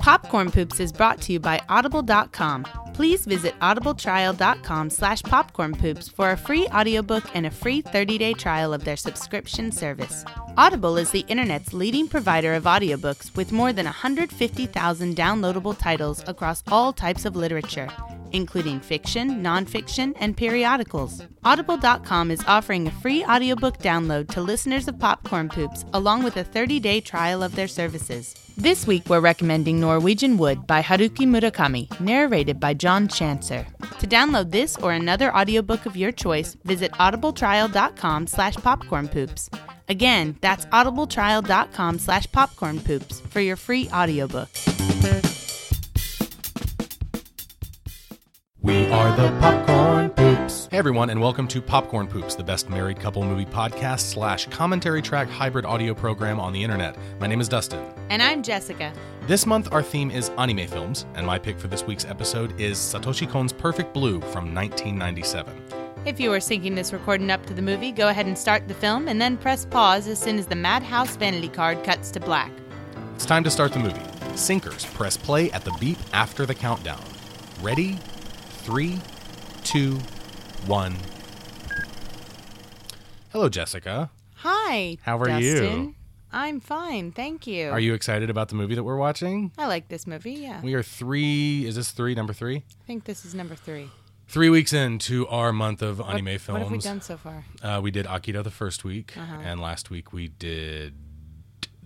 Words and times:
Popcorn 0.00 0.50
Poops 0.50 0.80
is 0.80 0.92
brought 0.92 1.20
to 1.22 1.32
you 1.32 1.40
by 1.40 1.60
Audible.com. 1.68 2.64
Please 2.94 3.26
visit 3.26 3.58
audibletrial.com 3.60 4.90
slash 4.90 5.22
popcornpoops 5.22 6.10
for 6.10 6.30
a 6.30 6.36
free 6.36 6.66
audiobook 6.68 7.24
and 7.34 7.46
a 7.46 7.50
free 7.50 7.82
30-day 7.82 8.32
trial 8.32 8.72
of 8.72 8.84
their 8.84 8.96
subscription 8.96 9.70
service. 9.70 10.24
Audible 10.56 10.96
is 10.96 11.10
the 11.10 11.24
internet's 11.28 11.74
leading 11.74 12.08
provider 12.08 12.54
of 12.54 12.64
audiobooks 12.64 13.36
with 13.36 13.52
more 13.52 13.72
than 13.74 13.84
150,000 13.84 15.16
downloadable 15.16 15.78
titles 15.78 16.24
across 16.26 16.62
all 16.70 16.92
types 16.92 17.24
of 17.26 17.36
literature 17.36 17.88
including 18.32 18.80
fiction, 18.80 19.42
nonfiction, 19.42 20.14
and 20.20 20.36
periodicals. 20.36 21.22
Audible.com 21.44 22.30
is 22.30 22.44
offering 22.46 22.86
a 22.86 22.90
free 22.90 23.24
audiobook 23.24 23.78
download 23.78 24.28
to 24.28 24.42
listeners 24.42 24.88
of 24.88 24.98
Popcorn 24.98 25.48
Poops, 25.48 25.84
along 25.92 26.22
with 26.22 26.36
a 26.36 26.44
30 26.44 26.80
day 26.80 27.00
trial 27.00 27.42
of 27.42 27.54
their 27.54 27.68
services. 27.68 28.34
This 28.56 28.86
week, 28.86 29.08
we're 29.08 29.20
recommending 29.20 29.80
Norwegian 29.80 30.36
Wood 30.36 30.66
by 30.66 30.82
Haruki 30.82 31.26
Murakami, 31.26 31.88
narrated 31.98 32.60
by 32.60 32.74
John 32.74 33.08
Chancer. 33.08 33.64
To 33.98 34.06
download 34.06 34.50
this 34.50 34.76
or 34.78 34.92
another 34.92 35.34
audiobook 35.34 35.86
of 35.86 35.96
your 35.96 36.12
choice, 36.12 36.56
visit 36.64 36.92
audibletrial.com 36.92 38.26
slash 38.26 38.56
popcornpoops. 38.56 39.48
Again, 39.88 40.36
that's 40.40 40.66
audibletrial.com 40.66 41.98
slash 41.98 42.26
popcornpoops 42.28 43.20
for 43.28 43.40
your 43.40 43.56
free 43.56 43.88
audiobook. 43.90 44.48
We 48.62 48.86
are 48.88 49.16
the 49.16 49.30
Popcorn 49.40 50.10
Poops. 50.10 50.68
Hey 50.70 50.76
everyone, 50.76 51.08
and 51.08 51.18
welcome 51.18 51.48
to 51.48 51.62
Popcorn 51.62 52.06
Poops, 52.06 52.34
the 52.34 52.44
best 52.44 52.68
married 52.68 53.00
couple 53.00 53.22
movie 53.22 53.46
podcast 53.46 54.00
slash 54.00 54.48
commentary 54.48 55.00
track 55.00 55.30
hybrid 55.30 55.64
audio 55.64 55.94
program 55.94 56.38
on 56.38 56.52
the 56.52 56.62
internet. 56.62 56.98
My 57.20 57.26
name 57.26 57.40
is 57.40 57.48
Dustin. 57.48 57.82
And 58.10 58.22
I'm 58.22 58.42
Jessica. 58.42 58.92
This 59.26 59.46
month 59.46 59.72
our 59.72 59.82
theme 59.82 60.10
is 60.10 60.28
anime 60.36 60.66
films, 60.66 61.06
and 61.14 61.26
my 61.26 61.38
pick 61.38 61.58
for 61.58 61.68
this 61.68 61.84
week's 61.84 62.04
episode 62.04 62.60
is 62.60 62.76
Satoshi 62.76 63.26
Kon's 63.26 63.50
Perfect 63.50 63.94
Blue 63.94 64.20
from 64.20 64.54
1997. 64.54 65.64
If 66.04 66.20
you 66.20 66.30
are 66.30 66.38
syncing 66.38 66.74
this 66.74 66.92
recording 66.92 67.30
up 67.30 67.46
to 67.46 67.54
the 67.54 67.62
movie, 67.62 67.92
go 67.92 68.08
ahead 68.08 68.26
and 68.26 68.36
start 68.36 68.68
the 68.68 68.74
film 68.74 69.08
and 69.08 69.18
then 69.18 69.38
press 69.38 69.64
pause 69.64 70.06
as 70.06 70.18
soon 70.18 70.38
as 70.38 70.46
the 70.46 70.54
Madhouse 70.54 71.16
vanity 71.16 71.48
card 71.48 71.82
cuts 71.82 72.10
to 72.10 72.20
black. 72.20 72.52
It's 73.14 73.24
time 73.24 73.42
to 73.44 73.50
start 73.50 73.72
the 73.72 73.78
movie. 73.78 74.36
Sinkers, 74.36 74.84
press 74.84 75.16
play 75.16 75.50
at 75.52 75.64
the 75.64 75.72
beep 75.80 75.98
after 76.12 76.44
the 76.44 76.54
countdown. 76.54 77.02
Ready? 77.62 77.98
Three, 78.62 78.98
two, 79.64 79.98
one. 80.66 80.94
Hello, 83.32 83.48
Jessica. 83.48 84.10
Hi. 84.36 84.96
How 85.02 85.18
are 85.18 85.40
you? 85.40 85.52
Dustin. 85.54 85.94
I'm 86.32 86.60
fine, 86.60 87.10
thank 87.10 87.46
you. 87.48 87.70
Are 87.70 87.80
you 87.80 87.92
excited 87.92 88.30
about 88.30 88.50
the 88.50 88.54
movie 88.54 88.76
that 88.76 88.84
we're 88.84 88.96
watching? 88.96 89.50
I 89.58 89.66
like 89.66 89.88
this 89.88 90.06
movie, 90.06 90.34
yeah. 90.34 90.60
We 90.62 90.74
are 90.74 90.82
three. 90.82 91.66
Is 91.66 91.74
this 91.74 91.90
three? 91.90 92.14
Number 92.14 92.32
three? 92.32 92.56
I 92.58 92.84
think 92.86 93.04
this 93.04 93.24
is 93.24 93.34
number 93.34 93.56
three. 93.56 93.90
Three 94.28 94.48
weeks 94.48 94.72
into 94.72 95.26
our 95.26 95.52
month 95.52 95.82
of 95.82 96.00
anime 96.00 96.26
what, 96.26 96.40
films. 96.40 96.48
What 96.48 96.62
have 96.62 96.70
we 96.70 96.78
done 96.78 97.00
so 97.00 97.16
far? 97.16 97.44
Uh, 97.62 97.80
we 97.82 97.90
did 97.90 98.06
Akira 98.06 98.44
the 98.44 98.50
first 98.52 98.84
week, 98.84 99.16
Uh-huh. 99.18 99.38
and 99.42 99.60
last 99.60 99.90
week 99.90 100.12
we 100.12 100.28
did 100.28 100.94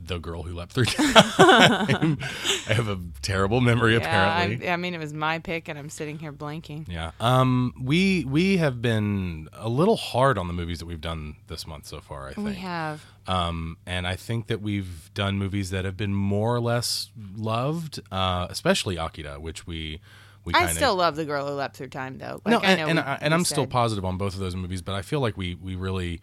The 0.07 0.19
Girl 0.19 0.43
Who 0.43 0.55
Leapt 0.55 0.73
Through 0.73 0.85
Time. 0.87 2.19
I 2.19 2.73
have 2.73 2.89
a 2.89 2.99
terrible 3.23 3.61
memory, 3.61 3.97
apparently. 3.97 4.69
I, 4.69 4.73
I 4.73 4.77
mean, 4.77 4.95
it 4.95 4.99
was 5.01 5.13
my 5.13 5.39
pick, 5.39 5.69
and 5.69 5.79
I'm 5.79 5.89
sitting 5.91 6.19
here 6.19 6.33
blanking. 6.33 6.89
Yeah. 6.89 7.13
Um. 7.21 7.75
We 7.81 8.25
we 8.25 8.57
have 8.59 8.81
been 8.83 9.49
a 9.53 9.69
little 9.69 9.97
hard 9.97 10.39
on 10.39 10.47
the 10.47 10.55
movies 10.55 10.79
that 10.81 10.87
we've 10.87 11.01
done 11.01 11.37
this 11.47 11.67
month 11.67 11.87
so 11.87 12.01
far. 12.01 12.29
I 12.29 12.33
think. 12.35 12.47
We 12.49 12.55
have. 12.55 13.05
Um. 13.27 13.79
And 13.87 14.07
I 14.07 14.17
think 14.17 14.49
that 14.49 14.61
we've 14.61 15.11
done 15.15 15.39
movies 15.39 15.71
that 15.71 15.85
have 15.85 15.97
been 15.97 16.15
more 16.15 16.55
or 16.55 16.61
less 16.61 17.11
loved, 17.37 18.01
uh, 18.13 18.47
especially 18.51 18.97
Akira, 18.97 19.41
which 19.41 19.67
we 19.67 20.01
we 20.45 20.53
I 20.55 20.59
kind 20.59 20.71
of 20.71 20.77
still 20.77 20.95
love 20.97 21.17
the 21.17 21.25
girl 21.25 21.47
who 21.47 21.55
leapt 21.55 21.77
through 21.77 21.89
time, 21.89 22.19
though. 22.19 22.41
Like, 22.45 22.53
no, 22.53 22.59
I 22.59 22.63
and, 22.71 22.81
know 22.81 22.87
and, 22.89 22.99
we- 22.99 23.03
I, 23.03 23.19
and 23.23 23.33
I'm 23.35 23.45
still 23.45 23.67
positive 23.67 24.05
on 24.05 24.19
both 24.19 24.35
of 24.35 24.41
those 24.41 24.55
movies, 24.55 24.83
but 24.83 24.95
I 24.95 25.03
feel 25.03 25.21
like 25.21 25.37
we 25.37 25.55
we 25.55 25.75
really, 25.75 26.21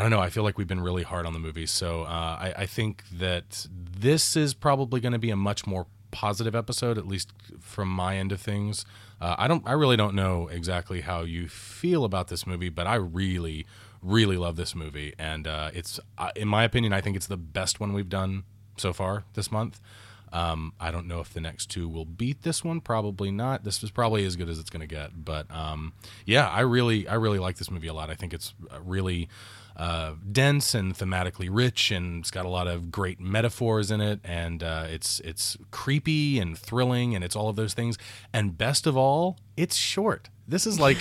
I 0.00 0.02
don't 0.02 0.12
know, 0.12 0.20
I 0.20 0.30
feel 0.30 0.44
like 0.44 0.56
we've 0.56 0.66
been 0.66 0.80
really 0.80 1.02
hard 1.02 1.26
on 1.26 1.34
the 1.34 1.38
movie, 1.38 1.66
So 1.66 2.04
uh, 2.04 2.06
I, 2.40 2.54
I 2.56 2.64
think 2.64 3.04
that 3.12 3.66
this 3.70 4.34
is 4.34 4.54
probably 4.54 4.98
going 4.98 5.12
to 5.12 5.18
be 5.18 5.28
a 5.28 5.36
much 5.36 5.66
more 5.66 5.88
positive 6.10 6.54
episode, 6.54 6.96
at 6.96 7.06
least 7.06 7.34
from 7.60 7.90
my 7.90 8.16
end 8.16 8.32
of 8.32 8.40
things. 8.40 8.86
Uh, 9.20 9.34
I 9.36 9.46
don't, 9.46 9.62
I 9.68 9.72
really 9.72 9.98
don't 9.98 10.14
know 10.14 10.48
exactly 10.48 11.02
how 11.02 11.20
you 11.24 11.48
feel 11.48 12.06
about 12.06 12.28
this 12.28 12.46
movie, 12.46 12.70
but 12.70 12.86
I 12.86 12.94
really, 12.94 13.66
really 14.00 14.38
love 14.38 14.56
this 14.56 14.74
movie, 14.74 15.12
and 15.18 15.46
uh, 15.46 15.70
it's, 15.74 16.00
uh, 16.16 16.30
in 16.34 16.48
my 16.48 16.64
opinion, 16.64 16.94
I 16.94 17.02
think 17.02 17.14
it's 17.14 17.26
the 17.26 17.36
best 17.36 17.78
one 17.78 17.92
we've 17.92 18.08
done 18.08 18.44
so 18.78 18.94
far 18.94 19.24
this 19.34 19.52
month. 19.52 19.82
Um, 20.32 20.72
I 20.78 20.90
don't 20.90 21.06
know 21.06 21.20
if 21.20 21.32
the 21.32 21.40
next 21.40 21.66
two 21.66 21.88
will 21.88 22.04
beat 22.04 22.42
this 22.42 22.62
one. 22.64 22.80
Probably 22.80 23.30
not. 23.30 23.64
This 23.64 23.82
is 23.82 23.90
probably 23.90 24.24
as 24.24 24.36
good 24.36 24.48
as 24.48 24.58
it's 24.58 24.70
going 24.70 24.80
to 24.80 24.86
get. 24.86 25.24
But 25.24 25.50
um, 25.50 25.92
yeah, 26.24 26.48
I 26.48 26.60
really, 26.60 27.08
I 27.08 27.14
really 27.14 27.38
like 27.38 27.56
this 27.56 27.70
movie 27.70 27.88
a 27.88 27.94
lot. 27.94 28.10
I 28.10 28.14
think 28.14 28.32
it's 28.32 28.54
uh, 28.70 28.80
really 28.84 29.28
uh, 29.76 30.14
dense 30.30 30.74
and 30.74 30.94
thematically 30.94 31.48
rich, 31.50 31.90
and 31.90 32.20
it's 32.20 32.30
got 32.30 32.44
a 32.44 32.48
lot 32.48 32.66
of 32.66 32.92
great 32.92 33.18
metaphors 33.18 33.90
in 33.90 34.00
it. 34.00 34.20
And 34.24 34.62
uh, 34.62 34.86
it's 34.88 35.20
it's 35.20 35.56
creepy 35.70 36.38
and 36.38 36.56
thrilling, 36.56 37.14
and 37.14 37.24
it's 37.24 37.34
all 37.34 37.48
of 37.48 37.56
those 37.56 37.74
things. 37.74 37.98
And 38.32 38.56
best 38.56 38.86
of 38.86 38.96
all, 38.96 39.38
it's 39.56 39.76
short. 39.76 40.28
This 40.50 40.66
is 40.66 40.80
like 40.80 40.98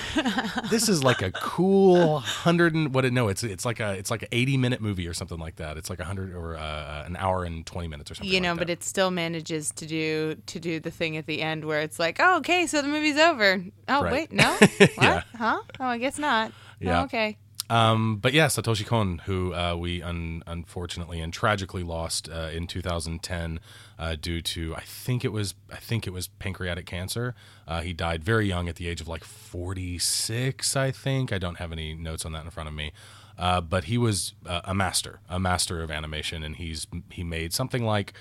this 0.69 0.87
is 0.87 1.03
like 1.03 1.21
a 1.23 1.31
cool 1.31 2.19
hundred 2.19 2.75
and 2.75 2.93
what? 2.93 3.03
it- 3.03 3.11
No, 3.13 3.27
it's 3.29 3.43
it's 3.43 3.65
like 3.65 3.79
a 3.79 3.93
it's 3.93 4.11
like 4.11 4.21
an 4.21 4.27
eighty 4.31 4.57
minute 4.57 4.79
movie 4.79 5.07
or 5.07 5.13
something 5.13 5.39
like 5.39 5.55
that. 5.55 5.75
It's 5.75 5.89
like 5.89 5.99
a 5.99 6.05
hundred 6.05 6.33
or 6.35 6.55
uh, 6.55 7.03
an 7.05 7.15
hour 7.17 7.43
and 7.43 7.65
twenty 7.65 7.87
minutes 7.87 8.11
or 8.11 8.15
something. 8.15 8.31
You 8.31 8.41
know, 8.41 8.51
like 8.51 8.59
but 8.59 8.69
it 8.69 8.83
still 8.83 9.09
manages 9.11 9.71
to 9.71 9.85
do 9.87 10.35
to 10.45 10.59
do 10.59 10.79
the 10.79 10.91
thing 10.91 11.17
at 11.17 11.25
the 11.25 11.41
end 11.41 11.65
where 11.65 11.81
it's 11.81 11.97
like, 11.99 12.17
oh, 12.19 12.37
okay, 12.37 12.67
so 12.67 12.81
the 12.81 12.87
movie's 12.87 13.17
over. 13.17 13.63
Oh, 13.87 14.03
Right. 14.03 14.11
wait, 14.13 14.31
no, 14.31 14.51
what? 14.59 14.91
Yeah. 15.01 15.23
Huh? 15.35 15.59
Oh, 15.79 15.85
I 15.85 15.97
guess 15.97 16.19
not. 16.19 16.51
Yeah. 16.79 17.01
Oh, 17.01 17.03
okay. 17.05 17.37
Um, 17.69 18.17
but 18.17 18.33
yeah, 18.33 18.47
Satoshi 18.47 18.85
Kon, 18.85 19.19
who 19.25 19.53
uh, 19.53 19.75
we 19.75 20.01
un- 20.01 20.41
unfortunately 20.47 21.21
and 21.21 21.31
tragically 21.31 21.83
lost 21.83 22.27
uh, 22.27 22.49
in 22.51 22.65
2010 22.65 23.59
uh, 23.99 24.15
due 24.19 24.41
to 24.41 24.75
I 24.75 24.81
think 24.81 25.23
it 25.23 25.31
was 25.31 25.53
I 25.71 25.75
think 25.75 26.07
it 26.07 26.09
was 26.11 26.27
pancreatic 26.27 26.87
cancer. 26.87 27.35
Uh, 27.67 27.81
he 27.81 27.93
died 27.93 28.23
very 28.23 28.47
young 28.47 28.67
at 28.67 28.77
the 28.77 28.87
age 28.87 29.01
of 29.01 29.07
like 29.07 29.23
46, 29.23 30.75
I 30.75 30.91
think. 30.91 31.31
I 31.31 31.37
don't 31.37 31.55
have 31.55 31.71
any 31.71 31.93
notes 31.93 32.25
on 32.25 32.31
that 32.31 32.43
in 32.43 32.49
front 32.49 32.69
of 32.69 32.75
me. 32.75 32.91
Uh, 33.37 33.61
but 33.61 33.85
he 33.85 33.97
was 33.97 34.33
uh, 34.45 34.61
a 34.65 34.73
master, 34.73 35.21
a 35.29 35.39
master 35.39 35.81
of 35.81 35.89
animation, 35.89 36.43
and 36.43 36.57
he's 36.57 36.87
he 37.09 37.23
made 37.23 37.53
something 37.53 37.83
like 37.83 38.13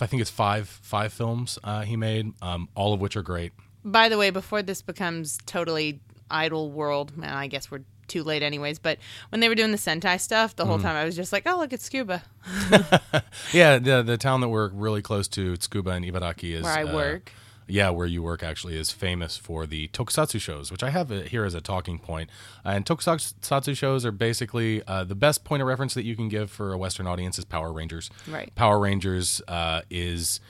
I 0.00 0.06
think 0.06 0.20
it's 0.20 0.30
five 0.30 0.68
five 0.68 1.12
films 1.12 1.58
he 1.84 1.96
made, 1.96 2.32
um, 2.42 2.68
all 2.74 2.92
of 2.92 3.00
which 3.00 3.16
are 3.16 3.22
great. 3.22 3.52
By 3.84 4.08
the 4.08 4.18
way, 4.18 4.30
before 4.30 4.60
this 4.62 4.82
becomes 4.82 5.38
totally 5.46 6.00
idle 6.30 6.70
world, 6.70 7.16
man, 7.16 7.32
I 7.32 7.46
guess 7.46 7.70
we're 7.70 7.84
too 8.08 8.24
late 8.24 8.42
anyways. 8.42 8.78
But 8.78 8.98
when 9.30 9.40
they 9.40 9.48
were 9.48 9.54
doing 9.54 9.70
the 9.70 9.76
Sentai 9.78 10.20
stuff, 10.20 10.56
the 10.56 10.64
Mm. 10.64 10.68
whole 10.68 10.78
time 10.78 10.96
I 10.96 11.04
was 11.04 11.14
just 11.16 11.32
like, 11.32 11.44
oh, 11.46 11.56
look, 11.58 11.72
it's 11.72 11.88
Tsukuba, 11.88 12.22
Yeah, 13.52 13.78
the 13.78 14.02
the 14.02 14.16
town 14.18 14.40
that 14.40 14.48
we're 14.48 14.68
really 14.68 15.02
close 15.02 15.28
to, 15.28 15.54
Tsukuba 15.54 15.96
and 15.96 16.04
Ibaraki, 16.04 16.54
is 16.54 16.62
where 16.64 16.78
I 16.78 16.82
uh, 16.84 16.94
work. 16.94 17.32
Yeah, 17.70 17.90
where 17.90 18.06
you 18.06 18.22
work 18.22 18.42
actually 18.42 18.78
is 18.78 18.90
famous 18.92 19.36
for 19.36 19.66
the 19.66 19.88
tokusatsu 19.88 20.40
shows, 20.40 20.72
which 20.72 20.82
I 20.82 20.88
have 20.88 21.10
here 21.10 21.44
as 21.44 21.52
a 21.52 21.60
talking 21.60 21.98
point. 21.98 22.30
Uh, 22.64 22.70
and 22.70 22.86
tokusatsu 22.86 23.76
shows 23.76 24.06
are 24.06 24.10
basically 24.12 24.82
uh, 24.86 25.04
the 25.04 25.14
best 25.14 25.44
point 25.44 25.60
of 25.60 25.68
reference 25.68 25.92
that 25.92 26.04
you 26.04 26.16
can 26.16 26.30
give 26.30 26.50
for 26.50 26.72
a 26.72 26.78
Western 26.78 27.06
audience 27.06 27.38
is 27.38 27.44
Power 27.44 27.70
Rangers. 27.70 28.08
Right. 28.26 28.54
Power 28.54 28.78
Rangers 28.78 29.42
uh, 29.48 29.82
is, 29.90 30.40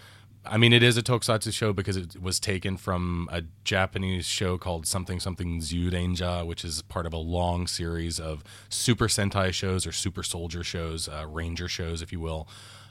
I 0.50 0.56
mean, 0.56 0.72
it 0.72 0.82
is 0.82 0.96
a 0.96 1.02
tokusatsu 1.02 1.52
show 1.52 1.72
because 1.72 1.96
it 1.96 2.20
was 2.20 2.40
taken 2.40 2.76
from 2.76 3.28
a 3.30 3.42
Japanese 3.64 4.26
show 4.26 4.58
called 4.58 4.86
something 4.86 5.20
something 5.20 5.60
Zyurenja, 5.60 6.46
which 6.46 6.64
is 6.64 6.82
part 6.82 7.06
of 7.06 7.12
a 7.12 7.18
long 7.18 7.66
series 7.66 8.18
of 8.18 8.42
Super 8.68 9.06
Sentai 9.06 9.52
shows 9.52 9.86
or 9.86 9.92
Super 9.92 10.22
Soldier 10.22 10.64
shows, 10.64 11.08
uh, 11.08 11.26
Ranger 11.28 11.68
shows, 11.68 12.02
if 12.02 12.12
you 12.12 12.20
will. 12.20 12.48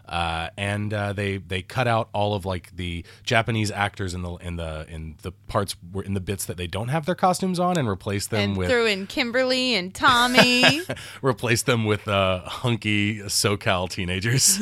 Uh, 0.07 0.49
and 0.57 0.93
uh, 0.93 1.11
they 1.11 1.37
they 1.37 1.61
cut 1.61 1.85
out 1.85 2.07
all 2.13 2.33
of 2.33 2.45
like 2.45 2.73
the 2.75 3.03
Japanese 3.23 3.69
actors 3.71 4.13
in 4.13 4.21
the 4.21 4.35
in 4.35 4.55
the 4.55 4.85
in 4.87 5.15
the 5.21 5.33
parts 5.49 5.75
in 6.05 6.13
the 6.13 6.21
bits 6.21 6.45
that 6.45 6.55
they 6.55 6.67
don't 6.67 6.87
have 6.87 7.05
their 7.05 7.15
costumes 7.15 7.59
on 7.59 7.77
and 7.77 7.89
replace 7.89 8.27
them 8.27 8.51
And 8.51 8.57
with 8.57 8.69
threw 8.69 8.85
in 8.85 9.07
Kimberly 9.07 9.75
and 9.75 9.93
Tommy. 9.93 10.81
replace 11.21 11.63
them 11.63 11.83
with 11.83 12.07
uh, 12.07 12.39
hunky 12.45 13.19
SoCal 13.19 13.89
teenagers, 13.89 14.61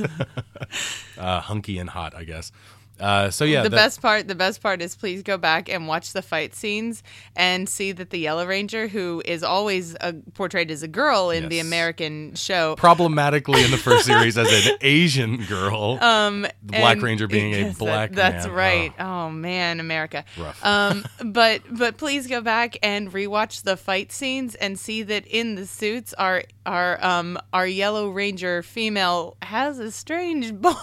uh, 1.18 1.42
hunky 1.42 1.78
and 1.78 1.92
hot, 1.92 2.16
I 2.16 2.24
guess. 2.24 2.52
Uh, 3.00 3.30
so 3.30 3.44
yeah, 3.44 3.64
the 3.64 3.70
that- 3.70 3.76
best 3.76 4.02
part 4.02 4.28
the 4.28 4.36
best 4.36 4.62
part 4.62 4.82
is 4.82 4.96
please 4.96 5.22
go 5.22 5.38
back 5.38 5.68
and 5.70 5.88
watch 5.88 6.14
the 6.14 6.22
fight 6.22 6.56
scenes 6.56 7.04
and 7.36 7.68
see 7.68 7.92
that 7.92 8.10
the 8.10 8.18
yellow 8.20 8.46
ranger 8.46 8.88
who 8.88 9.22
is 9.26 9.44
always 9.44 9.96
uh, 10.00 10.14
portrayed 10.34 10.72
as 10.72 10.82
a 10.82 10.88
girl 10.88 11.30
in 11.30 11.50
the 11.50 11.60
american 11.60 12.34
show 12.36 12.76
problematically 12.78 13.64
in 13.64 13.72
the 13.72 13.78
first 13.78 14.06
series 14.12 14.38
as 14.38 14.66
an 14.68 14.78
Asian 14.82 15.44
girl. 15.46 15.98
um 16.02 16.44
The 16.64 16.78
Black 16.80 17.02
Ranger 17.02 17.28
being 17.28 17.54
a 17.54 17.58
yes, 17.58 17.74
that- 17.74 17.80
black 17.80 18.12
that's 18.14 18.46
man. 18.46 18.56
right 18.56 18.94
oh. 19.00 19.30
man 19.30 19.80
america 19.82 20.24
Rough. 20.38 20.64
um 20.66 21.04
but 21.26 21.62
but 21.70 21.98
please 21.98 22.28
go 22.28 22.40
back 22.42 22.78
and 22.82 23.12
rewatch 23.12 23.64
the 23.64 23.76
fight 23.76 24.12
scenes 24.14 24.56
and 24.56 24.80
see 24.80 25.04
that 25.04 25.28
in 25.28 25.56
the 25.56 25.66
suits 25.68 26.14
our 26.14 26.44
our 26.66 27.04
um 27.06 27.38
our 27.52 27.68
yellow 27.68 28.10
ranger 28.10 28.64
female 28.64 29.36
has 29.42 29.80
a 29.80 29.92
strange 29.92 30.54
bone 30.62 30.74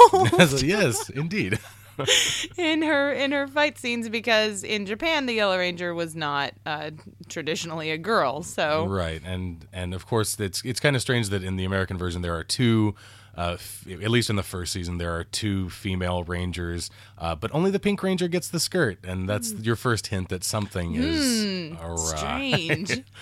yes, 0.62 1.08
indeed. 1.10 1.58
in 2.58 2.82
her 2.82 3.12
in 3.12 3.32
her 3.32 3.46
fight 3.46 3.78
scenes 3.78 4.08
because 4.08 4.64
in 4.64 4.86
Japan 4.86 5.26
the 5.26 5.34
Yellow 5.34 5.58
Ranger 5.58 5.94
was 5.94 6.14
not 6.14 6.52
uh, 6.66 6.90
traditionally 7.28 7.90
a 7.90 7.98
girl. 7.98 8.42
So 8.42 8.86
right, 8.86 9.20
and 9.24 9.66
and 9.72 9.94
of 9.94 10.06
course 10.06 10.38
it's 10.40 10.64
it's 10.64 10.80
kind 10.80 10.96
of 10.96 11.02
strange 11.02 11.28
that 11.30 11.42
in 11.42 11.56
the 11.56 11.64
American 11.64 11.98
version 11.98 12.22
there 12.22 12.34
are 12.34 12.44
two. 12.44 12.94
Uh, 13.34 13.52
f- 13.54 13.86
at 13.90 14.10
least 14.10 14.28
in 14.28 14.36
the 14.36 14.42
first 14.42 14.74
season, 14.74 14.98
there 14.98 15.16
are 15.16 15.24
two 15.24 15.70
female 15.70 16.22
rangers, 16.22 16.90
uh, 17.16 17.34
but 17.34 17.50
only 17.54 17.70
the 17.70 17.80
Pink 17.80 18.02
Ranger 18.02 18.28
gets 18.28 18.50
the 18.50 18.60
skirt, 18.60 18.98
and 19.04 19.26
that's 19.26 19.54
your 19.54 19.74
first 19.74 20.08
hint 20.08 20.28
that 20.28 20.44
something 20.44 20.96
is 20.96 21.72
awry. 21.80 21.96
strange. 21.96 23.02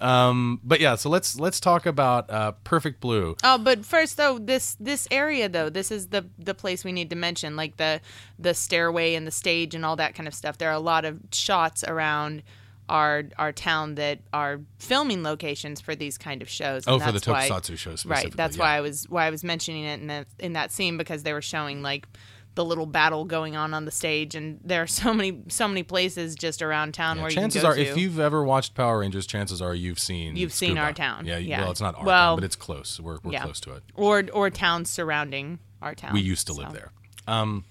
Um, 0.00 0.60
but 0.64 0.80
yeah, 0.80 0.96
so 0.96 1.08
let's 1.08 1.38
let's 1.38 1.60
talk 1.60 1.86
about 1.86 2.28
uh, 2.30 2.52
Perfect 2.64 3.00
Blue. 3.00 3.36
Oh, 3.42 3.58
but 3.58 3.84
first 3.84 4.16
though, 4.16 4.38
this 4.38 4.76
this 4.80 5.08
area 5.10 5.48
though, 5.48 5.68
this 5.70 5.90
is 5.90 6.08
the 6.08 6.26
the 6.38 6.54
place 6.54 6.84
we 6.84 6.92
need 6.92 7.10
to 7.10 7.16
mention, 7.16 7.56
like 7.56 7.76
the 7.76 8.00
the 8.38 8.54
stairway 8.54 9.14
and 9.14 9.26
the 9.26 9.30
stage 9.30 9.74
and 9.74 9.84
all 9.84 9.96
that 9.96 10.14
kind 10.14 10.26
of 10.28 10.34
stuff. 10.34 10.58
There 10.58 10.68
are 10.68 10.74
a 10.74 10.78
lot 10.80 11.04
of 11.04 11.20
shots 11.32 11.84
around 11.84 12.42
our 12.88 13.24
our 13.38 13.50
town 13.52 13.94
that 13.94 14.18
are 14.32 14.60
filming 14.78 15.22
locations 15.22 15.80
for 15.80 15.94
these 15.94 16.18
kind 16.18 16.42
of 16.42 16.48
shows. 16.50 16.84
Oh, 16.86 16.94
and 16.94 17.02
for 17.02 17.12
the 17.12 17.18
that's 17.20 17.26
why- 17.26 17.48
Tokusatsu 17.48 17.78
shows, 17.78 18.04
Right. 18.04 18.34
That's 18.36 18.56
yeah. 18.56 18.62
why 18.62 18.76
I 18.76 18.80
was 18.82 19.08
why 19.08 19.26
I 19.26 19.30
was 19.30 19.42
mentioning 19.42 19.84
it 19.84 20.00
in 20.00 20.08
that 20.08 20.26
in 20.38 20.52
that 20.52 20.70
scene 20.70 20.98
because 20.98 21.22
they 21.22 21.32
were 21.32 21.40
showing 21.42 21.80
like 21.82 22.06
the 22.54 22.64
little 22.64 22.86
battle 22.86 23.24
going 23.24 23.56
on 23.56 23.74
on 23.74 23.84
the 23.84 23.90
stage, 23.90 24.34
and 24.34 24.60
there 24.64 24.82
are 24.82 24.86
so 25.02 25.12
many 25.14 25.42
so 25.48 25.66
many 25.68 25.82
places 25.82 26.34
just 26.36 26.62
around 26.62 26.94
town 26.94 27.20
where 27.20 27.30
chances 27.30 27.62
you 27.62 27.66
can 27.68 27.74
Chances 27.74 27.88
are, 27.88 27.92
go 27.92 27.92
if 27.92 27.96
you've 27.98 28.20
ever 28.20 28.44
watched 28.44 28.74
Power 28.74 29.00
Rangers, 29.00 29.26
chances 29.26 29.60
are 29.60 29.74
you've 29.74 29.98
seen 29.98 30.36
You've 30.36 30.52
seen 30.52 30.76
Tsukuba. 30.76 30.82
our 30.84 30.92
town. 30.92 31.26
Yeah, 31.26 31.38
Yeah. 31.38 31.62
well, 31.62 31.70
it's 31.70 31.80
not 31.80 31.96
our 31.96 32.04
Well- 32.04 32.32
town, 32.32 32.36
but 32.36 32.44
it's 32.44 32.56
close. 32.56 33.00
We're 33.00 33.18
we're 33.22 33.32
Yeah. 33.32 33.42
close 33.44 33.60
to 33.60 33.72
it. 33.74 33.82
or 33.94 34.24
or 34.32 34.50
towns 34.50 34.90
surrounding 34.90 35.58
our 35.82 35.94
town. 35.94 36.12
We 36.12 36.20
used 36.20 36.46
to 36.46 36.52
live 36.52 36.72
there. 36.72 36.90
Um, 37.26 37.64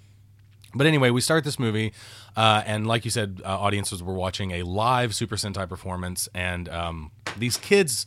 but 0.75 0.87
anyway, 0.87 1.11
we 1.11 1.21
start 1.21 1.43
this 1.43 1.59
movie, 1.59 1.93
uh, 2.35 2.63
and 2.65 2.87
like 2.87 3.05
you 3.05 3.11
said, 3.11 3.41
uh, 3.45 3.59
audiences 3.59 4.01
were 4.01 4.15
watching 4.15 4.51
a 4.51 4.63
live 4.63 5.13
Super 5.13 5.35
Sentai 5.35 5.69
performance, 5.69 6.27
and 6.33 6.67
um, 6.69 7.11
these 7.37 7.57
kids 7.57 8.05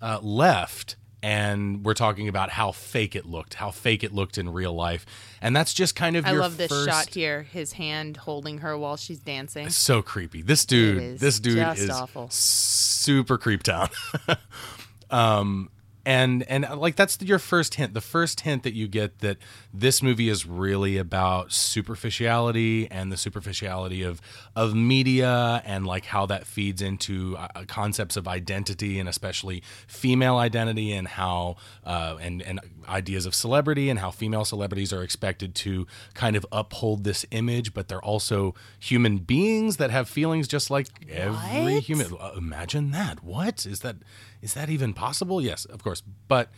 uh, 0.00 0.18
left. 0.22 0.96
And 1.22 1.84
we're 1.84 1.94
talking 1.94 2.28
about 2.28 2.50
how 2.50 2.70
fake 2.70 3.16
it 3.16 3.26
looked, 3.26 3.54
how 3.54 3.72
fake 3.72 4.04
it 4.04 4.12
looked 4.12 4.38
in 4.38 4.48
real 4.52 4.72
life, 4.72 5.04
and 5.42 5.54
that's 5.54 5.74
just 5.74 5.96
kind 5.96 6.16
of 6.16 6.24
I 6.24 6.32
love 6.32 6.56
this 6.56 6.68
first, 6.68 6.88
shot 6.88 7.08
here. 7.12 7.42
His 7.42 7.72
hand 7.72 8.16
holding 8.18 8.58
her 8.58 8.78
while 8.78 8.96
she's 8.96 9.18
dancing. 9.18 9.68
so 9.70 10.00
creepy. 10.00 10.42
This 10.42 10.64
dude, 10.64 11.18
this 11.18 11.40
dude 11.40 11.58
is 11.76 11.90
awful. 11.90 12.28
super 12.30 13.36
creep 13.36 13.64
town. 13.64 13.88
um, 15.10 15.70
and 16.08 16.42
and 16.48 16.64
uh, 16.64 16.74
like 16.74 16.96
that's 16.96 17.20
your 17.20 17.38
first 17.38 17.74
hint. 17.74 17.92
The 17.92 18.00
first 18.00 18.40
hint 18.40 18.62
that 18.62 18.72
you 18.72 18.88
get 18.88 19.18
that 19.18 19.36
this 19.74 20.02
movie 20.02 20.30
is 20.30 20.46
really 20.46 20.96
about 20.96 21.52
superficiality 21.52 22.90
and 22.90 23.12
the 23.12 23.16
superficiality 23.16 24.02
of 24.02 24.20
of 24.56 24.74
media 24.74 25.62
and 25.66 25.86
like 25.86 26.06
how 26.06 26.24
that 26.26 26.46
feeds 26.46 26.80
into 26.80 27.36
uh, 27.36 27.48
concepts 27.66 28.16
of 28.16 28.26
identity 28.26 28.98
and 28.98 29.08
especially 29.08 29.62
female 29.86 30.36
identity 30.38 30.92
and 30.92 31.08
how 31.08 31.56
uh, 31.84 32.16
and 32.20 32.40
and 32.42 32.60
ideas 32.88 33.26
of 33.26 33.34
celebrity 33.34 33.90
and 33.90 33.98
how 33.98 34.10
female 34.10 34.46
celebrities 34.46 34.92
are 34.94 35.02
expected 35.02 35.54
to 35.54 35.86
kind 36.14 36.36
of 36.36 36.46
uphold 36.50 37.04
this 37.04 37.26
image, 37.32 37.74
but 37.74 37.88
they're 37.88 38.02
also 38.02 38.54
human 38.78 39.18
beings 39.18 39.76
that 39.76 39.90
have 39.90 40.08
feelings 40.08 40.48
just 40.48 40.70
like 40.70 40.86
every 41.10 41.74
What? 41.74 41.82
human. 41.82 42.14
Uh, 42.18 42.32
Imagine 42.36 42.92
that. 42.92 43.22
What 43.22 43.66
is 43.66 43.80
that? 43.80 43.96
Is 44.42 44.54
that 44.54 44.68
even 44.70 44.94
possible? 44.94 45.40
Yes, 45.40 45.64
of 45.64 45.82
course. 45.82 46.02
But 46.28 46.50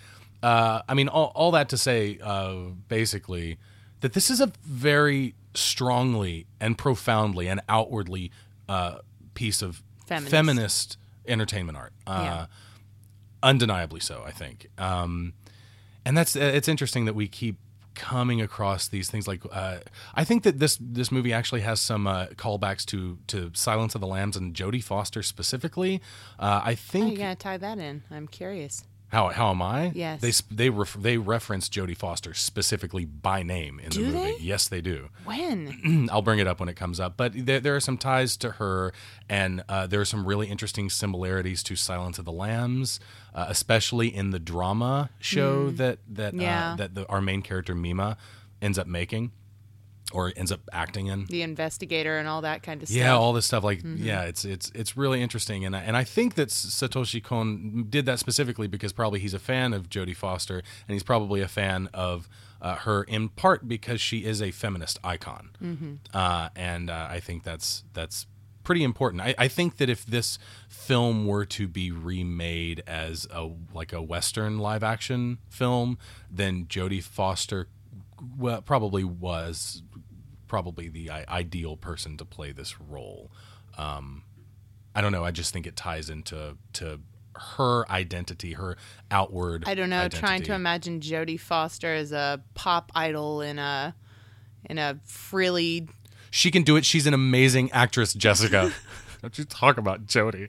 uh, 0.42 0.82
I 0.88 0.94
mean, 0.94 1.08
all, 1.08 1.32
all 1.34 1.50
that 1.52 1.68
to 1.70 1.76
say, 1.78 2.18
uh, 2.22 2.54
basically, 2.88 3.58
that 4.00 4.12
this 4.12 4.30
is 4.30 4.40
a 4.40 4.52
very 4.64 5.34
strongly 5.54 6.46
and 6.60 6.76
profoundly 6.78 7.48
and 7.48 7.60
outwardly 7.68 8.30
uh, 8.68 8.98
piece 9.34 9.62
of 9.62 9.82
Feminist. 10.06 10.30
feminist 10.30 10.98
entertainment 11.26 11.76
art. 11.78 11.92
Uh, 12.06 12.20
Yeah. 12.22 12.46
Undeniably 13.42 14.00
so, 14.00 14.22
I 14.26 14.32
think. 14.32 14.66
Um, 14.76 15.32
and 16.04 16.16
that's 16.16 16.36
it's 16.36 16.68
interesting 16.68 17.06
that 17.06 17.14
we 17.14 17.26
keep 17.26 17.56
coming 18.00 18.40
across 18.40 18.88
these 18.88 19.10
things 19.10 19.28
like 19.28 19.42
uh, 19.52 19.78
I 20.14 20.24
think 20.24 20.42
that 20.44 20.58
this 20.58 20.78
this 20.80 21.12
movie 21.12 21.34
actually 21.34 21.60
has 21.60 21.80
some 21.80 22.06
uh, 22.06 22.26
callbacks 22.28 22.86
to 22.86 23.18
to 23.26 23.50
Silence 23.52 23.94
of 23.94 24.00
the 24.00 24.06
Lambs 24.06 24.36
and 24.36 24.54
Jodie 24.54 24.82
Foster 24.82 25.22
specifically. 25.22 26.00
Uh, 26.38 26.62
I 26.64 26.74
think. 26.74 27.04
How 27.04 27.10
you 27.10 27.18
gonna 27.18 27.36
tie 27.36 27.58
that 27.58 27.78
in? 27.78 28.02
I'm 28.10 28.26
curious. 28.26 28.84
How 29.10 29.28
how 29.28 29.50
am 29.50 29.60
I? 29.60 29.92
Yes. 29.94 30.20
they 30.20 30.32
they 30.54 30.70
ref- 30.70 30.94
they 31.00 31.18
reference 31.18 31.68
Jodie 31.68 31.96
Foster 31.96 32.32
specifically 32.34 33.04
by 33.04 33.42
name 33.42 33.78
in 33.80 33.90
Do 33.90 34.04
the 34.06 34.12
movie. 34.12 34.32
they? 34.32 34.36
Yes, 34.38 34.68
they 34.68 34.80
do. 34.80 35.08
When? 35.24 36.08
I'll 36.12 36.22
bring 36.22 36.38
it 36.38 36.46
up 36.46 36.60
when 36.60 36.68
it 36.68 36.76
comes 36.76 36.98
up. 37.00 37.16
But 37.16 37.32
there, 37.34 37.60
there 37.60 37.76
are 37.76 37.80
some 37.80 37.98
ties 37.98 38.36
to 38.38 38.52
her, 38.52 38.92
and 39.28 39.62
uh, 39.68 39.86
there 39.86 40.00
are 40.00 40.04
some 40.04 40.24
really 40.26 40.46
interesting 40.48 40.88
similarities 40.90 41.62
to 41.64 41.76
Silence 41.76 42.18
of 42.18 42.24
the 42.24 42.32
Lambs, 42.32 43.00
uh, 43.34 43.46
especially 43.48 44.14
in 44.14 44.30
the 44.30 44.38
drama 44.38 45.10
show 45.18 45.70
that 45.72 45.98
that 46.08 46.34
Yeah. 46.34 46.72
uh, 46.72 46.76
that 46.76 46.94
the, 46.94 47.06
our 47.08 47.20
main 47.20 47.42
character 47.42 47.74
Mima 47.74 48.16
ends 48.62 48.78
up 48.78 48.86
making, 48.86 49.32
or 50.12 50.32
ends 50.36 50.50
up 50.52 50.60
acting 50.72 51.06
in. 51.08 51.26
the 51.26 51.42
investigator 51.42 52.18
and 52.18 52.26
all 52.28 52.42
that 52.42 52.62
kind 52.62 52.82
of 52.82 52.88
stuff. 52.88 52.98
Yeah, 52.98 53.12
all 53.14 53.32
this 53.32 53.46
stuff 53.46 53.64
like 53.64 53.78
Mm-hmm. 53.82 54.04
yeah, 54.04 54.22
it's 54.22 54.44
it's 54.44 54.70
it's 54.74 54.96
really 54.96 55.22
interesting, 55.22 55.64
and 55.64 55.74
I, 55.76 55.80
and 55.80 55.96
I 55.96 56.04
think 56.04 56.34
that 56.34 56.48
Satoshi 56.48 57.22
Kon 57.22 57.86
did 57.88 58.06
that 58.06 58.18
specifically 58.18 58.66
because 58.66 58.92
probably 58.92 59.20
he's 59.20 59.34
a 59.34 59.38
fan 59.38 59.72
of 59.72 59.88
Jodie 59.88 60.16
Foster, 60.16 60.58
and 60.58 60.92
he's 60.94 61.02
probably 61.02 61.40
a 61.40 61.48
fan 61.48 61.88
of 61.94 62.28
uh, 62.60 62.76
her 62.76 63.02
in 63.04 63.28
part 63.30 63.66
because 63.68 64.00
she 64.00 64.24
is 64.24 64.42
a 64.42 64.50
feminist 64.50 64.98
icon, 65.02 65.50
Mm-hmm. 65.62 65.94
uh, 66.12 66.48
and 66.56 66.90
uh, 66.90 67.06
I 67.10 67.20
think 67.20 67.42
that's 67.44 67.84
that's 67.94 68.26
pretty 68.62 68.84
important. 68.84 69.22
I, 69.22 69.34
I 69.38 69.48
think 69.48 69.78
that 69.78 69.88
if 69.88 70.04
this 70.04 70.38
film 70.68 71.26
were 71.26 71.46
to 71.46 71.66
be 71.66 71.90
remade 71.90 72.82
as 72.86 73.26
a 73.32 73.50
like 73.72 73.92
a 73.92 74.02
Western 74.02 74.58
live 74.58 74.82
action 74.82 75.38
film, 75.48 75.96
then 76.30 76.66
Jodie 76.66 77.02
Foster 77.02 77.68
well, 78.36 78.60
probably 78.60 79.02
was 79.02 79.82
probably 80.50 80.88
the 80.88 81.08
ideal 81.08 81.76
person 81.76 82.16
to 82.16 82.24
play 82.24 82.50
this 82.50 82.80
role. 82.80 83.30
Um, 83.78 84.24
I 84.96 85.00
don't 85.00 85.12
know. 85.12 85.24
I 85.24 85.30
just 85.30 85.52
think 85.52 85.64
it 85.64 85.76
ties 85.76 86.10
into 86.10 86.56
to 86.72 86.98
her 87.36 87.88
identity, 87.88 88.54
her 88.54 88.76
outward. 89.12 89.62
I 89.68 89.76
don't 89.76 89.90
know. 89.90 90.08
Trying 90.08 90.42
to 90.42 90.52
imagine 90.52 90.98
Jodie 90.98 91.38
Foster 91.38 91.94
as 91.94 92.10
a 92.10 92.42
pop 92.54 92.90
idol 92.96 93.42
in 93.42 93.60
a 93.60 93.94
in 94.68 94.78
a 94.78 94.98
frilly. 95.04 95.88
She 96.32 96.50
can 96.50 96.64
do 96.64 96.74
it. 96.74 96.84
She's 96.84 97.06
an 97.06 97.14
amazing 97.14 97.70
actress, 97.70 98.12
Jessica. 98.12 98.72
don't 99.22 99.38
you 99.38 99.44
talk 99.44 99.78
about 99.78 100.06
Jodie? 100.06 100.48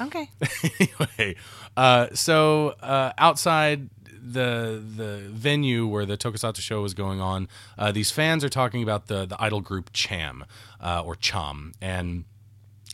Okay. 0.00 0.30
anyway, 0.78 1.34
uh, 1.76 2.06
so 2.12 2.76
uh, 2.80 3.10
outside 3.18 3.90
the 4.32 4.82
the 4.96 5.22
venue 5.30 5.86
where 5.86 6.04
the 6.04 6.16
Tokusatsu 6.16 6.60
show 6.60 6.82
was 6.82 6.94
going 6.94 7.20
on, 7.20 7.48
uh, 7.78 7.92
these 7.92 8.10
fans 8.10 8.44
are 8.44 8.48
talking 8.48 8.82
about 8.82 9.06
the 9.06 9.26
the 9.26 9.36
idol 9.40 9.60
group 9.60 9.90
Cham 9.92 10.44
uh, 10.80 11.02
or 11.04 11.16
Cham 11.16 11.72
and. 11.80 12.24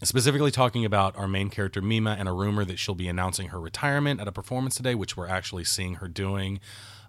Specifically 0.04 0.50
talking 0.50 0.84
about 0.84 1.16
our 1.16 1.28
main 1.28 1.48
character 1.48 1.80
Mima 1.80 2.16
and 2.18 2.28
a 2.28 2.32
rumor 2.32 2.64
that 2.64 2.76
she'll 2.76 2.96
be 2.96 3.06
announcing 3.06 3.50
her 3.50 3.60
retirement 3.60 4.20
at 4.20 4.26
a 4.26 4.32
performance 4.32 4.74
today, 4.74 4.96
which 4.96 5.16
we're 5.16 5.28
actually 5.28 5.62
seeing 5.62 5.94
her 5.96 6.08
doing. 6.08 6.58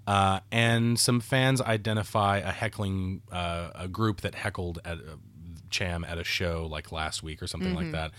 Uh, 0.05 0.41
and 0.51 0.99
some 0.99 1.19
fans 1.19 1.59
identify 1.59 2.37
a 2.37 2.51
heckling 2.51 3.23
uh, 3.31 3.69
a 3.73 3.87
group 3.87 4.21
that 4.21 4.35
heckled 4.35 4.77
at 4.85 4.99
uh, 4.99 5.15
Cham 5.71 6.03
at 6.03 6.19
a 6.19 6.23
show 6.23 6.67
like 6.69 6.91
last 6.91 7.23
week 7.23 7.41
or 7.41 7.47
something 7.47 7.73
like 7.73 7.91
that. 7.93 8.11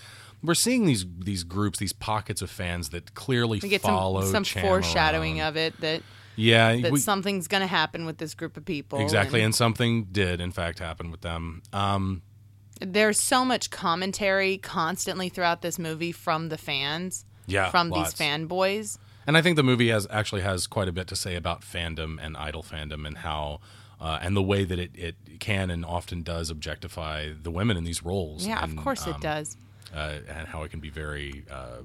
We're 0.44 0.54
seeing 0.54 0.84
these 0.84 1.06
these 1.18 1.42
groups, 1.42 1.78
these 1.78 1.92
pockets 1.92 2.42
of 2.42 2.50
fans 2.50 2.90
that 2.90 3.14
clearly 3.14 3.60
We 3.62 3.68
get 3.70 3.80
follow 3.80 4.20
some 4.22 4.44
some 4.44 4.62
foreshadowing 4.62 5.40
around. 5.40 5.48
of 5.48 5.56
it 5.56 5.80
that 5.80 6.02
yeah, 6.36 6.76
that 6.76 6.92
we- 6.92 7.00
something's 7.00 7.48
going 7.48 7.62
to 7.62 7.66
happen 7.66 8.04
with 8.06 8.18
this 8.18 8.34
group 8.34 8.56
of 8.56 8.64
people. 8.64 9.00
exactly, 9.00 9.40
and 9.40 9.46
and 9.46 9.54
something 9.54 10.04
did 10.12 10.40
in 10.40 10.52
fact 10.52 10.78
happen 10.78 11.10
with 11.10 11.22
them. 11.22 11.62
Um, 11.72 12.22
there's 12.80 13.20
so 13.20 13.44
much 13.44 13.70
commentary 13.70 14.58
constantly 14.58 15.28
throughout 15.28 15.62
this 15.62 15.78
movie 15.78 16.12
from 16.12 16.48
the 16.48 16.58
fans. 16.58 17.24
Yeah, 17.46 17.70
From 17.70 17.90
lots. 17.90 18.14
these 18.14 18.26
fanboys. 18.26 18.98
And 19.26 19.36
I 19.36 19.42
think 19.42 19.56
the 19.56 19.62
movie 19.62 19.88
has 19.88 20.06
actually 20.10 20.42
has 20.42 20.66
quite 20.66 20.88
a 20.88 20.92
bit 20.92 21.06
to 21.08 21.16
say 21.16 21.34
about 21.36 21.60
fandom 21.62 22.18
and 22.20 22.36
idol 22.36 22.62
fandom 22.62 23.06
and 23.06 23.18
how 23.18 23.60
uh, 24.00 24.18
and 24.20 24.36
the 24.36 24.42
way 24.42 24.64
that 24.64 24.78
it, 24.78 24.90
it 24.94 25.16
can 25.40 25.70
and 25.70 25.84
often 25.84 26.22
does 26.22 26.50
objectify 26.50 27.30
the 27.40 27.50
women 27.50 27.76
in 27.76 27.84
these 27.84 28.02
roles. 28.02 28.46
Yeah, 28.46 28.62
and, 28.62 28.76
of 28.78 28.84
course 28.84 29.06
it 29.06 29.14
um, 29.14 29.20
does. 29.20 29.56
Uh, 29.94 30.18
and 30.28 30.48
how 30.48 30.62
it 30.64 30.70
can 30.70 30.80
be 30.80 30.90
very 30.90 31.44
uh, 31.50 31.78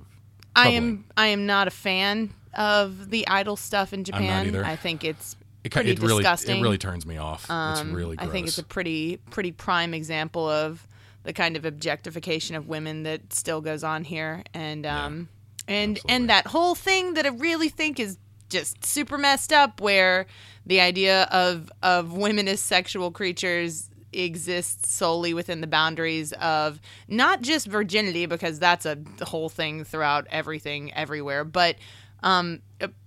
I 0.55 0.69
am 0.69 1.05
I 1.15 1.27
am 1.27 1.45
not 1.45 1.67
a 1.67 1.71
fan 1.71 2.33
of 2.53 3.09
the 3.09 3.27
idol 3.27 3.55
stuff 3.55 3.93
in 3.93 4.03
Japan. 4.03 4.55
I 4.55 4.75
think 4.75 5.03
it's 5.03 5.35
it, 5.63 5.71
pretty 5.71 5.91
it 5.91 5.99
really 5.99 6.23
disgusting. 6.23 6.59
it 6.59 6.61
really 6.61 6.77
turns 6.77 7.05
me 7.05 7.17
off. 7.17 7.43
it's 7.43 7.49
Um, 7.51 7.93
really 7.93 8.15
gross. 8.15 8.27
I 8.27 8.31
think 8.31 8.47
it's 8.47 8.57
a 8.57 8.63
pretty 8.63 9.17
pretty 9.29 9.51
prime 9.51 9.93
example 9.93 10.49
of 10.49 10.87
the 11.23 11.33
kind 11.33 11.55
of 11.55 11.65
objectification 11.65 12.55
of 12.55 12.67
women 12.67 13.03
that 13.03 13.33
still 13.33 13.61
goes 13.61 13.83
on 13.83 14.03
here, 14.03 14.43
and 14.53 14.85
um, 14.85 15.29
and 15.67 15.97
absolutely. 15.97 16.15
and 16.15 16.29
that 16.29 16.47
whole 16.47 16.75
thing 16.75 17.13
that 17.13 17.25
I 17.25 17.29
really 17.29 17.69
think 17.69 17.99
is 17.99 18.17
just 18.49 18.83
super 18.83 19.17
messed 19.17 19.53
up 19.53 19.79
where 19.81 20.25
the 20.65 20.81
idea 20.81 21.23
of 21.31 21.71
of 21.83 22.13
women 22.13 22.47
as 22.47 22.59
sexual 22.59 23.11
creatures 23.11 23.89
exists 24.11 24.91
solely 24.91 25.33
within 25.33 25.61
the 25.61 25.67
boundaries 25.67 26.33
of 26.33 26.79
not 27.07 27.41
just 27.41 27.67
virginity 27.67 28.25
because 28.25 28.59
that's 28.59 28.85
a 28.85 28.97
whole 29.21 29.49
thing 29.49 29.83
throughout 29.83 30.27
everything 30.29 30.93
everywhere 30.93 31.43
but 31.43 31.75
um 32.23 32.61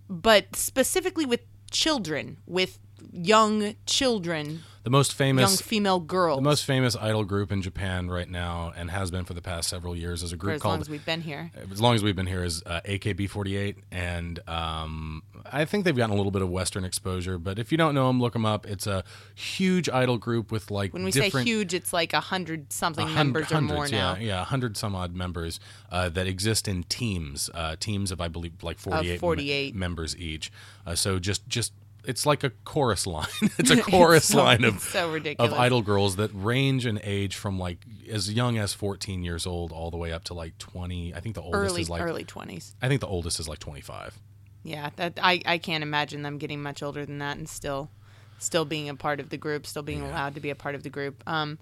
but 0.08 0.54
specifically 0.54 1.26
with 1.26 1.40
children 1.70 2.36
with 2.46 2.78
young 3.12 3.74
children 3.86 4.62
The 4.84 4.90
most 4.90 5.14
famous 5.14 5.50
young 5.50 5.56
female 5.58 6.00
girls. 6.00 6.38
the 6.38 6.42
most 6.42 6.64
famous 6.64 6.96
idol 6.96 7.24
group 7.24 7.52
in 7.52 7.62
Japan 7.62 8.08
right 8.08 8.28
now 8.28 8.72
and 8.76 8.90
has 8.90 9.10
been 9.12 9.24
for 9.24 9.32
the 9.34 9.42
past 9.42 9.68
several 9.68 9.94
years 9.94 10.22
is 10.24 10.32
a 10.32 10.36
group 10.36 10.54
as 10.54 10.64
long 10.64 10.72
called 10.72 10.80
as 10.80 10.90
we've 10.90 11.06
been 11.06 11.20
here. 11.20 11.52
As 11.70 11.80
long 11.80 11.94
as 11.94 12.02
we've 12.02 12.16
been 12.16 12.26
here 12.26 12.42
is 12.42 12.62
uh, 12.66 12.80
AKB48 12.84 13.76
and 13.92 14.40
um, 14.48 15.22
I 15.50 15.64
think 15.66 15.84
they've 15.84 15.96
gotten 15.96 16.12
a 16.12 16.16
little 16.16 16.32
bit 16.32 16.42
of 16.42 16.50
western 16.50 16.84
exposure 16.84 17.38
but 17.38 17.60
if 17.60 17.70
you 17.70 17.78
don't 17.78 17.94
know 17.94 18.08
them 18.08 18.20
look 18.20 18.32
them 18.32 18.44
up. 18.44 18.66
It's 18.66 18.86
a 18.86 19.04
huge 19.34 19.88
idol 19.88 20.18
group 20.18 20.50
with 20.50 20.70
like 20.70 20.92
when 20.92 21.04
we 21.04 21.12
say 21.12 21.30
huge 21.30 21.74
it's 21.74 21.92
like 21.92 22.12
a 22.12 22.20
hundred 22.20 22.72
something 22.72 23.12
members 23.14 23.52
or 23.52 23.60
more 23.60 23.86
now. 23.88 24.14
Yeah, 24.14 24.20
yeah, 24.20 24.44
hundred 24.44 24.76
some 24.76 24.94
odd 24.94 25.14
members 25.14 25.60
uh, 25.90 26.08
that 26.10 26.26
exist 26.26 26.66
in 26.66 26.84
teams, 26.84 27.50
uh, 27.54 27.76
teams 27.78 28.10
of 28.10 28.20
I 28.20 28.28
believe 28.28 28.62
like 28.62 28.78
forty 28.78 29.10
eight 29.10 29.20
48. 29.20 29.74
members 29.74 30.16
each. 30.16 30.50
Uh, 30.86 30.94
so 30.94 31.18
just 31.18 31.46
just 31.48 31.72
it's 32.04 32.26
like 32.26 32.42
a 32.44 32.50
chorus 32.64 33.06
line. 33.06 33.26
it's 33.58 33.70
a 33.70 33.80
chorus 33.82 34.26
so- 34.26 34.42
line 34.42 34.64
of 34.64 34.80
so 34.80 35.10
ridiculous. 35.10 35.52
of 35.52 35.58
idol 35.58 35.82
girls 35.82 36.16
that 36.16 36.30
range 36.34 36.86
in 36.86 37.00
age 37.02 37.36
from 37.36 37.58
like 37.58 37.78
as 38.10 38.32
young 38.32 38.58
as 38.58 38.74
fourteen 38.74 39.22
years 39.22 39.46
old 39.46 39.72
all 39.72 39.90
the 39.90 39.96
way 39.96 40.12
up 40.12 40.24
to 40.24 40.34
like 40.34 40.58
twenty. 40.58 41.14
I 41.14 41.20
think 41.20 41.34
the 41.34 41.42
oldest 41.42 41.72
early 41.72 41.82
is 41.82 41.90
like 41.90 42.02
early 42.02 42.24
20s 42.24 42.74
I 42.82 42.88
think 42.88 43.00
the 43.00 43.06
oldest 43.06 43.38
is 43.40 43.48
like 43.48 43.58
twenty 43.58 43.80
five. 43.80 44.18
yeah 44.64 44.90
that 44.96 45.18
I, 45.22 45.40
I 45.46 45.58
can't 45.58 45.82
imagine 45.82 46.22
them 46.22 46.38
getting 46.38 46.62
much 46.62 46.82
older 46.82 47.04
than 47.06 47.18
that 47.18 47.36
and 47.36 47.48
still 47.48 47.90
still 48.38 48.64
being 48.64 48.88
a 48.88 48.94
part 48.94 49.20
of 49.20 49.30
the 49.30 49.36
group 49.36 49.66
still 49.66 49.82
being 49.82 50.02
allowed 50.02 50.34
to 50.34 50.40
be 50.40 50.50
a 50.50 50.54
part 50.56 50.74
of 50.74 50.82
the 50.82 50.90
group 50.90 51.22
um 51.28 51.58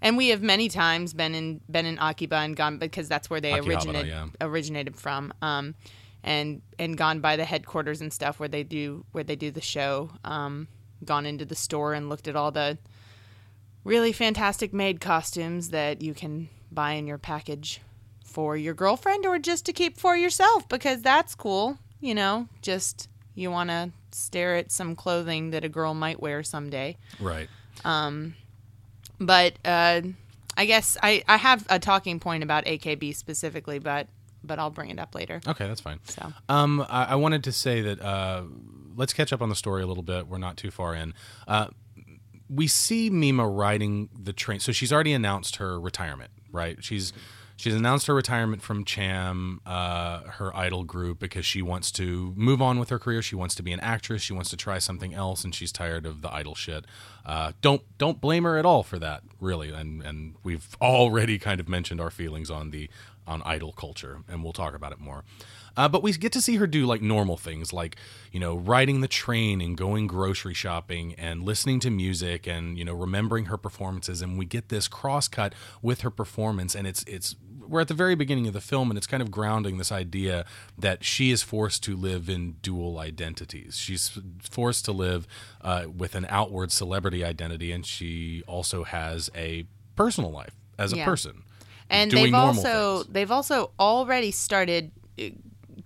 and 0.00 0.16
we 0.16 0.28
have 0.30 0.42
many 0.42 0.68
times 0.68 1.12
been 1.14 1.34
in 1.34 1.60
been 1.70 1.86
in 1.86 1.98
Akiba 1.98 2.36
and 2.36 2.56
gone 2.56 2.78
because 2.78 3.08
that's 3.08 3.28
where 3.30 3.40
they 3.40 3.52
Akihabara, 3.52 3.66
originated 3.68 4.06
yeah. 4.08 4.26
originated 4.40 4.96
from 4.96 5.32
um 5.42 5.74
and 6.24 6.62
and 6.78 6.96
gone 6.96 7.20
by 7.20 7.36
the 7.36 7.44
headquarters 7.44 8.00
and 8.00 8.12
stuff 8.12 8.38
where 8.38 8.48
they 8.48 8.62
do 8.62 9.04
where 9.12 9.24
they 9.24 9.36
do 9.36 9.50
the 9.50 9.60
show 9.60 10.10
um 10.24 10.68
gone 11.04 11.26
into 11.26 11.44
the 11.44 11.54
store 11.54 11.94
and 11.94 12.08
looked 12.08 12.28
at 12.28 12.36
all 12.36 12.50
the 12.50 12.78
really 13.84 14.12
fantastic 14.12 14.72
maid 14.72 15.00
costumes 15.00 15.70
that 15.70 16.02
you 16.02 16.14
can 16.14 16.48
buy 16.70 16.92
in 16.92 17.06
your 17.06 17.18
package 17.18 17.80
for 18.24 18.56
your 18.56 18.74
girlfriend 18.74 19.26
or 19.26 19.38
just 19.38 19.66
to 19.66 19.72
keep 19.72 19.98
for 19.98 20.16
yourself 20.16 20.68
because 20.68 21.02
that's 21.02 21.34
cool. 21.34 21.78
You 22.00 22.14
know, 22.14 22.48
just 22.62 23.08
you 23.34 23.50
want 23.50 23.70
to 23.70 23.90
stare 24.12 24.56
at 24.56 24.72
some 24.72 24.94
clothing 24.96 25.50
that 25.50 25.64
a 25.64 25.68
girl 25.68 25.94
might 25.94 26.20
wear 26.20 26.42
someday. 26.42 26.96
Right. 27.20 27.48
But 29.18 29.54
uh, 29.64 30.02
I 30.56 30.64
guess 30.64 30.96
I, 31.02 31.22
I 31.28 31.36
have 31.36 31.66
a 31.70 31.78
talking 31.78 32.20
point 32.20 32.42
about 32.42 32.64
AKB 32.64 33.14
specifically, 33.14 33.78
but 33.78 34.08
but 34.44 34.58
I'll 34.58 34.70
bring 34.70 34.90
it 34.90 34.98
up 34.98 35.14
later. 35.14 35.40
Okay, 35.46 35.66
that's 35.66 35.80
fine. 35.80 36.00
So 36.04 36.32
Um, 36.48 36.84
I, 36.88 37.04
I 37.04 37.14
wanted 37.16 37.44
to 37.44 37.52
say 37.52 37.80
that 37.82 38.00
uh, 38.00 38.42
let's 38.96 39.12
catch 39.12 39.32
up 39.32 39.40
on 39.42 39.48
the 39.48 39.54
story 39.56 39.82
a 39.82 39.86
little 39.86 40.02
bit. 40.02 40.26
We're 40.26 40.38
not 40.38 40.56
too 40.56 40.70
far 40.70 40.94
in. 40.94 41.14
Uh, 41.46 41.68
we 42.48 42.66
see 42.66 43.08
Mima 43.10 43.48
riding 43.48 44.08
the 44.18 44.32
train. 44.32 44.60
So 44.60 44.72
she's 44.72 44.92
already 44.92 45.12
announced 45.12 45.56
her 45.56 45.80
retirement, 45.80 46.30
right? 46.50 46.82
She's 46.84 47.12
she's 47.56 47.74
announced 47.74 48.08
her 48.08 48.14
retirement 48.14 48.60
from 48.60 48.84
Cham, 48.84 49.60
uh, 49.64 50.20
her 50.22 50.54
idol 50.54 50.84
group, 50.84 51.18
because 51.18 51.46
she 51.46 51.62
wants 51.62 51.90
to 51.92 52.34
move 52.36 52.60
on 52.60 52.78
with 52.78 52.90
her 52.90 52.98
career. 52.98 53.22
She 53.22 53.36
wants 53.36 53.54
to 53.54 53.62
be 53.62 53.72
an 53.72 53.80
actress. 53.80 54.20
She 54.20 54.32
wants 54.34 54.50
to 54.50 54.56
try 54.56 54.78
something 54.78 55.14
else, 55.14 55.44
and 55.44 55.54
she's 55.54 55.72
tired 55.72 56.04
of 56.04 56.20
the 56.20 56.30
idol 56.34 56.54
shit. 56.54 56.84
Uh, 57.24 57.52
don't 57.62 57.82
don't 57.96 58.20
blame 58.20 58.42
her 58.44 58.58
at 58.58 58.66
all 58.66 58.82
for 58.82 58.98
that, 58.98 59.22
really. 59.40 59.70
And 59.70 60.02
and 60.02 60.34
we've 60.42 60.76
already 60.80 61.38
kind 61.38 61.58
of 61.58 61.68
mentioned 61.70 62.02
our 62.02 62.10
feelings 62.10 62.50
on 62.50 62.70
the 62.70 62.90
on 63.26 63.42
idol 63.44 63.72
culture, 63.72 64.18
and 64.28 64.42
we'll 64.42 64.52
talk 64.52 64.74
about 64.74 64.92
it 64.92 64.98
more. 65.00 65.24
Uh, 65.76 65.88
but 65.88 66.02
we 66.02 66.12
get 66.12 66.32
to 66.32 66.40
see 66.42 66.56
her 66.56 66.66
do 66.66 66.84
like 66.84 67.00
normal 67.00 67.36
things, 67.36 67.72
like 67.72 67.96
you 68.30 68.38
know, 68.40 68.54
riding 68.56 69.00
the 69.00 69.08
train 69.08 69.60
and 69.60 69.76
going 69.76 70.06
grocery 70.06 70.52
shopping 70.54 71.14
and 71.14 71.42
listening 71.44 71.80
to 71.80 71.90
music 71.90 72.46
and 72.46 72.76
you 72.78 72.84
know, 72.84 72.92
remembering 72.92 73.46
her 73.46 73.56
performances. 73.56 74.20
And 74.20 74.36
we 74.38 74.44
get 74.44 74.68
this 74.68 74.86
cross 74.88 75.28
cut 75.28 75.54
with 75.80 76.02
her 76.02 76.10
performance, 76.10 76.74
and 76.74 76.86
it's 76.86 77.02
it's 77.04 77.36
we're 77.66 77.80
at 77.80 77.88
the 77.88 77.94
very 77.94 78.14
beginning 78.14 78.46
of 78.48 78.52
the 78.52 78.60
film, 78.60 78.90
and 78.90 78.98
it's 78.98 79.06
kind 79.06 79.22
of 79.22 79.30
grounding 79.30 79.78
this 79.78 79.90
idea 79.92 80.44
that 80.76 81.04
she 81.04 81.30
is 81.30 81.42
forced 81.42 81.82
to 81.84 81.96
live 81.96 82.28
in 82.28 82.56
dual 82.60 82.98
identities. 82.98 83.78
She's 83.78 84.18
forced 84.42 84.84
to 84.86 84.92
live 84.92 85.26
uh, 85.62 85.84
with 85.96 86.14
an 86.14 86.26
outward 86.28 86.70
celebrity 86.70 87.24
identity, 87.24 87.72
and 87.72 87.86
she 87.86 88.42
also 88.46 88.84
has 88.84 89.30
a 89.34 89.64
personal 89.96 90.30
life 90.30 90.54
as 90.78 90.92
a 90.92 90.96
Yeah. 90.96 91.04
person. 91.06 91.44
And 91.92 92.10
they've 92.10 92.34
also 92.34 93.02
things. 93.02 93.12
they've 93.12 93.30
also 93.30 93.70
already 93.78 94.30
started 94.30 94.90
uh, 95.18 95.24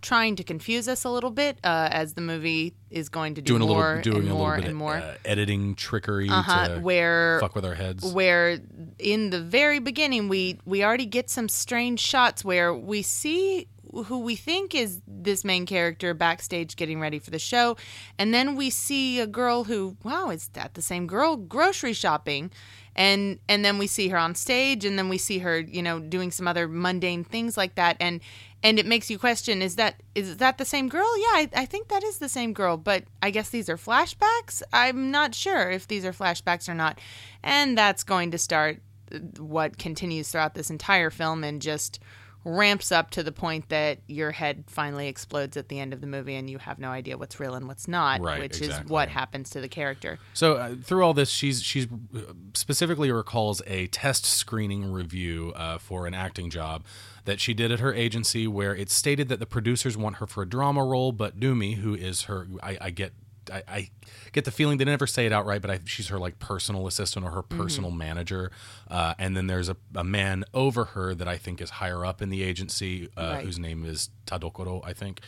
trying 0.03 0.37
to 0.37 0.45
confuse 0.45 0.89
us 0.89 1.05
a 1.05 1.11
little 1.11 1.31
bit 1.31 1.59
uh, 1.65 1.89
as 1.91 2.15
the 2.15 2.21
movie 2.21 2.75
is 2.91 3.09
going 3.09 3.35
to 3.35 3.43
do 3.43 3.59
doing 3.59 3.63
a 3.63 3.67
more 3.67 3.97
little 3.97 4.03
doing 4.03 4.23
and 4.23 4.29
a 4.29 4.35
more 4.35 4.51
little 4.51 4.57
bit 4.57 4.65
and 4.65 4.73
of 4.73 4.77
more. 4.79 4.97
uh, 4.97 5.17
editing 5.25 5.75
trickery 5.75 6.29
uh-huh, 6.29 6.69
to 6.69 6.81
where 6.81 7.39
fuck 7.41 7.55
with 7.55 7.65
our 7.65 7.75
heads. 7.75 8.05
where 8.13 8.59
in 8.99 9.31
the 9.31 9.41
very 9.41 9.79
beginning 9.79 10.29
we 10.29 10.59
we 10.65 10.85
already 10.85 11.07
get 11.07 11.29
some 11.29 11.49
strange 11.49 12.01
shots 12.01 12.45
where 12.45 12.73
we 12.75 13.03
see 13.03 13.67
who 14.07 14.19
we 14.19 14.37
think 14.37 14.75
is 14.75 15.01
this 15.07 15.45
main 15.45 15.65
character 15.65 16.13
backstage 16.13 16.77
getting 16.77 17.01
ready 17.01 17.19
for 17.19 17.31
the 17.31 17.39
show 17.39 17.77
and 18.19 18.33
then 18.35 18.55
we 18.55 18.69
see 18.71 19.19
a 19.21 19.27
girl 19.27 19.65
who 19.65 19.97
wow 20.03 20.31
is 20.31 20.49
that 20.49 20.75
the 20.75 20.83
same 20.83 21.07
girl 21.07 21.37
grocery 21.37 21.93
shopping 21.93 22.51
and 22.97 23.39
and 23.49 23.65
then 23.65 23.79
we 23.79 23.87
see 23.87 24.09
her 24.09 24.17
on 24.17 24.35
stage 24.35 24.85
and 24.85 24.99
then 24.99 25.09
we 25.09 25.19
see 25.19 25.39
her 25.39 25.61
you 25.61 25.83
know 25.83 26.01
doing 26.01 26.31
some 26.31 26.49
other 26.49 26.67
mundane 26.67 27.23
things 27.23 27.57
like 27.57 27.77
that. 27.77 27.97
And 28.01 28.21
and 28.63 28.79
it 28.79 28.87
makes 28.87 29.11
you 29.11 29.19
question 29.19 29.63
is 29.63 29.77
that 29.77 30.03
is 30.15 30.39
that 30.39 30.59
the 30.59 30.65
same 30.65 30.89
girl? 30.89 31.17
Yeah 31.19 31.25
I, 31.35 31.51
I 31.55 31.67
think 31.67 31.89
that 31.89 32.03
is 32.03 32.19
the 32.19 32.29
same 32.29 32.53
girl 32.53 32.77
but 32.77 33.05
i 33.23 33.31
guess 33.31 33.51
these 33.51 33.69
are 33.69 33.77
flashbacks? 33.77 34.63
I'm 34.73 35.11
not 35.11 35.35
sure 35.35 35.71
if 35.71 35.87
these 35.87 36.05
are 36.05 36.13
flashbacks 36.13 36.69
or 36.69 36.75
not. 36.75 36.99
And 37.43 37.77
that's 37.77 38.03
going 38.03 38.31
to 38.33 38.39
start 38.39 38.81
uh, 39.13 39.19
what 39.39 39.79
continues 39.79 40.31
throughout 40.31 40.55
this 40.55 40.71
entire 40.71 41.11
film 41.11 41.45
and 41.45 41.63
just 41.63 42.01
ramps 42.47 42.93
up 42.93 43.11
to 43.11 43.25
the 43.25 43.33
point 43.33 43.69
that 43.71 43.99
your 44.07 44.31
head 44.31 44.63
finally 44.69 45.09
explodes 45.09 45.57
at 45.57 45.69
the 45.69 45.81
end 45.81 45.93
of 45.93 46.01
the 46.01 46.07
movie 46.07 46.37
and 46.37 46.49
you 46.49 46.59
have 46.59 46.79
no 46.79 46.91
idea 46.91 47.19
what's 47.19 47.41
real 47.41 47.55
and 47.55 47.67
what's 47.67 47.89
not 47.89 48.21
Right, 48.21 48.41
which 48.41 48.61
is 48.61 48.73
what 48.87 49.09
happens 49.09 49.51
to 49.51 49.61
the 49.61 49.69
character 49.69 50.21
So 50.33 50.55
uh, 50.55 50.75
through 50.81 51.05
all 51.05 51.13
this, 51.13 51.29
she's 51.29 51.61
she's 51.61 51.87
uh, 51.87 52.21
specifically 52.55 53.11
recalls 53.11 53.63
a 53.67 53.89
test 53.89 54.25
screening 54.25 54.93
review 54.93 55.53
uh, 55.57 55.79
for 55.79 56.07
an 56.07 56.15
acting 56.15 56.49
job 56.49 56.85
that 57.25 57.41
she 57.41 57.53
did 57.53 57.73
at 57.73 57.81
her 57.81 57.93
agency, 57.93 58.47
where 58.47 58.77
it 58.77 58.91
stated 58.91 59.29
that 59.29 59.41
the 59.41 59.47
producers 59.47 59.97
want 59.97 60.17
her 60.17 60.27
for 60.29 60.45
a 60.45 60.49
drama 60.49 60.85
role, 60.85 61.11
but 61.11 61.35
Rumi, 61.43 61.75
who 61.75 61.95
is 61.95 62.23
her, 62.23 62.47
I, 62.63 62.79
I 62.81 62.91
get. 62.91 63.13
I, 63.53 63.63
I 63.69 63.91
get 64.33 64.45
the 64.45 64.51
feeling 64.51 64.79
they 64.79 64.85
never 64.85 65.07
say 65.07 65.27
it 65.27 65.33
outright, 65.33 65.63
but 65.63 65.71
I, 65.71 65.81
she's 65.85 66.09
her 66.09 66.19
like 66.19 66.39
personal 66.39 66.87
assistant 66.87 67.25
or 67.25 67.31
her 67.31 67.43
personal 67.43 67.91
manager. 67.91 68.51
Uh, 68.91 69.15
and 69.19 69.37
then 69.37 69.47
there's 69.47 69.69
a, 69.69 69.77
a 69.95 70.05
man 70.05 70.45
over 70.55 70.85
her 70.87 71.15
that 71.15 71.29
I 71.29 71.37
think 71.37 71.61
is 71.61 71.71
higher 71.71 72.05
up 72.05 72.21
in 72.23 72.31
the 72.31 72.43
agency, 72.43 73.09
uh, 73.17 73.33
Right. 73.37 73.45
whose 73.45 73.59
name 73.59 73.85
is 73.85 74.11
Tadokoro, 74.27 74.81
I 74.85 74.93
think. 74.93 75.21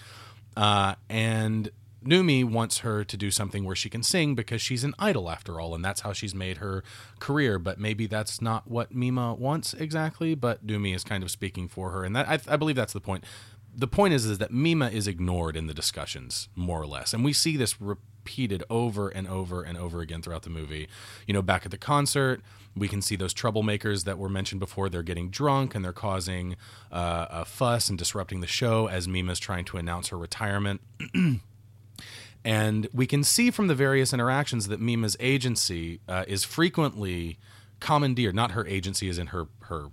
Uh, 0.57 0.95
and 1.09 1.71
Rumi 2.03 2.45
wants 2.45 2.79
her 2.79 3.03
to 3.05 3.17
do 3.17 3.31
something 3.31 3.65
where 3.65 3.75
she 3.77 3.91
can 3.91 4.03
sing 4.05 4.35
because 4.37 4.63
she's 4.63 4.85
an 4.85 4.95
idol 5.01 5.29
after 5.29 5.61
all, 5.61 5.75
and 5.75 5.85
that's 5.85 6.03
how 6.03 6.13
she's 6.13 6.35
made 6.35 6.59
her 6.59 6.85
career. 7.19 7.59
But 7.59 7.79
maybe 7.81 8.07
that's 8.07 8.41
not 8.41 8.69
what 8.71 8.95
Mima 8.95 9.35
wants 9.35 9.75
exactly. 9.75 10.35
But 10.37 10.61
Rumi 10.65 10.93
is 10.95 11.03
kind 11.03 11.25
of 11.25 11.31
speaking 11.31 11.67
for 11.69 11.91
her, 11.91 12.05
and 12.05 12.15
that 12.15 12.29
I, 12.29 12.39
I 12.49 12.57
believe 12.57 12.77
that's 12.77 12.93
the 12.93 13.01
point. 13.01 13.25
The 13.75 13.89
point 13.89 14.15
is, 14.15 14.25
is 14.25 14.39
that 14.39 14.51
Mima 14.51 14.89
is 14.89 15.07
ignored 15.07 15.57
in 15.57 15.67
the 15.67 15.75
discussions 15.75 16.49
more 16.57 16.81
or 16.81 16.87
less, 16.87 17.15
and 17.15 17.25
we 17.25 17.33
see 17.33 17.57
this 17.57 17.81
repeated 17.81 18.65
over 18.69 19.09
and 19.09 19.29
over 19.29 19.63
and 19.63 19.79
over 19.79 20.01
again 20.01 20.21
throughout 20.21 20.43
the 20.43 20.51
movie. 20.51 20.89
You 21.27 21.35
know, 21.35 21.43
back 21.43 21.65
at 21.65 21.71
the 21.71 21.79
concert, 21.79 22.43
we 22.77 22.89
can 22.89 23.01
see 23.01 23.17
those 23.17 23.33
troublemakers 23.33 24.05
that 24.05 24.19
were 24.19 24.29
mentioned 24.29 24.61
before. 24.61 24.89
They're 24.89 25.03
getting 25.03 25.31
drunk 25.31 25.75
and 25.75 25.85
they're 25.85 25.93
causing 25.93 26.57
uh, 26.91 27.27
a 27.31 27.45
fuss 27.45 27.89
and 27.89 27.99
disrupting 27.99 28.41
the 28.41 28.47
show 28.47 28.89
as 28.89 29.07
Mima's 29.07 29.39
trying 29.39 29.65
to 29.67 29.77
announce 29.77 30.09
her 30.09 30.19
retirement. 30.19 30.81
And 32.45 32.89
we 32.93 33.07
can 33.07 33.25
see 33.25 33.51
from 33.51 33.67
the 33.67 33.75
various 33.75 34.13
interactions 34.13 34.69
that 34.69 34.81
Mima's 34.81 35.17
agency 35.21 36.01
uh, 36.09 36.25
is 36.27 36.45
frequently 36.45 37.39
commandeered. 37.81 38.35
Not 38.35 38.53
her 38.53 38.67
agency 38.67 39.09
is 39.09 39.19
in 39.19 39.29
her 39.29 39.49
her 39.63 39.89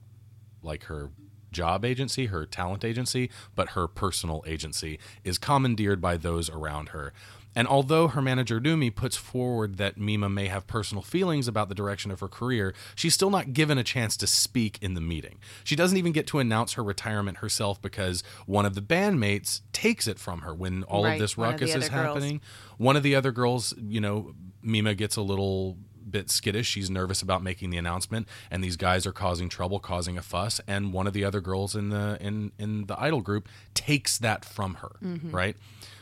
like 0.62 0.86
her 0.86 1.10
job 1.56 1.84
agency, 1.84 2.28
her 2.28 2.46
talent 2.46 2.84
agency, 2.86 3.30
but 3.56 3.70
her 3.70 3.88
personal 3.88 4.44
agency 4.46 5.00
is 5.24 5.38
commandeered 5.40 6.00
by 6.02 6.18
those 6.18 6.50
around 6.50 6.90
her. 6.90 7.14
And 7.58 7.70
although 7.70 8.10
her 8.10 8.22
manager 8.22 8.60
Rumi 8.60 8.90
puts 8.90 9.16
forward 9.16 9.78
that 9.78 9.98
Mima 9.98 10.28
may 10.28 10.48
have 10.48 10.68
personal 10.68 11.02
feelings 11.02 11.48
about 11.48 11.70
the 11.70 11.76
direction 11.76 12.12
of 12.12 12.20
her 12.20 12.28
career, 12.28 12.74
she's 12.96 13.14
still 13.14 13.30
not 13.30 13.54
given 13.54 13.78
a 13.78 13.84
chance 13.84 14.18
to 14.18 14.28
speak 14.28 14.78
in 14.82 14.94
the 14.94 15.00
meeting. 15.00 15.38
She 15.64 15.74
doesn't 15.78 15.98
even 15.98 16.12
get 16.12 16.28
to 16.28 16.40
announce 16.40 16.74
her 16.74 16.84
retirement 16.84 17.38
herself 17.38 17.82
because 17.82 18.24
one 18.46 18.66
of 18.66 18.76
the 18.76 18.82
bandmates 18.82 19.62
takes 19.72 20.06
it 20.06 20.20
from 20.20 20.42
her 20.42 20.54
when 20.54 20.84
all 20.84 21.06
Right, 21.06 21.14
of 21.14 21.20
this 21.20 21.38
one 21.38 21.48
of 21.48 21.54
ruckus 21.54 21.70
is 21.70 21.88
girls. 21.88 21.92
happening. 21.92 22.42
One 22.78 22.98
of 22.98 23.04
the 23.04 23.16
other 23.16 23.32
girls, 23.32 23.74
you 23.82 24.02
know, 24.02 24.34
Mima 24.62 24.94
gets 24.94 25.16
a 25.16 25.22
little 25.22 25.78
bit 26.16 26.30
skittish. 26.30 26.68
She's 26.68 26.90
nervous 26.90 27.22
about 27.22 27.44
making 27.44 27.70
the 27.72 27.78
announcement, 27.78 28.28
and 28.50 28.64
these 28.64 28.78
guys 28.78 29.06
are 29.06 29.12
causing 29.12 29.50
trouble, 29.50 29.80
causing 29.80 30.18
a 30.18 30.22
fuss. 30.22 30.62
And 30.68 30.94
one 30.94 31.08
of 31.08 31.14
the 31.14 31.24
other 31.26 31.42
girls 31.42 31.76
in 31.76 31.90
the 31.90 32.18
in 32.22 32.52
in 32.58 32.86
the 32.86 32.96
idol 33.00 33.22
group 33.22 33.50
takes 33.74 34.18
that 34.20 34.46
from 34.46 34.76
her, 34.76 34.94
right? 35.32 35.56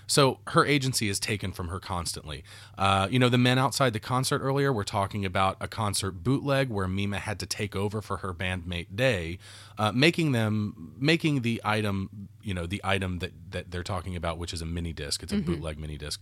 So 0.06 0.40
her 0.48 0.66
agency 0.66 1.08
is 1.10 1.20
taken 1.20 1.52
from 1.54 1.70
her 1.70 1.80
constantly. 1.80 2.44
Uh, 2.78 3.08
you 3.10 3.20
know, 3.20 3.30
the 3.30 3.38
men 3.38 3.58
outside 3.58 3.94
the 3.94 4.00
concert 4.02 4.40
earlier 4.40 4.72
were 4.72 4.84
talking 4.84 5.26
about 5.26 5.56
a 5.62 5.68
concert 5.68 6.24
bootleg 6.24 6.70
where 6.70 6.88
Mima 6.88 7.20
had 7.20 7.40
to 7.40 7.46
take 7.46 7.74
over 7.76 8.02
for 8.02 8.18
her 8.18 8.34
bandmate 8.34 8.96
Day, 8.96 9.40
uh, 9.78 9.92
making 9.94 10.34
them 10.34 10.94
making 11.00 11.42
the 11.42 11.62
item, 11.64 12.28
you 12.44 12.54
know, 12.54 12.68
the 12.68 12.82
item 12.84 13.20
that 13.20 13.32
that 13.52 13.72
they're 13.72 13.82
talking 13.96 14.16
about, 14.16 14.38
which 14.38 14.54
is 14.54 14.62
a 14.62 14.66
mini 14.66 14.94
disc. 14.94 15.24
It's 15.24 15.34
a 15.34 15.38
bootleg 15.38 15.80
mini 15.80 15.98
disc, 15.98 16.22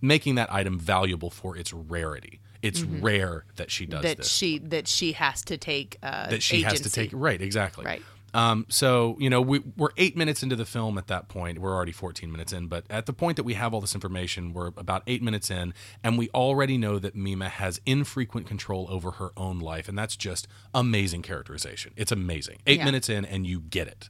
making 0.00 0.36
that 0.36 0.52
item 0.52 0.78
valuable 0.78 1.30
for 1.30 1.56
its 1.56 1.72
rarity. 1.72 2.40
It's 2.62 2.82
rare 2.82 3.44
that 3.56 3.70
she 3.70 3.86
does 3.86 4.02
that 4.02 4.18
this. 4.18 4.32
she 4.32 4.58
that 4.58 4.86
she 4.88 5.12
has 5.12 5.42
to 5.46 5.56
take 5.58 5.98
uh, 6.02 6.28
that 6.30 6.42
she 6.42 6.62
has 6.62 6.80
to 6.80 6.90
take 6.90 7.10
right 7.12 7.40
exactly. 7.42 7.84
Right. 7.84 8.02
um, 8.34 8.66
so 8.68 9.16
you 9.18 9.28
know 9.28 9.40
we, 9.42 9.58
we're 9.76 9.90
eight 9.96 10.16
minutes 10.16 10.42
into 10.42 10.54
the 10.56 10.64
film 10.64 10.96
at 10.96 11.08
that 11.08 11.28
point. 11.28 11.58
We're 11.58 11.74
already 11.74 11.92
14 11.92 12.30
minutes 12.30 12.52
in 12.52 12.68
but 12.68 12.84
at 12.88 13.06
the 13.06 13.12
point 13.12 13.36
that 13.36 13.42
we 13.42 13.54
have 13.54 13.74
all 13.74 13.80
this 13.80 13.94
information 13.94 14.52
we're 14.54 14.68
about 14.76 15.02
eight 15.06 15.22
minutes 15.22 15.50
in 15.50 15.74
and 16.04 16.16
we 16.16 16.28
already 16.30 16.78
know 16.78 16.98
that 17.00 17.14
mima 17.16 17.48
has 17.48 17.80
infrequent 17.84 18.46
control 18.46 18.86
over 18.88 19.12
her 19.12 19.30
own 19.36 19.58
life 19.58 19.88
and 19.88 19.98
that's 19.98 20.14
just 20.16 20.46
amazing 20.72 21.22
characterization. 21.22 21.92
It's 21.96 22.12
amazing. 22.12 22.58
Eight 22.66 22.78
Yeah. 22.78 22.84
minutes 22.86 23.08
in 23.08 23.24
and 23.24 23.46
you 23.46 23.60
get 23.60 23.88
it. 23.88 24.08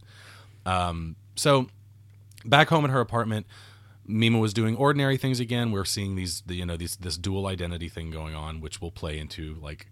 Um, 0.66 1.16
so 1.34 1.68
back 2.44 2.68
home 2.68 2.84
in 2.84 2.90
her 2.90 3.00
apartment 3.00 3.46
Mima 4.12 4.38
was 4.38 4.52
doing 4.52 4.76
ordinary 4.76 5.16
things 5.16 5.40
again. 5.40 5.72
We're 5.72 5.84
seeing 5.84 6.14
these, 6.14 6.42
the, 6.42 6.54
you 6.54 6.66
know, 6.66 6.76
these 6.76 6.96
this 6.96 7.16
dual 7.16 7.46
identity 7.46 7.88
thing 7.88 8.10
going 8.10 8.34
on, 8.34 8.60
which 8.60 8.80
will 8.80 8.90
play 8.90 9.18
into 9.18 9.56
like 9.60 9.88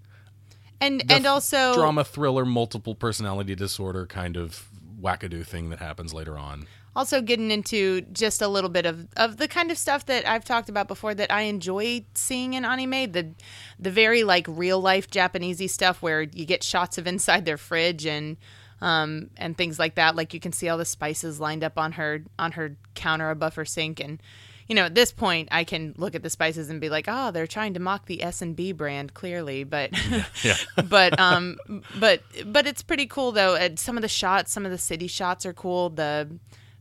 and 0.81 1.03
and 1.11 1.27
also 1.27 1.75
drama 1.75 2.05
thriller 2.05 2.45
multiple 2.45 2.95
personality 2.95 3.55
disorder 3.55 4.07
kind 4.07 4.37
of 4.37 4.69
wackadoo 5.01 5.47
thing 5.47 5.71
that 5.71 5.79
happens 5.79 6.13
later 6.13 6.39
on 6.39 6.67
also 6.97 7.21
getting 7.23 7.51
into 7.51 8.01
just 8.13 8.43
a 8.43 8.49
little 8.49 8.71
bit 8.71 8.85
of, 8.85 9.07
of 9.17 9.37
the 9.37 9.47
kind 9.47 9.71
of 9.71 9.79
stuff 9.79 10.07
that 10.07 10.27
I've 10.27 10.45
talked 10.45 10.69
about 10.69 10.89
before 10.89 11.15
that 11.15 11.31
I 11.31 11.43
enjoy 11.43 12.05
seeing 12.15 12.55
in 12.55 12.65
anime 12.65 13.13
the 13.13 13.33
the 13.79 13.91
very 13.91 14.25
like 14.25 14.47
real 14.49 14.81
life 14.81 15.09
Japanesey 15.09 15.71
stuff 15.71 16.03
where 16.03 16.23
you 16.23 16.45
get 16.45 16.63
shots 16.63 16.99
of 16.99 17.07
inside 17.07 17.45
their 17.45 17.57
fridge 17.57 18.07
and 18.07 18.37
um 18.81 19.31
and 19.37 19.57
things 19.57 19.79
like 19.79 19.97
that. 19.97 20.17
Like 20.17 20.35
you 20.35 20.41
can 20.41 20.53
see 20.53 20.69
all 20.69 20.79
the 20.79 20.85
spices 20.85 21.41
lined 21.41 21.65
up 21.65 21.79
on 21.79 21.93
her 21.93 22.25
on 22.39 22.53
her 22.53 22.77
counter 22.95 23.31
above 23.31 23.55
her 23.57 23.65
sink. 23.65 24.01
And 24.01 24.23
you 24.69 24.75
know 24.75 24.85
at 24.85 24.95
this 24.95 25.13
point 25.13 25.49
I 25.51 25.65
can 25.65 25.95
look 25.97 26.15
at 26.15 26.23
the 26.23 26.31
spices 26.31 26.71
and 26.71 26.81
be 26.81 26.89
like 26.89 27.07
oh 27.09 27.31
they're 27.31 27.47
trying 27.47 27.75
to 27.75 27.81
mock 27.81 28.07
the 28.07 28.23
S&B 28.23 28.73
brand 28.73 29.15
clearly. 29.15 29.65
But 29.65 29.91
yeah 30.43 30.57
but 30.89 31.19
um 31.19 31.59
but 31.99 32.23
but 32.47 32.67
it's 32.67 32.83
pretty 32.83 33.07
cool 33.07 33.33
though. 33.33 33.55
And 33.55 33.79
some 33.79 33.97
of 33.97 34.03
the 34.03 34.09
shots 34.09 34.53
some 34.53 34.65
of 34.65 34.73
the 34.73 34.79
city 34.79 35.07
shots 35.07 35.45
are 35.45 35.53
cool. 35.53 35.91
The 35.91 36.29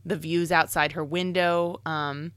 the 0.04 0.16
views 0.16 0.50
outside 0.50 0.92
her 0.92 1.04
window 1.04 1.80
um 1.84 2.32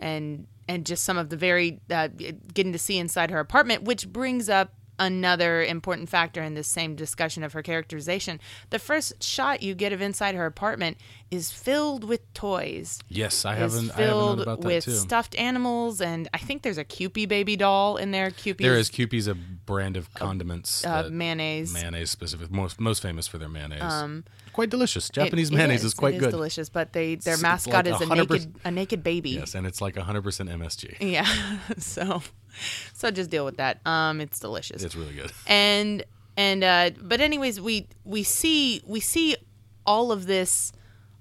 and 0.00 0.46
and 0.68 0.84
just 0.84 1.04
some 1.04 1.16
of 1.16 1.28
the 1.28 1.36
very 1.36 1.80
uh, 1.90 2.08
getting 2.08 2.72
to 2.72 2.78
see 2.78 2.98
inside 2.98 3.30
her 3.30 3.38
apartment 3.38 3.84
which 3.84 4.08
brings 4.08 4.48
up 4.48 4.72
another 4.98 5.62
important 5.62 6.08
factor 6.08 6.42
in 6.42 6.54
this 6.54 6.68
same 6.68 6.94
discussion 6.96 7.42
of 7.42 7.52
her 7.52 7.62
characterization. 7.62 8.40
The 8.70 8.78
first 8.78 9.22
shot 9.22 9.62
you 9.62 9.74
get 9.74 9.92
of 9.92 10.00
inside 10.00 10.34
her 10.34 10.46
apartment 10.46 10.98
is 11.30 11.50
filled 11.50 12.04
with 12.04 12.32
toys. 12.34 13.00
Yes 13.08 13.44
i 13.44 13.54
haven't 13.54 13.90
i 13.90 13.94
haven't 13.94 13.96
filled 13.96 14.40
about 14.40 14.60
that 14.60 14.66
with 14.66 14.84
too. 14.84 14.92
stuffed 14.92 15.34
animals 15.36 16.00
and 16.00 16.28
i 16.32 16.38
think 16.38 16.62
there's 16.62 16.78
a 16.78 16.84
Kewpie 16.84 17.26
baby 17.28 17.56
doll 17.56 17.96
in 17.96 18.12
there. 18.12 18.30
Kewpie 18.30 18.58
there 18.58 18.74
is 18.78 18.88
Kewpie's 18.90 19.26
a 19.26 19.34
brand 19.34 19.96
of 19.96 20.12
condiments 20.14 20.84
uh, 20.86 21.02
that- 21.02 21.12
mayonnaise. 21.12 21.72
mayonnaise 21.74 22.10
specific 22.10 22.50
most 22.50 22.78
most 22.80 23.02
famous 23.02 23.26
for 23.26 23.38
their 23.38 23.48
mayonnaise. 23.48 23.82
Um, 23.82 24.24
quite 24.52 24.70
delicious. 24.70 25.10
japanese 25.10 25.50
It 25.50 25.54
mayonnaise 25.56 25.84
is, 25.84 25.94
quite 25.94 26.14
it 26.14 26.18
good. 26.18 26.28
is 26.28 26.32
delicious, 26.34 26.68
but 26.68 26.92
they 26.92 27.16
their 27.16 27.36
mascot 27.38 27.86
like 27.86 27.94
is 28.00 28.00
a 28.08 28.14
naked 28.14 28.54
a 28.64 28.70
naked 28.70 29.02
baby. 29.02 29.30
yes 29.30 29.54
and 29.56 29.66
it's 29.66 29.80
like 29.80 29.96
100% 29.96 30.22
msg 30.22 30.96
Yeah. 31.00 31.26
so 31.78 32.22
so 32.94 33.10
just 33.10 33.30
deal 33.30 33.44
with 33.44 33.56
that. 33.56 33.80
Um 33.86 34.20
it's 34.20 34.38
delicious. 34.38 34.82
it's 34.82 34.96
really 34.96 35.14
good 35.14 35.32
and 35.46 36.04
and 36.36 36.64
uh 36.64 36.90
but 37.00 37.20
anyways, 37.20 37.60
we 37.60 37.88
we 38.04 38.22
see 38.22 38.80
we 38.86 39.00
see 39.00 39.36
all 39.84 40.12
of 40.12 40.26
this 40.26 40.72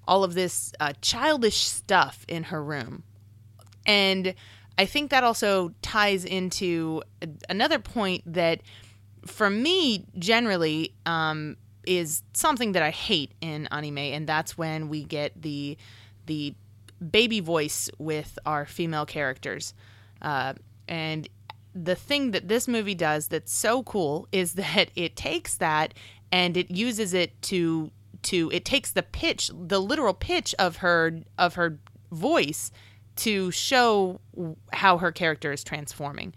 all 0.07 0.23
of 0.23 0.33
this 0.33 0.71
uh, 0.79 0.93
childish 1.01 1.57
stuff 1.57 2.25
in 2.27 2.43
her 2.43 2.63
room. 2.63 3.03
And 3.85 4.35
I 4.77 4.85
think 4.85 5.11
that 5.11 5.23
also 5.23 5.73
ties 5.81 6.25
into 6.25 7.01
another 7.49 7.79
point 7.79 8.21
that 8.25 8.61
for 9.25 9.49
me 9.49 10.05
generally 10.19 10.93
um, 11.05 11.57
is 11.85 12.23
something 12.33 12.73
that 12.73 12.83
I 12.83 12.91
hate 12.91 13.33
in 13.41 13.67
anime, 13.67 13.97
and 13.97 14.27
that's 14.27 14.57
when 14.57 14.89
we 14.89 15.03
get 15.03 15.41
the 15.41 15.77
the 16.25 16.55
baby 17.11 17.39
voice 17.39 17.89
with 17.97 18.37
our 18.45 18.65
female 18.65 19.05
characters. 19.05 19.73
Uh, 20.21 20.53
and 20.87 21.27
the 21.73 21.95
thing 21.95 22.31
that 22.31 22.47
this 22.47 22.67
movie 22.67 22.95
does 22.95 23.27
that's 23.27 23.51
so 23.51 23.83
cool 23.83 24.27
is 24.31 24.53
that 24.61 24.89
it 24.95 25.15
takes 25.15 25.55
that 25.55 25.93
and 26.31 26.55
it 26.57 26.71
uses 26.71 27.13
it 27.13 27.41
to 27.43 27.91
to 28.23 28.49
it 28.51 28.65
takes 28.65 28.91
the 28.91 29.03
pitch, 29.03 29.51
the 29.53 29.79
literal 29.79 30.13
pitch 30.13 30.55
of 30.57 30.77
her 30.77 31.19
of 31.37 31.55
her 31.55 31.77
voice 32.11 32.71
to 33.17 33.51
show 33.51 34.19
how 34.73 34.97
her 34.97 35.11
character 35.11 35.51
is 35.51 35.63
transforming. 35.63 36.33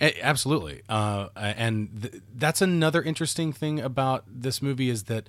A- 0.00 0.20
Absolutely, 0.24 0.82
uh, 0.88 1.28
and 1.36 2.02
th- 2.02 2.22
that's 2.34 2.60
another 2.62 3.00
interesting 3.02 3.52
thing 3.52 3.78
about 3.78 4.24
this 4.26 4.60
movie 4.62 4.88
is 4.90 5.04
that 5.04 5.28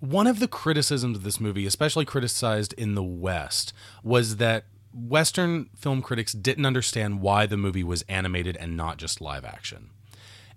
one 0.00 0.26
of 0.26 0.40
the 0.40 0.48
criticisms 0.48 1.18
of 1.18 1.22
this 1.22 1.38
movie, 1.38 1.66
especially 1.66 2.04
criticized 2.06 2.72
in 2.72 2.94
the 2.94 3.04
West, 3.04 3.72
was 4.02 4.36
that 4.38 4.64
Western 4.92 5.70
film 5.76 6.02
critics 6.02 6.32
didn't 6.32 6.66
understand 6.66 7.20
why 7.20 7.46
the 7.46 7.56
movie 7.56 7.84
was 7.84 8.02
animated 8.08 8.56
and 8.56 8.76
not 8.76 8.96
just 8.96 9.20
live 9.20 9.44
action. 9.44 9.90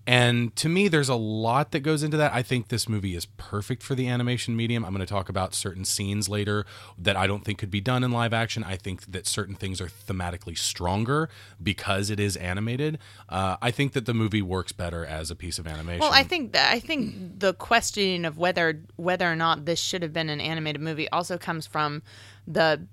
And 0.05 0.53
to 0.57 0.67
me, 0.67 0.89
there's 0.89 1.07
a 1.07 1.15
lot 1.15 1.71
that 1.71 1.79
goes 1.79 2.03
into 2.03 2.17
that. 2.17 2.33
I 2.33 2.41
think 2.41 2.67
this 2.67 2.89
movie 2.89 3.15
is 3.15 3.25
perfect 3.25 3.81
for 3.81 3.95
the 3.95 4.09
animation 4.09 4.53
medium. 4.55 4.83
I'm 4.83 4.91
going 4.93 5.05
to 5.05 5.05
talk 5.05 5.29
about 5.29 5.55
certain 5.55 5.85
scenes 5.85 6.27
later 6.27 6.65
that 6.97 7.15
I 7.15 7.25
don't 7.25 7.45
think 7.45 7.59
could 7.59 7.71
be 7.71 7.79
done 7.79 8.03
in 8.03 8.11
live 8.11 8.33
action. 8.33 8.65
I 8.65 8.75
think 8.75 9.09
that 9.13 9.25
certain 9.25 9.55
things 9.55 9.79
are 9.79 9.87
thematically 9.87 10.57
stronger 10.57 11.29
because 11.61 12.09
it 12.09 12.19
is 12.19 12.35
animated. 12.35 12.99
Uh, 13.29 13.55
I 13.61 13.71
think 13.71 13.93
that 13.93 14.05
the 14.05 14.13
movie 14.13 14.41
works 14.41 14.73
better 14.73 15.05
as 15.05 15.31
a 15.31 15.35
piece 15.35 15.57
of 15.57 15.67
animation. 15.67 16.01
Well, 16.01 16.11
I 16.13 16.23
think 16.23 16.51
that 16.51 16.73
I 16.73 16.79
think 16.79 17.39
the 17.39 17.53
questioning 17.53 18.25
of 18.25 18.37
whether 18.37 18.81
whether 18.97 19.31
or 19.31 19.37
not 19.37 19.63
this 19.63 19.79
should 19.79 20.01
have 20.01 20.11
been 20.11 20.29
an 20.29 20.41
animated 20.41 20.81
movie 20.81 21.07
also 21.11 21.37
comes 21.37 21.65
from 21.65 22.03
the 22.45 22.85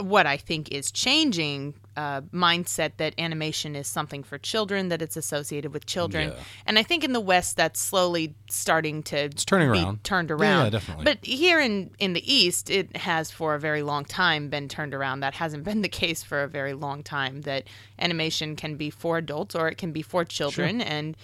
what 0.00 0.26
I 0.26 0.36
think 0.36 0.70
is 0.72 0.90
changing 0.90 1.74
uh, 1.96 2.22
mindset 2.32 2.92
that 2.96 3.12
animation 3.18 3.76
is 3.76 3.86
something 3.86 4.22
for 4.22 4.38
children, 4.38 4.88
that 4.88 5.02
it's 5.02 5.16
associated 5.16 5.74
with 5.74 5.84
children, 5.84 6.28
Yeah. 6.30 6.42
and 6.64 6.78
I 6.78 6.82
think 6.82 7.04
in 7.04 7.12
the 7.12 7.20
West 7.20 7.56
that's 7.58 7.78
slowly 7.78 8.34
starting 8.48 9.02
to 9.04 9.16
it's 9.24 9.44
turning 9.44 9.68
around. 9.68 10.02
turned 10.02 10.30
around. 10.30 10.64
yeah, 10.64 10.70
definitely. 10.70 11.04
But 11.04 11.24
here 11.24 11.60
in 11.60 11.90
in 11.98 12.14
the 12.14 12.32
East, 12.32 12.70
it 12.70 12.96
has 12.96 13.30
for 13.30 13.54
a 13.54 13.60
very 13.60 13.82
long 13.82 14.06
time 14.06 14.48
been 14.48 14.68
turned 14.68 14.94
around. 14.94 15.20
That 15.20 15.34
hasn't 15.34 15.64
been 15.68 15.82
the 15.82 15.88
case 15.90 16.22
for 16.22 16.42
a 16.42 16.48
very 16.48 16.72
long 16.72 17.02
time. 17.02 17.42
That 17.42 17.64
animation 17.98 18.56
can 18.56 18.76
be 18.76 18.88
for 18.88 19.18
adults 19.18 19.54
or 19.54 19.68
it 19.68 19.76
can 19.76 19.92
be 19.92 20.00
for 20.02 20.24
children, 20.24 20.80
and 20.80 21.14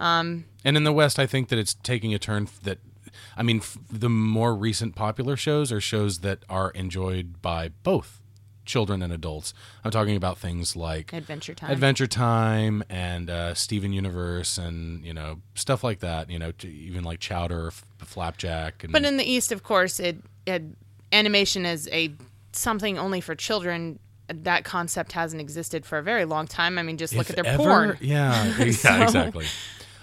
um, 0.00 0.44
And 0.64 0.76
in 0.76 0.84
the 0.84 0.92
West, 0.92 1.18
I 1.18 1.26
think 1.26 1.48
that 1.48 1.58
it's 1.58 1.74
taking 1.74 2.12
a 2.14 2.18
turn 2.18 2.48
that, 2.62 2.78
I 3.36 3.42
mean, 3.42 3.58
f- 3.58 3.78
the 3.90 4.08
more 4.08 4.54
recent 4.54 4.94
popular 4.94 5.36
shows 5.36 5.70
are 5.72 5.80
shows 5.80 6.18
that 6.20 6.40
are 6.48 6.70
enjoyed 6.70 7.40
by 7.42 7.68
both 7.82 8.20
children 8.64 9.00
and 9.02 9.12
adults. 9.12 9.54
I'm 9.82 9.90
talking 9.90 10.14
about 10.14 10.36
things 10.36 10.76
like 10.76 11.12
Adventure 11.14 11.54
Time. 11.54 11.70
Adventure 11.70 12.06
Time 12.06 12.84
and 12.90 13.30
uh, 13.30 13.54
Steven 13.54 13.92
Universe 13.94 14.58
and 14.58 15.02
you 15.04 15.14
know 15.14 15.40
stuff 15.54 15.82
like 15.82 16.00
that. 16.00 16.28
You 16.30 16.38
know, 16.38 16.52
t- 16.52 16.68
even 16.68 17.02
like 17.04 17.18
Chowder, 17.20 17.68
F- 17.68 17.84
Flapjack, 18.04 18.84
and 18.84 18.92
But 18.92 19.04
in 19.04 19.16
the 19.16 19.24
East, 19.24 19.52
of 19.52 19.62
course, 19.62 19.98
it, 19.98 20.18
it 20.46 20.62
animation 21.12 21.64
is 21.64 21.88
a 21.92 22.12
something 22.52 22.98
only 22.98 23.20
for 23.20 23.34
children. 23.34 23.98
That 24.30 24.62
concept 24.64 25.12
hasn't 25.12 25.40
existed 25.40 25.86
for 25.86 25.96
a 25.96 26.02
very 26.02 26.26
long 26.26 26.46
time. 26.46 26.76
I 26.76 26.82
mean, 26.82 26.98
just 26.98 27.14
look 27.14 27.30
If 27.30 27.38
at 27.38 27.44
their 27.44 27.54
ever- 27.54 27.62
porn. 27.62 27.98
Yeah, 28.02 28.44
yeah, 28.58 28.62
exactly. 28.62 29.46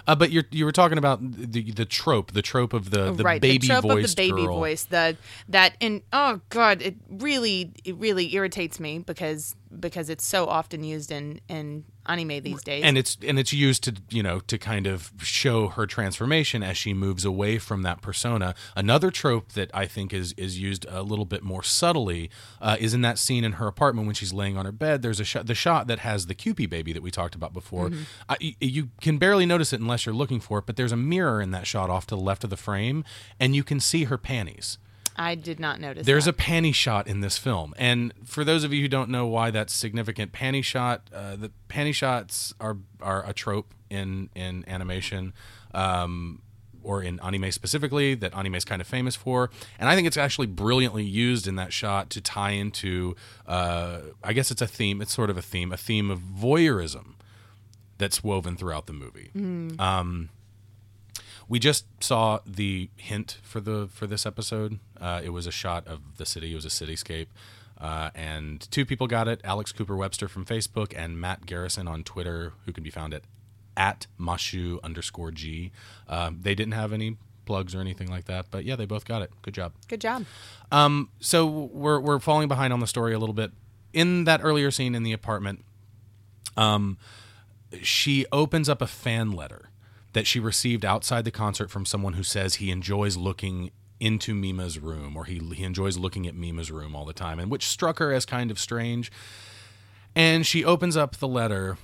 Uh, 0.08 0.16
but 0.16 0.32
you 0.32 0.44
you 0.52 0.66
were 0.66 0.72
talking 0.72 0.98
about 0.98 1.20
the 1.22 1.72
the 1.72 1.86
trope, 1.86 2.32
the 2.32 2.42
trope 2.42 2.74
of 2.74 2.92
the 2.92 3.12
the 3.12 3.24
right, 3.24 3.42
baby 3.42 3.68
the 3.68 3.74
trope 3.74 3.86
of 3.86 4.02
the 4.02 4.14
baby 4.16 4.46
girl. 4.46 4.58
voice, 4.58 4.84
the 4.84 5.18
that 5.50 5.76
and 5.82 6.02
oh 6.14 6.42
god, 6.50 6.82
it 6.82 6.96
really 7.10 7.72
it 7.84 7.96
really 7.96 8.34
irritates 8.36 8.80
me 8.80 9.00
because 9.00 9.56
because 9.80 10.10
it's 10.10 10.26
so 10.26 10.48
often 10.48 10.84
used 10.84 11.12
in 11.12 11.40
in 11.48 11.86
anime 12.08 12.40
these 12.44 12.62
days. 12.62 12.84
and 12.84 12.98
it's 13.00 13.18
and 13.28 13.40
it's 13.40 13.52
used 13.52 13.84
to 13.84 13.96
you 14.10 14.22
know 14.22 14.40
to 14.42 14.58
kind 14.60 14.86
of 14.86 15.12
show 15.24 15.70
her 15.70 15.88
transformation 15.88 16.62
as 16.62 16.78
she 16.78 16.94
moves 16.94 17.26
away 17.26 17.58
from 17.58 17.82
that 17.82 18.02
persona. 18.02 18.54
Another 18.76 19.10
trope 19.12 19.54
that 19.54 19.72
I 19.74 19.86
think 19.88 20.14
is 20.14 20.34
is 20.38 20.60
used 20.60 20.86
a 20.90 21.02
little 21.02 21.26
bit 21.26 21.42
more 21.44 21.64
subtly 21.64 22.30
uh, 22.62 22.78
is 22.80 22.94
in 22.94 23.02
that 23.02 23.18
scene 23.18 23.44
in 23.44 23.54
her 23.54 23.68
apartment 23.68 24.06
when 24.08 24.16
she's 24.16 24.34
laying 24.34 24.56
on 24.58 24.66
her 24.66 24.72
bed. 24.72 25.02
There's 25.02 25.20
a 25.20 25.26
shot, 25.26 25.48
the 25.48 25.56
shot 25.56 25.88
that 25.88 26.00
has 26.00 26.28
the 26.28 26.36
Kewpie 26.36 26.70
baby 26.70 26.94
that 26.94 27.02
we 27.02 27.12
talked 27.12 27.36
about 27.36 27.54
before. 27.54 27.92
I, 28.30 28.38
y- 28.42 28.56
you 28.60 28.90
can 29.02 29.18
barely 29.18 29.46
notice 29.46 29.74
it 29.74 29.80
unless 29.80 30.06
you're 30.06 30.16
looking 30.16 30.40
for 30.40 30.60
it, 30.60 30.66
but 30.66 30.76
there's 30.76 30.92
a 30.92 30.98
mirror 30.98 31.42
in 31.42 31.52
that 31.52 31.66
shot 31.68 31.90
off 31.90 32.06
to 32.08 32.16
the 32.16 32.22
left 32.22 32.44
of 32.44 32.50
the 32.50 32.58
frame, 32.58 33.04
and 33.40 33.56
you 33.56 33.64
can 33.64 33.80
see 33.80 34.06
her 34.06 34.18
panties. 34.18 34.78
I 35.16 35.36
did 35.36 35.60
not 35.60 35.80
notice. 35.80 36.06
There's 36.06 36.26
that. 36.26 36.40
a 36.40 36.42
panty 36.42 36.74
shot 36.74 37.08
in 37.08 37.22
this 37.22 37.38
film, 37.38 37.74
and 37.78 38.14
for 38.26 38.44
those 38.44 38.64
of 38.64 38.74
you 38.74 38.82
who 38.82 38.88
don't 38.88 39.10
know 39.10 39.26
why 39.26 39.52
that's 39.52 39.74
significant, 39.74 40.32
panty 40.32 40.64
shot, 40.64 41.10
uh, 41.14 41.36
the 41.36 41.52
panty 41.70 41.94
shots 41.94 42.54
are 42.60 42.78
are 43.02 43.28
a 43.28 43.34
trope 43.34 43.74
in 43.90 44.30
in 44.36 44.64
animation. 44.68 45.34
Um, 45.74 46.42
or 46.84 47.02
in 47.02 47.20
anime 47.22 47.52
specifically, 47.52 48.14
that 48.14 48.36
anime 48.36 48.54
is 48.54 48.64
kind 48.64 48.80
of 48.80 48.88
famous 48.88 49.16
for, 49.16 49.50
and 49.80 49.90
I 49.90 49.96
think 49.96 50.06
it's 50.06 50.18
actually 50.18 50.46
brilliantly 50.46 51.04
used 51.04 51.48
in 51.48 51.56
that 51.56 51.74
shot 51.74 52.12
to 52.12 52.22
tie 52.22 52.52
into. 52.52 53.16
Uh, 53.48 54.02
I 54.24 54.34
guess 54.34 54.52
it's 54.52 54.62
a 54.62 54.68
theme. 54.68 55.02
It's 55.02 55.12
sort 55.12 55.32
of 55.32 55.38
a 55.38 55.42
theme, 55.42 55.72
a 55.74 55.78
theme 55.78 56.12
of 56.12 56.20
voyeurism 56.20 57.16
that's 57.98 58.24
woven 58.24 58.56
throughout 58.56 58.86
the 58.86 58.94
movie. 58.94 59.32
Um, 59.80 60.30
we 61.48 61.60
just 61.60 61.86
saw 62.04 62.40
the 62.46 62.90
hint 62.96 63.38
for 63.44 63.60
the 63.60 63.88
for 63.92 64.08
this 64.08 64.26
episode. 64.26 64.80
Uh, 65.00 65.22
it 65.24 65.30
was 65.30 65.48
a 65.48 65.52
shot 65.52 65.88
of 65.88 66.18
the 66.18 66.26
city. 66.26 66.52
It 66.52 66.56
was 66.56 66.66
a 66.66 66.70
cityscape, 66.70 67.28
uh, 67.80 68.10
and 68.16 68.62
two 68.72 68.86
people 68.86 69.08
got 69.08 69.28
it: 69.28 69.42
Alex 69.44 69.72
Cooper 69.72 69.96
Webster 69.96 70.28
from 70.28 70.46
Facebook 70.46 70.94
and 70.96 71.20
Matt 71.20 71.46
Garrison 71.46 71.88
on 71.88 72.04
Twitter, 72.04 72.54
who 72.66 72.74
can 72.74 72.84
be 72.84 72.90
found 72.90 73.14
at 73.14 73.24
at 73.78 74.08
Mashu 74.20 74.82
underscore 74.84 75.32
G. 75.32 75.72
Um, 76.08 76.40
they 76.42 76.56
didn't 76.56 76.74
have 76.74 76.94
any 76.94 77.18
plugs 77.46 77.76
or 77.76 77.80
anything 77.80 78.10
like 78.10 78.26
that, 78.26 78.48
but 78.50 78.66
yeah, 78.66 78.76
they 78.76 78.86
both 78.86 79.06
got 79.06 79.22
it. 79.22 79.32
Good 79.42 79.54
job. 79.54 79.74
good 79.88 80.02
job. 80.02 80.26
Um, 80.72 81.10
so 81.20 81.46
we're 81.46 82.00
we're 82.00 82.20
falling 82.20 82.48
behind 82.48 82.74
on 82.74 82.80
the 82.80 82.88
story 82.88 83.14
a 83.14 83.20
little 83.20 83.36
bit. 83.36 83.52
In 83.94 84.26
that 84.26 84.42
earlier 84.44 84.72
scene 84.72 84.94
in 84.94 85.04
the 85.04 85.14
apartment, 85.14 85.64
um, 86.58 86.98
she 87.82 88.26
opens 88.32 88.68
up 88.68 88.82
a 88.82 88.88
fan 88.88 89.32
letter 89.32 89.70
that 90.16 90.26
she 90.26 90.40
received 90.40 90.86
outside 90.86 91.26
the 91.26 91.32
concert 91.32 91.70
from 91.70 91.86
someone 91.86 92.14
who 92.14 92.24
says 92.24 92.56
he 92.56 92.72
enjoys 92.72 93.18
looking 93.18 93.70
into 94.00 94.34
Mima's 94.34 94.80
room 94.80 95.18
or 95.18 95.26
he 95.26 95.40
he 95.54 95.66
enjoys 95.66 95.98
looking 95.98 96.26
at 96.26 96.34
Mima's 96.34 96.72
room 96.72 96.96
all 96.96 97.04
the 97.04 97.14
time, 97.14 97.38
and 97.38 97.52
which 97.52 97.68
struck 97.68 98.00
her 98.00 98.14
as 98.14 98.26
kind 98.26 98.50
of 98.50 98.58
strange. 98.58 99.12
And 100.16 100.48
she 100.48 100.64
opens 100.64 100.96
up 100.96 101.18
the 101.18 101.28
letter, 101.28 101.78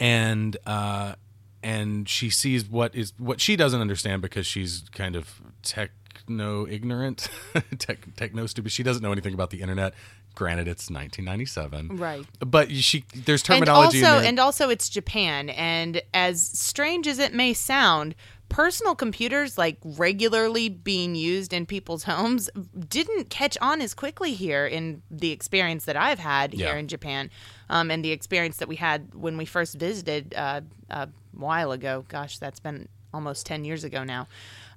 and 0.00 0.56
uh, 0.66 1.14
and 1.62 2.08
she 2.08 2.28
sees 2.28 2.68
what 2.68 2.92
is 2.96 3.12
what 3.18 3.40
she 3.40 3.54
doesn't 3.54 3.80
understand 3.80 4.20
because 4.20 4.44
she's 4.44 4.82
kind 4.90 5.14
of 5.14 5.40
techno 5.62 6.66
ignorant, 6.66 7.28
tech, 7.78 8.16
techno 8.16 8.46
stupid. 8.46 8.72
She 8.72 8.82
doesn't 8.82 9.02
know 9.02 9.12
anything 9.12 9.32
about 9.32 9.50
the 9.50 9.62
internet. 9.62 9.94
Granted, 10.34 10.68
it's 10.68 10.88
1997, 10.90 11.96
Right. 11.98 12.24
But 12.40 12.70
she 12.72 13.04
there's 13.14 13.42
And 13.48 13.64
terminology 13.66 14.02
also, 14.04 14.16
in 14.16 14.20
there. 14.22 14.28
and 14.30 14.38
also, 14.38 14.68
it's 14.70 14.88
Japan, 14.88 15.50
and 15.50 16.00
as 16.14 16.42
strange 16.58 17.06
as 17.06 17.18
it 17.18 17.34
may 17.34 17.52
sound, 17.52 18.14
personal 18.48 18.94
computers 18.94 19.56
like 19.56 19.78
regularly 19.82 20.68
being 20.68 21.14
used 21.14 21.52
in 21.54 21.64
people's 21.64 22.04
homes 22.04 22.50
didn't 22.88 23.30
catch 23.30 23.56
on 23.62 23.80
as 23.80 23.94
quickly 23.94 24.34
here 24.34 24.66
in 24.66 25.00
the 25.10 25.30
experience 25.30 25.86
that 25.86 25.96
I've 25.96 26.18
had 26.18 26.52
Yeah. 26.52 26.66
here 26.68 26.76
in 26.76 26.86
Japan, 26.88 27.30
um, 27.70 27.90
and 27.90 28.04
the 28.04 28.10
experience 28.10 28.58
that 28.58 28.68
we 28.68 28.76
had 28.76 29.14
when 29.14 29.36
we 29.38 29.44
first 29.46 29.76
visited 29.76 30.34
uh, 30.34 30.60
a 30.90 31.08
while 31.32 31.72
ago. 31.72 32.04
Gosh, 32.08 32.38
that's 32.38 32.60
been 32.60 32.88
almost 33.14 33.46
ten 33.46 33.64
years 33.64 33.84
ago 33.84 34.04
now. 34.04 34.28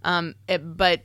Um, 0.04 0.36
it- 0.48 0.78
but 0.78 1.04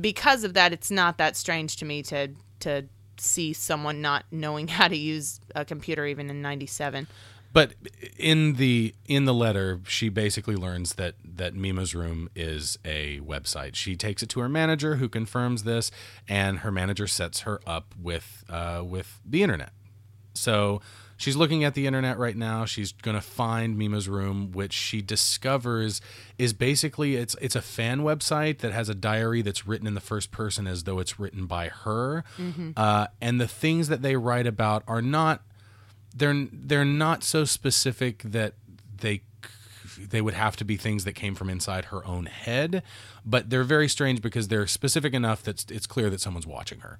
because 0.00 0.44
of 0.44 0.54
that, 0.54 0.72
it's 0.72 0.90
not 0.90 1.18
that 1.18 1.36
strange 1.36 1.76
to 1.76 1.84
me 1.84 2.02
to 2.04 2.28
to 2.60 2.84
see 3.18 3.52
someone 3.52 4.00
not 4.00 4.24
knowing 4.30 4.68
how 4.78 4.88
to 4.88 4.96
use 4.96 5.40
a 5.54 5.64
computer 5.64 6.06
even 6.06 6.30
in 6.30 6.42
97 6.42 7.06
But 7.52 7.74
in 8.18 8.54
the 8.54 8.94
in 9.06 9.26
the 9.26 9.34
letter, 9.34 9.80
she 9.86 10.08
basically 10.08 10.56
learns 10.56 10.94
that 10.94 11.14
that 11.36 11.54
Mima's 11.54 11.94
room 11.94 12.28
is 12.34 12.78
a 12.84 13.20
website. 13.20 13.76
She 13.76 13.94
takes 13.94 14.24
it 14.24 14.28
to 14.30 14.40
her 14.40 14.48
manager, 14.48 14.96
who 14.96 15.08
confirms 15.08 15.62
this, 15.62 15.92
and 16.28 16.58
her 16.60 16.72
manager 16.72 17.06
sets 17.06 17.40
her 17.42 17.60
up 17.64 17.94
with 17.96 18.44
uh, 18.48 18.82
with 18.84 19.20
the 19.24 19.44
internet. 19.44 19.70
So 20.34 20.80
she's 21.16 21.36
looking 21.36 21.64
at 21.64 21.74
the 21.74 21.86
internet 21.86 22.18
right 22.18 22.36
now. 22.36 22.64
She's 22.64 22.92
going 22.92 23.16
to 23.16 23.20
find 23.20 23.76
Mima's 23.76 24.08
room, 24.08 24.52
which 24.52 24.72
she 24.72 25.02
discovers 25.02 26.00
is 26.38 26.52
basically 26.52 27.16
it's 27.16 27.36
it's 27.40 27.56
a 27.56 27.62
fan 27.62 28.00
website 28.00 28.58
that 28.58 28.72
has 28.72 28.88
a 28.88 28.94
diary 28.94 29.42
that's 29.42 29.66
written 29.66 29.86
in 29.86 29.94
the 29.94 30.00
first 30.00 30.30
person 30.30 30.66
as 30.66 30.84
though 30.84 30.98
it's 30.98 31.18
written 31.18 31.46
by 31.46 31.68
her. 31.68 32.24
Uh, 32.76 33.06
and 33.20 33.40
the 33.40 33.48
things 33.48 33.88
that 33.88 34.02
they 34.02 34.16
write 34.16 34.46
about 34.46 34.82
are 34.86 35.02
not 35.02 35.42
they're 36.14 36.46
they're 36.52 36.84
not 36.84 37.24
so 37.24 37.44
specific 37.44 38.22
that 38.22 38.54
they 39.00 39.22
they 39.98 40.20
would 40.20 40.34
have 40.34 40.56
to 40.56 40.64
be 40.64 40.76
things 40.76 41.04
that 41.04 41.12
came 41.14 41.34
from 41.34 41.48
inside 41.48 41.86
her 41.86 42.04
own 42.06 42.26
head, 42.26 42.82
but 43.24 43.50
they're 43.50 43.64
very 43.64 43.88
strange 43.88 44.20
because 44.20 44.48
they're 44.48 44.66
specific 44.66 45.14
enough 45.14 45.42
that 45.44 45.70
it's 45.70 45.86
clear 45.86 46.10
that 46.10 46.20
someone's 46.20 46.46
watching 46.46 46.80
her. 46.80 46.98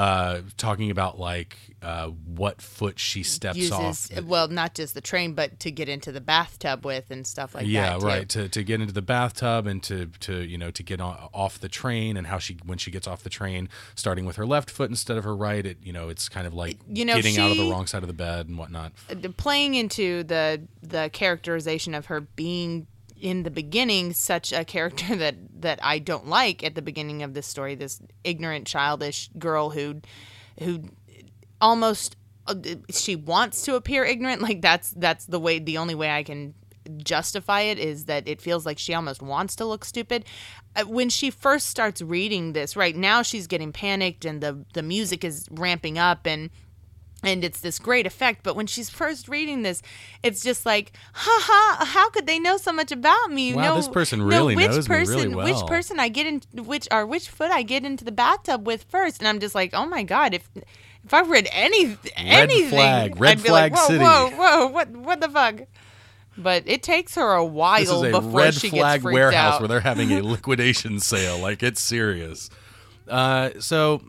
Uh, 0.00 0.40
talking 0.56 0.90
about 0.90 1.18
like 1.18 1.58
uh, 1.82 2.06
what 2.06 2.62
foot 2.62 2.98
she 2.98 3.22
steps 3.22 3.70
off. 3.70 4.08
well 4.24 4.48
not 4.48 4.74
just 4.74 4.94
the 4.94 5.00
train 5.02 5.34
but 5.34 5.60
to 5.60 5.70
get 5.70 5.90
into 5.90 6.10
the 6.10 6.22
bathtub 6.22 6.86
with 6.86 7.10
and 7.10 7.26
stuff 7.26 7.54
like 7.54 7.66
yeah, 7.66 7.98
that 7.98 8.00
Yeah, 8.00 8.06
right. 8.06 8.28
To 8.30 8.48
to 8.48 8.62
get 8.62 8.80
into 8.80 8.94
the 8.94 9.02
bathtub 9.02 9.66
and 9.66 9.82
to 9.82 10.06
to 10.20 10.40
you 10.40 10.56
know 10.56 10.70
to 10.70 10.82
get 10.82 11.02
on, 11.02 11.28
off 11.34 11.58
the 11.58 11.68
train 11.68 12.16
and 12.16 12.28
how 12.28 12.38
she 12.38 12.56
when 12.64 12.78
she 12.78 12.90
gets 12.90 13.06
off 13.06 13.22
the 13.22 13.28
train, 13.28 13.68
starting 13.94 14.24
with 14.24 14.36
her 14.36 14.46
left 14.46 14.70
foot 14.70 14.88
instead 14.88 15.18
of 15.18 15.24
her 15.24 15.36
right. 15.36 15.66
It 15.66 15.76
you 15.82 15.92
know 15.92 16.08
it's 16.08 16.30
kind 16.30 16.46
of 16.46 16.54
like 16.54 16.78
You 16.88 17.04
know, 17.04 17.16
getting 17.16 17.36
out 17.36 17.50
of 17.50 17.58
the 17.58 17.70
wrong 17.70 17.86
side 17.86 18.02
of 18.02 18.08
the 18.08 18.14
bed 18.14 18.48
and 18.48 18.56
whatnot. 18.56 18.92
Uh, 19.10 19.28
playing 19.36 19.74
into 19.74 20.22
the 20.22 20.62
the 20.82 21.10
characterization 21.12 21.94
of 21.94 22.06
her 22.06 22.22
being 22.22 22.86
in 23.20 23.42
the 23.42 23.50
beginning 23.50 24.12
such 24.12 24.52
a 24.52 24.64
character 24.64 25.16
that 25.16 25.36
that 25.60 25.78
I 25.82 25.98
don't 25.98 26.28
like 26.28 26.64
at 26.64 26.74
the 26.74 26.82
beginning 26.82 27.22
of 27.22 27.34
this 27.34 27.46
story 27.46 27.74
this 27.74 28.00
ignorant 28.24 28.66
childish 28.66 29.30
girl 29.38 29.70
who 29.70 30.00
who 30.60 30.84
almost 31.60 32.16
uh, 32.46 32.54
she 32.90 33.16
wants 33.16 33.64
to 33.64 33.74
appear 33.76 34.04
ignorant. 34.04 34.42
Like 34.42 34.62
that's 34.62 34.90
that's 34.90 35.26
the 35.26 35.40
way 35.40 35.58
the 35.58 35.78
only 35.78 35.94
way 35.94 36.10
I 36.10 36.22
can 36.22 36.54
justify 36.96 37.60
it 37.60 37.78
is 37.78 38.06
that 38.06 38.26
it 38.26 38.40
feels 38.40 38.66
like 38.66 38.78
she 38.78 38.94
almost 38.94 39.22
wants 39.22 39.54
to 39.56 39.64
look 39.64 39.84
stupid. 39.84 40.24
Uh, 40.74 40.84
when 40.84 41.08
she 41.08 41.30
first 41.30 41.68
starts 41.68 42.00
reading 42.00 42.52
this 42.52 42.76
right 42.76 42.94
now 42.94 43.22
she's 43.22 43.48
getting 43.48 43.72
panicked 43.72 44.24
and 44.24 44.40
the 44.40 44.64
the 44.72 44.82
music 44.82 45.24
is 45.24 45.46
ramping 45.50 45.98
up 45.98 46.26
and 46.26 46.48
and 47.22 47.44
it's 47.44 47.60
this 47.60 47.78
great 47.78 48.06
effect 48.06 48.42
but 48.42 48.56
when 48.56 48.66
she's 48.66 48.88
first 48.90 49.28
reading 49.28 49.62
this 49.62 49.82
it's 50.22 50.42
just 50.42 50.64
like 50.64 50.92
ha 51.12 51.38
ha 51.42 51.84
how 51.84 52.08
could 52.10 52.26
they 52.26 52.38
know 52.38 52.56
so 52.56 52.72
much 52.72 52.90
about 52.92 53.30
me 53.30 53.54
Wow, 53.54 53.62
know, 53.62 53.76
this 53.76 53.88
person 53.88 54.22
really 54.22 54.56
which 54.56 54.68
knows 54.68 54.88
me 54.88 54.96
person 54.96 55.14
really 55.16 55.34
well. 55.34 55.44
which 55.46 55.66
person 55.68 56.00
i 56.00 56.08
get 56.08 56.26
in 56.26 56.40
which 56.64 56.88
or 56.90 57.06
which 57.06 57.28
foot 57.28 57.50
i 57.50 57.62
get 57.62 57.84
into 57.84 58.04
the 58.04 58.12
bathtub 58.12 58.66
with 58.66 58.84
first 58.84 59.18
and 59.20 59.28
i'm 59.28 59.38
just 59.40 59.54
like 59.54 59.70
oh 59.74 59.86
my 59.86 60.02
god 60.02 60.32
if 60.34 60.48
if 61.04 61.12
i 61.14 61.20
read 61.22 61.48
any 61.52 61.96
anything 62.16 62.68
flag, 62.70 63.20
red 63.20 63.38
I'd 63.38 63.42
be 63.42 63.50
like, 63.50 63.72
flag 63.72 63.80
whoa, 63.80 63.86
city." 63.86 64.04
whoa 64.04 64.30
whoa 64.30 64.66
what 64.68 64.90
what 64.90 65.20
the 65.20 65.28
fuck 65.28 65.60
but 66.38 66.62
it 66.66 66.82
takes 66.82 67.16
her 67.16 67.32
a 67.32 67.44
while 67.44 67.80
This 67.80 67.90
is 67.90 68.02
a 68.02 68.10
before 68.12 68.40
red 68.40 68.54
she 68.54 68.70
flag 68.70 69.00
gets 69.00 69.02
freaked 69.02 69.14
warehouse 69.14 69.54
out. 69.54 69.60
where 69.60 69.68
they're 69.68 69.80
having 69.80 70.10
a 70.12 70.22
liquidation 70.22 70.98
sale. 71.00 71.36
Like 71.38 71.62
it's 71.62 71.82
serious. 71.82 72.48
Uh, 73.06 73.50
so 73.58 74.00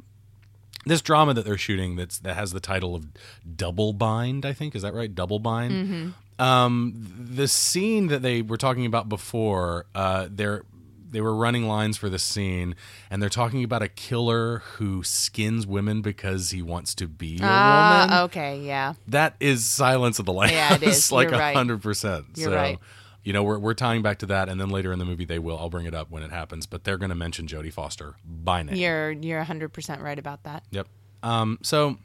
this 0.85 1.01
drama 1.01 1.33
that 1.33 1.45
they're 1.45 1.57
shooting 1.57 1.95
that's 1.95 2.19
that 2.19 2.35
has 2.35 2.51
the 2.51 2.59
title 2.59 2.95
of 2.95 3.07
Double 3.55 3.93
Bind, 3.93 4.45
I 4.45 4.53
think 4.53 4.75
is 4.75 4.81
that 4.81 4.93
right? 4.93 5.13
Double 5.13 5.39
Bind. 5.39 5.73
Mm-hmm. 5.73 6.41
Um, 6.41 6.93
the 7.33 7.47
scene 7.47 8.07
that 8.07 8.23
they 8.23 8.41
were 8.41 8.57
talking 8.57 8.85
about 8.85 9.07
before, 9.07 9.85
uh, 9.93 10.27
they're 10.29 10.63
they 11.11 11.21
were 11.21 11.35
running 11.35 11.67
lines 11.67 11.97
for 11.97 12.09
this 12.09 12.23
scene, 12.23 12.75
and 13.09 13.21
they're 13.21 13.29
talking 13.29 13.63
about 13.63 13.83
a 13.83 13.89
killer 13.89 14.59
who 14.59 15.03
skins 15.03 15.67
women 15.67 16.01
because 16.01 16.51
he 16.51 16.61
wants 16.61 16.95
to 16.95 17.07
be 17.07 17.35
a 17.35 17.41
woman. 17.41 17.49
Ah, 17.51 18.23
okay 18.23 18.61
yeah 18.61 18.93
That 19.07 19.35
is 19.39 19.65
Silence 19.65 20.19
of 20.19 20.25
the 20.25 20.33
Lambs. 20.33 20.53
Yeah, 20.53 20.75
it 20.75 20.83
is. 20.83 21.11
like 21.11 21.29
You're 21.29 21.39
hundred 21.39 21.81
percent. 21.81 22.25
You're 22.35 22.51
so, 22.51 22.55
right. 22.55 22.79
You 23.23 23.33
know, 23.33 23.43
we're 23.43 23.59
we're 23.59 23.73
tying 23.75 24.01
back 24.01 24.17
to 24.19 24.25
that, 24.27 24.49
and 24.49 24.59
then 24.59 24.69
later 24.69 24.91
in 24.91 24.99
the 24.99 25.05
movie 25.05 25.25
they 25.25 25.39
will. 25.39 25.57
I'll 25.57 25.69
bring 25.69 25.85
it 25.85 25.93
up 25.93 26.09
when 26.09 26.23
it 26.23 26.31
happens, 26.31 26.65
but 26.65 26.83
they're 26.83 26.97
going 26.97 27.09
to 27.09 27.15
mention 27.15 27.45
Jodie 27.47 27.71
Foster 27.71 28.15
by 28.25 28.63
name. 28.63 28.75
you're 28.75 29.11
you're 29.11 29.43
100% 29.43 30.01
right 30.01 30.17
about 30.17 30.43
that 30.43 30.63
Yep. 30.71 30.87
Um, 31.23 31.59
so, 31.61 31.97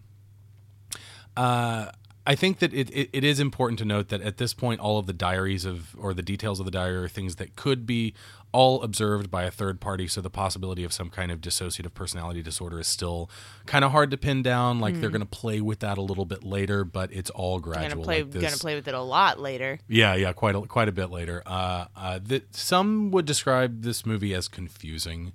uh, 1.36 1.90
I 2.26 2.34
think 2.34 2.58
that 2.58 2.74
it, 2.74 2.90
it, 2.90 3.08
it 3.12 3.24
is 3.24 3.38
important 3.38 3.78
to 3.78 3.84
note 3.84 4.08
that 4.08 4.20
at 4.20 4.38
this 4.38 4.52
point, 4.52 4.80
all 4.80 4.98
of 4.98 5.06
the 5.06 5.12
diaries 5.12 5.64
of 5.64 5.94
or 5.96 6.12
the 6.12 6.22
details 6.22 6.58
of 6.58 6.66
the 6.66 6.72
diary 6.72 6.96
are 6.96 7.08
things 7.08 7.36
that 7.36 7.54
could 7.54 7.86
be 7.86 8.14
all 8.52 8.82
observed 8.82 9.30
by 9.30 9.44
a 9.44 9.50
third 9.50 9.80
party. 9.80 10.08
So 10.08 10.20
the 10.20 10.30
possibility 10.30 10.82
of 10.82 10.92
some 10.92 11.10
kind 11.10 11.30
of 11.30 11.40
dissociative 11.40 11.94
personality 11.94 12.42
disorder 12.42 12.80
is 12.80 12.86
still 12.86 13.30
kind 13.66 13.84
of 13.84 13.92
hard 13.92 14.10
to 14.10 14.16
pin 14.16 14.42
down. 14.42 14.80
Like 14.80 15.00
they're 15.00 15.10
going 15.10 15.20
to 15.20 15.26
play 15.26 15.60
with 15.60 15.80
that 15.80 15.98
a 15.98 16.02
little 16.02 16.24
bit 16.24 16.42
later, 16.42 16.84
but 16.84 17.12
it's 17.12 17.30
all 17.30 17.60
gradual. 17.60 18.02
play. 18.02 18.22
like 18.22 18.32
gonna 18.32 18.56
play 18.56 18.74
with 18.74 18.88
it 18.88 18.94
a 18.94 19.00
lot 19.00 19.38
later. 19.38 19.78
Yeah, 19.88 20.14
yeah, 20.14 20.32
quite 20.32 20.54
a, 20.54 20.62
quite 20.62 20.88
a 20.88 20.92
bit 20.92 21.10
later. 21.10 21.42
Uh, 21.46 21.86
uh, 21.94 22.18
that 22.24 22.54
some 22.56 23.10
would 23.12 23.26
describe 23.26 23.82
this 23.82 24.04
movie 24.04 24.34
as 24.34 24.48
confusing. 24.48 25.32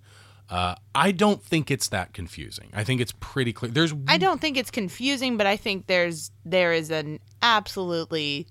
Uh, 0.52 0.76
I 0.94 1.14
don't 1.14 1.42
think 1.42 1.72
it's 1.72 1.88
that 1.90 2.14
confusing. 2.14 2.72
I 2.74 2.84
think 2.84 3.00
it's 3.00 3.14
pretty 3.22 3.54
clear. 3.54 3.72
There's 3.72 3.94
I 4.10 4.18
don't 4.18 4.42
think 4.42 4.58
it's 4.58 4.70
confusing, 4.70 5.38
but 5.38 5.48
I 5.48 5.56
think 5.56 5.88
there's 5.88 6.30
there 6.44 6.74
is 6.74 6.92
an 6.92 7.22
absolutely 7.42 8.48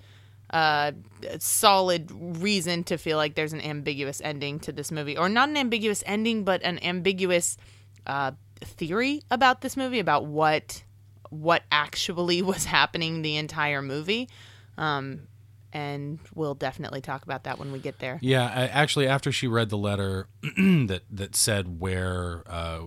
uh, 0.48 0.92
solid 1.40 2.10
reason 2.40 2.84
to 2.84 2.96
feel 2.96 3.18
like 3.18 3.34
there's 3.34 3.52
an 3.52 3.60
ambiguous 3.60 4.22
ending 4.24 4.60
to 4.60 4.72
this 4.72 4.90
movie, 4.90 5.18
or 5.18 5.28
not 5.28 5.50
an 5.50 5.58
ambiguous 5.58 6.02
ending, 6.06 6.42
but 6.42 6.62
an 6.62 6.82
ambiguous 6.82 7.58
uh, 8.06 8.32
theory 8.62 9.20
about 9.30 9.60
this 9.60 9.76
movie 9.76 9.98
about 9.98 10.24
what 10.24 10.82
what 11.28 11.64
actually 11.70 12.40
was 12.52 12.64
happening 12.64 13.20
the 13.20 13.36
entire 13.36 13.82
movie. 13.82 14.30
Um, 14.78 15.28
and 15.72 16.18
we'll 16.34 16.54
definitely 16.54 17.00
talk 17.00 17.22
about 17.22 17.44
that 17.44 17.58
when 17.58 17.72
we 17.72 17.78
get 17.78 17.98
there. 17.98 18.18
Yeah, 18.22 18.44
I, 18.44 18.66
actually, 18.66 19.06
after 19.06 19.30
she 19.32 19.46
read 19.46 19.70
the 19.70 19.78
letter 19.78 20.28
that 20.42 21.02
that 21.10 21.36
said 21.36 21.80
where 21.80 22.42
uh, 22.46 22.80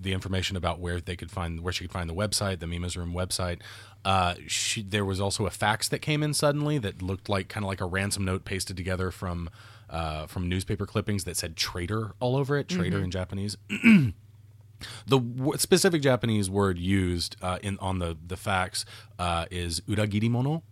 the 0.00 0.12
information 0.12 0.56
about 0.56 0.80
where 0.80 1.00
they 1.00 1.16
could 1.16 1.30
find 1.30 1.60
where 1.60 1.72
she 1.72 1.84
could 1.84 1.92
find 1.92 2.08
the 2.08 2.14
website, 2.14 2.60
the 2.60 2.66
Mima's 2.66 2.96
Room 2.96 3.12
website, 3.12 3.60
uh, 4.04 4.34
she, 4.46 4.82
there 4.82 5.04
was 5.04 5.20
also 5.20 5.46
a 5.46 5.50
fax 5.50 5.88
that 5.88 6.00
came 6.00 6.22
in 6.22 6.34
suddenly 6.34 6.78
that 6.78 7.02
looked 7.02 7.28
like 7.28 7.48
kind 7.48 7.64
of 7.64 7.68
like 7.68 7.80
a 7.80 7.86
ransom 7.86 8.24
note 8.24 8.44
pasted 8.44 8.76
together 8.76 9.10
from 9.10 9.50
uh, 9.90 10.26
from 10.26 10.48
newspaper 10.48 10.86
clippings 10.86 11.24
that 11.24 11.36
said 11.36 11.56
"traitor" 11.56 12.12
all 12.20 12.36
over 12.36 12.56
it, 12.56 12.68
"traitor" 12.68 13.02
in 13.02 13.10
Japanese. 13.10 13.56
the 13.68 15.18
w- 15.18 15.56
specific 15.56 16.02
Japanese 16.02 16.48
word 16.48 16.78
used 16.78 17.36
uh, 17.42 17.58
in 17.62 17.78
on 17.78 17.98
the 17.98 18.16
the 18.26 18.36
fax 18.36 18.84
uh, 19.18 19.46
is 19.50 19.80
uragirimono, 19.82 20.62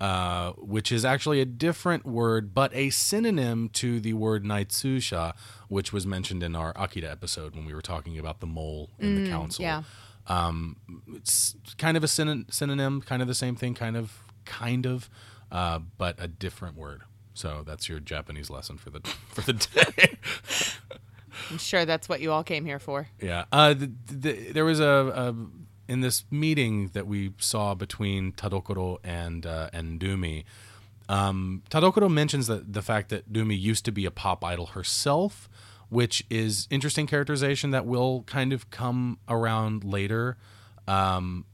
uh, 0.00 0.52
which 0.52 0.90
is 0.90 1.04
actually 1.04 1.40
a 1.40 1.44
different 1.44 2.04
word, 2.04 2.54
but 2.54 2.74
a 2.74 2.90
synonym 2.90 3.68
to 3.70 4.00
the 4.00 4.12
word 4.12 4.44
naitsusha, 4.44 5.34
which 5.68 5.92
was 5.92 6.06
mentioned 6.06 6.42
in 6.42 6.56
our 6.56 6.72
Akira 6.76 7.10
episode 7.10 7.54
when 7.54 7.64
we 7.64 7.74
were 7.74 7.82
talking 7.82 8.18
about 8.18 8.40
the 8.40 8.46
mole 8.46 8.90
in 8.98 9.24
the 9.24 9.30
council. 9.30 9.62
yeah. 9.62 9.82
Um, 10.26 10.76
it's 11.14 11.54
kind 11.76 11.96
of 11.96 12.04
a 12.04 12.08
syn- 12.08 12.46
synonym, 12.50 13.02
kind 13.02 13.20
of 13.20 13.28
the 13.28 13.34
same 13.34 13.56
thing, 13.56 13.74
kind 13.74 13.96
of, 13.96 14.22
kind 14.46 14.86
of, 14.86 15.10
uh, 15.52 15.80
but 15.98 16.16
a 16.18 16.26
different 16.26 16.76
word. 16.76 17.02
So 17.34 17.62
that's 17.66 17.88
your 17.88 18.00
Japanese 18.00 18.48
lesson 18.48 18.78
for 18.78 18.90
the 18.90 19.00
for 19.28 19.42
the 19.42 19.52
day. 19.52 20.16
I'm 21.50 21.58
sure 21.58 21.84
that's 21.84 22.08
what 22.08 22.20
you 22.20 22.32
all 22.32 22.44
came 22.44 22.64
here 22.64 22.78
for. 22.78 23.08
Yeah. 23.20 23.44
Uh, 23.52 23.74
the, 23.74 23.92
the, 24.06 24.32
there 24.52 24.64
was 24.64 24.80
a, 24.80 24.84
a 24.84 25.34
in 25.88 26.00
this 26.00 26.24
meeting 26.30 26.88
that 26.94 27.06
we 27.06 27.32
saw 27.38 27.74
between 27.74 28.32
Tadokoro 28.32 28.98
and 29.04 29.46
uh, 29.46 29.70
and 29.72 30.02
Rumi. 30.02 30.44
Um, 31.08 31.62
Tadokoro 31.70 32.10
mentions 32.10 32.46
that 32.46 32.72
the 32.72 32.82
fact 32.82 33.10
that 33.10 33.24
Rumi 33.30 33.54
used 33.54 33.84
to 33.84 33.92
be 33.92 34.06
a 34.06 34.10
pop 34.10 34.44
idol 34.44 34.66
herself, 34.66 35.48
which 35.88 36.24
is 36.30 36.66
interesting 36.70 37.06
characterization 37.06 37.70
that 37.72 37.86
will 37.86 38.22
kind 38.22 38.52
of 38.52 38.70
come 38.70 39.18
around 39.28 39.84
later, 39.84 40.36
um, 40.88 41.44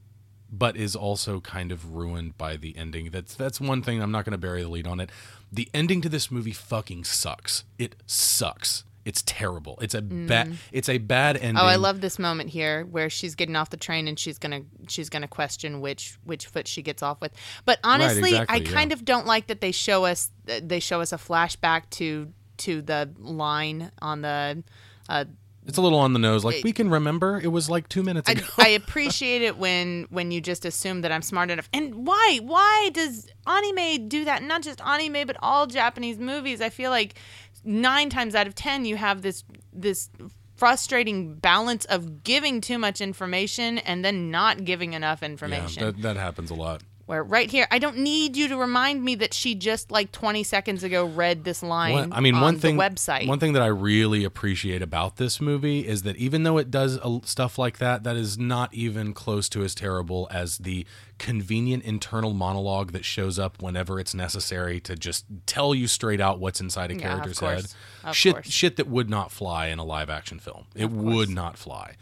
but 0.51 0.77
is 0.77 0.95
also 0.95 1.39
kind 1.41 1.71
of 1.71 1.93
ruined 1.95 2.37
by 2.37 2.55
the 2.55 2.77
ending. 2.77 3.09
That's 3.09 3.35
that's 3.35 3.59
one 3.59 3.81
thing. 3.81 4.01
I'm 4.01 4.11
not 4.11 4.25
going 4.25 4.31
to 4.31 4.37
bury 4.37 4.63
the 4.63 4.69
lead 4.69 4.87
on 4.87 4.99
it. 4.99 5.09
The 5.51 5.69
ending 5.73 6.01
to 6.01 6.09
this 6.09 6.31
movie 6.31 6.53
fucking 6.53 7.03
sucks. 7.03 7.65
It 7.77 7.95
sucks. 8.05 8.85
It's 9.03 9.23
terrible. 9.23 9.79
It's 9.81 9.95
a 9.95 10.01
bad. 10.01 10.57
It's 10.71 10.87
a 10.87 10.99
bad 10.99 11.37
ending. 11.37 11.57
Oh, 11.57 11.65
I 11.65 11.77
love 11.77 12.01
this 12.01 12.19
moment 12.19 12.49
here 12.49 12.85
where 12.85 13.09
she's 13.09 13.33
getting 13.35 13.55
off 13.55 13.71
the 13.71 13.77
train 13.77 14.07
and 14.07 14.17
she's 14.19 14.37
gonna 14.37 14.61
she's 14.87 15.09
gonna 15.09 15.27
question 15.27 15.81
which 15.81 16.19
which 16.23 16.45
foot 16.45 16.67
she 16.67 16.81
gets 16.81 17.01
off 17.01 17.19
with. 17.19 17.33
But 17.65 17.79
honestly, 17.83 18.29
exactly, 18.31 18.55
I 18.55 18.59
yeah. 18.59 18.71
kind 18.71 18.91
of 18.91 19.03
don't 19.03 19.25
like 19.25 19.47
that 19.47 19.59
they 19.59 19.71
show 19.71 20.05
us 20.05 20.29
they 20.45 20.79
show 20.79 21.01
us 21.01 21.11
a 21.11 21.17
flashback 21.17 21.89
to 21.91 22.31
to 22.57 22.81
the 22.81 23.09
line 23.17 23.91
on 24.01 24.21
the. 24.21 24.63
Uh, 25.09 25.25
It's 25.65 25.77
a 25.77 25.81
little 25.81 25.99
on 25.99 26.13
the 26.13 26.19
nose. 26.19 26.45
Like 26.45 26.63
we 26.63 26.71
can 26.71 26.89
remember, 26.89 27.39
it 27.39 27.51
was 27.51 27.69
like 27.69 27.89
two 27.89 28.03
minutes 28.03 28.29
I, 28.29 28.33
ago. 28.33 28.45
I 28.57 28.67
appreciate 28.81 29.41
it 29.41 29.57
when 29.57 30.05
when 30.09 30.31
you 30.31 30.41
just 30.41 30.63
assume 30.65 31.01
that 31.01 31.11
I'm 31.11 31.21
smart 31.23 31.49
enough. 31.49 31.69
And 31.73 32.05
why 32.07 32.39
why 32.43 32.91
does 32.93 33.27
anime 33.47 34.07
do 34.07 34.25
that? 34.25 34.43
Not 34.43 34.61
just 34.61 34.79
anime, 34.81 35.25
but 35.25 35.37
all 35.41 35.65
Japanese 35.67 36.19
movies. 36.19 36.61
I 36.61 36.69
feel 36.69 36.91
like 36.91 37.15
nine 37.63 38.09
times 38.09 38.35
out 38.35 38.47
of 38.47 38.55
ten 38.55 38.85
you 38.85 38.95
have 38.95 39.21
this 39.21 39.43
this 39.73 40.09
frustrating 40.55 41.33
balance 41.35 41.85
of 41.85 42.23
giving 42.23 42.61
too 42.61 42.77
much 42.77 43.01
information 43.01 43.79
and 43.79 44.05
then 44.05 44.29
not 44.29 44.63
giving 44.63 44.93
enough 44.93 45.21
yeah, 45.21 45.29
information. 45.29 45.83
that, 45.83 46.01
that 46.01 46.17
happens 46.17 46.51
a 46.51 46.55
lot. 46.55 46.83
Where 47.07 47.23
right 47.23 47.49
here, 47.49 47.67
I 47.71 47.79
don't 47.79 47.97
need 47.97 48.37
you 48.37 48.47
to 48.49 48.57
remind 48.57 49.03
me 49.03 49.15
that 49.15 49.33
she 49.33 49.55
just 49.55 49.91
like 49.91 50.11
20 50.11 50.43
seconds 50.43 50.83
ago 50.83 51.05
read 51.05 51.43
this 51.43 51.61
line. 51.61 51.93
One- 51.93 52.13
I 52.13 52.19
mean, 52.21 52.35
on 52.35 52.41
one 52.41 52.59
thing. 52.59 52.77
the 52.77 52.83
website. 52.83 53.27
One 53.27 53.39
thing 53.39 53.53
that 53.53 53.61
I 53.61 53.67
really 53.67 54.23
appreciate 54.23 54.81
about 54.81 55.17
this 55.17 55.41
movie 55.41 55.85
is 55.87 56.03
that 56.03 56.15
even 56.17 56.43
though 56.43 56.57
it 56.57 56.71
does 56.71 56.97
a- 57.03 57.19
stuff 57.25 57.57
like 57.57 57.79
that, 57.79 58.03
that 58.03 58.15
is 58.15 58.37
not 58.37 58.73
even 58.73 59.13
close 59.13 59.49
to 59.49 59.63
as 59.63 59.75
terrible 59.75 60.27
as 60.31 60.59
the 60.59 60.85
convenient 61.17 61.83
internal 61.83 62.33
monologue 62.33 62.91
that 62.93 63.05
shows 63.05 63.37
up 63.37 63.61
whenever 63.61 63.99
it's 63.99 64.13
necessary 64.15 64.79
to 64.79 64.95
just 64.95 65.25
tell 65.45 65.75
you 65.75 65.87
straight 65.87 66.19
out 66.21 66.39
what's 66.39 66.59
inside 66.61 66.91
a 66.91 66.95
Yeah, 66.95 67.01
character's 67.01 67.39
head. 67.39 67.65
Of 68.03 68.15
shit, 68.15 68.33
course. 68.35 68.47
shit 68.49 68.75
that 68.77 68.87
would 68.87 69.09
not 69.09 69.31
fly 69.31 69.67
in 69.67 69.77
a 69.79 69.83
live 69.83 70.09
action 70.09 70.39
film. 70.39 70.65
It 70.75 70.89
would 70.91 71.29
not 71.29 71.57
fly. 71.57 71.95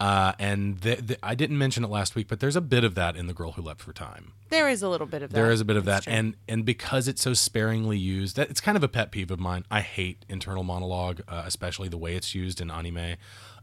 Uh, 0.00 0.32
and 0.38 0.80
th- 0.80 1.06
th- 1.08 1.18
I 1.22 1.34
didn't 1.34 1.58
mention 1.58 1.84
it 1.84 1.90
last 1.90 2.14
week, 2.14 2.26
but 2.26 2.40
there's 2.40 2.56
a 2.56 2.60
bit 2.62 2.84
of 2.84 2.94
that 2.94 3.16
in 3.16 3.26
The 3.26 3.34
Girl 3.34 3.52
Who 3.52 3.60
Leapt 3.62 3.82
for 3.82 3.92
Time. 3.92 4.32
there 4.48 4.66
is 4.68 4.82
a 4.82 4.88
little 4.88 5.06
bit 5.06 5.20
of 5.22 5.30
that. 5.30 5.34
There 5.36 5.50
is 5.50 5.60
a 5.60 5.64
bit 5.64 5.76
of 5.76 5.84
That's 5.84 6.06
that, 6.06 6.10
true. 6.10 6.18
and 6.18 6.36
and 6.48 6.64
because 6.64 7.06
it's 7.06 7.20
so 7.20 7.34
sparingly 7.34 7.98
used, 7.98 8.36
that 8.36 8.48
it's 8.48 8.60
kind 8.62 8.76
of 8.78 8.82
a 8.82 8.88
pet 8.88 9.10
peeve 9.12 9.30
of 9.30 9.38
mine. 9.38 9.64
I 9.70 9.82
hate 9.82 10.24
internal 10.28 10.62
monologue, 10.64 11.20
uh, 11.28 11.42
especially 11.44 11.88
the 11.88 11.98
way 11.98 12.16
it's 12.16 12.34
used 12.34 12.60
in 12.62 12.70
anime, 12.70 13.16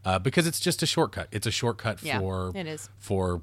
uh, 0.04 0.18
because 0.20 0.46
it's 0.46 0.60
just 0.60 0.80
a 0.82 0.86
shortcut. 0.86 1.26
It's 1.32 1.46
a 1.46 1.50
shortcut 1.50 2.02
Yeah, 2.04 2.20
for 2.20 2.52
it 2.54 2.68
is. 2.68 2.88
for 3.00 3.42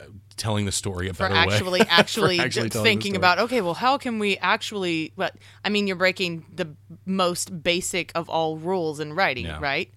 uh, 0.00 0.06
telling 0.36 0.64
the 0.66 0.72
story 0.72 1.08
a 1.08 1.14
for 1.14 1.28
better 1.28 1.36
actually 1.36 1.80
way. 1.80 1.86
actually, 1.88 2.36
For 2.40 2.44
actually 2.44 2.70
thinking 2.70 3.14
about 3.14 3.38
okay 3.38 3.60
well 3.60 3.74
how 3.74 3.98
can 3.98 4.18
we 4.18 4.38
actually 4.38 5.12
but 5.16 5.36
i 5.64 5.68
mean 5.68 5.86
you're 5.86 5.96
breaking 5.96 6.46
the 6.52 6.74
most 7.04 7.62
basic 7.62 8.10
of 8.14 8.30
all 8.30 8.56
rules 8.56 8.98
in 9.00 9.12
writing 9.12 9.44
Yeah. 9.44 9.58
right 9.60 9.92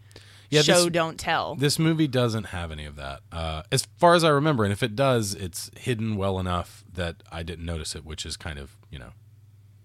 Yeah, 0.55 0.61
show 0.63 0.83
this- 0.85 0.93
don't 0.93 1.19
tell 1.19 1.55
This 1.55 1.77
movie 1.79 2.07
doesn't 2.07 2.45
have 2.47 2.71
any 2.71 2.85
of 2.85 2.95
that, 2.95 3.21
uh, 3.31 3.63
as 3.71 3.87
far 3.97 4.15
as 4.15 4.23
I 4.23 4.29
remember. 4.29 4.63
And 4.63 4.73
if 4.73 4.81
it 4.83 4.95
does, 4.95 5.33
it's 5.35 5.69
hidden 5.77 6.15
well 6.17 6.39
enough 6.39 6.83
that 6.93 7.17
I 7.31 7.43
didn't 7.43 7.65
notice 7.65 7.95
it, 7.95 8.03
which 8.05 8.25
is 8.25 8.35
kind 8.37 8.57
of 8.59 8.75
you 8.89 8.99
know, 8.99 9.11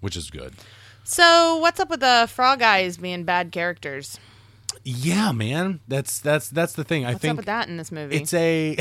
which 0.00 0.16
is 0.16 0.30
good. 0.30 0.54
so 1.04 1.56
what's 1.59 1.80
up 1.80 1.90
with 1.90 2.00
the 2.00 2.28
frog 2.30 2.62
eyes 2.62 2.96
being 2.98 3.24
bad 3.24 3.50
characters 3.52 4.18
Yeah, 4.85 5.33
man, 5.33 5.80
that's 5.88 6.18
that's 6.20 6.48
that's 6.48 6.72
the 6.74 6.85
thing. 6.85 7.04
I 7.04 7.12
what's 7.12 7.22
think 7.22 7.33
up 7.33 7.37
with 7.38 7.46
that 7.46 7.68
in 7.68 7.76
this 7.76 7.90
movie 7.92 8.16
It's 8.16 8.33
a, 8.35 8.76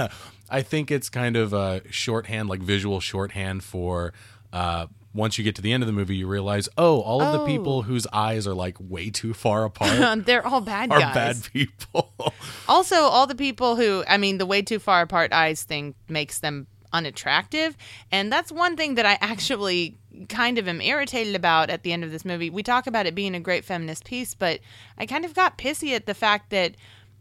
I 0.50 0.62
think 0.62 0.90
it's 0.90 1.08
kind 1.10 1.36
of 1.36 1.52
a 1.52 1.82
shorthand, 1.90 2.48
like 2.48 2.60
visual 2.60 3.00
shorthand 3.00 3.62
for. 3.64 4.12
Uh, 4.52 4.86
once 5.14 5.38
you 5.38 5.44
get 5.44 5.54
to 5.54 5.62
the 5.62 5.72
end 5.72 5.82
of 5.82 5.86
the 5.86 5.92
movie, 5.92 6.16
you 6.16 6.26
realize, 6.26 6.68
oh, 6.76 7.00
all 7.00 7.22
of 7.22 7.32
the 7.32 7.40
Oh. 7.40 7.46
people 7.46 7.82
whose 7.82 8.06
eyes 8.12 8.46
are 8.48 8.54
like 8.54 8.76
way 8.80 9.10
too 9.10 9.32
far 9.32 9.64
apart 9.64 10.24
they're 10.26 10.46
all 10.46 10.60
bad 10.60 10.90
are 10.90 10.98
guys 10.98 11.14
bad 11.14 11.52
people. 11.52 12.12
also 12.68 12.96
all 12.96 13.26
the 13.26 13.34
people 13.34 13.76
who 13.76 14.02
i 14.08 14.16
mean 14.16 14.38
the 14.38 14.46
way 14.46 14.60
too 14.60 14.78
far 14.78 15.02
apart 15.02 15.32
eyes 15.32 15.62
thing 15.62 15.94
makes 16.08 16.40
them 16.40 16.66
unattractive 16.92 17.76
and 18.12 18.32
that's 18.32 18.50
one 18.52 18.76
thing 18.76 18.94
that 18.96 19.04
i 19.06 19.16
actually 19.20 19.96
kind 20.28 20.58
of 20.58 20.66
am 20.68 20.80
irritated 20.80 21.34
about 21.34 21.70
at 21.70 21.82
the 21.82 21.92
end 21.92 22.02
of 22.04 22.10
this 22.10 22.24
movie 22.24 22.50
we 22.50 22.62
talk 22.62 22.86
about 22.86 23.04
it 23.06 23.14
being 23.14 23.34
a 23.34 23.40
great 23.40 23.64
feminist 23.64 24.04
piece 24.04 24.34
but 24.34 24.60
i 24.98 25.04
kind 25.06 25.24
of 25.24 25.34
got 25.34 25.58
pissy 25.58 25.94
at 25.94 26.06
the 26.06 26.14
fact 26.14 26.50
that 26.50 26.74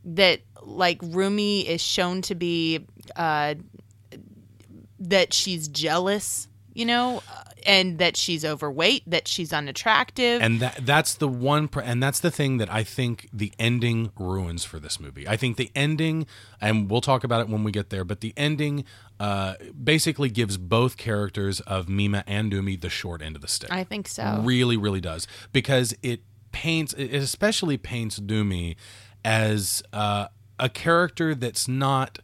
that 0.05 0.41
like 0.61 0.99
Rumi 1.01 1.67
is 1.67 1.81
shown 1.81 2.21
to 2.23 2.35
be 2.35 2.85
uh 3.15 3.55
that 4.99 5.33
she's 5.33 5.67
jealous 5.67 6.47
you 6.73 6.85
know 6.85 7.21
and 7.65 7.99
that 7.99 8.17
she's 8.17 8.43
overweight 8.45 9.03
that 9.07 9.27
she's 9.27 9.53
unattractive 9.53 10.41
and 10.41 10.59
that 10.59 10.85
that's 10.85 11.15
the 11.15 11.27
one 11.27 11.67
pr- 11.67 11.81
and 11.81 12.01
that's 12.01 12.19
the 12.19 12.31
thing 12.31 12.57
that 12.57 12.71
I 12.71 12.83
think 12.83 13.29
the 13.33 13.51
ending 13.57 14.11
ruins 14.17 14.63
for 14.63 14.79
this 14.79 14.99
movie. 14.99 15.27
I 15.27 15.37
think 15.37 15.57
the 15.57 15.71
ending 15.75 16.25
and 16.61 16.89
we'll 16.89 17.01
talk 17.01 17.23
about 17.23 17.41
it 17.41 17.49
when 17.49 17.63
we 17.63 17.71
get 17.71 17.89
there, 17.89 18.03
but 18.03 18.21
the 18.21 18.33
ending 18.37 18.85
uh, 19.19 19.55
basically 19.81 20.29
gives 20.29 20.57
both 20.57 20.97
characters 20.97 21.59
of 21.61 21.87
Mima 21.89 22.23
and 22.27 22.53
Rumi 22.53 22.75
the 22.75 22.89
short 22.89 23.21
end 23.21 23.35
of 23.35 23.41
the 23.41 23.47
stick. 23.47 23.71
i 23.71 23.83
think 23.83 24.07
so 24.07 24.41
really 24.43 24.77
really 24.77 25.01
does 25.01 25.27
because 25.51 25.95
it 26.01 26.21
paints 26.51 26.93
it 26.93 27.13
especially 27.13 27.77
paints 27.77 28.19
Rumi 28.19 28.75
as 29.25 29.83
uh, 29.93 30.27
a 30.59 30.69
character 30.69 31.35
that's 31.35 31.67
not 31.67 32.19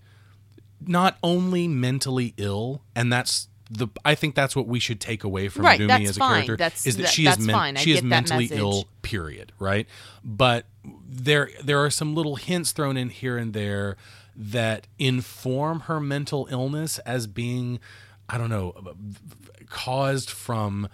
not 0.81 1.17
only 1.21 1.67
mentally 1.67 2.33
ill, 2.37 2.83
and 2.95 3.11
that's 3.11 3.48
the 3.69 3.87
I 4.03 4.15
think 4.15 4.33
that's 4.35 4.55
what 4.55 4.67
we 4.67 4.79
should 4.79 4.99
take 4.99 5.23
away 5.23 5.47
from 5.47 5.65
Right, 5.65 5.79
Rumi 5.79 6.05
as 6.05 6.17
a 6.17 6.19
fine. 6.19 6.31
character 6.45 6.57
That's- 6.57 6.87
is 6.87 6.97
that, 6.97 7.03
that- 7.03 7.11
she 7.11 7.27
is 7.27 7.37
men- 7.39 7.55
fine. 7.55 7.75
She 7.75 7.91
is 7.93 8.01
mentally 8.03 8.45
message. 8.45 8.57
ill. 8.57 8.87
Period. 9.03 9.51
Right, 9.59 9.87
but 10.23 10.65
there 11.07 11.49
there 11.63 11.79
are 11.83 11.89
some 11.91 12.15
little 12.15 12.35
hints 12.35 12.71
thrown 12.71 12.97
in 12.97 13.09
here 13.09 13.37
and 13.37 13.53
there 13.53 13.95
that 14.35 14.87
inform 14.97 15.81
her 15.81 15.99
mental 15.99 16.47
illness 16.49 16.97
as 16.99 17.27
being 17.27 17.79
I 18.27 18.37
don't 18.37 18.49
know 18.49 18.73
caused 19.67 20.29
from 20.29 20.87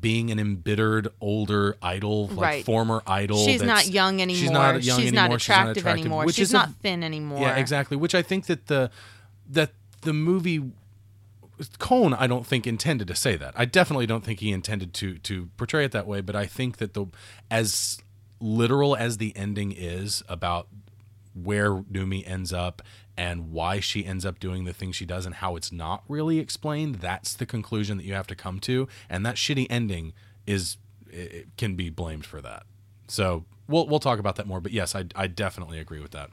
being 0.00 0.30
an 0.30 0.38
embittered 0.38 1.08
older 1.20 1.76
idol, 1.82 2.28
like 2.28 2.38
Right. 2.38 2.64
former 2.64 3.02
idol. 3.06 3.44
She's 3.44 3.62
not 3.62 3.88
young 3.88 4.22
anymore. 4.22 4.40
She's 4.40 4.50
not 4.50 4.82
young 4.82 5.00
anymore. 5.02 5.38
she's 5.38 5.48
not 5.48 5.66
attractive, 5.70 5.86
anymore. 5.86 6.24
which 6.24 6.36
She's 6.36 6.48
is 6.48 6.54
a- 6.54 6.58
not 6.58 6.70
thin 6.80 7.02
anymore. 7.04 7.42
yeah, 7.42 7.56
exactly. 7.56 7.96
Which 7.98 8.14
I 8.14 8.22
think 8.22 8.46
that 8.46 8.68
the 8.68 8.90
that 9.50 9.72
the 10.00 10.14
movie 10.14 10.62
Kon, 11.78 12.14
I 12.14 12.26
don't 12.26 12.46
think 12.46 12.66
intended 12.66 13.08
to 13.08 13.14
say 13.14 13.36
that. 13.36 13.54
I 13.56 13.64
definitely 13.64 14.06
don't 14.06 14.24
think 14.24 14.40
he 14.40 14.52
intended 14.52 14.94
to 14.94 15.18
to 15.18 15.48
portray 15.56 15.84
it 15.84 15.92
that 15.92 16.06
way. 16.06 16.20
But 16.20 16.36
I 16.36 16.46
think 16.46 16.78
that 16.78 16.94
the 16.94 17.06
as 17.50 17.98
literal 18.40 18.96
as 18.96 19.18
the 19.18 19.36
ending 19.36 19.72
is 19.72 20.22
about 20.28 20.68
where 21.34 21.72
Rumi 21.72 22.26
ends 22.26 22.52
up 22.52 22.82
and 23.16 23.52
why 23.52 23.80
she 23.80 24.04
ends 24.04 24.26
up 24.26 24.40
doing 24.40 24.64
the 24.64 24.72
things 24.72 24.96
she 24.96 25.06
does 25.06 25.26
and 25.26 25.36
how 25.36 25.56
it's 25.56 25.70
not 25.70 26.02
really 26.08 26.38
explained, 26.38 26.96
that's 26.96 27.34
the 27.34 27.46
conclusion 27.46 27.96
that 27.98 28.04
you 28.04 28.14
have 28.14 28.26
to 28.26 28.34
come 28.34 28.58
to. 28.60 28.88
And 29.08 29.24
that 29.24 29.36
shitty 29.36 29.66
ending 29.70 30.12
is 30.46 30.76
can 31.56 31.76
be 31.76 31.90
blamed 31.90 32.26
for 32.26 32.40
that. 32.40 32.64
So 33.08 33.44
we'll 33.68 33.86
we'll 33.86 34.00
talk 34.00 34.18
about 34.18 34.36
that 34.36 34.46
more. 34.46 34.60
But 34.60 34.72
yes, 34.72 34.94
I 34.94 35.04
I 35.14 35.26
definitely 35.26 35.78
agree 35.78 36.00
with 36.00 36.12
that. 36.12 36.30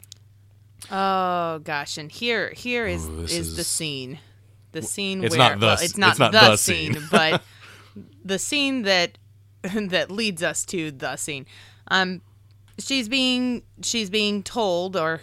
Oh 0.89 1.59
gosh, 1.59 1.97
and 1.97 2.11
here 2.11 2.51
here 2.55 2.87
is 2.87 3.05
Ooh, 3.05 3.21
this 3.21 3.35
is, 3.35 3.57
the 3.57 3.63
scene, 3.63 4.19
the 4.71 4.81
scene 4.81 5.23
It's 5.23 5.35
where 5.37 5.49
not 5.51 5.59
the 5.59 5.65
well, 5.67 5.77
it's 5.81 5.97
not, 5.97 6.09
it's 6.11 6.19
not 6.19 6.31
the, 6.31 6.39
the 6.39 6.55
scene, 6.57 6.93
scene. 6.93 7.03
but 7.11 7.41
the 8.25 8.39
scene 8.39 8.83
that 8.83 9.17
that 9.73 10.09
leads 10.11 10.41
us 10.43 10.65
to 10.65 10.91
the 10.91 11.15
scene. 11.15 11.45
Um, 11.89 12.21
she's 12.77 13.09
being 13.09 13.63
she's 13.81 14.09
being 14.09 14.43
told, 14.43 14.95
or 14.95 15.21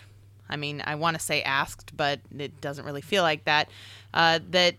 I 0.49 0.57
mean, 0.57 0.83
I 0.87 0.95
want 0.97 1.17
to 1.17 1.23
say 1.23 1.43
asked, 1.43 1.97
but 1.97 2.21
it 2.37 2.61
doesn't 2.61 2.85
really 2.85 3.01
feel 3.03 3.23
like 3.23 3.45
that. 3.45 3.69
Uh, 4.13 4.41
that 4.51 4.75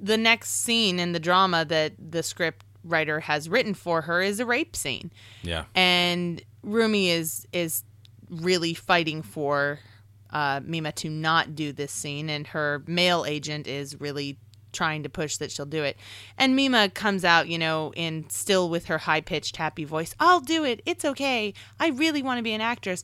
the 0.00 0.16
next 0.16 0.50
scene 0.62 0.98
in 1.00 1.12
the 1.12 1.20
drama 1.20 1.64
that 1.64 1.92
the 1.98 2.22
script 2.22 2.64
writer 2.84 3.20
has 3.20 3.48
written 3.48 3.74
for 3.74 4.02
her 4.02 4.22
is 4.22 4.38
a 4.40 4.46
rape 4.46 4.74
scene 4.76 5.10
Yeah. 5.42 5.64
and 5.74 6.40
Rumi 6.62 7.10
is 7.10 7.46
is 7.52 7.82
really 8.30 8.72
fighting 8.74 9.20
for 9.22 9.80
uh, 10.30 10.60
Mima 10.64 10.92
to 10.92 11.08
not 11.08 11.54
do 11.54 11.72
this 11.72 11.92
scene, 11.92 12.28
and 12.30 12.46
her 12.48 12.82
male 12.86 13.24
agent 13.26 13.66
is 13.66 14.00
really 14.00 14.38
trying 14.72 15.02
to 15.02 15.08
push 15.08 15.38
that 15.38 15.50
she'll 15.50 15.64
do 15.66 15.82
it. 15.82 15.96
And 16.36 16.54
Mima 16.54 16.90
comes 16.90 17.24
out, 17.24 17.48
you 17.48 17.58
know, 17.58 17.92
in 17.96 18.28
still 18.28 18.68
with 18.68 18.86
her 18.86 18.98
high 18.98 19.22
pitched, 19.22 19.56
happy 19.56 19.84
voice. 19.84 20.14
I'll 20.20 20.40
do 20.40 20.64
it. 20.64 20.82
It's 20.84 21.04
okay. 21.04 21.54
I 21.80 21.88
really 21.88 22.22
want 22.22 22.38
to 22.38 22.42
be 22.42 22.52
an 22.52 22.60
actress. 22.60 23.02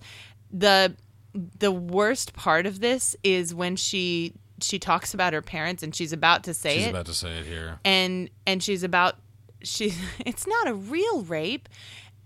the 0.51 0.95
The 1.59 1.73
worst 1.73 2.35
part 2.35 2.67
of 2.67 2.81
this 2.81 3.17
is 3.25 3.55
when 3.55 3.77
she 3.77 4.35
she 4.61 4.79
talks 4.79 5.13
about 5.15 5.33
her 5.33 5.43
parents, 5.43 5.83
and 5.83 5.95
she's 5.95 6.13
about 6.13 6.45
to 6.45 6.55
say 6.55 6.77
She's 6.79 6.87
it 6.87 6.91
about 6.91 7.07
to 7.07 7.15
say 7.15 7.39
it 7.39 7.47
here. 7.47 7.81
and 7.85 8.31
and 8.47 8.63
she's 8.63 8.83
about 8.85 9.17
she 9.63 9.93
it's 10.27 10.47
not 10.47 10.69
a 10.69 10.75
real 10.75 11.23
rape 11.23 11.69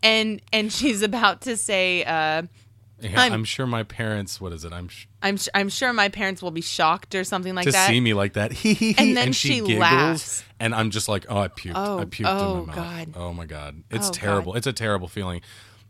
and 0.03 0.43
and 0.53 0.73
she's 0.73 1.01
about 1.03 1.41
to 1.43 1.57
say 1.57 2.05
uh 2.05 2.43
Yeah, 3.01 3.21
I'm- 3.21 3.33
I'm, 3.33 3.45
sure 3.45 3.67
my 3.67 3.83
parents. 3.85 4.41
What 4.41 4.53
is 4.53 4.65
it? 4.65 4.73
I'm 4.73 4.89
sh- 4.89 5.07
i'm 5.23 5.35
s- 5.35 5.49
i'm 5.55 5.69
sure 5.69 5.93
my 5.93 6.09
parents 6.09 6.43
will 6.43 6.51
be 6.51 6.61
shocked 6.61 7.15
or 7.15 7.25
something 7.25 7.55
like 7.55 7.67
to 7.67 7.73
that 7.73 7.89
see 7.89 8.01
me 8.01 8.15
like 8.15 8.33
that. 8.35 8.53
And 8.99 9.17
then 9.17 9.33
she, 9.33 9.49
she 9.49 9.55
giggles, 9.61 9.79
laughs. 9.79 10.45
and 10.61 10.75
I'm 10.75 10.91
just 10.91 11.09
like, 11.09 11.27
oh, 11.29 11.39
I 11.39 11.49
puked. 11.49 11.73
Oh, 11.75 11.99
I 12.01 12.05
puked 12.05 12.27
oh, 12.27 12.61
in 12.61 12.67
my 12.67 12.75
mouth. 12.75 12.75
God. 12.75 13.09
Oh 13.17 13.33
my 13.33 13.47
god, 13.47 13.83
it's 13.91 14.09
Oh, 14.09 14.13
terrible. 14.13 14.53
God. 14.53 14.59
It's 14.59 14.67
a 14.67 14.73
terrible 14.73 15.09
feeling. 15.09 15.41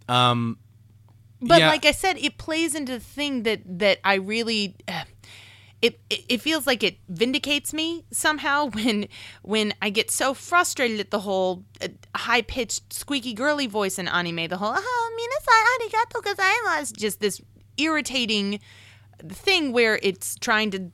Um, 0.09 0.59
but 1.41 1.61
yeah. 1.61 1.69
like 1.69 1.85
i 1.87 1.93
said 1.93 2.19
it 2.19 2.37
plays 2.37 2.75
into 2.75 2.93
the 2.93 2.99
thing 3.01 3.45
that 3.45 3.61
that 3.79 3.99
i 4.03 4.15
really 4.15 4.75
it, 5.81 6.01
it 6.11 6.25
it 6.29 6.41
feels 6.41 6.67
like 6.67 6.83
it 6.83 6.99
vindicates 7.09 7.73
me 7.73 8.05
somehow 8.11 8.71
when 8.71 9.09
when 9.43 9.75
I 9.81 9.91
get 9.91 10.11
so 10.11 10.35
frustrated 10.35 11.01
at 11.01 11.11
the 11.11 11.21
whole 11.21 11.65
uh, 11.81 11.89
high 12.15 12.43
pitched 12.43 12.93
squeaky 12.93 13.35
girly 13.35 13.67
voice 13.67 13.99
in 13.99 14.09
anime, 14.09 14.49
the 14.49 14.57
whole 14.57 14.75
ah 14.77 15.11
minasai 15.19 15.63
arigato 15.75 16.23
gozaimasu, 16.23 16.97
just 16.97 17.21
this 17.21 17.41
irritating 17.77 18.61
thing 19.29 19.73
where 19.73 19.99
it's 20.03 20.37
trying 20.37 20.71
to 20.71 20.91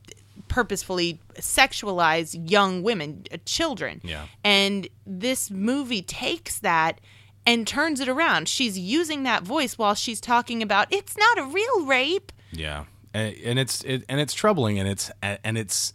purposefully 0.48 1.20
sexualize 1.34 2.48
young 2.48 2.82
women, 2.82 3.24
uh, 3.32 3.38
children. 3.44 4.00
Yeah. 4.04 4.26
And 4.44 4.88
this 5.06 5.50
movie 5.50 6.02
takes 6.02 6.58
that 6.60 7.00
and 7.46 7.66
turns 7.66 8.00
it 8.00 8.08
around. 8.08 8.48
She's 8.48 8.78
using 8.78 9.24
that 9.24 9.42
voice 9.42 9.76
while 9.76 9.94
she's 9.94 10.20
talking 10.20 10.62
about 10.62 10.86
it's 10.90 11.16
not 11.16 11.38
a 11.38 11.44
real 11.44 11.86
rape. 11.86 12.32
Yeah, 12.52 12.84
and, 13.14 13.58
it's 13.58 13.82
it, 13.84 14.04
and 14.08 14.20
it's 14.20 14.34
troubling, 14.34 14.78
and 14.78 14.88
it's 14.88 15.10
and 15.22 15.56
it's 15.56 15.92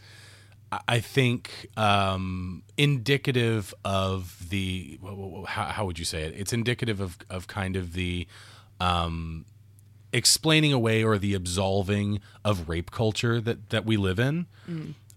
I- 0.72 1.00
think 1.00 1.68
um, 1.78 2.64
indicative 2.78 3.74
of 3.84 4.50
the 4.50 5.00
how, 5.48 5.66
how 5.66 5.86
would 5.86 6.00
you 6.00 6.06
say 6.06 6.24
it? 6.24 6.34
It's 6.38 6.54
indicative 6.54 7.02
of 7.02 7.18
of 7.30 7.48
kind 7.48 7.76
of 7.76 7.94
the 7.94 8.28
um, 8.80 9.46
explaining 10.14 10.74
away 10.74 11.04
or 11.04 11.18
the 11.18 11.34
absolving 11.34 12.20
of 12.46 12.70
rape 12.70 12.92
culture 12.92 13.42
that 13.42 13.70
that 13.70 13.86
we 13.86 13.98
live 13.98 14.20
in. 14.20 14.46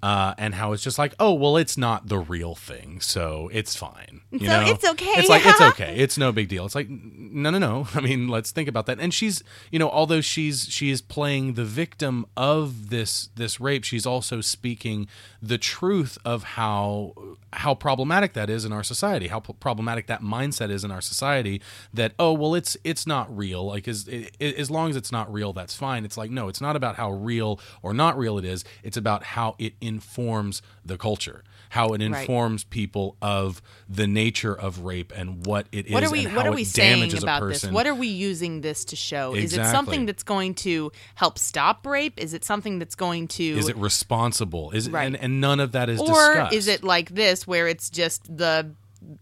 Uh, 0.03 0.35
and 0.37 0.57
how 0.57 0.73
it's 0.73 0.83
just 0.83 0.99
like, 0.99 1.15
oh 1.21 1.33
well, 1.33 1.57
it's 1.57 1.79
not 1.79 2.09
the 2.09 2.19
real 2.19 2.57
thing, 2.57 3.01
so 3.01 3.49
it's 3.53 3.77
fine. 3.77 4.21
You 4.33 4.41
So 4.41 4.47
know? 4.47 4.67
it's 4.67 4.85
okay. 4.85 5.13
It's 5.21 5.29
like 5.29 5.43
it's 5.47 5.61
okay. 5.73 5.95
It's 5.97 6.19
no 6.19 6.33
big 6.33 6.49
deal. 6.49 6.67
It's 6.67 6.75
like 6.75 6.89
no, 6.91 7.51
no, 7.51 7.59
no. 7.59 7.87
I 7.95 8.01
mean, 8.01 8.27
let's 8.27 8.51
think 8.51 8.69
about 8.69 8.87
that. 8.87 8.99
And 8.99 9.15
she's, 9.15 9.45
you 9.71 9.79
know, 9.79 9.89
although 9.89 10.21
she's 10.21 10.67
she 10.69 10.91
is 10.91 11.01
playing 11.01 11.55
the 11.55 11.65
victim 11.65 12.27
of 12.37 12.91
this 12.91 13.29
this 13.37 13.61
rape, 13.61 13.85
she's 13.85 14.05
also 14.05 14.41
speaking 14.41 15.07
the 15.41 15.57
truth 15.59 16.19
of 16.25 16.43
how 16.43 17.15
how 17.53 17.75
problematic 17.75 18.33
that 18.33 18.51
is 18.51 18.65
in 18.65 18.73
our 18.73 18.83
society. 18.83 19.29
How 19.29 19.39
p- 19.39 19.53
problematic 19.61 20.09
that 20.09 20.21
mindset 20.21 20.71
is 20.71 20.83
in 20.83 20.91
our 20.91 21.01
society. 21.01 21.63
That 21.95 22.15
oh 22.19 22.33
well, 22.33 22.57
it's 22.57 22.77
it's 22.83 23.07
not 23.07 23.35
real. 23.37 23.67
Like 23.67 23.87
as 23.87 24.09
i- 24.11 24.29
as 24.41 24.69
long 24.69 24.91
as 24.91 24.97
it's 24.97 25.13
not 25.13 25.33
real, 25.33 25.53
that's 25.53 25.77
fine. 25.77 26.05
It's 26.05 26.17
like 26.17 26.33
no, 26.33 26.49
it's 26.49 26.61
not 26.61 26.75
about 26.75 26.97
how 26.97 27.13
real 27.13 27.61
or 27.83 27.95
not 27.95 28.19
real 28.19 28.37
it 28.37 28.45
is. 28.45 28.65
It's 28.83 28.97
about 28.97 29.23
how 29.23 29.55
it 29.61 29.75
informs 29.95 30.63
the 30.85 30.97
culture. 30.97 31.43
How 31.71 31.95
it 31.95 32.03
informs 32.03 32.65
people 32.65 33.17
of 33.23 33.63
the 33.89 34.07
nature 34.07 34.55
of 34.55 34.81
rape 34.81 35.11
and 35.17 35.47
what 35.47 35.69
it 35.73 35.87
is 35.87 35.93
What 35.95 36.05
are 36.05 36.11
we 36.11 36.27
and 36.27 36.37
what 36.37 36.47
are 36.47 36.53
we 36.53 36.63
it 36.63 36.67
saying 36.67 37.17
about 37.17 37.41
this? 37.49 37.61
person. 37.63 37.73
What 37.73 37.87
are 37.87 37.95
we 37.95 38.09
using 38.09 38.61
this 38.61 38.85
to 38.87 38.97
show? 38.97 39.35
Is 39.35 39.57
it 39.57 39.65
something 39.65 40.05
that's 40.05 40.23
going 40.23 40.53
to 40.67 40.93
help 41.15 41.39
stop 41.39 41.87
rape? 41.87 42.21
Is 42.21 42.35
it 42.35 42.45
something 42.45 42.79
that's 42.79 42.95
going 42.95 43.29
to 43.29 43.45
is 43.45 43.69
it 43.71 43.77
responsible? 43.79 44.71
Is 44.73 44.87
it, 44.89 44.93
Right. 44.93 45.05
and, 45.07 45.17
and 45.17 45.41
none 45.41 45.61
of 45.61 45.73
that 45.73 45.89
is 45.89 45.99
or 45.99 46.07
discussed. 46.09 46.55
is 46.55 46.69
it 46.69 46.85
like 46.85 47.09
this 47.15 47.47
where 47.47 47.67
it's 47.69 47.89
just 47.89 48.25
the 48.37 48.73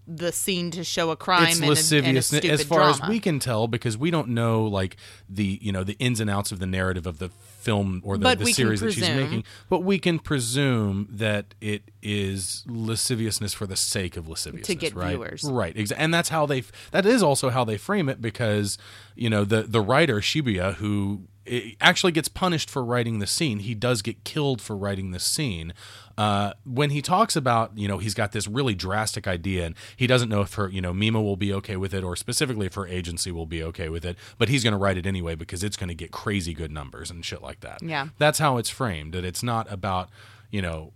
the 0.06 0.30
scene 0.32 0.70
to 0.72 0.84
show 0.84 1.10
a 1.10 1.16
crime 1.16 1.44
it's 1.44 1.54
and, 1.56 1.62
a, 1.62 1.66
and 1.68 1.72
a 1.72 1.74
lasciviousness 2.20 2.44
as 2.44 2.64
far 2.64 2.80
drama? 2.80 3.04
as 3.04 3.08
we 3.08 3.18
can 3.20 3.38
tell 3.38 3.66
because 3.66 3.96
we 3.96 4.10
don't 4.10 4.28
know 4.28 4.64
like 4.64 4.96
the 5.28 5.58
you 5.62 5.72
know 5.72 5.84
the 5.84 5.96
ins 5.98 6.20
and 6.20 6.28
outs 6.28 6.52
of 6.52 6.58
the 6.58 6.66
narrative 6.66 7.06
of 7.06 7.18
the 7.18 7.30
film 7.60 8.00
or 8.04 8.16
the, 8.16 8.34
the 8.34 8.52
series 8.52 8.80
that 8.80 8.92
she's 8.92 9.08
making 9.08 9.44
but 9.68 9.80
we 9.80 9.98
can 9.98 10.18
presume 10.18 11.06
that 11.10 11.54
it 11.60 11.82
is 12.02 12.64
lasciviousness 12.66 13.52
for 13.52 13.66
the 13.66 13.76
sake 13.76 14.16
of 14.16 14.28
lasciviousness 14.28 14.66
to 14.66 14.74
get 14.74 14.94
right? 14.94 15.10
viewers. 15.10 15.44
right 15.44 15.76
exa- 15.76 15.92
and 15.96 16.12
that's 16.12 16.30
how 16.30 16.46
they 16.46 16.62
that 16.90 17.04
is 17.04 17.22
also 17.22 17.50
how 17.50 17.64
they 17.64 17.76
frame 17.76 18.08
it 18.08 18.20
because 18.20 18.78
you 19.14 19.28
know 19.28 19.44
the 19.44 19.62
the 19.62 19.80
writer 19.80 20.20
Shibuya 20.20 20.74
who 20.74 21.22
eh, 21.46 21.72
actually 21.80 22.12
gets 22.12 22.28
punished 22.28 22.70
for 22.70 22.84
writing 22.84 23.18
the 23.18 23.26
scene. 23.26 23.58
He 23.60 23.74
does 23.74 24.02
get 24.02 24.24
killed 24.24 24.60
for 24.60 24.76
writing 24.76 25.10
the 25.10 25.20
scene 25.20 25.72
uh, 26.20 26.52
when 26.64 26.90
he 26.90 27.00
talks 27.00 27.34
about 27.36 27.66
you 27.76 27.88
know 27.88 27.98
he's 27.98 28.14
got 28.14 28.32
this 28.32 28.46
really 28.46 28.74
drastic 28.74 29.26
idea 29.26 29.64
and 29.66 29.74
he 29.96 30.06
doesn't 30.06 30.28
know 30.28 30.42
if 30.42 30.54
her 30.54 30.68
you 30.68 30.80
know 30.80 30.92
Mima 30.92 31.20
will 31.22 31.36
be 31.46 31.50
okay 31.54 31.76
with 31.76 31.94
it 31.94 32.02
or 32.04 32.14
specifically 32.16 32.66
if 32.66 32.74
her 32.74 32.86
agency 32.86 33.30
will 33.32 33.46
be 33.46 33.62
okay 33.62 33.88
with 33.88 34.04
it 34.04 34.16
but 34.36 34.48
he's 34.48 34.62
going 34.62 34.72
to 34.72 34.78
write 34.84 34.98
it 34.98 35.06
anyway 35.06 35.34
because 35.34 35.64
it's 35.64 35.76
going 35.76 35.88
to 35.88 35.94
get 35.94 36.10
crazy 36.10 36.52
good 36.52 36.70
numbers 36.70 37.10
and 37.10 37.24
shit 37.24 37.40
like 37.42 37.60
that 37.60 37.78
Yeah. 37.82 38.08
that's 38.18 38.38
how 38.38 38.58
it's 38.58 38.68
framed 38.70 39.14
that 39.14 39.24
it's 39.24 39.42
not 39.42 39.70
about 39.72 40.10
you 40.50 40.60
know 40.60 40.92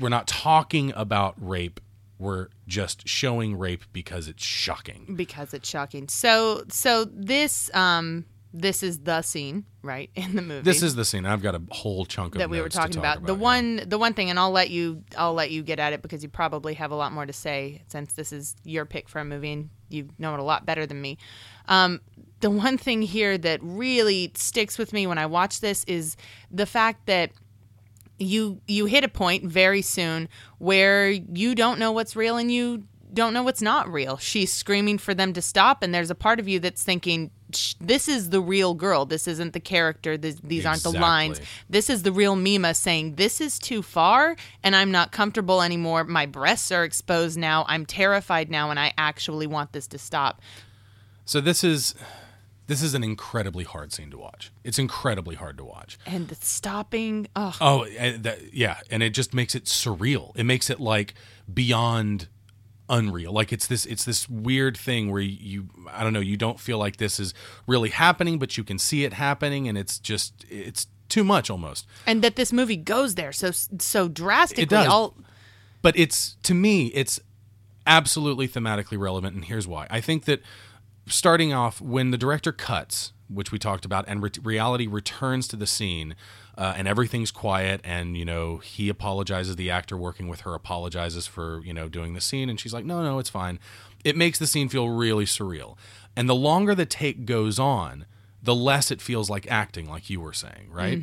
we're 0.00 0.08
not 0.08 0.26
talking 0.26 0.92
about 0.96 1.34
rape 1.38 1.78
we're 2.18 2.46
just 2.66 3.06
showing 3.08 3.58
rape 3.58 3.84
because 3.92 4.28
it's 4.28 4.44
shocking 4.44 5.14
because 5.16 5.52
it's 5.52 5.68
shocking. 5.68 6.08
So 6.08 6.62
so 6.68 7.04
this 7.12 7.70
um 7.74 8.24
this 8.56 8.84
is 8.84 9.00
the 9.00 9.20
scene 9.20 9.64
right 9.82 10.10
in 10.14 10.36
the 10.36 10.40
movie. 10.42 10.62
this 10.62 10.80
is 10.80 10.94
the 10.94 11.04
scene 11.04 11.26
i've 11.26 11.42
got 11.42 11.56
a 11.56 11.62
whole 11.72 12.06
chunk 12.06 12.34
of 12.34 12.38
that 12.38 12.48
we 12.48 12.60
were 12.60 12.68
talking 12.68 12.92
talk 12.92 13.16
about. 13.16 13.26
The 13.26 13.34
yeah. 13.34 13.40
one 13.40 13.80
the 13.86 13.98
one 13.98 14.14
thing 14.14 14.30
and 14.30 14.38
I'll 14.38 14.52
let 14.52 14.70
you 14.70 15.02
I'll 15.18 15.34
let 15.34 15.50
you 15.50 15.62
get 15.62 15.78
at 15.80 15.92
it 15.92 16.00
because 16.00 16.22
you 16.22 16.28
probably 16.28 16.74
have 16.74 16.92
a 16.92 16.94
lot 16.94 17.12
more 17.12 17.26
to 17.26 17.32
say 17.32 17.82
since 17.88 18.14
this 18.14 18.32
is 18.32 18.54
your 18.64 18.86
pick 18.86 19.08
for 19.08 19.18
a 19.18 19.24
movie 19.24 19.52
and 19.52 19.70
you 19.88 20.08
know 20.18 20.34
it 20.34 20.40
a 20.40 20.44
lot 20.44 20.64
better 20.64 20.86
than 20.86 21.00
me. 21.00 21.18
Um, 21.66 22.00
the 22.40 22.50
one 22.50 22.78
thing 22.78 23.02
here 23.02 23.36
that 23.38 23.60
really 23.62 24.32
sticks 24.34 24.78
with 24.78 24.92
me 24.92 25.06
when 25.06 25.18
I 25.18 25.26
watch 25.26 25.60
this 25.60 25.84
is 25.84 26.16
the 26.50 26.66
fact 26.66 27.06
that 27.06 27.32
you 28.18 28.60
you 28.68 28.86
hit 28.86 29.02
a 29.02 29.08
point 29.08 29.44
very 29.44 29.82
soon 29.82 30.28
where 30.58 31.10
you 31.10 31.54
don't 31.54 31.78
know 31.78 31.92
what's 31.92 32.14
real 32.14 32.36
and 32.36 32.52
you 32.52 32.84
don't 33.12 33.32
know 33.32 33.42
what's 33.42 33.62
not 33.62 33.90
real. 33.90 34.16
She's 34.16 34.52
screaming 34.52 34.98
for 34.98 35.14
them 35.14 35.32
to 35.34 35.42
stop, 35.42 35.82
and 35.82 35.94
there's 35.94 36.10
a 36.10 36.14
part 36.14 36.40
of 36.40 36.48
you 36.48 36.58
that's 36.58 36.82
thinking, 36.82 37.30
"Shh, 37.43 37.43
"This 37.80 38.08
is 38.08 38.30
the 38.30 38.40
real 38.40 38.74
girl. 38.74 39.04
This 39.06 39.26
isn't 39.28 39.52
the 39.52 39.60
character. 39.60 40.16
This, 40.16 40.36
these 40.42 40.66
aren't 40.66 40.82
the 40.82 40.92
lines. 40.92 41.40
This 41.68 41.90
is 41.90 42.02
the 42.02 42.12
real 42.12 42.36
Mima 42.36 42.74
saying, 42.74 43.14
"This 43.16 43.40
is 43.40 43.58
too 43.58 43.82
far, 43.82 44.36
and 44.62 44.74
I'm 44.76 44.90
not 44.90 45.12
comfortable 45.12 45.62
anymore. 45.62 46.04
My 46.04 46.26
breasts 46.26 46.70
are 46.72 46.84
exposed 46.84 47.38
now. 47.38 47.64
I'm 47.68 47.86
terrified 47.86 48.50
now, 48.50 48.70
and 48.70 48.78
I 48.78 48.92
actually 48.98 49.46
want 49.46 49.72
this 49.72 49.86
to 49.88 49.98
stop." 49.98 50.40
So 51.24 51.40
this 51.40 51.64
is 51.64 51.94
this 52.66 52.82
is 52.82 52.94
an 52.94 53.04
incredibly 53.04 53.64
hard 53.64 53.92
scene 53.92 54.10
to 54.10 54.18
watch. 54.18 54.50
It's 54.62 54.78
incredibly 54.78 55.34
hard 55.34 55.58
to 55.58 55.64
watch. 55.64 55.98
And 56.06 56.28
the 56.28 56.34
stopping, 56.34 57.28
oh, 57.36 57.54
Oh, 57.60 57.84
and 57.84 58.22
that, 58.22 58.54
yeah, 58.54 58.78
and 58.90 59.02
it 59.02 59.10
just 59.10 59.34
makes 59.34 59.54
it 59.54 59.64
surreal. 59.64 60.34
It 60.34 60.44
makes 60.44 60.70
it 60.70 60.80
like 60.80 61.14
beyond 61.52 62.28
unreal. 62.88 63.32
Like 63.32 63.52
it's 63.52 63.66
this 63.66 63.86
it's 63.86 64.04
this 64.04 64.28
weird 64.28 64.76
thing 64.76 65.10
where 65.10 65.22
you 65.22 65.68
I 65.90 66.02
don't 66.02 66.12
know, 66.12 66.20
you 66.20 66.36
don't 66.36 66.60
feel 66.60 66.78
like 66.78 66.96
this 66.98 67.18
is 67.18 67.34
really 67.66 67.90
happening, 67.90 68.38
but 68.38 68.56
you 68.56 68.64
can 68.64 68.78
see 68.78 69.04
it 69.04 69.12
happening 69.14 69.68
and 69.68 69.78
it's 69.78 69.98
just 69.98 70.44
it's 70.48 70.86
too 71.08 71.24
much 71.24 71.50
almost. 71.50 71.86
and 72.06 72.22
that 72.22 72.36
this 72.36 72.52
movie 72.52 72.76
goes 72.76 73.14
there 73.14 73.32
so 73.32 73.50
so 73.50 74.08
drastically. 74.08 74.64
It 74.64 74.68
does. 74.68 74.88
All 74.88 75.14
but 75.82 75.96
it's 75.98 76.36
to 76.42 76.54
me 76.54 76.86
it's 76.88 77.20
absolutely 77.86 78.48
thematically 78.48 78.98
relevant 78.98 79.34
and 79.34 79.44
here's 79.44 79.68
why 79.68 79.86
i 79.90 80.00
think 80.00 80.24
that 80.24 80.40
starting 81.06 81.52
off 81.52 81.82
when 81.82 82.10
the 82.10 82.16
director 82.16 82.50
cuts 82.50 83.12
which 83.28 83.52
we 83.52 83.58
talked 83.58 83.84
about 83.84 84.06
and 84.08 84.22
re- 84.22 84.30
reality 84.42 84.86
returns 84.86 85.46
to 85.46 85.56
the 85.56 85.66
scene 85.66 86.16
uh, 86.56 86.74
and 86.76 86.86
everything's 86.86 87.30
quiet 87.30 87.80
and 87.84 88.16
you 88.16 88.24
know 88.24 88.58
he 88.58 88.88
apologizes 88.88 89.56
the 89.56 89.70
actor 89.70 89.96
working 89.96 90.28
with 90.28 90.42
her 90.42 90.54
apologizes 90.54 91.26
for 91.26 91.62
you 91.64 91.74
know 91.74 91.88
doing 91.88 92.14
the 92.14 92.20
scene 92.20 92.48
and 92.48 92.60
she's 92.60 92.72
like 92.72 92.84
no 92.84 93.02
no 93.02 93.18
it's 93.18 93.30
fine. 93.30 93.58
It 94.04 94.16
makes 94.16 94.38
the 94.38 94.46
scene 94.46 94.68
feel 94.68 94.90
really 94.90 95.24
surreal. 95.24 95.76
And 96.14 96.28
the 96.28 96.34
longer 96.34 96.74
the 96.74 96.84
take 96.84 97.24
goes 97.24 97.58
on 97.58 98.04
the 98.44 98.54
less 98.54 98.90
it 98.90 99.00
feels 99.00 99.28
like 99.30 99.50
acting, 99.50 99.88
like 99.88 100.08
you 100.10 100.20
were 100.20 100.32
saying, 100.34 100.68
right? 100.70 101.00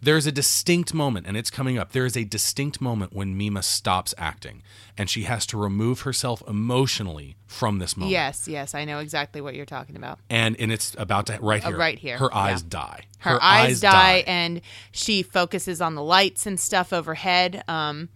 There's 0.00 0.26
a 0.26 0.32
distinct 0.32 0.94
moment, 0.94 1.26
and 1.26 1.36
it's 1.36 1.50
coming 1.50 1.78
up. 1.78 1.90
There 1.92 2.06
is 2.06 2.16
a 2.16 2.22
distinct 2.24 2.80
moment 2.80 3.12
when 3.12 3.36
Mima 3.36 3.62
stops 3.62 4.14
acting, 4.16 4.62
and 4.96 5.10
she 5.10 5.24
has 5.24 5.46
to 5.46 5.56
remove 5.56 6.02
herself 6.02 6.42
emotionally 6.46 7.36
from 7.46 7.78
this 7.80 7.96
moment. 7.96 8.12
yes, 8.12 8.46
yes, 8.46 8.74
I 8.74 8.84
know 8.84 9.00
exactly 9.00 9.40
what 9.40 9.54
you're 9.54 9.66
talking 9.66 9.96
about. 9.96 10.20
And 10.30 10.54
and 10.60 10.70
it's 10.70 10.94
about 10.98 11.26
to 11.26 11.38
right 11.40 11.64
Uh, 11.64 11.68
here. 11.70 11.76
right 11.78 11.98
here, 11.98 12.18
Her 12.18 12.32
eyes 12.34 12.62
yeah. 12.62 12.68
die. 12.68 13.00
her, 13.20 13.42
eyes, 13.42 13.80
die, 13.80 14.22
and 14.26 14.60
she 14.92 15.22
focuses 15.22 15.80
on 15.80 15.94
the 15.96 16.02
lights 16.02 16.46
and 16.46 16.60
stuff 16.60 16.92
overhead 16.92 17.64
um 17.66 18.08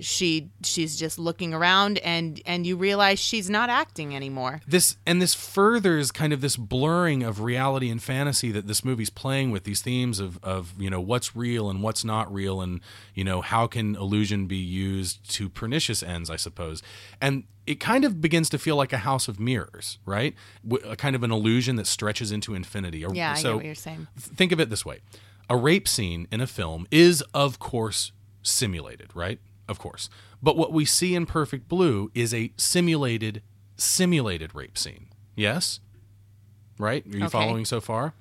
she 0.00 0.50
she's 0.62 0.96
just 0.96 1.18
looking 1.18 1.52
around 1.52 1.98
and 1.98 2.40
and 2.46 2.66
you 2.66 2.76
realize 2.76 3.18
she's 3.18 3.50
not 3.50 3.68
acting 3.70 4.14
anymore. 4.14 4.60
This 4.66 4.96
and 5.06 5.20
this 5.20 5.34
furthers 5.34 6.12
kind 6.12 6.32
of 6.32 6.40
this 6.40 6.56
blurring 6.56 7.22
of 7.22 7.40
reality 7.40 7.90
and 7.90 8.02
fantasy 8.02 8.52
that 8.52 8.66
this 8.66 8.84
movie's 8.84 9.10
playing 9.10 9.50
with 9.50 9.64
these 9.64 9.82
themes 9.82 10.20
of 10.20 10.38
of 10.42 10.72
you 10.78 10.88
know 10.90 11.00
what's 11.00 11.34
real 11.34 11.68
and 11.68 11.82
what's 11.82 12.04
not 12.04 12.32
real 12.32 12.60
and 12.60 12.80
you 13.14 13.24
know 13.24 13.40
how 13.40 13.66
can 13.66 13.96
illusion 13.96 14.46
be 14.46 14.56
used 14.56 15.28
to 15.34 15.48
pernicious 15.48 16.02
ends 16.02 16.30
i 16.30 16.36
suppose. 16.36 16.82
And 17.20 17.44
it 17.66 17.80
kind 17.80 18.04
of 18.04 18.20
begins 18.20 18.48
to 18.50 18.58
feel 18.58 18.76
like 18.76 18.92
a 18.92 18.98
house 18.98 19.28
of 19.28 19.40
mirrors 19.40 19.98
right? 20.06 20.34
W- 20.66 20.88
a 20.88 20.96
kind 20.96 21.16
of 21.16 21.22
an 21.22 21.32
illusion 21.32 21.76
that 21.76 21.86
stretches 21.86 22.30
into 22.30 22.54
infinity. 22.54 23.04
Yeah 23.12 23.34
i 23.36 23.42
get 23.42 23.54
what 23.54 23.64
you're 23.64 23.74
saying. 23.74 24.06
think 24.16 24.52
of 24.52 24.60
it 24.60 24.70
this 24.70 24.84
way. 24.84 25.00
A 25.50 25.56
rape 25.56 25.88
scene 25.88 26.28
in 26.30 26.40
a 26.40 26.46
film 26.46 26.86
is 26.90 27.22
of 27.34 27.58
course 27.58 28.12
simulated 28.42 29.10
right 29.14 29.40
of 29.68 29.78
course 29.78 30.08
but 30.42 30.56
what 30.56 30.72
we 30.72 30.84
see 30.84 31.14
in 31.14 31.26
perfect 31.26 31.68
blue 31.68 32.10
is 32.14 32.32
a 32.34 32.52
simulated 32.56 33.42
simulated 33.76 34.54
rape 34.54 34.76
scene 34.78 35.06
yes 35.36 35.80
right 36.78 37.04
are 37.06 37.16
you 37.16 37.24
Okay. 37.24 37.28
following 37.32 37.64
so 37.64 37.80
far 37.80 38.14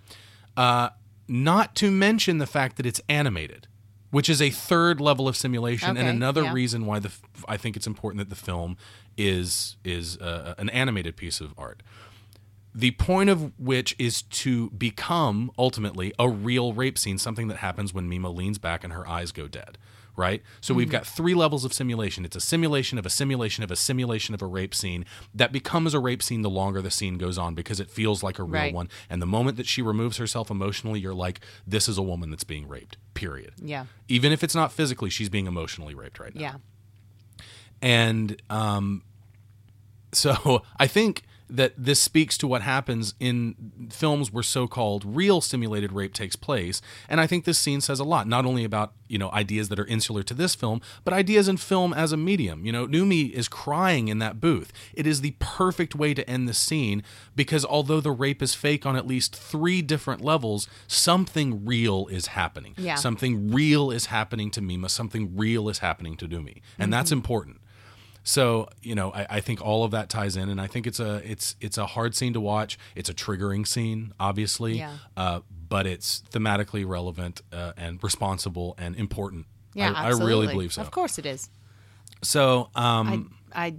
uh, 0.56 0.90
not 1.28 1.76
to 1.76 1.92
mention 1.92 2.38
the 2.40 2.48
fact 2.48 2.78
that 2.78 2.86
it's 2.86 3.02
animated 3.10 3.68
which 4.10 4.30
is 4.30 4.42
a 4.42 4.50
third 4.50 5.02
level 5.02 5.28
of 5.28 5.36
simulation 5.36 5.98
and 5.98 6.08
another 6.08 6.44
yeah. 6.44 6.54
reason 6.54 6.86
why 6.86 7.00
the 7.00 7.10
f- 7.10 7.46
i 7.48 7.58
think 7.58 7.76
it's 7.76 7.88
important 7.88 8.20
that 8.20 8.30
the 8.30 8.36
film 8.42 8.78
is 9.18 9.78
is 9.84 10.18
uh, 10.20 10.54
an 10.58 10.70
animated 10.70 11.16
piece 11.18 11.42
of 11.42 11.54
art 11.58 11.82
the 12.76 12.92
point 12.92 13.28
of 13.30 13.52
which 13.60 13.96
is 13.98 14.22
to 14.22 14.70
become 14.72 15.50
ultimately 15.58 16.14
a 16.20 16.30
real 16.30 16.74
rape 16.74 16.96
scene, 16.96 17.18
something 17.18 17.48
that 17.48 17.58
happens 17.58 17.92
when 17.92 18.08
Mima 18.08 18.30
leans 18.30 18.60
back 18.60 18.84
and 18.84 18.94
her 18.94 19.08
eyes 19.08 19.32
go 19.32 19.48
dead. 19.48 19.80
Right? 20.18 20.42
So 20.62 20.74
we've 20.74 20.90
got 20.90 21.06
three 21.06 21.34
levels 21.36 21.64
of 21.64 21.72
simulation. 21.72 22.26
It's 22.26 22.36
a 22.36 22.42
simulation 22.42 22.98
of 22.98 23.06
a 23.06 23.10
simulation 23.10 23.64
of 23.64 23.70
a 23.72 23.76
simulation 23.76 24.34
of 24.34 24.42
a 24.42 24.48
rape 24.48 24.74
scene 24.74 25.06
that 25.34 25.52
becomes 25.52 25.94
a 25.94 26.00
rape 26.00 26.24
scene 26.24 26.42
the 26.42 26.50
longer 26.50 26.82
the 26.82 26.90
scene 26.92 27.18
goes 27.20 27.38
on 27.38 27.54
because 27.54 27.80
it 27.80 27.90
feels 27.92 28.24
like 28.24 28.40
a 28.40 28.44
real 28.44 28.62
Right. 28.64 28.74
one. 28.74 28.90
And 29.12 29.22
the 29.22 29.28
moment 29.28 29.58
that 29.58 29.68
she 29.68 29.84
removes 29.84 30.18
herself 30.18 30.50
emotionally, 30.50 31.00
you're 31.00 31.14
like, 31.14 31.40
this 31.68 31.88
is 31.88 32.00
a 32.00 32.02
woman 32.02 32.32
that's 32.32 32.44
being 32.44 32.68
raped, 32.68 32.98
period. 33.14 33.54
yeah 33.62 33.86
Even 34.08 34.32
if 34.32 34.44
it's 34.44 34.56
not 34.56 34.72
physically, 34.72 35.12
she's 35.12 35.30
being 35.30 35.46
emotionally 35.46 35.94
raped 35.94 36.20
right 36.20 36.34
now 36.34 36.42
yeah 36.42 36.56
and 37.82 38.42
um, 38.50 39.04
so 40.12 40.64
I 40.80 40.88
think 40.88 41.24
that 41.50 41.74
this 41.78 42.02
speaks 42.02 42.38
to 42.38 42.48
what 42.48 42.62
happens 42.62 43.14
in 43.20 43.90
films 43.90 44.32
where 44.32 44.44
so-called 44.44 45.04
real 45.06 45.42
simulated 45.42 45.92
rape 45.92 46.14
takes 46.14 46.36
place. 46.36 46.82
And 47.10 47.22
i 47.22 47.28
think 47.28 47.46
this 47.46 47.58
scene 47.58 47.82
says 47.82 48.00
a 48.00 48.04
lot 48.04 48.28
not 48.28 48.46
only 48.46 48.64
about 48.64 48.94
you 49.08 49.18
know 49.18 49.32
ideas 49.32 49.70
that 49.70 49.80
are 49.80 49.86
insular 49.86 50.24
to 50.24 50.34
this 50.34 50.56
film 50.56 50.82
but 51.04 51.14
ideas 51.14 51.48
in 51.48 51.58
film 51.58 51.94
as 51.94 52.12
a 52.12 52.18
medium. 52.18 52.66
You 52.66 52.72
know 52.72 52.86
Rumi 52.86 53.26
is 53.28 53.48
crying 53.48 54.08
in 54.08 54.20
that 54.20 54.40
booth. 54.40 54.72
It 54.94 55.08
is 55.08 55.22
the 55.22 55.36
perfect 55.40 55.96
way 55.96 56.14
to 56.14 56.28
end 56.30 56.48
the 56.48 56.54
scene 56.54 57.04
because 57.36 57.64
although 57.66 58.02
the 58.02 58.12
rape 58.12 58.42
is 58.42 58.54
fake 58.54 58.86
on 58.86 58.96
at 58.96 59.08
least 59.08 59.36
three 59.36 59.82
different 59.82 60.22
levels 60.22 60.68
something 60.88 61.66
real 61.66 62.08
is 62.08 62.28
happening. 62.28 62.74
Yeah. 62.78 62.96
something 62.96 63.52
real 63.52 63.92
is 63.92 64.08
happening 64.08 64.52
to 64.52 64.62
mima. 64.62 64.90
Something 64.90 65.36
real 65.36 65.70
is 65.70 65.80
happening 65.80 66.18
to 66.18 66.28
Rumi. 66.28 66.62
And 66.78 66.92
that's 66.92 67.10
mm-hmm. 67.10 67.20
important 67.20 67.62
so 68.30 68.68
you 68.82 68.94
know, 68.94 69.12
I, 69.14 69.26
I 69.38 69.40
think 69.40 69.62
all 69.62 69.86
of 69.86 69.92
that 69.92 70.10
ties 70.10 70.36
in, 70.36 70.50
and 70.50 70.60
I 70.60 70.68
think 70.68 70.86
it's 70.86 71.00
a 71.00 71.22
it's 71.24 71.56
it's 71.62 71.78
a 71.78 71.86
hard 71.86 72.14
scene 72.14 72.34
to 72.34 72.42
watch. 72.42 72.78
It's 72.94 73.10
a 73.10 73.14
triggering 73.14 73.66
scene, 73.66 74.12
obviously, 74.20 74.80
Yeah. 74.80 74.98
uh, 75.16 75.40
but 75.70 75.88
it's 75.88 76.24
thematically 76.34 76.86
relevant 76.86 77.42
uh, 77.54 77.72
and 77.78 78.04
responsible 78.04 78.76
and 78.78 78.96
important. 78.98 79.46
yeah 79.74 79.94
I, 79.96 80.08
I 80.08 80.10
really 80.10 80.48
believe 80.48 80.74
so. 80.74 80.82
of 80.82 80.92
course 80.92 81.18
it 81.18 81.26
is 81.26 81.50
So, 82.22 82.70
um, 82.76 83.32
I, 83.54 83.68
I 83.68 83.74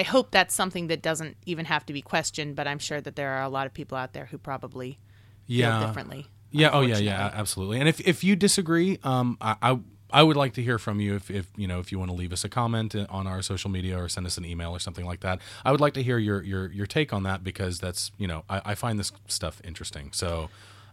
I 0.00 0.02
hope 0.02 0.30
that's 0.30 0.54
something 0.54 0.88
that 0.88 1.00
doesn't 1.02 1.36
even 1.46 1.64
have 1.64 1.84
to 1.86 1.92
be 1.92 2.02
questioned, 2.02 2.54
but 2.56 2.66
I'm 2.68 2.78
sure 2.78 3.00
that 3.00 3.16
there 3.16 3.30
are 3.36 3.42
a 3.42 3.48
lot 3.48 3.66
of 3.66 3.72
people 3.74 3.96
out 3.98 4.12
there 4.12 4.26
who 4.26 4.38
probably 4.38 4.98
yeah, 5.46 5.78
feel 5.78 5.88
differently. 5.88 6.26
yeah, 6.50 6.70
oh 6.72 6.82
yeah, 6.82 6.98
yeah, 6.98 7.30
absolutely. 7.34 7.80
And 7.80 7.88
if 7.88 7.98
if 8.06 8.22
you 8.22 8.36
disagree, 8.36 8.98
um, 9.02 9.36
I. 9.40 9.56
I 9.62 9.78
I 10.10 10.22
would 10.22 10.36
like 10.36 10.54
to 10.54 10.62
hear 10.62 10.78
from 10.78 11.00
you 11.00 11.16
if, 11.16 11.30
if 11.30 11.46
you 11.56 11.66
know 11.66 11.80
if 11.80 11.92
you 11.92 11.98
want 11.98 12.10
to 12.10 12.16
leave 12.16 12.32
us 12.32 12.44
a 12.44 12.48
comment 12.48 12.94
uh, 12.94 13.06
on 13.10 13.26
our 13.26 13.42
social 13.42 13.70
media 13.70 13.98
or 13.98 14.08
send 14.08 14.26
us 14.26 14.38
an 14.38 14.44
email 14.44 14.70
or 14.70 14.78
something 14.78 15.04
like 15.04 15.20
that. 15.20 15.40
I 15.64 15.70
would 15.70 15.80
like 15.80 15.94
to 15.94 16.02
hear 16.02 16.18
your 16.18 16.42
your, 16.42 16.70
your 16.72 16.86
take 16.86 17.12
on 17.12 17.22
that 17.24 17.44
because 17.44 17.78
that's 17.78 18.10
you 18.18 18.26
know 18.26 18.44
I, 18.48 18.62
I 18.64 18.74
find 18.74 18.98
this 18.98 19.12
stuff 19.26 19.60
interesting. 19.64 20.10
So 20.12 20.48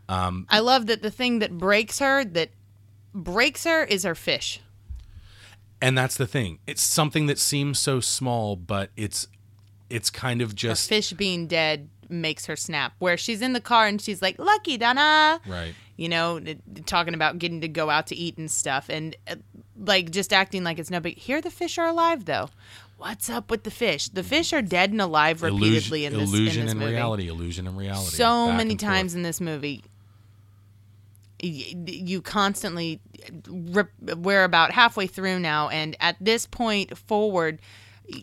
um, 0.09 0.45
I 0.49 0.59
love 0.59 0.88
that 0.88 1.01
the 1.01 1.11
thing 1.11 1.39
that 1.39 1.57
breaks 1.57 1.99
her, 1.99 2.24
that 2.26 2.49
breaks 3.13 3.63
her, 3.63 3.84
is 3.84 4.03
her 4.03 4.16
fish. 4.16 4.59
and 5.82 5.97
that's 5.97 6.16
the 6.16 6.28
thing 6.28 6.59
it's 6.68 6.82
something 6.82 7.26
that 7.28 7.38
seems 7.39 7.78
so 7.80 7.99
small 7.99 8.55
but 8.55 8.89
it's 8.95 9.28
it's 9.89 10.09
kind 10.09 10.41
of 10.41 10.49
Her 10.51 10.55
just 10.55 10.89
fish 10.89 11.13
being 11.13 11.47
dead 11.47 11.89
makes 12.09 12.45
her 12.45 12.55
snap. 12.55 12.93
Where 12.99 13.18
she's 13.18 13.41
in 13.41 13.53
the 13.53 13.61
car 13.61 13.88
and 13.88 13.99
she's 14.01 14.22
like, 14.22 14.38
"Lucky 14.39 14.78
Donna," 14.78 15.39
right 15.47 15.74
you 15.98 16.10
know, 16.10 16.39
talking 16.86 17.14
about 17.14 17.39
getting 17.39 17.62
to 17.62 17.68
go 17.68 17.89
out 17.89 18.08
to 18.08 18.16
eat 18.16 18.38
and 18.38 18.50
stuff, 18.52 18.89
and 18.89 19.16
uh, 19.30 19.36
like 19.78 20.12
just 20.12 20.34
acting 20.34 20.64
like 20.64 20.80
it's 20.80 20.91
no 20.91 21.00
big. 21.00 21.18
Here, 21.18 21.41
the 21.41 21.52
fish 21.52 21.78
are 21.78 21.88
alive 21.88 22.26
though. 22.26 22.50
What's 22.98 23.30
up 23.30 23.52
with 23.52 23.64
the 23.64 23.72
fish? 23.72 24.08
The 24.10 24.24
fish 24.24 24.54
are 24.54 24.62
dead 24.62 24.91
and 24.91 25.02
alive 25.02 25.41
repeatedly 25.41 26.06
illusion, 26.06 26.14
in 26.14 26.20
this 26.20 26.30
movie. 26.32 26.43
illusion 26.43 26.60
in 26.62 26.66
this 26.66 26.72
and 26.72 26.80
movie. 26.80 26.93
reality 26.93 27.28
illusion 27.28 27.68
and 27.68 27.78
reality 27.78 28.16
so 28.16 28.48
back 28.48 28.58
many 28.58 28.72
and 28.72 28.82
forth. 28.82 28.91
times 28.91 29.16
in 29.16 29.22
this 29.24 29.41
movie 29.41 29.84
you 31.41 32.22
constantly 32.22 33.02
we're 33.50 34.43
about 34.46 34.72
halfway 34.72 35.06
through 35.06 35.38
now 35.39 35.68
and 35.70 35.96
at 36.00 36.16
this 36.22 36.46
point 36.46 36.98
forward 36.98 37.60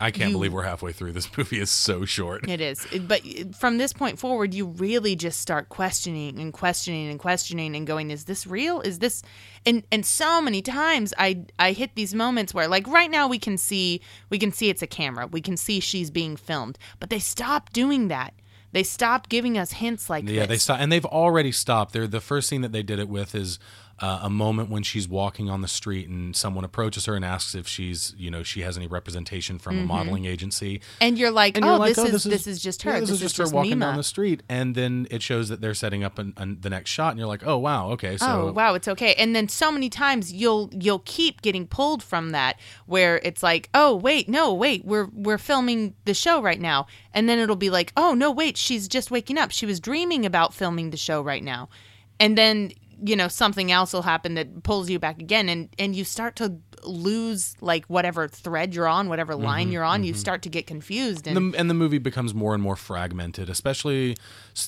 i 0.01 0.11
can't 0.11 0.29
you- 0.29 0.35
believe 0.37 0.53
we're 0.53 0.63
halfway 0.63 0.91
through. 0.91 1.11
This 1.11 1.29
movie 1.37 1.59
is 1.59 1.69
so 1.69 2.05
short. 2.05 2.49
It 2.49 2.61
is. 2.61 2.85
But 3.01 3.21
from 3.55 3.77
this 3.77 3.93
point 3.93 4.19
forward 4.19 4.53
you 4.53 4.65
really 4.65 5.15
just 5.15 5.39
start 5.39 5.69
questioning 5.69 6.39
and 6.39 6.53
questioning 6.53 7.09
and 7.09 7.19
questioning 7.19 7.75
and 7.75 7.85
going 7.85 8.11
is 8.11 8.25
this 8.25 8.47
real? 8.47 8.81
Is 8.81 8.99
this 8.99 9.23
and 9.65 9.83
and 9.91 10.05
so 10.05 10.41
many 10.41 10.61
times 10.61 11.13
i 11.17 11.43
i 11.59 11.71
hit 11.71 11.95
these 11.95 12.13
moments 12.13 12.53
where 12.53 12.67
like 12.67 12.87
right 12.87 13.09
now 13.09 13.27
we 13.27 13.39
can 13.39 13.57
see 13.57 14.01
we 14.29 14.37
can 14.39 14.51
see 14.51 14.69
it's 14.69 14.81
a 14.81 14.87
camera. 14.87 15.27
We 15.27 15.41
can 15.41 15.57
see 15.57 15.79
she's 15.79 16.11
being 16.11 16.35
filmed. 16.35 16.77
But 16.99 17.09
they 17.09 17.19
stopped 17.19 17.73
doing 17.73 18.07
that. 18.09 18.33
They 18.71 18.83
stopped 18.83 19.29
giving 19.29 19.55
us 19.57 19.73
hints 19.73 20.09
like 20.09 20.25
this. 20.25 20.33
yeah 20.33 20.41
this. 20.41 20.49
they 20.49 20.57
stop 20.57 20.79
and 20.79 20.91
they've 20.91 21.05
already 21.05 21.51
stopped. 21.51 21.93
They're 21.93 22.07
the 22.07 22.21
first 22.21 22.49
scene 22.49 22.61
that 22.61 22.71
they 22.71 22.83
did 22.83 22.99
it 22.99 23.07
with 23.07 23.35
is 23.35 23.59
uh, 24.03 24.19
a 24.23 24.29
moment 24.29 24.69
when 24.69 24.83
she's 24.83 25.07
walking 25.07 25.49
on 25.49 25.61
the 25.61 25.67
street 25.67 26.09
and 26.09 26.35
someone 26.35 26.65
approaches 26.65 27.05
her 27.05 27.15
and 27.15 27.23
asks 27.23 27.55
if 27.55 27.67
she's, 27.67 28.13
you 28.17 28.29
know, 28.29 28.43
she 28.43 28.61
has 28.61 28.75
any 28.75 28.87
representation 28.87 29.57
from 29.59 29.79
a 29.79 29.83
modeling 29.83 30.25
agency. 30.25 30.81
And 30.99 31.17
you're 31.17 31.31
like, 31.31 31.55
And 31.55 31.63
oh, 31.63 31.69
you're 31.69 31.79
like, 31.79 31.95
this, 31.95 31.99
oh, 31.99 32.15
is, 32.15 32.23
this 32.23 32.47
is 32.47 32.61
just 32.61 32.81
her. 32.83 32.91
yeah, 32.91 32.99
this, 32.99 33.11
is 33.11 33.19
just 33.19 33.37
her 33.37 33.47
walking 33.49 33.71
Mima. 33.71 33.85
down 33.85 33.97
the 33.97 34.03
street, 34.03 34.43
and 34.49 34.75
then 34.75 35.07
it 35.09 35.21
shows 35.21 35.49
that 35.49 35.61
they're 35.61 35.73
setting 35.73 36.03
up 36.03 36.19
an, 36.19 36.33
an, 36.37 36.57
the 36.61 36.69
next 36.69 36.89
shot, 36.89 37.11
and 37.11 37.19
you're 37.19 37.27
like, 37.27 37.45
oh 37.45 37.57
wow, 37.57 37.91
okay, 37.91 38.17
so 38.17 38.49
oh 38.49 38.51
wow 38.51 38.73
it's 38.73 38.87
okay 38.87 39.13
and 39.15 39.35
then 39.35 39.47
so 39.47 39.71
many 39.71 39.89
times 39.89 40.31
you'll 40.31 40.69
you'll 40.71 41.03
keep 41.05 41.41
getting 41.41 41.67
pulled 41.67 42.01
from 42.01 42.31
that 42.31 42.59
where 42.85 43.17
it's 43.23 43.43
like 43.43 43.69
oh 43.73 43.95
wait 43.95 44.27
no 44.29 44.53
wait 44.53 44.85
we're 44.85 45.07
we're 45.13 45.37
filming 45.37 45.93
the 46.05 46.13
show 46.13 46.41
right 46.41 46.59
now 46.59 46.87
and 47.13 47.27
then 47.27 47.39
it'll 47.39 47.55
be 47.55 47.69
like 47.69 47.91
oh 47.97 48.13
no 48.13 48.31
wait 48.31 48.57
she's 48.57 48.87
just 48.87 49.11
waking 49.11 49.37
up 49.37 49.51
she 49.51 49.65
was 49.65 49.79
dreaming 49.79 50.25
about 50.25 50.53
filming 50.53 50.89
the 50.89 50.97
show 50.97 51.21
right 51.21 51.43
now 51.43 51.69
and 52.19 52.37
then 52.37 52.71
you 53.03 53.15
know 53.15 53.27
something 53.27 53.71
else 53.71 53.93
will 53.93 54.01
happen 54.01 54.35
that 54.35 54.63
pulls 54.63 54.89
you 54.89 54.99
back 54.99 55.19
again 55.19 55.49
and 55.49 55.69
and 55.77 55.95
you 55.95 56.03
start 56.03 56.35
to 56.35 56.57
lose 56.83 57.55
like 57.61 57.85
whatever 57.85 58.27
thread 58.27 58.75
you're 58.75 58.87
on 58.87 59.07
whatever 59.07 59.33
mm-hmm, 59.33 59.45
line 59.45 59.71
you're 59.71 59.83
on 59.83 60.03
you 60.03 60.11
mm-hmm. 60.11 60.19
start 60.19 60.41
to 60.41 60.49
get 60.49 60.67
confused 60.67 61.27
and 61.27 61.53
the, 61.53 61.57
and 61.57 61.69
the 61.69 61.73
movie 61.73 61.97
becomes 61.97 62.33
more 62.33 62.53
and 62.53 62.61
more 62.61 62.75
fragmented. 62.75 63.49
Especially, 63.49 64.15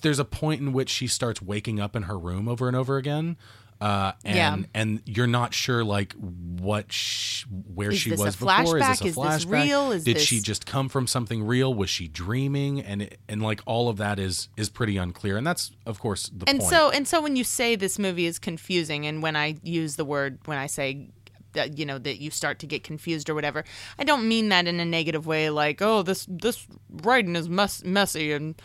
there's 0.01 0.19
a 0.19 0.26
point 0.26 0.61
in 0.61 0.73
which 0.73 0.89
she 0.89 1.07
starts 1.07 1.41
waking 1.41 1.80
up 1.80 1.95
in 1.95 2.03
her 2.03 2.17
room 2.17 2.47
over 2.47 2.67
and 2.67 2.76
over 2.76 2.97
again, 2.97 3.38
uh, 3.82 4.13
and 4.23 4.36
Yeah. 4.36 4.67
and 4.73 5.01
you're 5.05 5.28
not 5.28 5.53
sure 5.53 5.84
like 5.84 6.13
what 6.13 6.91
sh- 6.91 7.43
where 7.73 7.91
Is 7.91 7.99
she 7.99 8.11
was 8.11 8.36
before. 8.36 8.78
Is 8.78 8.88
this 8.88 9.01
a 9.01 9.03
flashback? 9.03 9.05
Is 9.05 9.15
this 9.15 9.45
real? 9.45 9.91
Is 9.91 10.03
Did 10.05 10.15
this- 10.15 10.23
she 10.23 10.39
just 10.39 10.65
come 10.65 10.88
from 10.89 11.07
something 11.07 11.43
real? 11.43 11.73
Was 11.73 11.89
she 11.89 12.07
dreaming? 12.07 12.82
And 12.82 13.01
it, 13.03 13.19
and 13.28 13.41
like 13.41 13.61
all 13.65 13.89
of 13.89 13.97
that 13.97 14.17
is 14.19 14.49
is 14.57 14.69
pretty 14.69 14.97
unclear. 14.97 15.36
And 15.38 15.45
that's 15.45 15.71
of 15.86 15.99
course 15.99 16.30
the 16.34 16.47
and 16.49 16.59
point. 16.59 16.71
so 16.71 16.89
and 16.89 17.07
so 17.07 17.21
when 17.21 17.36
you 17.36 17.43
say 17.43 17.76
this 17.76 17.99
movie 17.99 18.26
is 18.26 18.39
confusing 18.39 19.05
and 19.05 19.21
when 19.21 19.36
i 19.36 19.55
use 19.63 19.97
the 19.97 20.05
word 20.05 20.39
when 20.45 20.57
i 20.57 20.67
say 20.67 21.09
that 21.53 21.78
you 21.78 21.86
know 21.86 21.97
that 21.97 22.19
you 22.21 22.30
start 22.32 22.59
to 22.59 22.67
get 22.67 22.84
confused 22.84 23.30
or 23.30 23.36
whatever 23.36 23.63
i 23.99 24.03
don't 24.03 24.28
mean 24.28 24.49
that 24.49 24.67
in 24.67 24.80
a 24.80 24.86
negative 24.86 25.26
way 25.28 25.49
like 25.49 25.82
oh 25.82 26.01
this 26.01 26.26
this 26.30 26.67
writing 27.03 27.36
is 27.36 27.47
mess, 27.47 27.84
messy 27.84 28.32
and 28.34 28.55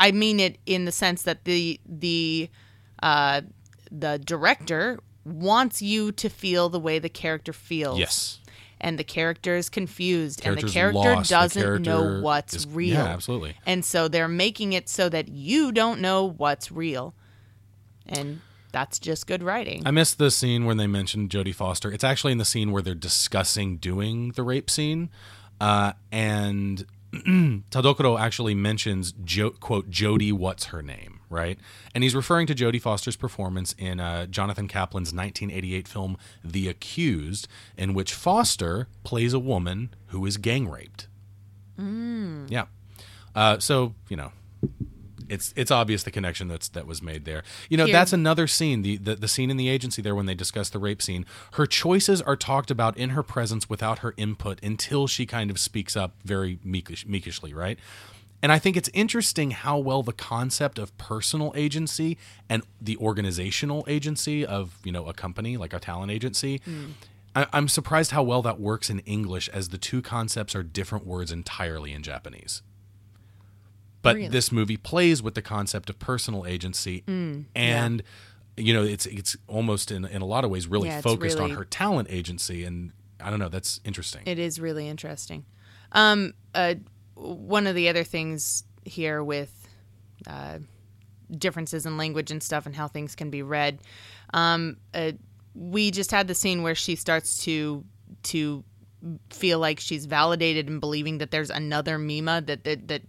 i 0.00 0.10
mean 0.12 0.40
it 0.40 0.58
in 0.66 0.84
the 0.84 0.92
sense 0.92 1.22
that 1.22 1.44
the 1.44 1.78
the 1.86 2.48
uh 3.02 3.40
the 3.90 4.18
director 4.18 4.98
wants 5.24 5.82
you 5.82 6.12
to 6.12 6.28
feel 6.28 6.68
the 6.68 6.78
way 6.80 6.98
the 6.98 7.08
character 7.08 7.52
feels 7.52 7.98
yes, 7.98 8.38
and 8.80 8.98
the 8.98 9.04
character 9.04 9.56
is 9.56 9.68
confused 9.68 10.40
and 10.46 10.56
the 10.58 10.68
character 10.68 10.98
lost. 10.98 11.30
Doesn't 11.30 11.82
know 11.82 12.00
character 12.02 12.20
what's 12.22 12.54
is- 12.54 12.66
real 12.68 12.94
Yeah, 12.94 13.04
absolutely. 13.06 13.56
and 13.66 13.84
so 13.84 14.06
they're 14.08 14.28
making 14.28 14.72
it 14.72 14.88
so 14.88 15.08
that 15.08 15.28
you 15.28 15.72
don't 15.72 16.00
know 16.00 16.24
what's 16.30 16.70
real. 16.70 17.14
And 18.08 18.40
that's 18.70 18.98
just 19.00 19.26
good 19.26 19.42
writing. 19.42 19.82
I 19.84 19.90
missed 19.90 20.18
the 20.18 20.30
scene 20.30 20.64
when 20.64 20.76
they 20.76 20.86
mentioned 20.86 21.30
Jodie 21.30 21.54
Foster. 21.54 21.90
It's 21.90 22.04
actually 22.04 22.32
in 22.32 22.38
the 22.38 22.44
scene 22.44 22.70
where 22.70 22.82
they're 22.82 22.94
discussing 22.94 23.78
doing 23.78 24.30
the 24.32 24.42
rape 24.44 24.70
scene, 24.70 25.10
uh, 25.60 25.94
and 26.12 26.86
Tadokoro 27.12 28.18
actually 28.20 28.54
mentions 28.54 29.12
jo- 29.24 29.50
quote 29.50 29.90
Jodie, 29.90 30.32
what's 30.32 30.66
her 30.66 30.82
name, 30.82 31.15
right? 31.30 31.58
And 31.94 32.04
he's 32.04 32.14
referring 32.14 32.46
to 32.48 32.54
Jodie 32.54 32.80
Foster's 32.80 33.16
performance 33.16 33.74
in 33.78 34.00
uh, 34.00 34.26
Jonathan 34.26 34.68
Kaplan's 34.68 35.12
1988 35.12 35.88
film 35.88 36.16
The 36.44 36.68
Accused, 36.68 37.48
in 37.76 37.94
which 37.94 38.14
Foster 38.14 38.88
plays 39.04 39.32
a 39.32 39.38
woman 39.38 39.94
who 40.08 40.24
is 40.26 40.36
gang 40.36 40.68
raped. 40.68 41.08
Mm. 41.78 42.50
Yeah. 42.50 42.66
Uh, 43.34 43.58
so 43.58 43.94
you 44.08 44.16
know, 44.16 44.32
it's 45.28 45.52
it's 45.56 45.70
obvious 45.70 46.02
the 46.02 46.10
connection 46.10 46.48
that's 46.48 46.68
that 46.68 46.86
was 46.86 47.02
made 47.02 47.24
there. 47.24 47.42
You 47.68 47.76
know, 47.76 47.84
Here- 47.86 47.92
that's 47.92 48.12
another 48.12 48.46
scene. 48.46 48.82
The, 48.82 48.96
the 48.96 49.16
the 49.16 49.28
scene 49.28 49.50
in 49.50 49.56
the 49.56 49.68
agency 49.68 50.02
there 50.02 50.14
when 50.14 50.26
they 50.26 50.34
discuss 50.34 50.70
the 50.70 50.78
rape 50.78 51.02
scene. 51.02 51.26
Her 51.52 51.66
choices 51.66 52.22
are 52.22 52.36
talked 52.36 52.70
about 52.70 52.96
in 52.96 53.10
her 53.10 53.22
presence 53.22 53.68
without 53.68 53.98
her 54.00 54.14
input 54.16 54.62
until 54.62 55.06
she 55.06 55.26
kind 55.26 55.50
of 55.50 55.58
speaks 55.58 55.96
up 55.96 56.14
very 56.24 56.58
meekish, 56.66 57.06
meekishly, 57.06 57.52
right? 57.52 57.78
And 58.42 58.52
I 58.52 58.58
think 58.58 58.76
it's 58.76 58.90
interesting 58.92 59.50
how 59.52 59.78
well 59.78 60.02
the 60.02 60.12
concept 60.12 60.78
of 60.78 60.96
personal 60.98 61.52
agency 61.56 62.16
and 62.48 62.62
the 62.80 62.96
organizational 62.98 63.84
agency 63.88 64.44
of 64.46 64.78
you 64.84 64.92
know 64.92 65.06
a 65.06 65.14
company 65.14 65.56
like 65.56 65.72
a 65.72 65.80
talent 65.80 66.12
agency. 66.12 66.60
I, 67.34 67.46
I'm 67.52 67.68
surprised 67.68 68.10
how 68.12 68.22
well 68.22 68.42
that 68.42 68.60
works 68.60 68.88
in 68.90 69.00
English, 69.00 69.48
as 69.48 69.70
the 69.70 69.78
two 69.78 70.00
concepts 70.02 70.54
are 70.54 70.62
different 70.62 71.06
words 71.06 71.32
entirely 71.32 71.92
in 71.92 72.02
Japanese 72.02 72.62
but 74.02 74.14
Really? 74.14 74.28
this 74.28 74.52
movie 74.52 74.76
plays 74.76 75.20
with 75.22 75.34
the 75.34 75.42
concept 75.42 75.90
of 75.90 75.98
personal 75.98 76.46
agency 76.46 77.02
Mm, 77.08 77.46
and 77.56 78.02
you 78.56 78.72
know 78.72 78.84
it's 78.84 79.04
it's 79.06 79.36
almost 79.48 79.90
in 79.90 80.04
in 80.04 80.22
a 80.22 80.24
lot 80.26 80.44
of 80.44 80.50
ways 80.50 80.66
really 80.68 80.88
Yeah, 80.88 81.00
focused 81.00 81.40
on 81.40 81.50
her 81.50 81.64
talent 81.64 82.08
agency 82.10 82.62
and 82.64 82.92
I 83.20 83.30
don't 83.30 83.38
know 83.38 83.48
that's 83.48 83.80
interesting. 83.84 84.22
It 84.26 84.38
is 84.38 84.60
really 84.60 84.86
interesting. 84.88 85.44
Um, 85.92 86.34
uh, 86.54 86.74
one 87.16 87.66
of 87.66 87.74
the 87.74 87.88
other 87.88 88.04
things 88.04 88.62
here 88.84 89.22
with 89.24 89.66
uh, 90.26 90.58
differences 91.36 91.86
in 91.86 91.96
language 91.96 92.30
and 92.30 92.42
stuff 92.42 92.66
and 92.66 92.74
how 92.76 92.86
things 92.88 93.14
can 93.16 93.30
be 93.30 93.42
read, 93.42 93.80
um, 94.32 94.76
uh, 94.94 95.12
we 95.54 95.90
just 95.90 96.10
had 96.10 96.28
the 96.28 96.34
scene 96.34 96.62
where 96.62 96.74
she 96.74 96.94
starts 96.96 97.42
to 97.44 97.84
to 98.22 98.62
feel 99.30 99.58
like 99.58 99.78
she's 99.78 100.06
validated 100.06 100.68
in 100.68 100.80
believing 100.80 101.18
that 101.18 101.30
there's 101.30 101.50
another 101.50 101.96
Mima 101.98 102.40
that 102.42 102.64
that 102.64 102.88
that 102.88 103.02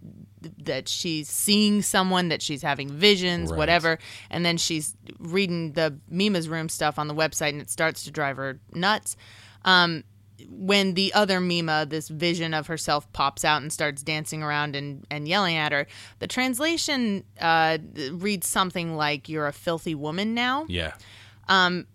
that 0.58 0.88
she's 0.88 1.28
seeing 1.28 1.82
someone 1.82 2.28
that 2.28 2.40
she's 2.40 2.62
having 2.62 2.88
visions 2.90 3.50
Right. 3.50 3.58
whatever 3.58 3.98
and 4.30 4.44
then 4.46 4.56
she's 4.56 4.94
reading 5.18 5.72
the 5.72 5.98
Mima's 6.08 6.48
room 6.48 6.68
stuff 6.68 6.98
on 6.98 7.08
the 7.08 7.14
website 7.14 7.50
and 7.50 7.60
it 7.60 7.70
starts 7.70 8.04
to 8.04 8.10
drive 8.12 8.36
her 8.36 8.60
nuts 8.72 9.16
um 9.64 10.04
when 10.48 10.94
the 10.94 11.12
other 11.14 11.40
Mima, 11.40 11.86
this 11.86 12.08
vision 12.08 12.54
of 12.54 12.66
herself, 12.66 13.10
pops 13.12 13.44
out 13.44 13.62
and 13.62 13.72
starts 13.72 14.02
dancing 14.02 14.42
around 14.42 14.76
and, 14.76 15.06
and 15.10 15.26
yelling 15.26 15.56
at 15.56 15.72
her, 15.72 15.86
the 16.18 16.26
translation 16.26 17.24
uh, 17.40 17.78
reads 18.12 18.46
something 18.46 18.96
like, 18.96 19.28
You're 19.28 19.46
a 19.46 19.52
filthy 19.52 19.94
woman 19.94 20.34
now. 20.34 20.66
yeah. 20.68 20.92
Um. 21.48 21.86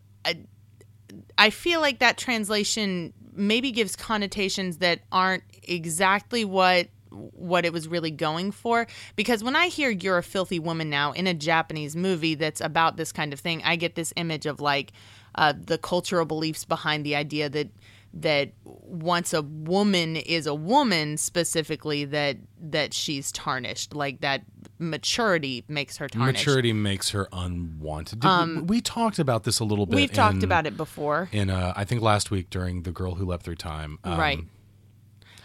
I 1.38 1.50
feel 1.50 1.82
like 1.82 2.00
that 2.00 2.18
translation 2.18 3.14
maybe 3.36 3.72
gives 3.72 3.96
connotations 3.96 4.78
that 4.78 5.02
aren't 5.12 5.44
exactly 5.64 6.46
what 6.46 6.88
what 7.10 7.64
it 7.64 7.72
was 7.72 7.88
really 7.88 8.10
going 8.10 8.50
for 8.52 8.88
because 9.16 9.44
when 9.44 9.56
i 9.56 9.68
hear 9.68 9.92
you're 9.92 10.18
a 10.18 10.24
filthy 10.24 10.58
woman 10.58 10.90
now 10.90 11.12
in 11.12 11.28
a 11.28 11.34
japanese 11.34 11.96
movie 11.96 12.34
that's 12.34 12.60
about 12.60 12.98
this 12.98 13.12
kind 13.12 13.32
of 13.34 13.40
thing 13.40 13.62
i 13.64 13.76
get 13.76 13.94
this 13.94 14.12
image 14.16 14.48
of 14.48 14.60
like 14.60 14.92
uh, 15.36 15.54
the 15.56 15.78
cultural 15.78 16.26
beliefs 16.26 16.66
behind 16.66 17.06
the 17.06 17.16
idea 17.16 17.50
that 17.50 17.70
that 18.16 18.52
once 18.64 19.34
a 19.34 19.42
woman 19.42 20.16
is 20.16 20.46
a 20.46 20.54
woman 20.54 21.18
specifically 21.18 22.06
that 22.06 22.38
that 22.60 22.94
she's 22.94 23.32
tarnished 23.32 23.96
like 23.96 24.22
that 24.22 24.44
maturity 24.78 25.64
makes 25.68 25.98
her 25.98 26.08
tarnished 26.08 26.46
Maturity 26.46 26.74
makes 26.74 27.10
her 27.10 27.28
unwanted. 27.34 28.20
Did- 28.20 28.70
we 28.70 28.82
talked 28.82 29.18
about 29.18 29.44
this 29.44 29.60
a 29.60 29.64
little 29.64 29.86
bit. 29.86 29.96
Um, 29.96 30.02
we've 30.02 30.12
talked 30.14 30.38
in- 30.38 30.44
about 30.44 30.68
it 30.68 30.78
before 30.78 31.30
in 31.32 31.50
uh, 31.50 31.74
I 31.76 31.86
think 31.86 32.02
last 32.02 32.30
week 32.30 32.50
during 32.50 32.84
the 32.84 32.92
girl 32.92 33.16
who 33.16 33.26
leapt 33.26 33.44
through 33.44 33.56
time. 33.56 33.98
Um, 34.04 34.20
right 34.20 34.40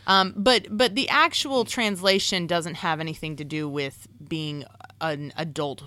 um, 0.06 0.34
but 0.36 0.66
but 0.70 0.94
the 0.94 1.08
actual 1.08 1.64
translation 1.64 2.46
doesn't 2.46 2.76
have 2.76 3.00
anything 3.00 3.36
to 3.36 3.44
do 3.44 3.68
with 3.68 4.06
being 4.26 4.64
an 5.00 5.32
adult 5.36 5.84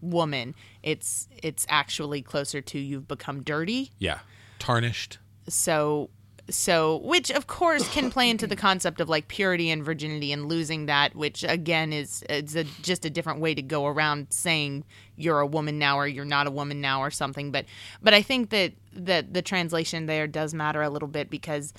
woman 0.00 0.54
it's 0.82 1.26
it's 1.42 1.66
actually 1.68 2.22
closer 2.22 2.60
to 2.60 2.78
you've 2.78 3.08
become 3.08 3.42
dirty 3.42 3.90
Yeah. 3.98 4.18
Tarnished. 4.58 5.18
So 5.48 6.10
so 6.48 6.98
which 6.98 7.30
of 7.30 7.48
course 7.48 7.88
can 7.88 8.08
play 8.08 8.30
into 8.30 8.46
the 8.46 8.54
concept 8.54 9.00
of 9.00 9.08
like 9.08 9.26
purity 9.26 9.70
and 9.70 9.84
virginity 9.84 10.32
and 10.32 10.46
losing 10.46 10.86
that 10.86 11.14
which 11.16 11.42
again 11.42 11.92
is 11.92 12.22
is 12.30 12.54
a, 12.54 12.64
just 12.82 13.04
a 13.04 13.10
different 13.10 13.40
way 13.40 13.52
to 13.54 13.62
go 13.62 13.86
around 13.86 14.28
saying 14.30 14.84
you're 15.16 15.40
a 15.40 15.46
woman 15.46 15.78
now 15.78 15.98
or 15.98 16.06
you're 16.06 16.24
not 16.24 16.46
a 16.46 16.50
woman 16.50 16.80
now 16.80 17.00
or 17.00 17.10
something. 17.10 17.50
But 17.50 17.64
but 18.00 18.14
i 18.14 18.22
think 18.22 18.50
that 18.50 18.72
that 18.92 19.34
the 19.34 19.42
translation 19.42 20.06
there 20.06 20.26
does 20.26 20.54
matter 20.54 20.82
a 20.82 20.90
little 20.90 21.08
bit 21.08 21.30
because 21.30 21.72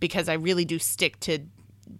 because 0.00 0.28
i 0.28 0.34
really 0.34 0.64
do 0.64 0.78
stick 0.78 1.20
to 1.20 1.40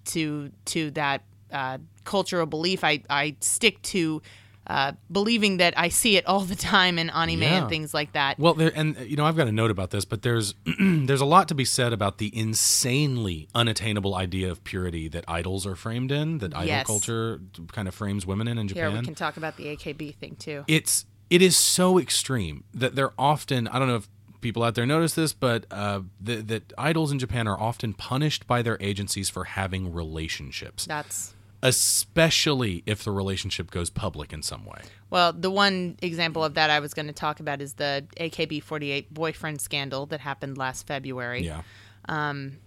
to 0.06 0.50
to 0.66 0.90
that 0.92 1.22
uh, 1.52 1.78
cultural 2.04 2.46
belief. 2.46 2.84
I 2.84 3.02
i 3.08 3.36
stick 3.40 3.80
to 3.82 4.22
uh, 4.66 4.92
believing 5.12 5.58
that 5.58 5.74
I 5.78 5.88
see 5.88 6.16
it 6.16 6.26
all 6.26 6.40
the 6.40 6.54
time 6.54 6.98
in 6.98 7.10
anime 7.10 7.42
Yeah. 7.42 7.60
and 7.60 7.68
things 7.68 7.92
like 7.92 8.12
that. 8.12 8.38
Well, 8.38 8.54
there, 8.54 8.72
and 8.74 8.96
you 9.00 9.16
know, 9.16 9.26
I've 9.26 9.36
got 9.36 9.46
a 9.48 9.52
note 9.52 9.70
about 9.70 9.90
this, 9.90 10.04
but 10.04 10.22
there's 10.22 10.54
there's 10.80 11.20
a 11.20 11.26
lot 11.26 11.48
to 11.48 11.54
be 11.54 11.64
said 11.64 11.92
about 11.92 12.18
the 12.18 12.36
insanely 12.36 13.48
unattainable 13.54 14.14
idea 14.14 14.50
of 14.50 14.64
purity 14.64 15.08
that 15.08 15.24
idols 15.28 15.66
are 15.66 15.76
framed 15.76 16.10
in, 16.10 16.38
that 16.38 16.54
idol 16.54 16.66
Yes. 16.66 16.86
culture 16.86 17.40
kind 17.72 17.88
of 17.88 17.94
frames 17.94 18.24
women 18.26 18.48
in 18.48 18.58
in 18.58 18.68
Here 18.68 18.86
Japan. 18.86 19.00
we 19.00 19.04
can 19.04 19.14
talk 19.14 19.36
about 19.36 19.56
the 19.56 19.66
AKB 19.76 20.14
thing 20.16 20.36
too. 20.36 20.64
it's 20.66 21.06
it 21.30 21.40
is 21.42 21.56
so 21.56 21.98
extreme 21.98 22.64
that 22.72 22.94
they're 22.94 23.12
often 23.18 23.68
I 23.68 23.78
don't 23.78 23.88
know 23.88 23.96
if 23.96 24.08
people 24.40 24.62
out 24.62 24.74
there 24.74 24.84
notice 24.86 25.14
this, 25.14 25.32
but 25.32 25.64
uh, 25.70 26.00
that 26.20 26.48
that 26.48 26.72
idols 26.76 27.10
in 27.12 27.18
Japan 27.18 27.46
are 27.48 27.58
often 27.58 27.92
punished 27.94 28.46
by 28.46 28.60
their 28.62 28.76
agencies 28.80 29.30
for 29.30 29.44
having 29.44 29.92
relationships. 29.92 30.84
That's 30.86 31.34
especially 31.64 32.82
if 32.86 33.02
the 33.02 33.10
relationship 33.10 33.70
goes 33.70 33.88
public 33.90 34.32
in 34.32 34.42
some 34.42 34.64
way. 34.64 34.82
Well, 35.10 35.32
the 35.32 35.50
one 35.50 35.96
example 36.02 36.44
of 36.44 36.54
that 36.54 36.68
I 36.70 36.78
was 36.78 36.92
going 36.94 37.06
to 37.06 37.12
talk 37.14 37.40
about 37.40 37.60
is 37.62 37.74
the 37.74 38.06
AKB48 38.20 39.06
boyfriend 39.10 39.60
scandal 39.60 40.06
that 40.06 40.20
happened 40.20 40.58
last 40.58 40.86
February. 40.86 41.42
Yeah. 41.44 41.62
Um, 42.08 42.58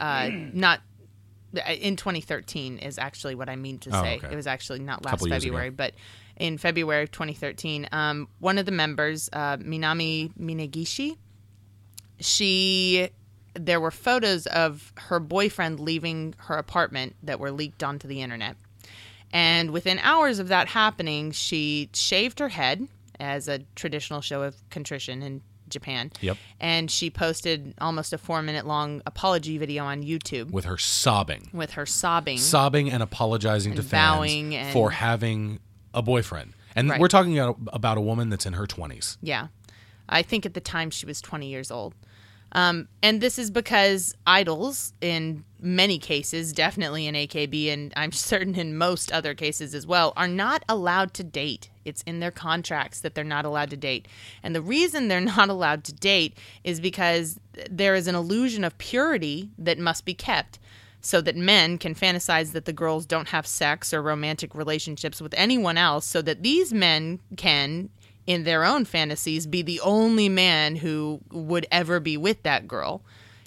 Uh, 0.00 0.30
not 0.52 0.80
in 1.80 1.96
2013 1.96 2.78
is 2.78 2.96
actually 2.96 3.34
what 3.34 3.48
I 3.48 3.56
mean 3.56 3.78
to 3.80 3.90
Oh, 3.92 4.02
say. 4.02 4.16
okay. 4.18 4.28
It 4.32 4.36
was 4.36 4.46
actually 4.46 4.78
not 4.78 5.04
last 5.04 5.26
February, 5.28 5.68
ago. 5.68 5.74
but 5.76 5.94
in 6.36 6.58
February 6.58 7.02
of 7.02 7.10
2013, 7.10 7.88
um, 7.90 8.28
one 8.38 8.56
of 8.58 8.66
the 8.66 8.72
members, 8.72 9.28
uh, 9.32 9.56
Minami 9.56 10.32
Minegishi, 10.38 11.16
she 12.20 13.08
there 13.54 13.80
were 13.80 13.90
photos 13.90 14.46
of 14.46 14.92
her 14.96 15.20
boyfriend 15.20 15.80
leaving 15.80 16.34
her 16.38 16.56
apartment 16.56 17.16
that 17.22 17.38
were 17.40 17.50
leaked 17.50 17.82
onto 17.82 18.08
the 18.08 18.20
internet. 18.22 18.56
And 19.32 19.70
within 19.70 19.98
hours 20.00 20.38
of 20.38 20.48
that 20.48 20.68
happening, 20.68 21.32
she 21.32 21.90
shaved 21.92 22.38
her 22.38 22.48
head 22.50 22.86
as 23.18 23.48
a 23.48 23.60
traditional 23.74 24.20
show 24.20 24.42
of 24.42 24.56
contrition 24.70 25.22
in 25.22 25.40
Japan. 25.68 26.12
Yep. 26.20 26.36
And 26.60 26.90
she 26.90 27.10
posted 27.10 27.74
almost 27.80 28.12
a 28.12 28.18
four 28.18 28.42
minute 28.42 28.66
long 28.66 29.02
apology 29.06 29.56
video 29.58 29.84
on 29.84 30.02
YouTube 30.02 30.50
With 30.50 30.66
her 30.66 30.78
sobbing. 30.78 31.48
with 31.52 31.72
her 31.72 31.86
sobbing. 31.86 32.38
sobbing 32.38 32.90
and 32.90 33.02
apologizing 33.02 33.72
to 33.74 33.80
And 33.80 33.88
fans 33.88 34.30
and- 34.54 34.72
for 34.72 34.90
having 34.90 35.58
a 35.92 36.02
boyfriend. 36.02 36.52
And 36.76 36.90
Right. 36.90 37.00
we're 37.00 37.08
talking 37.08 37.38
about 37.38 37.96
a 37.98 38.00
woman 38.00 38.28
that's 38.30 38.46
in 38.46 38.52
her 38.54 38.66
20s. 38.66 39.16
Yeah. 39.22 39.48
I 40.08 40.22
think 40.22 40.44
at 40.44 40.54
the 40.54 40.60
time 40.60 40.90
she 40.90 41.06
was 41.06 41.20
20 41.20 41.48
years 41.48 41.70
old. 41.70 41.94
Um, 42.54 42.88
and 43.02 43.20
this 43.20 43.38
is 43.38 43.50
because 43.50 44.14
idols, 44.26 44.92
in 45.00 45.44
many 45.60 45.98
cases, 45.98 46.52
definitely 46.52 47.06
in 47.06 47.14
AKB, 47.14 47.72
and 47.72 47.92
I'm 47.96 48.12
certain 48.30 48.54
in 48.54 48.76
most 48.76 49.12
other 49.12 49.34
cases 49.34 49.74
as 49.74 49.86
well, 49.86 50.12
are 50.16 50.28
not 50.28 50.64
allowed 50.68 51.14
to 51.14 51.24
date. 51.24 51.70
It's 51.84 52.02
in 52.02 52.20
their 52.20 52.30
contracts 52.30 53.00
that 53.00 53.14
they're 53.14 53.24
not 53.24 53.44
allowed 53.44 53.70
to 53.70 53.76
date. 53.76 54.06
And 54.42 54.54
the 54.54 54.62
reason 54.62 55.08
they're 55.08 55.20
not 55.36 55.48
allowed 55.48 55.84
to 55.84 55.92
date 55.92 56.38
is 56.62 56.80
because 56.80 57.38
there 57.70 57.94
is 57.94 58.06
an 58.06 58.14
illusion 58.14 58.64
of 58.64 58.78
purity 58.78 59.50
that 59.58 59.78
must 59.78 60.04
be 60.04 60.14
kept 60.14 60.58
so 61.00 61.20
that 61.20 61.36
men 61.36 61.76
can 61.76 61.94
fantasize 61.94 62.52
that 62.52 62.64
the 62.64 62.72
girls 62.72 63.04
don't 63.04 63.28
have 63.28 63.46
sex 63.46 63.92
or 63.92 64.00
romantic 64.00 64.54
relationships 64.54 65.20
with 65.20 65.34
anyone 65.36 65.76
else, 65.76 66.06
so 66.06 66.22
that 66.22 66.42
these 66.42 66.72
men 66.72 67.20
can, 67.36 67.90
in 68.26 68.44
their 68.44 68.64
own 68.64 68.84
fantasies, 68.84 69.46
be 69.46 69.62
the 69.62 69.80
only 69.80 70.28
man 70.28 70.76
who 70.76 71.20
would 71.30 71.66
ever 71.70 72.00
be 72.00 72.16
with 72.16 72.42
that 72.42 72.66
girl. 72.66 73.02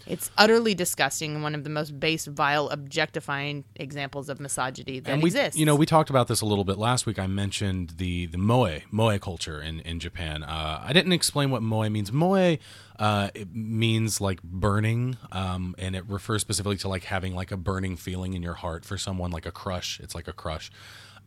It's 0.09 0.31
utterly 0.37 0.73
disgusting 0.73 1.33
and 1.33 1.43
one 1.43 1.53
of 1.53 1.63
the 1.63 1.69
most 1.69 1.99
base, 1.99 2.25
vile, 2.25 2.69
objectifying 2.69 3.65
examples 3.75 4.29
of 4.29 4.39
misogyny 4.39 4.99
that 5.01 5.11
and 5.11 5.21
we, 5.21 5.29
exists. 5.29 5.59
you 5.59 5.65
know, 5.65 5.75
we 5.75 5.85
talked 5.85 6.09
about 6.09 6.27
this 6.27 6.41
a 6.41 6.45
little 6.45 6.63
bit 6.63 6.77
last 6.77 7.05
week. 7.05 7.19
I 7.19 7.27
mentioned 7.27 7.95
the 7.97 8.27
the 8.27 8.37
moe 8.37 8.79
moe 8.89 9.19
culture 9.19 9.61
in 9.61 9.81
in 9.81 9.99
Japan. 9.99 10.43
Uh, 10.43 10.81
I 10.83 10.93
didn't 10.93 11.13
explain 11.13 11.51
what 11.51 11.61
moe 11.61 11.89
means. 11.89 12.11
Moe 12.11 12.57
uh, 12.99 13.29
it 13.35 13.53
means 13.53 14.19
like 14.19 14.41
burning, 14.41 15.17
um, 15.31 15.75
and 15.77 15.95
it 15.95 16.05
refers 16.07 16.41
specifically 16.41 16.77
to 16.77 16.87
like 16.87 17.03
having 17.03 17.35
like 17.35 17.51
a 17.51 17.57
burning 17.57 17.95
feeling 17.95 18.33
in 18.33 18.41
your 18.41 18.55
heart 18.55 18.85
for 18.85 18.97
someone, 18.97 19.31
like 19.31 19.45
a 19.45 19.51
crush. 19.51 19.99
It's 19.99 20.15
like 20.15 20.27
a 20.27 20.33
crush. 20.33 20.71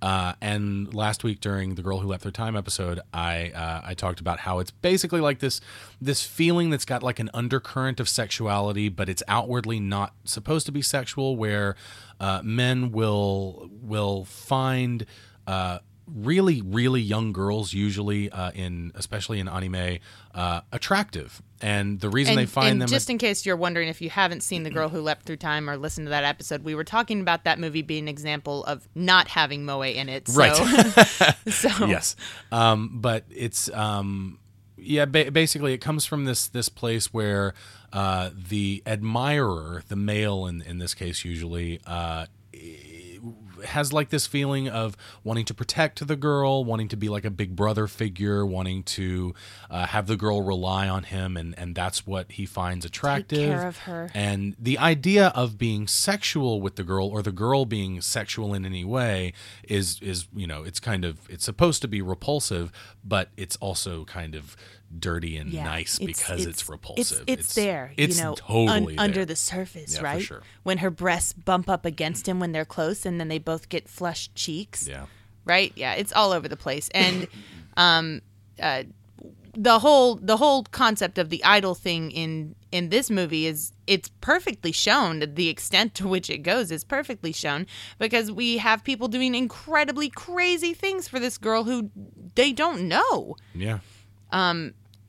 Uh, 0.02 0.32
and 0.40 0.92
last 0.94 1.24
week 1.24 1.40
during 1.40 1.74
the 1.74 1.82
girl 1.82 1.98
who 1.98 2.08
leapt 2.08 2.22
through 2.22 2.30
time 2.32 2.56
episode, 2.56 3.00
I 3.12 3.50
uh, 3.50 3.82
I 3.84 3.94
talked 3.94 4.20
about 4.20 4.40
how 4.40 4.58
it's 4.58 4.70
basically 4.70 5.20
like 5.20 5.40
this 5.40 5.60
this 6.00 6.24
feeling 6.24 6.70
that's 6.70 6.84
got 6.84 7.02
like 7.02 7.18
an 7.18 7.30
undercurrent 7.34 8.00
of 8.00 8.08
sexuality, 8.08 8.88
but 8.88 9.08
it's 9.08 9.22
outwardly 9.28 9.78
not 9.78 10.14
supposed 10.24 10.66
to 10.66 10.72
be 10.72 10.82
sexual. 10.82 11.36
Where 11.36 11.76
uh, 12.18 12.40
men 12.42 12.92
will 12.92 13.70
will 13.82 14.24
find 14.24 15.04
uh, 15.46 15.80
really 16.06 16.62
really 16.62 17.00
young 17.00 17.32
girls, 17.32 17.74
usually 17.74 18.30
uh, 18.30 18.52
in 18.52 18.92
especially 18.94 19.38
in 19.38 19.48
anime, 19.48 19.98
uh, 20.34 20.62
attractive, 20.72 21.42
and 21.62 22.00
the 22.00 22.08
reason 22.08 22.32
and, 22.32 22.38
they 22.38 22.46
find 22.46 22.72
and 22.72 22.82
them 22.82 22.88
just 22.88 23.10
in 23.10 23.18
case 23.18 23.44
you're 23.44 23.56
wondering 23.56 23.88
if 23.88 24.00
you 24.00 24.10
haven't 24.10 24.42
seen 24.42 24.62
the 24.62 24.70
girl 24.70 24.88
who 24.88 25.00
leapt 25.00 25.24
through 25.24 25.36
time 25.36 25.68
or 25.68 25.76
listened 25.76 26.06
to 26.06 26.10
that 26.10 26.24
episode 26.24 26.64
we 26.64 26.74
were 26.74 26.84
talking 26.84 27.20
about 27.20 27.44
that 27.44 27.58
movie 27.58 27.82
being 27.82 28.04
an 28.04 28.08
example 28.08 28.64
of 28.64 28.88
not 28.94 29.28
having 29.28 29.64
moe 29.64 29.82
in 29.82 30.08
it 30.08 30.28
so, 30.28 30.40
Right. 30.40 30.56
so 31.48 31.86
yes 31.86 32.16
um, 32.52 33.00
but 33.00 33.24
it's 33.30 33.70
um, 33.70 34.38
yeah 34.76 35.04
ba- 35.04 35.30
basically 35.30 35.72
it 35.72 35.78
comes 35.78 36.06
from 36.06 36.24
this 36.24 36.48
this 36.48 36.68
place 36.68 37.12
where 37.12 37.54
uh, 37.92 38.30
the 38.34 38.82
admirer 38.86 39.82
the 39.88 39.96
male 39.96 40.46
in, 40.46 40.62
in 40.62 40.78
this 40.78 40.94
case 40.94 41.24
usually 41.24 41.80
uh, 41.86 42.26
has 43.64 43.92
like 43.92 44.10
this 44.10 44.26
feeling 44.26 44.68
of 44.68 44.96
wanting 45.24 45.44
to 45.46 45.54
protect 45.54 46.06
the 46.06 46.16
girl, 46.16 46.64
wanting 46.64 46.88
to 46.88 46.96
be 46.96 47.08
like 47.08 47.24
a 47.24 47.30
big 47.30 47.56
brother 47.56 47.86
figure, 47.86 48.44
wanting 48.44 48.82
to 48.82 49.34
uh, 49.70 49.86
have 49.86 50.06
the 50.06 50.16
girl 50.16 50.42
rely 50.42 50.88
on 50.88 51.04
him, 51.04 51.36
and 51.36 51.58
and 51.58 51.74
that's 51.74 52.06
what 52.06 52.32
he 52.32 52.46
finds 52.46 52.84
attractive. 52.84 53.38
care 53.38 53.66
of 53.66 53.78
her. 53.78 54.10
And 54.14 54.56
the 54.58 54.78
idea 54.78 55.28
of 55.28 55.58
being 55.58 55.86
sexual 55.86 56.60
with 56.60 56.76
the 56.76 56.84
girl 56.84 57.08
or 57.08 57.22
the 57.22 57.32
girl 57.32 57.64
being 57.64 58.00
sexual 58.00 58.54
in 58.54 58.64
any 58.64 58.84
way 58.84 59.32
is 59.64 60.00
is 60.00 60.26
you 60.34 60.46
know 60.46 60.62
it's 60.62 60.80
kind 60.80 61.04
of 61.04 61.28
it's 61.28 61.44
supposed 61.44 61.82
to 61.82 61.88
be 61.88 62.02
repulsive, 62.02 62.72
but 63.04 63.30
it's 63.36 63.56
also 63.56 64.04
kind 64.04 64.34
of 64.34 64.56
dirty 64.98 65.36
and 65.36 65.50
Yeah, 65.52 65.64
nice 65.64 65.98
because 65.98 66.46
it's, 66.46 66.68
repulsive. 66.68 67.24
It's, 67.26 67.40
it's 67.46 67.54
there, 67.54 67.92
It's 67.96 68.18
you 68.18 68.24
know, 68.24 68.34
totally 68.34 68.96
un- 68.98 69.04
under 69.04 69.24
the 69.24 69.36
surface, 69.36 69.94
Yeah, 69.94 69.98
for 70.00 70.04
right? 70.04 70.22
sure. 70.22 70.42
When 70.64 70.78
her 70.78 70.90
breasts 70.90 71.32
bump 71.32 71.68
up 71.68 71.84
against 71.84 72.26
him 72.28 72.40
when 72.40 72.52
they're 72.52 72.64
close, 72.64 73.06
and 73.06 73.20
then 73.20 73.28
they 73.28 73.38
both 73.38 73.68
get 73.68 73.88
flushed 73.88 74.34
cheeks. 74.34 74.88
Yeah. 74.88 75.06
right. 75.44 75.72
Yeah, 75.76 75.94
it's 75.94 76.12
all 76.12 76.32
over 76.32 76.48
the 76.48 76.56
place, 76.56 76.88
and 76.94 77.28
um, 77.76 78.20
uh, 78.60 78.82
the 79.54 79.78
whole 79.80 80.14
the 80.16 80.36
whole 80.36 80.62
concept 80.64 81.18
of 81.18 81.28
the 81.28 81.42
idol 81.44 81.74
thing 81.74 82.10
in 82.12 82.54
in 82.70 82.88
this 82.90 83.10
movie 83.10 83.46
is 83.46 83.72
it's 83.88 84.08
perfectly 84.20 84.70
shown 84.70 85.24
the 85.34 85.48
extent 85.48 85.92
to 85.96 86.06
which 86.06 86.30
it 86.30 86.38
goes 86.38 86.70
is 86.70 86.84
perfectly 86.84 87.32
shown 87.32 87.66
because 87.98 88.30
we 88.30 88.58
have 88.58 88.84
people 88.84 89.08
doing 89.08 89.34
incredibly 89.34 90.08
crazy 90.08 90.72
things 90.72 91.08
for 91.08 91.18
this 91.18 91.36
girl 91.36 91.64
who 91.64 91.90
they 92.36 92.52
don't 92.52 92.82
know 92.86 93.34
Yeah. 93.52 93.80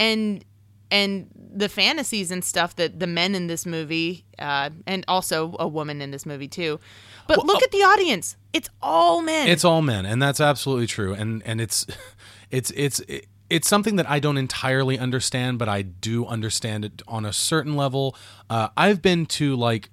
And 0.01 0.43
and 0.89 1.27
the 1.53 1.69
fantasies 1.69 2.31
and 2.31 2.43
stuff 2.43 2.75
that 2.75 2.99
the 2.99 3.07
men 3.07 3.35
in 3.35 3.47
this 3.47 3.65
movie 3.65 4.25
uh, 4.39 4.69
and 4.85 5.05
also 5.07 5.55
a 5.59 5.67
woman 5.67 6.01
in 6.01 6.11
this 6.11 6.25
movie 6.25 6.47
too 6.49 6.79
but 7.27 7.37
Well, 7.37 7.47
look 7.47 7.61
oh- 7.61 7.65
at 7.65 7.71
the 7.71 7.83
audience 7.83 8.35
it's 8.53 8.69
all 8.81 9.21
men 9.21 9.47
It's 9.47 9.63
all 9.63 9.81
men, 9.81 10.05
and 10.05 10.21
that's 10.21 10.41
absolutely 10.41 10.87
true. 10.87 11.13
And 11.13 11.41
and 11.45 11.61
it's 11.61 11.85
it's 12.51 12.71
it's 12.75 13.01
it's 13.49 13.67
something 13.67 13.95
that 13.97 14.09
I 14.09 14.19
don't 14.19 14.37
entirely 14.37 14.97
understand, 14.99 15.57
but 15.59 15.69
I 15.69 15.81
do 15.83 16.25
understand 16.25 16.83
it 16.85 17.01
on 17.07 17.25
a 17.25 17.31
certain 17.31 17.75
level. 17.77 18.15
Uh, 18.49 18.67
I've 18.75 19.01
been 19.01 19.25
to 19.37 19.55
like 19.55 19.89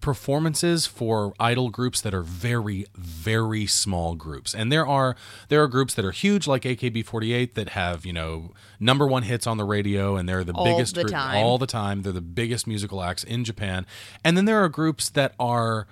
performances 0.00 0.86
for 0.86 1.34
idol 1.40 1.70
groups 1.70 2.00
that 2.00 2.14
are 2.14 2.22
very 2.22 2.86
very 2.94 3.66
small 3.66 4.14
groups. 4.14 4.54
And 4.54 4.70
there 4.72 4.86
are 4.86 5.16
there 5.48 5.62
are 5.62 5.68
groups 5.68 5.94
that 5.94 6.04
are 6.04 6.10
huge 6.10 6.46
like 6.46 6.62
AKB48 6.62 7.54
that 7.54 7.70
have 7.70 8.06
you 8.06 8.12
know 8.12 8.52
number 8.80 9.06
1 9.06 9.24
hits 9.24 9.46
on 9.46 9.56
the 9.56 9.64
radio 9.64 10.16
and 10.16 10.28
they're 10.28 10.44
the 10.44 10.52
All 10.52 10.64
biggest 10.64 10.94
the 10.94 11.02
group 11.02 11.12
time. 11.12 11.36
all 11.36 11.58
the 11.58 11.66
time. 11.66 12.02
They're 12.02 12.12
the 12.12 12.20
biggest 12.20 12.66
musical 12.66 13.02
acts 13.02 13.24
in 13.24 13.44
Japan. 13.44 13.86
And 14.24 14.36
then 14.36 14.44
there 14.44 14.62
are 14.62 14.68
groups 14.68 15.08
that 15.10 15.34
are 15.38 15.86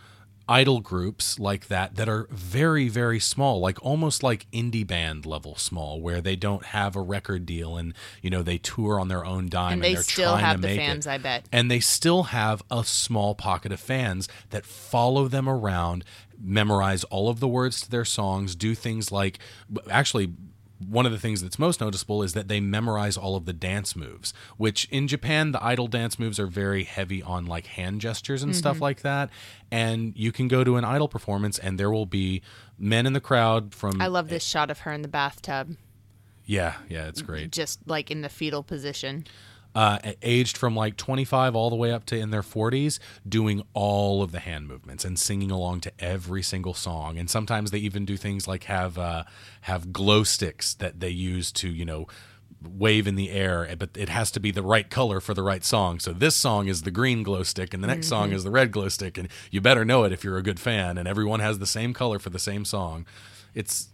idol 0.49 0.81
groups 0.81 1.39
like 1.41 1.67
that 1.67 1.97
that 1.97 2.09
are 2.09 2.29
very 2.31 2.89
very 2.89 3.19
small 3.19 3.59
like 3.59 3.83
almost 3.85 4.23
like 4.23 4.47
indie 4.53 4.87
band 4.87 5.27
level 5.27 5.57
small 5.57 6.01
where 6.01 6.21
they 6.21 6.37
don't 6.37 6.67
have 6.67 6.95
a 6.95 7.01
record 7.01 7.45
deal 7.45 7.77
and 7.77 7.93
you 8.23 8.31
know 8.31 8.43
they 8.43 8.57
tour 8.59 9.01
on 9.01 9.09
their 9.09 9.25
own 9.25 9.49
dime 9.49 9.75
and 9.75 9.85
and, 9.85 9.97
they 9.97 10.01
still 10.01 10.37
have 10.37 10.63
the 10.63 10.69
fans 10.69 11.07
it. 11.07 11.11
i 11.11 11.19
bet 11.19 11.49
and 11.51 11.69
they 11.69 11.81
still 11.81 12.25
have 12.25 12.63
a 12.71 12.85
small 12.85 13.35
pocket 13.35 13.73
of 13.73 13.81
fans 13.81 14.29
that 14.51 14.65
follow 14.65 15.27
them 15.27 15.49
around 15.49 16.05
memorize 16.41 17.03
all 17.05 17.29
of 17.29 17.41
the 17.41 17.49
words 17.49 17.81
to 17.81 17.91
their 17.91 18.05
songs 18.05 18.55
do 18.55 18.75
things 18.75 19.11
like 19.11 19.41
actually 19.91 20.33
one 20.79 21.07
of 21.07 21.13
the 21.13 21.19
things 21.19 21.41
that's 21.43 21.59
most 21.59 21.81
noticeable 21.81 22.23
is 22.23 22.33
that 22.35 22.49
they 22.49 22.61
memorize 22.61 23.17
all 23.17 23.35
of 23.37 23.47
the 23.47 23.53
dance 23.53 23.97
moves, 23.97 24.35
which 24.57 24.85
in 24.91 25.09
Japan, 25.09 25.53
the 25.53 25.65
idol 25.65 25.87
dance 25.89 26.19
moves 26.19 26.39
are 26.39 26.47
very 26.47 26.85
heavy 26.85 27.23
on 27.23 27.47
like 27.47 27.67
hand 27.67 28.01
gestures 28.01 28.43
and 28.43 28.53
Mm-hmm. 28.53 28.59
stuff 28.59 28.81
like 28.81 29.01
that. 29.03 29.31
And 29.71 30.13
you 30.17 30.33
can 30.33 30.49
go 30.49 30.65
to 30.65 30.77
an 30.77 30.85
idol 30.85 31.09
performance 31.09 31.59
and 31.59 31.79
there 31.81 31.91
will 31.91 32.07
be 32.07 32.43
men 32.79 33.07
in 33.07 33.13
the 33.15 33.21
crowd 33.21 33.75
from. 33.75 34.01
i 34.03 34.07
love 34.07 34.29
this 34.29 34.45
shot 34.45 34.71
of 34.71 34.81
her 34.81 34.93
in 34.93 35.01
the 35.03 35.09
bathtub 35.09 35.77
Yeah, 36.45 36.75
yeah, 36.89 37.07
it's 37.09 37.23
great. 37.23 37.53
just 37.53 37.81
like 37.87 38.11
in 38.11 38.21
the 38.23 38.29
fetal 38.29 38.63
position 38.63 39.25
uh, 39.77 39.99
aged 40.23 40.57
from 40.57 40.75
like 40.75 40.97
25 40.97 41.55
all 41.55 41.69
the 41.69 41.77
way 41.77 41.93
up 41.93 42.07
to 42.07 42.17
in 42.17 42.31
their 42.31 42.41
40s, 42.41 42.99
doing 43.29 43.63
all 43.75 44.23
of 44.23 44.33
the 44.33 44.39
hand 44.39 44.67
movements 44.67 45.05
and 45.05 45.19
singing 45.19 45.51
along 45.51 45.83
to 45.83 45.93
every 45.99 46.43
single 46.43 46.73
song. 46.73 47.19
And 47.19 47.29
sometimes 47.29 47.73
they 47.73 47.79
even 47.79 48.07
do 48.07 48.17
things 48.17 48.49
like 48.49 48.65
have 48.65 48.97
uh, 48.97 49.25
have 49.63 49.93
glow 49.93 50.25
sticks 50.25 50.73
that 50.73 51.01
they 51.01 51.11
use 51.11 51.53
to 51.53 51.69
you 51.69 51.85
know 51.85 52.07
wave 52.67 53.07
in 53.07 53.17
the 53.17 53.31
air, 53.31 53.69
but 53.79 53.91
it 53.95 54.09
has 54.09 54.31
to 54.31 54.41
be 54.41 54.51
the 54.51 54.63
right 54.63 54.89
color 54.89 55.21
for 55.21 55.35
the 55.35 55.43
right 55.43 55.63
song. 55.63 56.01
So 56.01 56.15
this 56.15 56.35
song 56.35 56.69
is 56.69 56.83
the 56.83 56.91
green 56.91 57.23
glow 57.23 57.43
stick, 57.43 57.75
and 57.75 57.83
the 57.83 57.87
next 57.87 58.09
song 58.09 58.33
is 58.33 58.45
the 58.45 58.51
red 58.51 58.73
glow 58.73 58.89
stick, 58.89 59.19
and 59.19 59.29
you 59.51 59.61
better 59.61 59.85
know 59.85 60.05
it 60.05 60.13
if 60.13 60.25
you're 60.25 60.39
a 60.39 60.43
good 60.43 60.59
fan. 60.59 60.97
And 60.97 61.07
everyone 61.07 61.41
has 61.41 61.59
the 61.59 61.67
same 61.67 61.93
color 61.93 62.19
for 62.19 62.31
the 62.31 62.39
same 62.39 62.65
song. 62.65 63.05
It's 63.55 63.89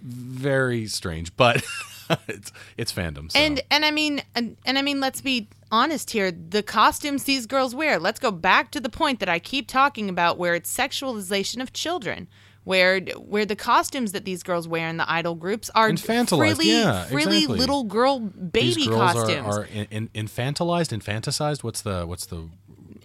very 0.00 0.86
strange, 0.86 1.36
but 1.36 1.64
it's 2.28 2.52
it's 2.76 2.92
fandom. 2.92 3.30
So. 3.30 3.38
And 3.38 3.62
and 3.70 3.84
I 3.84 3.90
mean 3.90 4.22
and, 4.34 4.56
and 4.64 4.78
I 4.78 4.82
mean 4.82 5.00
let's 5.00 5.20
be 5.20 5.48
honest 5.70 6.10
here. 6.10 6.30
The 6.30 6.62
costumes 6.62 7.24
these 7.24 7.46
girls 7.46 7.74
wear. 7.74 7.98
Let's 7.98 8.20
go 8.20 8.30
back 8.30 8.70
to 8.72 8.80
the 8.80 8.88
point 8.88 9.20
that 9.20 9.28
I 9.28 9.38
keep 9.38 9.68
talking 9.68 10.08
about, 10.08 10.38
where 10.38 10.54
it's 10.54 10.74
sexualization 10.74 11.60
of 11.60 11.72
children. 11.72 12.28
Where 12.64 13.00
where 13.00 13.44
the 13.44 13.56
costumes 13.56 14.12
that 14.12 14.24
these 14.24 14.42
girls 14.42 14.66
wear 14.66 14.88
in 14.88 14.96
the 14.96 15.10
idol 15.10 15.34
groups 15.34 15.68
are 15.74 15.90
Infantilized, 15.90 16.38
frilly, 16.38 16.70
yeah, 16.70 17.04
frilly 17.04 17.36
exactly. 17.36 17.58
little 17.58 17.84
girl 17.84 18.20
baby 18.20 18.86
costumes. 18.86 19.46
are, 19.46 19.60
are 19.60 19.64
in, 19.64 19.86
in, 19.90 20.08
infantilized, 20.26 20.98
infanticized. 20.98 21.62
What's 21.62 21.82
the 21.82 22.06
what's 22.06 22.24
the 22.24 22.48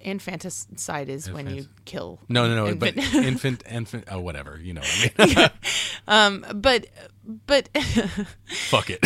Infanticide 0.01 1.09
is 1.09 1.31
when 1.31 1.49
you 1.49 1.65
kill. 1.85 2.19
no 2.29 2.47
no 2.47 2.65
no 2.67 2.75
but 2.75 2.95
infant- 2.97 3.25
infant 3.25 3.63
infant 3.69 4.03
oh 4.11 4.19
whatever 4.19 4.59
you 4.61 4.73
know 4.73 4.81
what 4.81 5.11
I 5.19 5.25
mean. 5.41 5.49
Um, 6.07 6.43
but 6.55 6.87
but 7.45 7.69
Fuck 8.47 8.89
it. 8.89 9.05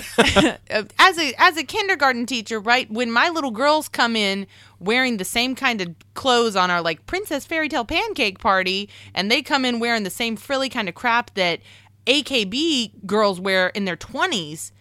as 0.99 1.17
a 1.17 1.33
as 1.37 1.57
a 1.57 1.63
kindergarten 1.63 2.25
teacher, 2.25 2.59
right? 2.59 2.89
When 2.89 3.11
my 3.11 3.27
little 3.29 3.51
girls 3.51 3.89
come 3.89 4.15
in 4.15 4.47
wearing 4.79 5.17
the 5.17 5.25
same 5.25 5.55
kind 5.55 5.81
of 5.81 5.93
clothes 6.13 6.55
on 6.55 6.71
our 6.71 6.81
like 6.81 7.05
princess 7.05 7.45
fairy 7.45 7.67
tale 7.67 7.83
pancake 7.83 8.39
party, 8.39 8.89
and 9.13 9.29
they 9.29 9.41
come 9.41 9.65
in 9.65 9.79
wearing 9.79 10.03
the 10.03 10.09
same 10.09 10.35
frilly 10.37 10.69
kind 10.69 10.87
of 10.87 10.95
crap 10.95 11.33
that 11.35 11.59
AKB 12.07 13.05
girls 13.05 13.39
wear 13.39 13.67
in 13.69 13.85
their 13.85 13.95
twenties. 13.95 14.71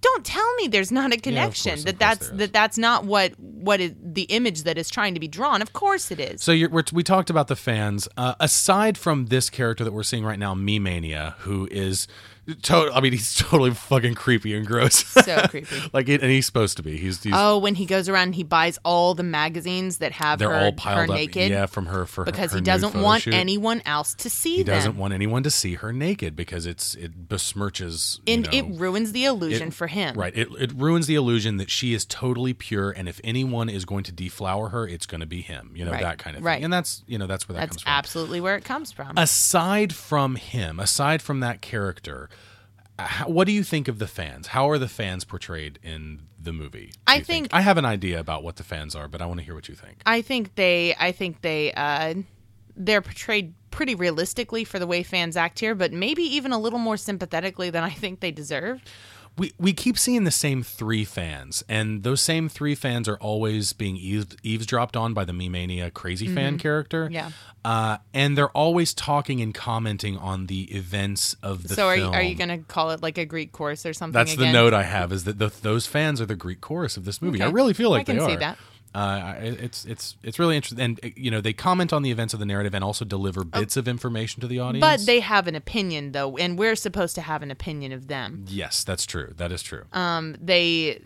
Don't 0.00 0.24
tell 0.24 0.54
me 0.56 0.68
there's 0.68 0.90
not 0.90 1.12
a 1.12 1.16
connection 1.16 1.72
course, 1.72 1.80
of 1.80 1.86
that 1.86 1.98
that's 1.98 2.30
that 2.30 2.52
that's 2.52 2.78
not 2.78 3.04
what 3.04 3.38
what 3.38 3.80
is 3.80 3.92
the 4.02 4.22
image 4.22 4.62
that 4.62 4.78
is 4.78 4.88
trying 4.88 5.14
to 5.14 5.20
be 5.20 5.28
drawn. 5.28 5.60
Of 5.62 5.72
course 5.72 6.10
it 6.10 6.20
is. 6.20 6.42
So 6.42 6.52
you're, 6.52 6.68
we're, 6.70 6.84
we 6.92 7.02
talked 7.02 7.30
about 7.30 7.48
the 7.48 7.56
fans. 7.56 8.08
Uh, 8.16 8.34
aside 8.40 8.96
from 8.96 9.26
this 9.26 9.50
character 9.50 9.84
that 9.84 9.92
we're 9.92 10.02
seeing 10.02 10.24
right 10.24 10.38
now, 10.38 10.54
Me 10.54 10.78
Mania, 10.78 11.36
who 11.40 11.68
is, 11.70 12.06
to- 12.62 12.90
I 12.94 13.00
mean, 13.00 13.12
he's 13.12 13.34
totally 13.38 13.70
fucking 13.72 14.14
creepy 14.14 14.54
and 14.54 14.66
gross. 14.66 15.04
So 15.06 15.46
creepy. 15.48 15.76
like, 15.92 16.08
it, 16.08 16.22
and 16.22 16.30
he's 16.30 16.46
supposed 16.46 16.76
to 16.76 16.82
be. 16.82 16.96
He's, 16.96 17.22
he's 17.22 17.32
Oh, 17.36 17.58
when 17.58 17.74
he 17.74 17.86
goes 17.86 18.08
around 18.08 18.34
he 18.34 18.42
buys 18.42 18.78
all 18.84 19.14
the 19.14 19.22
magazines 19.22 19.98
that 19.98 20.12
have 20.12 20.38
they're 20.38 20.48
her, 20.50 20.54
all 20.54 20.64
her 20.66 20.72
piled 20.72 21.10
up. 21.10 21.16
naked 21.16 21.50
Yeah, 21.50 21.66
from 21.66 21.86
her 21.86 22.06
for 22.06 22.22
her- 22.22 22.24
because 22.30 22.52
her 22.52 22.58
he 22.58 22.62
doesn't 22.64 22.94
want 23.00 23.22
shoot. 23.22 23.34
anyone 23.34 23.82
else 23.86 24.14
to 24.14 24.30
see 24.30 24.56
He 24.56 24.62
them. 24.62 24.74
doesn't 24.74 24.96
want 24.96 25.14
anyone 25.14 25.42
to 25.42 25.50
see 25.50 25.74
her 25.74 25.92
naked 25.92 26.36
because 26.36 26.66
it's 26.66 26.94
it 26.94 27.28
besmirches. 27.28 28.18
you 28.26 28.34
and 28.34 28.44
know, 28.44 28.50
it 28.52 28.78
ruins 28.78 29.12
the 29.12 29.24
illusion 29.24 29.68
it- 29.68 29.74
for 29.74 29.86
him. 29.86 30.14
Right. 30.16 30.36
It, 30.36 30.48
it 30.58 30.72
ruins 30.74 31.06
the 31.06 31.14
illusion 31.14 31.56
that 31.58 31.70
she 31.70 31.94
is 31.94 32.04
totally 32.04 32.52
pure, 32.54 32.90
and 32.90 33.08
if 33.08 33.20
anyone 33.24 33.68
is 33.68 33.84
going 33.84 34.04
to 34.04 34.12
deflower 34.12 34.68
her, 34.70 34.86
it's 34.86 35.06
going 35.06 35.20
to 35.20 35.26
be 35.26 35.40
him. 35.42 35.72
You 35.74 35.84
know 35.84 35.92
Right. 35.92 36.02
that 36.02 36.18
kind 36.18 36.36
of 36.36 36.40
thing. 36.40 36.46
Right. 36.46 36.62
And 36.62 36.72
that's 36.72 37.02
you 37.06 37.18
know 37.18 37.26
that's 37.26 37.48
where 37.48 37.54
that 37.54 37.60
That's 37.60 37.76
comes 37.76 37.82
from. 37.82 37.92
absolutely 37.92 38.40
where 38.40 38.56
it 38.56 38.64
comes 38.64 38.92
from. 38.92 39.16
aside 39.16 39.94
from 39.94 40.36
him, 40.36 40.80
aside 40.80 41.22
from 41.22 41.40
that 41.40 41.60
character, 41.60 42.28
how, 42.98 43.28
what 43.28 43.46
do 43.46 43.52
you 43.52 43.64
think 43.64 43.88
of 43.88 43.98
the 43.98 44.06
fans? 44.06 44.48
How 44.48 44.68
are 44.70 44.78
the 44.78 44.88
fans 44.88 45.24
portrayed 45.24 45.78
in 45.82 46.22
the 46.40 46.52
movie? 46.52 46.92
I 47.06 47.16
you 47.16 47.24
think- 47.24 47.48
I 47.52 47.60
have 47.60 47.78
an 47.78 47.84
idea 47.84 48.20
about 48.20 48.42
what 48.42 48.56
the 48.56 48.64
fans 48.64 48.94
are, 48.94 49.08
but 49.08 49.20
I 49.20 49.26
want 49.26 49.40
to 49.40 49.44
hear 49.44 49.54
what 49.54 49.68
you 49.68 49.74
think. 49.74 50.00
I 50.06 50.22
think 50.22 50.54
they 50.54 50.94
I 50.98 51.12
think 51.12 51.40
they 51.42 51.72
uh 51.72 52.14
they're 52.76 53.02
portrayed 53.02 53.54
pretty 53.70 53.94
realistically 53.94 54.64
for 54.64 54.78
the 54.78 54.86
way 54.86 55.02
fans 55.02 55.36
act 55.36 55.58
here, 55.60 55.74
but 55.74 55.92
maybe 55.92 56.22
even 56.22 56.52
a 56.52 56.58
little 56.58 56.78
more 56.78 56.96
sympathetically 56.96 57.70
than 57.70 57.82
I 57.82 57.90
think 57.90 58.20
they 58.20 58.30
deserve. 58.30 58.82
We 59.36 59.52
we 59.58 59.72
keep 59.72 59.98
seeing 59.98 60.24
the 60.24 60.30
same 60.30 60.62
three 60.62 61.04
fans, 61.04 61.64
and 61.68 62.04
those 62.04 62.20
same 62.20 62.48
three 62.48 62.74
fans 62.74 63.08
are 63.08 63.16
always 63.16 63.72
being 63.72 63.96
eaves, 63.96 64.36
eavesdropped 64.42 64.96
on 64.96 65.12
by 65.12 65.24
the 65.24 65.32
Me 65.32 65.48
Mania 65.48 65.90
crazy 65.90 66.32
fan 66.32 66.58
character. 66.58 67.06
Mm-hmm. 67.06 67.14
Yeah. 67.14 67.30
Uh, 67.64 67.96
and 68.12 68.36
they're 68.36 68.50
always 68.50 68.92
talking 68.92 69.40
and 69.40 69.54
commenting 69.54 70.18
on 70.18 70.46
the 70.46 70.64
events 70.76 71.34
of 71.42 71.66
the 71.66 71.74
so 71.74 71.86
are 71.86 71.96
you, 71.96 72.02
film. 72.02 72.14
are 72.14 72.22
you 72.22 72.34
going 72.34 72.50
to 72.50 72.58
call 72.58 72.90
it 72.90 73.02
like 73.02 73.16
a 73.16 73.24
Greek 73.24 73.52
chorus 73.52 73.86
or 73.86 73.94
something 73.94 74.12
That's 74.12 74.36
the 74.36 74.52
note 74.52 74.74
I 74.74 74.82
have 74.82 75.12
is 75.12 75.24
that 75.24 75.38
the, 75.38 75.48
those 75.62 75.86
fans 75.86 76.20
are 76.20 76.26
the 76.26 76.36
Greek 76.36 76.60
chorus 76.60 76.98
of 76.98 77.06
this 77.06 77.22
movie. 77.22 77.40
I 77.40 77.48
really 77.48 77.72
feel 77.72 77.88
like 77.88 78.02
I 78.02 78.04
can 78.04 78.18
they 78.18 78.26
see 78.26 78.34
are. 78.34 78.40
that. 78.40 78.58
Uh, 78.94 79.34
it's 79.40 79.84
it's 79.86 80.16
it's 80.22 80.38
really 80.38 80.54
interesting, 80.54 80.84
and 80.84 81.00
uh, 81.02 81.08
you 81.16 81.28
know 81.28 81.40
they 81.40 81.52
comment 81.52 81.92
on 81.92 82.02
the 82.02 82.12
events 82.12 82.32
of 82.32 82.38
the 82.38 82.46
narrative 82.46 82.74
and 82.74 82.84
also 82.84 83.04
deliver 83.04 83.42
bits 83.42 83.76
of 83.76 83.88
information 83.88 84.40
to 84.40 84.46
the 84.46 84.60
audience. 84.60 84.84
Oh. 84.84 84.96
But 84.96 85.06
they 85.06 85.18
have 85.18 85.48
an 85.48 85.56
opinion 85.56 86.12
though, 86.12 86.36
and 86.36 86.56
we're 86.56 86.76
supposed 86.76 87.16
to 87.16 87.20
have 87.20 87.42
an 87.42 87.50
opinion 87.50 87.90
of 87.90 88.06
them. 88.06 88.44
yes, 88.48 88.84
that's 88.84 89.04
true. 89.04 89.34
That 89.36 89.50
is 89.50 89.62
true. 89.62 89.82
um, 89.92 90.36
they 90.40 91.02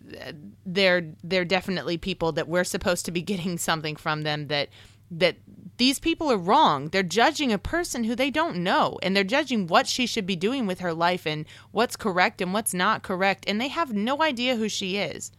they're 0.66 1.14
they're 1.24 1.46
definitely 1.46 1.96
people 1.96 2.32
that 2.32 2.46
we're 2.46 2.64
supposed 2.64 3.06
to 3.06 3.10
be 3.10 3.22
getting 3.32 3.56
something 3.56 3.96
from 3.96 4.20
them 4.22 4.48
that 4.48 4.68
that 5.10 5.36
these 5.78 5.98
people 5.98 6.30
are 6.30 6.36
wrong. 6.36 6.88
They're 6.90 7.02
judging 7.02 7.52
a 7.52 7.58
person 7.58 8.04
who 8.04 8.14
they 8.14 8.30
don't 8.30 8.56
know 8.56 8.98
and 9.02 9.16
they're 9.16 9.24
judging 9.24 9.66
what 9.66 9.86
she 9.86 10.06
should 10.06 10.26
be 10.26 10.36
doing 10.36 10.66
with 10.66 10.80
her 10.80 10.92
life 10.92 11.26
and 11.26 11.46
what's 11.70 11.96
correct 11.96 12.42
and 12.42 12.52
what's 12.52 12.74
not 12.74 13.02
correct 13.02 13.44
and 13.48 13.58
they 13.58 13.68
have 13.68 13.94
no 13.94 14.22
idea 14.22 14.56
who 14.56 14.68
she 14.68 14.98
is. 14.98 15.32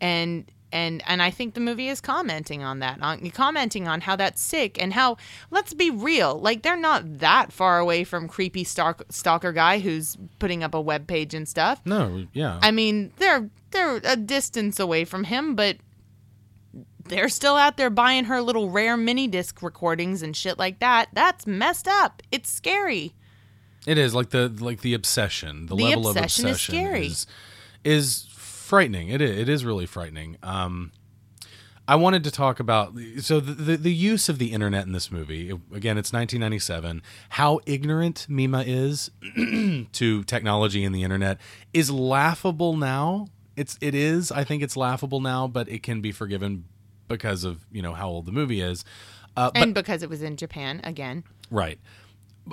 And 0.00 0.48
and 0.72 1.02
and 1.06 1.22
I 1.22 1.30
think 1.30 1.54
the 1.54 1.60
movie 1.60 1.88
is 1.88 2.00
commenting 2.00 2.62
on 2.62 2.78
that, 2.80 3.00
on 3.02 3.28
commenting 3.30 3.88
on 3.88 4.00
how 4.02 4.16
that's 4.16 4.40
sick 4.42 4.80
and 4.82 4.92
how 4.92 5.16
let's 5.50 5.72
be 5.74 5.90
real, 5.90 6.38
like 6.38 6.62
they're 6.62 6.76
not 6.76 7.18
that 7.20 7.52
far 7.52 7.78
away 7.78 8.04
from 8.04 8.28
creepy 8.28 8.64
stalk, 8.64 9.02
stalker 9.10 9.52
guy 9.52 9.78
who's 9.78 10.16
putting 10.38 10.62
up 10.62 10.74
a 10.74 10.80
web 10.80 11.06
page 11.06 11.34
and 11.34 11.48
stuff. 11.48 11.80
no, 11.84 12.26
yeah, 12.32 12.58
I 12.62 12.70
mean, 12.70 13.12
they're 13.16 13.48
they're 13.70 14.00
a 14.04 14.16
distance 14.16 14.78
away 14.80 15.04
from 15.04 15.24
him, 15.24 15.54
but 15.54 15.76
they're 17.04 17.28
still 17.30 17.56
out 17.56 17.76
there 17.78 17.90
buying 17.90 18.24
her 18.24 18.42
little 18.42 18.68
rare 18.70 18.96
mini 18.96 19.26
disc 19.28 19.62
recordings 19.62 20.22
and 20.22 20.36
shit 20.36 20.58
like 20.58 20.78
that. 20.80 21.08
That's 21.14 21.46
messed 21.46 21.88
up. 21.88 22.22
It's 22.30 22.50
scary. 22.50 23.14
it 23.86 23.96
is 23.96 24.14
like 24.14 24.30
the 24.30 24.48
like 24.60 24.82
the 24.82 24.92
obsession. 24.94 25.66
The, 25.66 25.76
The 25.76 25.84
level 25.84 26.08
obsession 26.08 26.44
of 26.46 26.50
is 26.50 26.56
obsession 26.56 26.74
scary. 26.74 27.06
is 27.06 27.26
is 27.84 28.27
frightening. 28.68 29.08
It 29.08 29.22
is, 29.22 29.38
it 29.38 29.48
is 29.48 29.64
really 29.64 29.86
frightening. 29.86 30.36
Um, 30.42 30.92
I 31.88 31.96
wanted 31.96 32.22
to 32.24 32.30
talk 32.30 32.60
about 32.60 32.92
so 33.20 33.40
the, 33.40 33.54
the 33.54 33.76
the 33.76 33.94
use 33.94 34.28
of 34.28 34.38
the 34.38 34.52
internet 34.52 34.84
in 34.86 34.92
this 34.92 35.10
movie. 35.10 35.48
Again, 35.48 35.96
it's 35.96 36.12
1997. 36.12 37.00
How 37.30 37.60
ignorant 37.64 38.26
Mima 38.28 38.62
is 38.66 39.10
to 39.92 40.22
technology 40.24 40.84
and 40.84 40.94
the 40.94 41.02
internet 41.02 41.38
is 41.72 41.90
laughable 41.90 42.76
now. 42.76 43.28
It's 43.56 43.78
it 43.80 43.94
is. 43.94 44.30
I 44.30 44.44
think 44.44 44.62
it's 44.62 44.76
laughable 44.76 45.20
now, 45.20 45.48
but 45.48 45.66
it 45.70 45.82
can 45.82 46.02
be 46.02 46.12
forgiven 46.12 46.66
because 47.08 47.42
of 47.44 47.64
you 47.72 47.80
know 47.80 47.94
how 47.94 48.08
old 48.08 48.26
the 48.26 48.32
movie 48.32 48.60
is. 48.60 48.84
Uh, 49.34 49.50
but 49.50 49.62
and 49.62 49.74
because 49.74 50.02
it 50.02 50.10
was 50.10 50.20
in 50.20 50.36
Japan 50.36 50.82
again. 50.84 51.24
Right. 51.50 51.78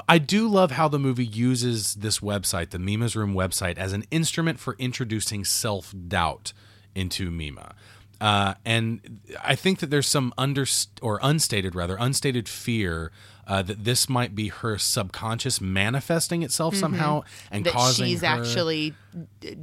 I 0.07 0.17
do 0.17 0.47
love 0.47 0.71
how 0.71 0.87
the 0.87 0.99
movie 0.99 1.25
uses 1.25 1.95
this 1.95 2.19
website, 2.19 2.71
the 2.71 2.79
Mima's 2.79 3.15
Room 3.15 3.33
website, 3.33 3.77
as 3.77 3.93
an 3.93 4.03
instrument 4.11 4.59
for 4.59 4.75
introducing 4.79 5.45
self 5.45 5.93
doubt 6.07 6.53
into 6.93 7.31
Mima. 7.31 7.75
Uh, 8.21 8.53
and 8.63 9.19
I 9.43 9.55
think 9.55 9.79
that 9.79 9.87
there's 9.87 10.07
some 10.07 10.33
under 10.37 10.65
or 11.01 11.19
unstated, 11.21 11.75
rather, 11.75 11.97
unstated 11.99 12.47
fear 12.47 13.11
uh, 13.45 13.61
that 13.61 13.83
this 13.83 14.07
might 14.09 14.33
be 14.33 14.47
her 14.47 14.77
subconscious 14.77 15.59
manifesting 15.61 16.41
itself 16.41 16.75
somehow 16.75 17.23
and 17.51 17.63
causing 17.63 17.63
That 17.63 17.73
causing 17.73 18.05
she's 18.07 18.21
her- 18.21 18.27
actually 18.27 18.93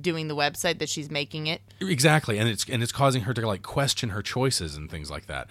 doing 0.00 0.28
the 0.28 0.36
website, 0.36 0.78
that 0.78 0.88
she's 0.88 1.10
making 1.10 1.46
it. 1.46 1.62
Exactly, 1.80 2.38
and 2.38 2.48
it's 2.48 2.68
and 2.68 2.82
it's 2.82 2.92
causing 2.92 3.22
her 3.22 3.34
to 3.34 3.46
like 3.46 3.62
question 3.62 4.10
her 4.10 4.22
choices 4.22 4.76
and 4.76 4.90
things 4.90 5.10
like 5.10 5.26
that. 5.26 5.48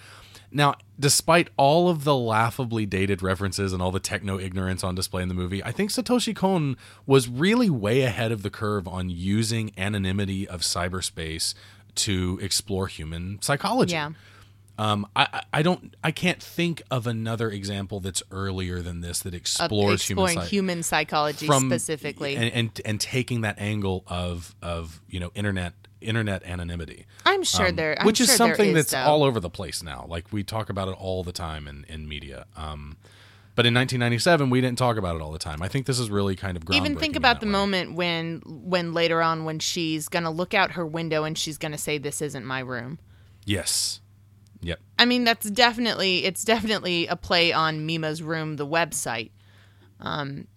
Now, 0.51 0.75
despite 0.99 1.49
all 1.57 1.89
of 1.89 2.03
the 2.03 2.15
laughably 2.15 2.85
dated 2.85 3.21
references 3.21 3.71
and 3.73 3.81
all 3.81 3.91
the 3.91 3.99
techno 3.99 4.37
ignorance 4.37 4.83
on 4.83 4.95
display 4.95 5.21
in 5.23 5.29
the 5.29 5.33
movie, 5.33 5.63
I 5.63 5.71
think 5.71 5.91
Satoshi 5.91 6.35
Kon 6.35 6.75
was 7.05 7.27
really 7.29 7.69
way 7.69 8.01
ahead 8.01 8.31
of 8.31 8.43
the 8.43 8.49
curve 8.49 8.87
on 8.87 9.09
using 9.09 9.71
anonymity 9.77 10.47
of 10.47 10.61
cyberspace 10.61 11.53
to 11.95 12.39
explore 12.41 12.87
human 12.87 13.41
psychology. 13.41 13.93
Yeah. 13.93 14.11
Um, 14.77 15.05
I, 15.15 15.43
I- 15.53 15.61
don't, 15.61 15.95
I 16.03 16.11
can't 16.11 16.41
think 16.41 16.81
of 16.89 17.05
another 17.05 17.51
example 17.51 17.99
that's 17.99 18.23
earlier 18.31 18.81
than 18.81 19.01
this 19.01 19.19
that 19.19 19.33
explores 19.33 20.03
human 20.07 20.23
exploring 20.25 20.39
psy- 20.39 20.49
human 20.49 20.83
psychology 20.83 21.45
from 21.45 21.69
specifically. 21.69 22.35
and, 22.35 22.51
and 22.53 22.81
and 22.85 22.99
taking 22.99 23.41
that 23.41 23.59
angle 23.59 24.03
of 24.07 24.55
of 24.61 25.01
you 25.09 25.19
know 25.19 25.31
internet 25.35 25.73
internet 26.01 26.43
anonymity. 26.43 27.05
I'm 27.25 27.43
sure 27.43 27.67
um, 27.67 27.75
there, 27.75 27.99
I'm 27.99 28.05
which 28.05 28.19
is 28.19 28.27
sure 28.27 28.37
there 28.37 28.55
something 28.55 28.69
is, 28.69 28.75
that's 28.75 28.91
though. 28.91 29.11
all 29.11 29.23
over 29.23 29.39
the 29.39 29.49
place 29.49 29.81
now. 29.83 30.05
Like 30.07 30.31
we 30.31 30.43
talk 30.43 30.69
about 30.69 30.87
it 30.87 30.95
all 30.99 31.23
the 31.23 31.31
time 31.31 31.67
in 31.67 31.85
in 31.87 32.07
media. 32.07 32.45
Um 32.55 32.97
but 33.53 33.65
in 33.65 33.73
1997 33.73 34.49
we 34.49 34.61
didn't 34.61 34.77
talk 34.77 34.97
about 34.97 35.15
it 35.15 35.21
all 35.21 35.31
the 35.31 35.39
time. 35.39 35.61
I 35.61 35.67
think 35.67 35.85
this 35.85 35.99
is 35.99 36.09
really 36.09 36.35
kind 36.35 36.57
of 36.57 36.63
even 36.71 36.95
think 36.95 37.15
about 37.15 37.39
the 37.39 37.45
way. 37.45 37.51
moment 37.51 37.93
when 37.95 38.41
when 38.45 38.93
later 38.93 39.21
on 39.21 39.45
when 39.45 39.59
she's 39.59 40.07
gonna 40.07 40.31
look 40.31 40.53
out 40.53 40.71
her 40.71 40.85
window 40.85 41.23
and 41.23 41.37
she's 41.37 41.57
gonna 41.57 41.77
say 41.77 41.97
this 41.97 42.21
isn't 42.21 42.45
my 42.45 42.59
room. 42.59 42.99
Yes. 43.45 43.99
Yep. 44.61 44.79
I 44.99 45.05
mean 45.05 45.23
that's 45.23 45.49
definitely 45.49 46.23
it's 46.25 46.43
definitely 46.43 47.07
a 47.07 47.15
play 47.15 47.51
on 47.51 47.85
mima's 47.85 48.21
room 48.21 48.55
the 48.57 48.67
website. 48.67 49.31
Um 49.99 50.47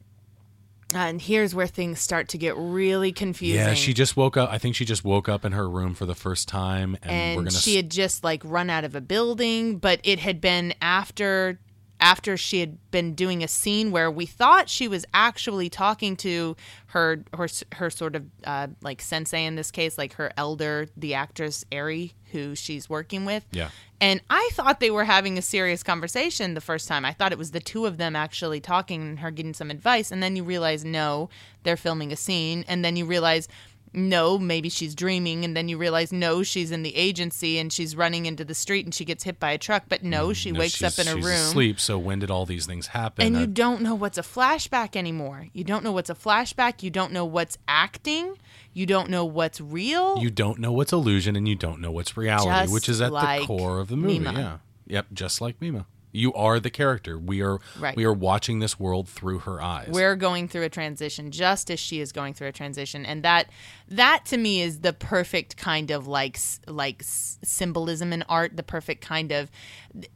And 0.95 1.20
here's 1.20 1.55
where 1.55 1.66
things 1.66 2.01
start 2.01 2.28
to 2.28 2.38
get 2.38 2.57
really 2.57 3.12
confusing. 3.12 3.61
Yeah, 3.61 3.74
she 3.74 3.92
just 3.92 4.16
woke 4.16 4.36
up. 4.36 4.51
I 4.51 4.59
think 4.59 4.74
she 4.76 4.84
just 4.84 5.05
woke 5.05 5.28
up 5.28 5.45
in 5.45 5.53
her 5.53 5.68
room 5.68 5.95
for 5.95 6.07
the 6.07 6.14
first 6.14 6.49
time, 6.49 6.97
and, 7.03 7.11
and 7.11 7.36
we're 7.36 7.42
gonna. 7.45 7.53
she 7.53 7.76
had 7.76 7.90
just 7.90 8.24
like 8.24 8.42
run 8.45 8.70
out 8.70 8.84
of 8.84 8.95
a 8.95 9.01
building, 9.01 9.78
but 9.78 10.01
it 10.05 10.18
had 10.18 10.40
been 10.40 10.74
after 10.80 11.59
after 12.05 12.36
she 12.36 12.61
had 12.61 12.76
been 12.90 13.14
doing 13.14 13.42
a 13.42 13.48
scene 13.48 13.90
where 13.90 14.11
we 14.11 14.26
thought 14.26 14.68
she 14.68 14.86
was 14.86 15.07
actually 15.14 15.70
talking 15.70 16.16
to 16.16 16.55
her 16.88 17.24
her 17.32 17.48
her 17.72 17.88
sort 17.88 18.14
of 18.14 18.26
uh, 18.44 18.66
like 18.82 19.00
sensei 19.00 19.46
in 19.46 19.57
this 19.57 19.70
case, 19.70 19.96
like 19.96 20.12
her 20.12 20.30
elder, 20.36 20.86
the 20.98 21.14
actress 21.14 21.64
Ari, 21.72 22.12
who 22.30 22.55
she's 22.55 22.90
working 22.90 23.24
with. 23.24 23.46
Yeah. 23.52 23.70
And 24.02 24.20
I 24.28 24.50
thought 24.52 24.80
they 24.80 24.90
were 24.90 25.05
having 25.05 25.38
a 25.38 25.42
serious 25.42 25.82
conversation 25.82 26.52
the 26.52 26.61
first 26.61 26.88
time. 26.88 27.07
I 27.07 27.12
thought 27.12 27.32
it 27.32 27.38
was 27.38 27.52
the 27.52 27.61
two 27.61 27.86
of 27.86 27.96
them 27.96 28.14
actually 28.14 28.61
talking 28.61 29.00
and 29.00 29.20
her 29.20 29.30
getting 29.30 29.55
some 29.55 29.70
advice. 29.70 30.12
And 30.12 30.22
then 30.22 30.36
you 30.36 30.44
realize, 30.44 30.84
no, 30.84 31.30
they're 31.62 31.78
filming 31.78 32.12
a 32.12 32.16
scene. 32.16 32.66
And 32.68 32.84
then 32.84 32.96
you 32.96 33.07
realize, 33.07 33.48
no, 33.95 34.38
maybe 34.38 34.68
she's 34.68 34.95
dreaming. 34.95 35.45
And 35.45 35.57
then 35.57 35.68
you 35.68 35.78
realize, 35.78 36.12
no, 36.12 36.42
she's 36.42 36.70
in 36.70 36.82
the 36.82 36.95
agency 36.97 37.59
and 37.59 37.72
she's 37.72 37.95
running 37.97 38.26
into 38.26 38.45
the 38.45 38.55
street 38.55 38.84
and 38.84 38.95
she 38.95 39.05
gets 39.05 39.24
hit 39.24 39.38
by 39.40 39.53
a 39.53 39.59
truck. 39.59 39.84
But 39.88 40.03
no, 40.03 40.32
she 40.32 40.51
No, 40.53 40.61
wakes 40.61 40.82
up 40.82 40.99
in 40.99 41.07
she's 41.07 41.24
room. 41.24 41.34
Asleep. 41.34 41.80
So 41.80 41.99
when 41.99 42.18
did 42.18 42.30
all 42.30 42.47
these 42.47 42.66
things 42.66 42.88
happen? 42.88 43.26
And 43.26 43.36
you 43.36 43.47
don't 43.47 43.82
know 43.82 43.95
what's 43.95 44.18
a 44.18 44.22
flashback 44.22 44.97
anymore. 44.97 45.49
You 45.53 45.64
don't 45.64 45.84
know 45.84 45.92
what's 45.92 46.11
a 46.11 46.14
flashback. 46.14 46.82
You 46.82 46.90
don't 46.90 47.12
know 47.12 47.24
what's 47.24 47.57
acting. 47.68 48.36
You 48.72 48.86
don't 48.86 49.09
know 49.09 49.24
what's 49.24 49.61
real. 49.61 50.18
you 50.18 50.30
don't 50.30 50.59
know 50.59 50.72
what's 50.72 50.92
illusion, 50.92 51.36
and 51.36 51.47
you 51.47 51.55
don't 51.55 51.80
know 51.80 51.92
what's 51.92 52.16
reality, 52.16 52.51
Just 52.51 52.72
which 52.72 52.88
is 52.88 53.01
at 53.01 53.12
like 53.12 53.42
the 53.42 53.47
core 53.47 53.78
of 53.78 53.86
the 53.88 53.97
movie. 53.97 54.18
Mima. 54.18 54.32
Yeah. 54.38 54.57
Yep. 54.86 55.07
Just 55.12 55.40
like 55.40 55.61
Mima. 55.61 55.86
You 56.14 56.32
are 56.34 56.60
the 56.60 56.70
character. 56.70 57.18
We 57.18 57.42
are. 57.42 57.58
Right. 57.78 57.96
We 57.96 58.04
are 58.04 58.12
watching 58.12 58.60
this 58.60 58.78
world 58.78 59.08
through 59.08 59.40
her 59.40 59.60
eyes. 59.60 59.88
we're 59.90 60.16
going 60.16 60.48
through 60.48 60.62
a 60.62 60.68
transition 60.68 61.30
just 61.30 61.70
as 61.70 61.80
she 61.80 62.00
is 62.00 62.12
going 62.12 62.34
through 62.34 62.48
a 62.48 62.52
transition 62.52 63.04
and 63.04 63.22
that 63.22 63.48
that 63.88 64.24
to 64.26 64.36
me 64.36 64.60
is 64.60 64.80
the 64.80 64.92
perfect 64.92 65.56
kind 65.56 65.90
of 65.90 66.06
like 66.06 66.38
like 66.66 67.02
symbolism 67.02 68.12
in 68.12 68.22
art 68.28 68.56
the 68.56 68.62
perfect 68.62 69.04
kind 69.04 69.32
of 69.32 69.50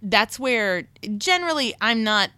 that's 0.03 0.39
where 0.39 0.89
generally 1.17 1.75
i'm 1.81 2.05
not 2.05 2.31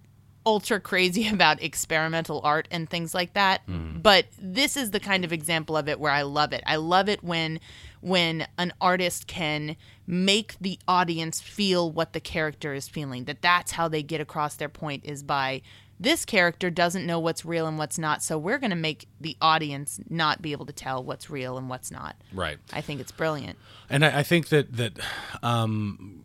ultra 0.46 0.80
crazy 0.80 1.28
about 1.32 1.62
experimental 1.62 2.40
art 2.42 2.66
and 2.70 2.88
things 2.88 3.14
like 3.14 3.34
that 3.34 3.66
mm-hmm. 3.66 3.98
but 4.00 4.26
this 4.38 4.76
is 4.76 4.90
the 4.90 5.00
kind 5.00 5.24
of 5.24 5.32
example 5.32 5.76
of 5.76 5.88
it 5.88 6.00
where 6.00 6.12
i 6.12 6.22
love 6.22 6.52
it 6.52 6.62
i 6.66 6.76
love 6.76 7.08
it 7.08 7.22
when 7.22 7.60
when 8.00 8.46
an 8.58 8.72
artist 8.80 9.26
can 9.26 9.76
make 10.06 10.56
the 10.60 10.78
audience 10.88 11.40
feel 11.40 11.90
what 11.90 12.12
the 12.12 12.20
character 12.20 12.74
is 12.74 12.88
feeling 12.88 13.24
that 13.24 13.42
that's 13.42 13.72
how 13.72 13.88
they 13.88 14.02
get 14.02 14.20
across 14.20 14.56
their 14.56 14.68
point 14.68 15.04
is 15.04 15.22
by 15.22 15.60
this 15.98 16.24
character 16.24 16.70
doesn't 16.70 17.04
know 17.04 17.18
what's 17.18 17.44
real 17.44 17.66
and 17.66 17.76
what's 17.78 17.98
not 17.98 18.22
so 18.22 18.38
we're 18.38 18.58
going 18.58 18.70
to 18.70 18.76
make 18.76 19.06
the 19.20 19.36
audience 19.40 20.00
not 20.08 20.40
be 20.40 20.52
able 20.52 20.66
to 20.66 20.72
tell 20.72 21.04
what's 21.04 21.28
real 21.28 21.58
and 21.58 21.68
what's 21.68 21.90
not 21.90 22.16
right. 22.32 22.58
i 22.72 22.80
think 22.80 23.00
it's 23.00 23.12
brilliant 23.12 23.58
And 23.90 24.04
I, 24.04 24.20
I 24.20 24.22
think 24.22 24.48
that 24.48 24.72
that 24.76 24.98
um, 25.42 26.24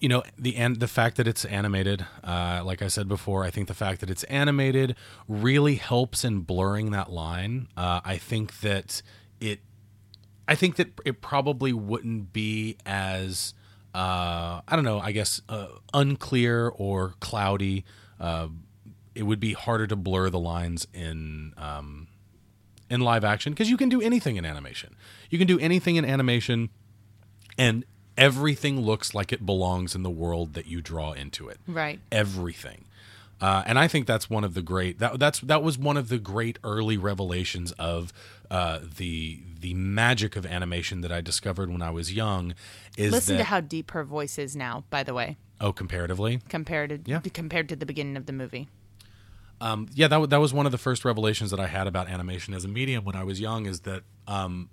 you 0.00 0.08
know 0.08 0.24
the 0.36 0.56
and 0.56 0.80
the 0.80 0.88
fact 0.88 1.16
that 1.18 1.28
it's 1.28 1.44
animated, 1.44 2.04
uh, 2.24 2.62
like 2.64 2.82
I 2.82 2.88
said 2.88 3.06
before, 3.06 3.44
I 3.44 3.50
think 3.50 3.68
the 3.68 3.74
fact 3.74 4.00
that 4.00 4.10
it's 4.10 4.24
animated 4.24 4.96
really 5.28 5.76
helps 5.76 6.24
in 6.24 6.40
blurring 6.40 6.90
that 6.90 7.12
line. 7.12 7.68
Uh, 7.76 8.00
I 8.04 8.16
think 8.18 8.60
that 8.60 9.00
it, 9.40 9.60
I 10.52 10.54
think 10.54 10.76
that 10.76 11.00
it 11.06 11.22
probably 11.22 11.72
wouldn't 11.72 12.34
be 12.34 12.76
as 12.84 13.54
uh, 13.94 14.60
I 14.68 14.76
don't 14.76 14.84
know, 14.84 15.00
I 15.00 15.12
guess 15.12 15.40
uh, 15.48 15.68
unclear 15.94 16.68
or 16.68 17.14
cloudy. 17.20 17.86
Uh, 18.20 18.48
it 19.14 19.22
would 19.22 19.40
be 19.40 19.54
harder 19.54 19.86
to 19.86 19.96
blur 19.96 20.28
the 20.28 20.38
lines 20.38 20.86
in 20.92 21.54
um, 21.56 22.08
in 22.90 23.00
live 23.00 23.24
action 23.24 23.54
because 23.54 23.70
you 23.70 23.78
can 23.78 23.88
do 23.88 24.02
anything 24.02 24.36
in 24.36 24.44
animation. 24.44 24.94
You 25.30 25.38
can 25.38 25.46
do 25.46 25.58
anything 25.58 25.96
in 25.96 26.04
animation 26.04 26.68
and 27.56 27.86
everything 28.18 28.78
looks 28.78 29.14
like 29.14 29.32
it 29.32 29.46
belongs 29.46 29.94
in 29.94 30.02
the 30.02 30.10
world 30.10 30.52
that 30.52 30.66
you 30.66 30.82
draw 30.82 31.12
into 31.12 31.48
it. 31.48 31.60
right 31.66 31.98
Everything. 32.12 32.84
Uh, 33.42 33.62
and 33.66 33.76
I 33.78 33.88
think 33.88 34.06
that's 34.06 34.30
one 34.30 34.44
of 34.44 34.54
the 34.54 34.62
great 34.62 35.00
that 35.00 35.18
that's 35.18 35.40
that 35.40 35.62
was 35.62 35.76
one 35.76 35.96
of 35.96 36.08
the 36.08 36.18
great 36.18 36.58
early 36.62 36.96
revelations 36.96 37.72
of 37.72 38.12
uh, 38.50 38.78
the 38.96 39.40
the 39.60 39.74
magic 39.74 40.36
of 40.36 40.46
animation 40.46 41.00
that 41.00 41.10
I 41.10 41.20
discovered 41.20 41.68
when 41.68 41.82
I 41.82 41.90
was 41.90 42.12
young. 42.12 42.54
Is 42.96 43.10
listen 43.12 43.34
that 43.36 43.42
to 43.42 43.44
how 43.44 43.60
deep 43.60 43.90
her 43.90 44.04
voice 44.04 44.38
is 44.38 44.54
now 44.54 44.84
by 44.90 45.02
the 45.02 45.12
way 45.12 45.36
oh 45.60 45.72
comparatively 45.72 46.40
compared 46.48 46.90
to 46.90 47.00
Yeah. 47.10 47.20
compared 47.34 47.68
to 47.70 47.76
the 47.76 47.86
beginning 47.86 48.16
of 48.16 48.26
the 48.26 48.32
movie 48.32 48.68
Um, 49.60 49.88
yeah, 49.94 50.08
that, 50.08 50.30
that 50.30 50.40
was 50.40 50.52
one 50.52 50.66
of 50.66 50.72
the 50.72 50.78
first 50.78 51.04
revelations 51.04 51.50
that 51.52 51.60
I 51.60 51.66
had 51.68 51.86
about 51.86 52.08
animation 52.08 52.52
as 52.54 52.64
a 52.64 52.68
medium 52.68 53.04
when 53.04 53.14
I 53.16 53.24
was 53.24 53.40
young. 53.40 53.66
Is 53.66 53.80
that 53.80 54.02
um, 54.26 54.70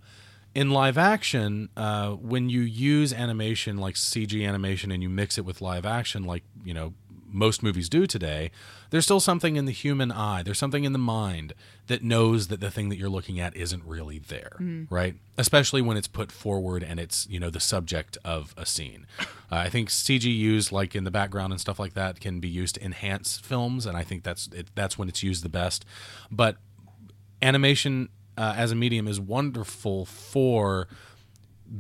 in 0.55 0.72
live 0.72 0.97
action, 0.97 1.70
uh, 1.78 2.11
when 2.13 2.49
you 2.49 2.61
use 2.61 3.13
animation 3.13 3.78
like 3.78 3.95
CG 3.95 4.47
animation 4.47 4.91
and 4.91 5.03
you 5.03 5.09
mix 5.09 5.38
it 5.38 5.45
with 5.45 5.61
live 5.61 5.86
action, 5.86 6.24
like 6.24 6.43
you 6.63 6.74
know 6.74 6.93
most 7.32 7.62
movies 7.64 7.90
do 7.90 8.06
today, 8.06 8.52
there's 8.90 9.06
still 9.06 9.20
something 9.20 9.56
in 9.56 9.66
the 9.66 9.72
human 9.72 10.12
eye. 10.12 10.44
There's 10.44 10.58
something 10.58 10.84
in 10.84 10.94
the 10.94 11.00
mind 11.00 11.54
that 11.88 12.04
knows 12.04 12.48
that 12.48 12.60
the 12.60 12.72
thing 12.72 12.90
that 12.90 12.98
you're 12.98 13.10
looking 13.10 13.40
at 13.40 13.56
isn't 13.56 13.84
really 13.86 14.20
there, 14.20 14.58
right? 14.90 15.16
Especially 15.38 15.82
when 15.82 15.98
it's 15.98 16.08
put 16.08 16.32
forward 16.32 16.84
and 16.84 17.00
it's 17.00 17.28
you 17.30 17.40
know 17.40 17.50
the 17.50 17.60
subject 17.60 18.18
of 18.24 18.54
a 18.58 18.66
scene. 18.66 19.06
Uh, 19.52 19.56
I 19.56 19.70
think 19.70 19.90
CG 19.90 20.26
used 20.26 20.72
like 20.72 20.96
in 20.96 21.06
the 21.06 21.10
background 21.10 21.52
and 21.52 21.60
stuff 21.60 21.80
like 21.80 21.96
that 21.96 22.20
can 22.20 22.40
be 22.40 22.48
used 22.48 22.76
to 22.76 22.86
enhance 22.86 23.40
films, 23.40 23.88
and 23.88 23.98
I 23.98 24.04
think 24.04 24.22
that's 24.22 24.48
it, 24.54 24.68
that's 24.76 24.96
when 24.96 25.10
it's 25.10 25.24
used 25.24 25.44
the 25.44 25.50
best. 25.50 25.86
But 26.30 26.58
animation 27.42 28.10
uh, 28.38 28.54
as 28.56 28.72
a 28.72 28.76
medium 28.76 29.08
is 29.08 29.20
wonderful 29.20 30.06
for 30.06 30.88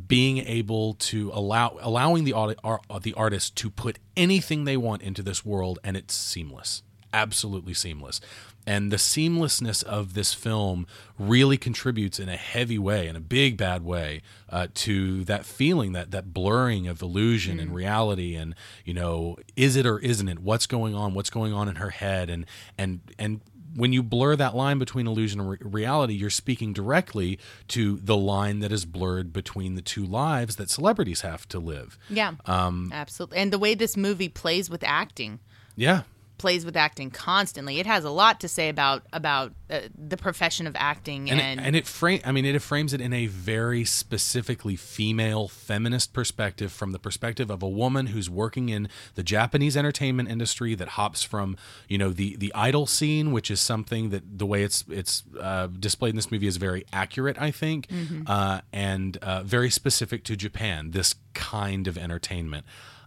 being 0.07 0.39
able 0.39 0.93
to 0.95 1.31
allow 1.33 1.77
allowing 1.81 2.23
the 2.23 2.33
audi- 2.33 2.55
uh, 2.63 2.99
the 3.01 3.13
artist 3.13 3.55
to 3.57 3.69
put 3.69 3.99
anything 4.15 4.65
they 4.65 4.77
want 4.77 5.01
into 5.01 5.23
this 5.23 5.45
world 5.45 5.79
and 5.83 5.97
it's 5.97 6.13
seamless 6.13 6.83
absolutely 7.13 7.73
seamless. 7.73 8.21
And 8.67 8.91
the 8.91 8.97
seamlessness 8.97 9.83
of 9.83 10.13
this 10.13 10.33
film 10.33 10.85
really 11.17 11.57
contributes 11.57 12.19
in 12.19 12.29
a 12.29 12.35
heavy 12.35 12.77
way 12.77 13.07
in 13.07 13.15
a 13.15 13.19
big 13.19 13.57
bad 13.57 13.83
way 13.83 14.21
uh, 14.49 14.67
to 14.75 15.23
that 15.25 15.45
feeling 15.45 15.93
that 15.93 16.11
that 16.11 16.33
blurring 16.33 16.87
of 16.87 17.01
illusion 17.01 17.59
and 17.59 17.73
reality 17.73 18.35
and 18.35 18.53
you 18.85 18.93
know 18.93 19.37
is 19.55 19.75
it 19.75 19.87
or 19.87 19.97
isn't 19.99 20.27
it? 20.27 20.39
What's 20.39 20.67
going 20.67 20.93
on? 20.93 21.13
What's 21.15 21.31
going 21.31 21.53
on 21.53 21.67
in 21.67 21.75
her 21.75 21.89
head? 21.89 22.29
And 22.29 22.45
and 22.77 22.99
and 23.17 23.41
when 23.75 23.93
you 23.93 24.01
blur 24.03 24.35
that 24.35 24.55
line 24.55 24.79
between 24.79 25.07
illusion 25.07 25.39
and 25.39 25.49
re- 25.51 25.57
reality, 25.61 26.13
you're 26.13 26.29
speaking 26.29 26.73
directly 26.73 27.37
to 27.69 27.97
the 28.03 28.17
line 28.17 28.59
that 28.59 28.71
is 28.71 28.85
blurred 28.85 29.31
between 29.33 29.75
the 29.75 29.81
two 29.81 30.05
lives 30.05 30.55
that 30.57 30.69
celebrities 30.69 31.21
have 31.21 31.47
to 31.49 31.59
live. 31.59 31.97
yeah 32.09 32.33
Um, 32.45 32.89
absolutely 32.93 33.37
and 33.37 33.53
the 33.53 33.59
way 33.59 33.75
this 33.75 33.95
movie 33.97 34.29
plays 34.29 34.69
with 34.69 34.83
acting 34.83 35.39
Yeah. 35.75 36.01
Plays 36.39 36.65
with 36.65 36.75
acting 36.75 37.11
constantly. 37.11 37.79
It 37.79 37.85
has 37.85 38.03
a 38.03 38.09
lot 38.09 38.39
to 38.39 38.47
say 38.47 38.69
about 38.69 39.03
about 39.13 39.53
uh, 39.69 39.81
the 39.95 40.17
profession 40.17 40.65
of 40.65 40.75
acting 40.75 41.29
And, 41.29 41.39
and, 41.39 41.59
it, 41.59 41.63
and 41.63 41.75
it 41.75 41.85
frame 41.85 42.21
I 42.25 42.31
mean 42.31 42.45
it 42.45 42.59
frames 42.61 42.93
it 42.93 43.01
in 43.01 43.13
a 43.13 43.27
very 43.27 43.85
specifically 43.85 44.75
female 44.75 45.47
feminist 45.47 46.13
perspective 46.13 46.71
from 46.71 46.91
the 46.91 46.99
perspective 46.99 47.51
of 47.51 47.61
a 47.61 47.69
woman 47.69 48.07
who's 48.07 48.29
working 48.29 48.69
in 48.69 48.89
the 49.15 49.23
Japanese 49.23 49.77
entertainment 49.77 50.29
industry 50.29 50.73
that 50.75 50.89
hops 50.89 51.21
from 51.21 51.55
you 51.87 51.97
know 51.97 52.09
the 52.09 52.35
the 52.37 52.51
idol 52.55 52.87
scene 52.87 53.31
which 53.31 53.51
is 53.51 53.59
something 53.59 54.09
that 54.09 54.39
the 54.39 54.45
way 54.45 54.63
it's 54.63 54.83
it's 54.89 55.23
uh, 55.39 55.67
displayed 55.67 56.09
in 56.09 56.15
this 56.15 56.31
movie 56.31 56.47
is 56.47 56.57
very 56.57 56.85
accurate 56.91 57.39
I 57.39 57.51
think 57.51 57.87
uh, 58.25 58.61
and 58.73 59.17
uh, 59.17 59.43
very 59.43 59.69
specific 59.69 60.23
to 60.23 60.35
Japan 60.35 60.91
this 60.91 61.15
kind 61.33 61.87
of 61.87 61.97
entertainment. 61.97 62.65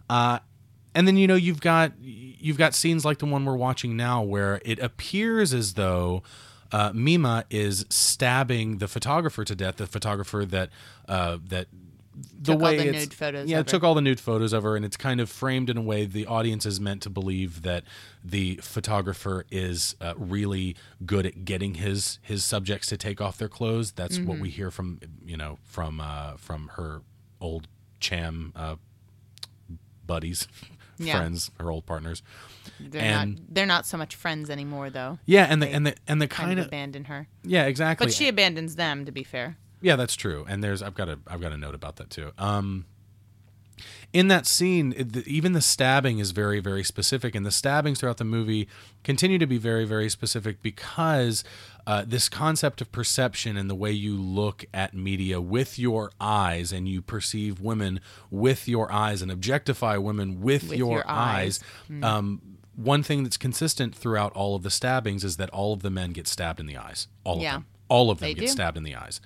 Uh, 0.09 0.39
and 0.95 1.07
then 1.07 1.17
you 1.17 1.27
know 1.27 1.35
you've 1.35 1.61
got 1.61 1.91
you've 2.01 2.57
got 2.57 2.73
scenes 2.75 3.03
like 3.05 3.19
the 3.19 3.25
one 3.25 3.45
we're 3.45 3.55
watching 3.55 3.95
now 3.97 4.21
where 4.21 4.61
it 4.65 4.79
appears 4.79 5.53
as 5.53 5.73
though 5.75 6.23
uh, 6.71 6.91
Mima 6.93 7.45
is 7.49 7.85
stabbing 7.89 8.79
the 8.79 8.87
photographer 8.87 9.43
to 9.45 9.55
death. 9.55 9.77
The 9.77 9.87
photographer 9.87 10.43
that 10.45 10.69
uh, 11.07 11.37
that 11.47 11.67
the 12.39 12.53
Took 12.53 12.61
all 12.61 12.65
way 12.67 12.77
the 12.77 12.87
it's- 12.89 13.03
nude 13.05 13.13
photos 13.13 13.49
Yeah, 13.49 13.59
of 13.59 13.65
her. 13.65 13.71
took 13.71 13.83
all 13.83 13.95
the 13.95 14.01
nude 14.01 14.19
photos 14.19 14.53
of 14.53 14.61
her, 14.61 14.75
and 14.75 14.85
it's 14.85 14.97
kind 14.97 15.19
of 15.19 15.31
framed 15.31 15.67
in 15.71 15.77
a 15.77 15.81
way 15.81 16.05
the 16.05 16.27
audience 16.27 16.63
is 16.63 16.79
meant 16.79 17.01
to 17.03 17.09
believe 17.09 17.63
that 17.63 17.83
the 18.23 18.57
photographer 18.61 19.45
is 19.49 19.95
uh, 19.99 20.13
really 20.17 20.75
good 21.07 21.25
at 21.25 21.43
getting 21.43 21.75
his 21.75 22.19
his 22.21 22.43
subjects 22.45 22.87
to 22.89 22.97
take 22.97 23.19
off 23.19 23.37
their 23.39 23.49
clothes. 23.49 23.93
That's 23.93 24.19
what 24.19 24.33
Mm-hmm. 24.35 24.41
we 24.43 24.49
hear 24.51 24.69
from 24.69 24.99
you 25.25 25.37
know 25.37 25.57
from 25.63 25.99
uh, 25.99 26.37
from 26.37 26.69
her 26.75 27.01
old 27.41 27.67
cham 27.99 28.53
uh, 28.55 28.75
buddies, 30.05 30.47
Yeah. 30.97 31.17
friends, 31.17 31.51
her 31.59 31.69
old 31.71 31.85
partners. 31.85 32.21
they're 32.79 33.01
and- 33.01 33.35
not 33.35 33.41
they're 33.49 33.65
not 33.65 33.85
so 33.85 33.97
much 33.97 34.15
friends 34.15 34.49
anymore 34.49 34.89
though. 34.89 35.19
Yeah, 35.25 35.47
and 35.49 35.61
the 35.61 35.67
and 35.69 35.85
the 35.87 35.95
and 36.07 36.21
the 36.21 36.27
Kind, 36.27 36.47
kind 36.47 36.59
of 36.59 36.65
of 36.65 36.67
abandon 36.69 37.05
her, 37.05 37.27
yeah, 37.43 37.65
exactly. 37.65 38.05
but 38.07 38.13
she 38.13 38.27
abandons 38.27 38.75
them. 38.75 39.05
To 39.05 39.11
be 39.11 39.23
fair, 39.23 39.57
Yeah, 39.81 39.95
that's 39.95 40.15
true. 40.15 40.45
And 40.47 40.63
there's 40.63 40.81
I've 40.81 40.95
got 40.95 41.09
a 41.09 41.19
I've 41.27 41.41
got 41.41 41.51
a 41.51 41.57
note 41.57 41.75
about 41.75 41.97
that 41.97 42.09
too. 42.09 42.31
Um 42.37 42.85
in 44.13 44.27
that 44.29 44.45
scene, 44.45 44.93
it- 44.95 45.13
the, 45.13 45.23
even 45.27 45.53
the 45.53 45.61
stabbing 45.61 46.19
is 46.19 46.31
very, 46.31 46.59
very 46.59 46.83
specific, 46.83 47.33
and 47.35 47.45
the 47.45 47.51
stabbings 47.51 47.99
throughout 47.99 48.17
the 48.17 48.23
movie 48.23 48.67
continue 49.03 49.39
to 49.39 49.47
be 49.47 49.57
very, 49.57 49.85
very 49.85 50.07
specific 50.09 50.61
because 50.61 51.43
uh, 51.87 52.03
this 52.07 52.29
concept 52.29 52.79
of 52.79 52.91
perception 52.91 53.57
and 53.57 53.69
the 53.69 53.75
way 53.75 53.91
you 53.91 54.15
look 54.15 54.63
at 54.73 54.93
media 54.93 55.41
with 55.41 55.77
your 55.79 56.11
eyes, 56.21 56.71
and 56.71 56.87
you 56.87 57.01
perceive 57.01 57.59
women 57.59 57.99
with 58.29 58.67
your 58.67 58.91
eyes, 58.91 59.21
and 59.21 59.31
objectify 59.31 59.97
women 59.97 60.39
with, 60.41 60.69
With 60.69 60.77
your, 60.77 60.97
your 60.99 61.03
eyes. 61.09 61.59
eyes. 61.91 62.03
Um, 62.03 62.41
one 62.75 63.03
thing 63.03 63.23
that's 63.23 63.37
consistent 63.37 63.93
throughout 63.95 64.31
all 64.33 64.55
of 64.55 64.63
the 64.63 64.69
stabbings 64.71 65.23
is 65.23 65.37
that 65.37 65.49
all 65.49 65.73
of 65.73 65.81
the 65.81 65.89
men 65.89 66.11
get 66.11 66.27
stabbed 66.27 66.59
in 66.59 66.65
the 66.67 66.77
eyes. 66.77 67.07
All 67.23 67.39
Yeah. 67.41 67.49
of 67.49 67.61
them. 67.61 67.65
All 67.89 68.09
of 68.11 68.19
them 68.19 68.29
They 68.29 68.33
get 68.35 68.41
do. 68.41 68.47
stabbed 68.47 68.77
in 68.77 68.83
the 68.83 68.95
eyes. 68.95 69.19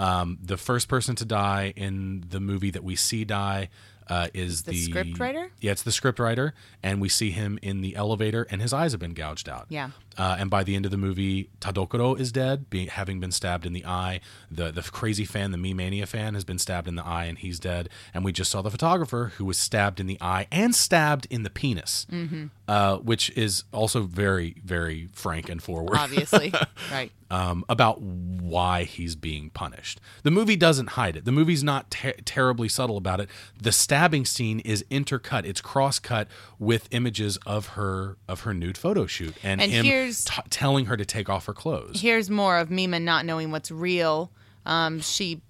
Um, 0.00 0.38
the 0.42 0.56
first 0.56 0.88
person 0.88 1.14
to 1.16 1.24
die 1.24 1.72
in 1.76 2.24
the 2.30 2.40
movie 2.40 2.70
that 2.70 2.82
we 2.84 2.94
see 2.96 3.24
die 3.24 3.68
uh, 4.08 4.28
is 4.34 4.62
The 4.62 4.72
the, 4.72 4.88
scriptwriter? 4.92 5.50
Yeah, 5.60 5.72
it's 5.72 5.82
the 5.82 5.90
scriptwriter, 5.90 6.52
and 6.82 7.00
we 7.00 7.08
see 7.08 7.30
him 7.30 7.58
in 7.62 7.80
the 7.80 7.96
elevator, 7.96 8.46
and 8.50 8.62
his 8.62 8.72
eyes 8.72 8.92
have 8.92 9.00
been 9.00 9.14
gouged 9.14 9.48
out. 9.48 9.66
Yeah. 9.68 9.90
Uh, 10.18 10.36
and 10.38 10.50
by 10.50 10.64
the 10.64 10.74
end 10.74 10.84
of 10.84 10.90
the 10.90 10.96
movie, 10.98 11.48
Tadokoro 11.60 12.18
is 12.18 12.32
dead, 12.32 12.68
being, 12.68 12.88
having 12.88 13.20
been 13.20 13.30
stabbed 13.32 13.64
in 13.64 13.72
the 13.72 13.86
eye. 13.86 14.20
The 14.50 14.70
the 14.72 14.82
crazy 14.82 15.24
fan, 15.24 15.52
the 15.52 15.58
Me 15.58 15.72
Mania 15.72 16.06
fan, 16.06 16.34
has 16.34 16.44
been 16.44 16.58
stabbed 16.58 16.88
in 16.88 16.96
the 16.96 17.04
eye, 17.06 17.24
and 17.26 17.38
he's 17.38 17.58
dead. 17.60 17.88
And 18.12 18.24
we 18.24 18.32
just 18.32 18.50
saw 18.50 18.60
the 18.60 18.70
photographer 18.70 19.32
who 19.36 19.44
was 19.44 19.58
stabbed 19.58 20.00
in 20.00 20.06
the 20.08 20.18
eye 20.20 20.46
and 20.50 20.74
stabbed 20.74 21.26
in 21.30 21.44
the 21.44 21.50
penis, 21.50 22.06
Mm-hmm. 22.10 22.46
uh, 22.66 22.96
which 22.96 23.30
is 23.36 23.62
also 23.72 24.02
very, 24.02 24.56
very 24.64 25.08
frank 25.12 25.48
and 25.48 25.62
forward 25.62 25.96
Obviously, 25.96 26.52
right? 26.92 27.12
um, 27.30 27.64
about 27.68 28.00
why 28.00 28.84
he's 28.84 29.14
being 29.14 29.50
punished. 29.50 30.00
The 30.24 30.30
movie 30.30 30.56
doesn't 30.56 30.90
hide 30.90 31.14
it. 31.16 31.24
The 31.26 31.32
movie's 31.32 31.62
not 31.62 31.90
ter- 31.90 32.14
terribly 32.24 32.68
subtle 32.68 32.96
about 32.96 33.20
it. 33.20 33.28
The 33.62 33.70
stabbing 33.72 34.24
scene 34.24 34.60
is 34.60 34.84
intercut. 34.90 35.44
It's 35.44 35.60
cross-cut 35.60 36.26
with 36.58 36.88
images 36.90 37.36
of 37.46 37.68
her 37.68 38.16
of 38.26 38.40
her 38.40 38.52
nude 38.54 38.76
photo 38.78 39.06
shoot 39.06 39.34
and, 39.44 39.60
And 39.60 39.70
him 39.70 39.84
here's- 40.08 40.24
t- 40.24 40.42
telling 40.50 40.86
her 40.86 40.96
to 40.96 41.04
take 41.04 41.28
off 41.28 41.46
her 41.46 41.54
clothes. 41.54 42.00
Here's 42.00 42.30
more 42.30 42.58
of 42.58 42.70
Mima 42.70 42.98
not 43.00 43.24
knowing 43.24 43.50
what's 43.50 43.70
real. 43.70 44.30
Um, 44.66 45.00
she 45.00 45.40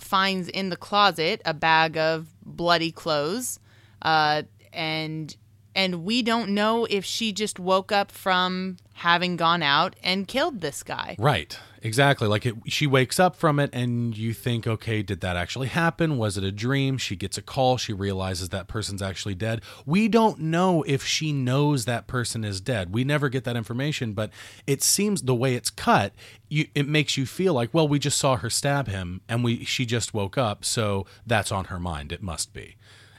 finds 0.00 0.48
in 0.48 0.68
the 0.68 0.76
closet 0.76 1.40
a 1.44 1.54
bag 1.54 1.96
of 1.96 2.28
bloody 2.44 2.92
clothes, 2.92 3.58
uh, 4.02 4.42
and 4.72 5.36
and 5.74 6.04
we 6.04 6.22
don't 6.22 6.50
know 6.50 6.86
if 6.86 7.04
she 7.04 7.32
just 7.32 7.58
woke 7.58 7.92
up 7.92 8.10
from 8.10 8.78
having 8.94 9.36
gone 9.36 9.62
out 9.62 9.94
and 10.02 10.26
killed 10.26 10.60
this 10.62 10.82
guy. 10.82 11.16
Right. 11.18 11.58
Exactly. 11.82 12.26
Like 12.28 12.46
it, 12.46 12.54
she 12.66 12.86
wakes 12.86 13.20
up 13.20 13.36
from 13.36 13.58
it, 13.58 13.70
and 13.72 14.16
you 14.16 14.32
think, 14.32 14.66
okay, 14.66 15.02
did 15.02 15.20
that 15.20 15.36
actually 15.36 15.68
happen? 15.68 16.18
Was 16.18 16.36
it 16.36 16.44
a 16.44 16.52
dream? 16.52 16.98
She 16.98 17.16
gets 17.16 17.38
a 17.38 17.42
call. 17.42 17.76
She 17.76 17.92
realizes 17.92 18.48
that 18.50 18.68
person's 18.68 19.02
actually 19.02 19.34
dead. 19.34 19.62
We 19.84 20.08
don't 20.08 20.40
know 20.40 20.82
if 20.84 21.04
she 21.04 21.32
knows 21.32 21.84
that 21.84 22.06
person 22.06 22.44
is 22.44 22.60
dead. 22.60 22.92
We 22.94 23.04
never 23.04 23.28
get 23.28 23.44
that 23.44 23.56
information, 23.56 24.12
but 24.12 24.30
it 24.66 24.82
seems 24.82 25.22
the 25.22 25.34
way 25.34 25.54
it's 25.54 25.70
cut, 25.70 26.12
you, 26.48 26.68
it 26.74 26.88
makes 26.88 27.16
you 27.16 27.26
feel 27.26 27.54
like, 27.54 27.72
well, 27.72 27.88
we 27.88 27.98
just 27.98 28.18
saw 28.18 28.36
her 28.36 28.50
stab 28.50 28.88
him, 28.88 29.20
and 29.28 29.44
we 29.44 29.64
she 29.64 29.86
just 29.86 30.14
woke 30.14 30.38
up, 30.38 30.64
so 30.64 31.06
that's 31.26 31.52
on 31.52 31.66
her 31.66 31.78
mind. 31.78 32.12
It 32.12 32.22
must 32.22 32.52
be. 32.52 32.76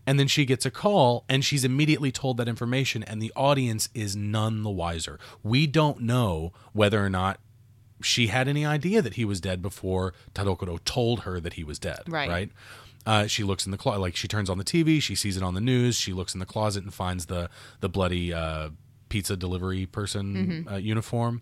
And 0.08 0.18
then 0.18 0.28
she 0.28 0.46
gets 0.46 0.66
a 0.66 0.72
call 0.72 1.26
and 1.28 1.44
she's 1.44 1.66
immediately 1.66 2.14
told 2.14 2.38
that 2.38 2.48
information, 2.48 3.04
and 3.04 3.22
the 3.22 3.34
audience 3.36 3.90
is 3.94 4.16
none 4.16 4.64
the 4.64 4.70
wiser. 4.70 5.20
We 5.44 5.68
don't 5.68 6.00
know 6.00 6.54
whether 6.72 7.04
or 7.04 7.10
not 7.10 7.42
she 8.02 8.28
had 8.28 8.48
any 8.48 8.66
idea 8.66 9.02
that 9.02 9.16
he 9.16 9.26
was 9.26 9.42
dead 9.42 9.62
before 9.62 10.14
Tadokoro 10.34 10.80
told 10.86 11.22
her 11.22 11.40
that 11.40 11.54
he 11.54 11.64
was 11.64 11.80
dead. 11.80 12.02
Right. 12.08 12.30
Right. 12.30 12.52
Uh, 13.06 13.26
she 13.26 13.44
looks 13.44 13.66
in 13.66 13.72
the 13.72 13.78
closet, 13.78 14.02
like 14.02 14.16
she 14.18 14.28
turns 14.28 14.50
on 14.50 14.58
the 14.58 14.66
TV, 14.66 15.02
she 15.02 15.16
sees 15.16 15.38
it 15.38 15.44
on 15.44 15.54
the 15.54 15.62
news. 15.62 15.96
She 15.96 16.12
looks 16.12 16.34
in 16.34 16.42
the 16.42 16.46
closet 16.46 16.84
and 16.84 16.94
finds 16.94 17.28
the 17.28 17.50
the 17.80 17.88
bloody 17.88 18.34
uh, 18.34 18.72
pizza 19.08 19.38
delivery 19.38 19.86
person 19.86 20.68
uh, 20.70 20.76
uniform, 20.76 21.42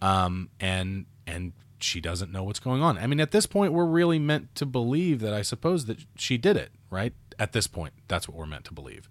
um, 0.00 0.50
and 0.60 1.06
and 1.26 1.52
she 1.80 2.00
doesn't 2.00 2.30
know 2.30 2.44
what's 2.44 2.60
going 2.60 2.80
on. 2.80 2.96
I 2.96 3.08
mean, 3.08 3.18
at 3.18 3.32
this 3.32 3.46
point, 3.46 3.72
we're 3.72 3.86
really 3.86 4.20
meant 4.20 4.54
to 4.54 4.66
believe 4.66 5.18
that 5.20 5.34
I 5.34 5.42
suppose 5.42 5.86
that 5.86 5.98
she 6.14 6.38
did 6.38 6.56
it. 6.56 6.70
Right. 6.90 7.12
At 7.40 7.52
this 7.52 7.66
point, 7.66 7.94
that's 8.06 8.28
what 8.28 8.36
we're 8.36 8.46
meant 8.46 8.66
to 8.66 8.74
believe, 8.74 9.08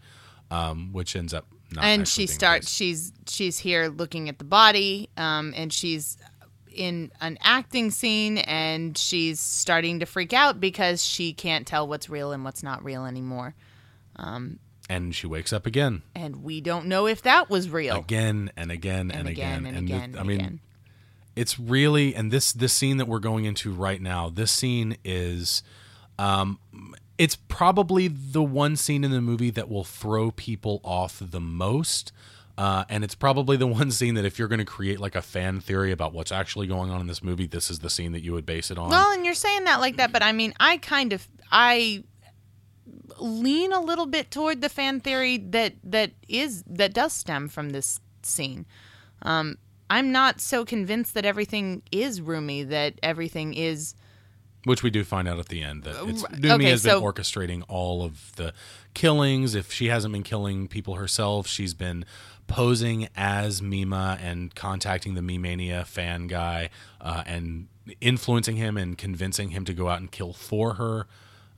um, 0.49 0.93
which 0.93 1.17
ends 1.17 1.33
up 1.33 1.47
not. 1.71 1.83
and 1.83 2.07
she 2.07 2.27
starts 2.27 2.71
she's 2.71 3.11
she's 3.27 3.59
here 3.59 3.87
looking 3.87 4.29
at 4.29 4.39
the 4.39 4.45
body 4.45 5.09
um, 5.17 5.53
and 5.55 5.71
she's 5.73 6.17
in 6.79 7.11
an 7.21 7.37
acting 7.41 7.91
scene 7.91 8.37
and 8.39 8.97
she's 8.97 9.39
starting 9.39 9.99
to 9.99 10.05
freak 10.05 10.33
out 10.33 10.59
because 10.59 11.03
she 11.03 11.33
can't 11.33 11.67
tell 11.67 11.87
what's 11.87 12.09
real 12.09 12.31
and 12.31 12.43
what's 12.45 12.63
not 12.63 12.83
real 12.83 13.05
anymore. 13.05 13.53
And 14.91 15.13
she 15.13 15.27
wakes 15.27 15.53
up 15.53 15.65
again. 15.65 16.01
and 16.15 16.43
we 16.43 16.61
don't 16.61 16.87
know 16.87 17.05
if 17.05 17.21
that 17.21 17.49
was 17.49 17.69
real. 17.69 17.97
Again 17.97 18.51
and 18.57 18.71
again 18.71 19.11
and, 19.11 19.19
and 19.21 19.29
again 19.29 19.65
and 19.65 19.75
the- 19.75 19.79
again 19.93 20.01
and 20.11 20.19
I 20.19 20.23
mean, 20.23 20.39
again. 20.39 20.59
it's 21.35 21.59
really 21.59 22.15
and 22.15 22.31
this 22.31 22.51
this 22.53 22.73
scene 22.73 22.97
that 22.97 23.07
we're 23.07 23.19
going 23.19 23.45
into 23.45 23.71
right 23.71 24.01
now 24.01 24.29
this 24.29 24.51
scene 24.51 24.97
is 25.05 25.61
um 26.17 26.59
it's 27.19 27.35
probably 27.35 28.07
the 28.07 28.41
one 28.41 28.75
scene 28.75 29.03
in 29.03 29.11
the 29.11 29.21
movie 29.21 29.51
that 29.51 29.69
will 29.69 29.83
throw 29.83 30.31
people 30.31 30.81
off 30.83 31.21
the 31.23 31.41
most 31.41 32.11
uh, 32.59 32.83
and 32.89 33.05
it's 33.05 33.15
probably 33.15 33.55
the 33.55 33.65
one 33.67 33.89
scene 33.89 34.15
that 34.15 34.25
if 34.25 34.37
you're 34.37 34.49
going 34.49 34.59
to 34.59 34.65
create 34.65 34.99
like 34.99 35.15
a 35.15 35.21
fan 35.21 35.61
theory 35.61 35.91
about 35.93 36.11
what's 36.13 36.31
actually 36.31 36.67
going 36.67 36.91
on 36.91 36.99
in 36.99 37.07
this 37.07 37.23
movie 37.23 37.47
this 37.47 37.69
is 37.71 37.79
the 37.79 37.89
scene 37.89 38.11
that 38.11 38.21
you 38.21 38.33
would 38.33 38.45
base 38.45 38.69
it 38.69 38.77
on 38.77 38.89
well 38.89 39.11
and 39.13 39.23
you're 39.25 39.33
saying 39.33 39.63
that 39.63 39.79
like 39.79 39.95
that 39.97 40.11
but 40.11 40.21
i 40.21 40.31
mean 40.33 40.53
i 40.59 40.75
kind 40.77 41.13
of 41.13 41.27
i 41.51 42.03
lean 43.19 43.71
a 43.73 43.79
little 43.81 44.05
bit 44.05 44.31
toward 44.31 44.61
the 44.61 44.69
fan 44.69 44.99
theory 44.99 45.37
that 45.37 45.73
that 45.83 46.11
is 46.27 46.63
that 46.67 46.93
does 46.93 47.13
stem 47.13 47.47
from 47.47 47.69
this 47.71 47.99
scene 48.23 48.65
um 49.23 49.57
i'm 49.89 50.11
not 50.11 50.39
so 50.41 50.63
convinced 50.65 51.13
that 51.13 51.25
everything 51.25 51.81
is 51.91 52.21
Rumi 52.21 52.63
that 52.63 52.93
everything 53.03 53.53
is 53.53 53.95
Which 54.65 54.83
we 54.83 54.89
do 54.89 55.03
find 55.03 55.27
out 55.27 55.39
at 55.39 55.47
the 55.47 55.63
end 55.63 55.83
that 55.83 55.95
it's. 56.07 56.23
Rumi 56.31 56.51
Okay, 56.51 56.69
has 56.69 56.83
been 56.83 56.91
so- 56.91 57.01
orchestrating 57.01 57.63
all 57.69 58.03
of 58.03 58.35
the 58.35 58.53
killings. 58.93 59.55
If 59.55 59.71
she 59.71 59.87
hasn't 59.87 60.11
been 60.11 60.23
killing 60.23 60.67
people 60.67 60.95
herself, 60.95 61.47
she's 61.47 61.73
been 61.73 62.03
posing 62.49 63.07
as 63.15 63.61
Mima 63.61 64.17
and 64.21 64.53
contacting 64.53 65.13
the 65.13 65.21
Mimania 65.21 65.85
fan 65.85 66.27
guy 66.27 66.69
uh, 66.99 67.23
and 67.25 67.67
influencing 68.01 68.57
him 68.57 68.75
and 68.75 68.97
convincing 68.97 69.51
him 69.51 69.63
to 69.65 69.73
go 69.73 69.87
out 69.87 69.99
and 69.99 70.11
kill 70.11 70.33
for 70.33 70.73
her. 70.73 71.07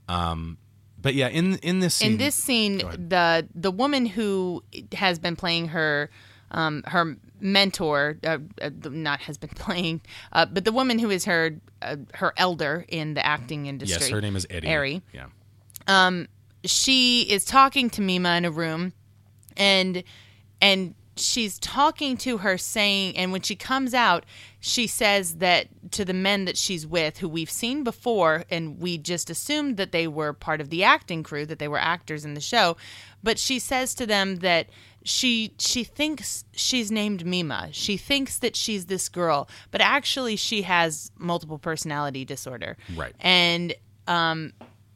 Um, 0.08 0.58
but 1.02 1.16
yeah, 1.16 1.30
in 1.30 1.56
in 1.58 1.80
this 1.80 1.96
scene, 1.96 2.12
in 2.12 2.18
this 2.18 2.36
scene 2.36 2.78
the 2.78 3.48
the 3.56 3.72
woman 3.72 4.06
who 4.06 4.64
has 4.94 5.18
been 5.18 5.36
playing 5.36 5.70
her 5.70 6.12
um, 6.52 6.84
her 6.86 7.18
mentor 7.40 8.18
uh, 8.24 8.38
uh, 8.62 8.70
not 8.84 9.22
has 9.22 9.38
been 9.38 9.50
playing 9.56 10.02
uh, 10.34 10.46
but 10.46 10.64
the 10.64 10.72
woman 10.72 11.00
who 11.00 11.10
is 11.10 11.26
her 11.26 11.58
uh, 11.82 11.96
her 12.14 12.34
elder 12.38 12.86
in 12.88 13.16
the 13.16 13.26
acting 13.26 13.66
industry 13.66 14.02
yes, 14.02 14.10
her 14.12 14.22
name 14.22 14.36
is 14.36 14.46
Eddie. 14.52 14.68
Eri. 14.68 15.02
Yeah, 15.12 15.28
she 16.66 17.24
is 17.24 17.46
talking 17.46 17.90
to 17.92 18.02
Mima 18.02 18.36
in 18.36 18.46
a 18.46 18.52
room 18.52 18.94
and 19.58 20.04
and 20.62 20.96
she's 21.18 21.60
talking 21.60 22.16
to 22.16 22.38
her 22.38 22.58
saying 22.58 23.16
and 23.18 23.32
when 23.32 23.42
she 23.42 23.56
comes 23.56 23.94
out 23.94 24.26
she 24.62 24.88
says 24.88 25.36
that 25.36 25.68
to 25.92 26.06
the 26.06 26.14
men 26.14 26.46
that 26.46 26.58
she's 26.58 26.88
with 26.88 27.18
who 27.18 27.28
we've 27.28 27.52
seen 27.52 27.84
before 27.84 28.46
and 28.50 28.80
we 28.80 28.98
just 28.98 29.30
assumed 29.30 29.76
that 29.76 29.92
they 29.92 30.08
were 30.08 30.32
part 30.32 30.62
of 30.62 30.70
the 30.70 30.84
acting 30.84 31.22
crew 31.22 31.46
that 31.46 31.60
they 31.60 31.68
were 31.68 31.78
actors 31.78 32.24
in 32.24 32.34
the 32.34 32.42
show 32.42 32.78
but 33.22 33.38
she 33.38 33.60
says 33.60 33.94
to 33.94 34.06
them 34.06 34.38
that 34.38 34.70
she 35.04 35.54
she 35.58 35.84
thinks 35.84 36.46
she's 36.54 36.92
named 36.92 37.26
Mima. 37.26 37.70
She 37.72 37.98
thinks 37.98 38.38
that 38.40 38.56
she's 38.56 38.86
this 38.86 39.10
girl, 39.10 39.50
but 39.72 39.82
actually 39.82 40.36
she 40.36 40.62
has 40.64 41.12
multiple 41.18 41.58
personality 41.58 42.26
disorder. 42.26 42.78
Right. 42.96 43.14
And 43.20 43.74
um 44.08 44.54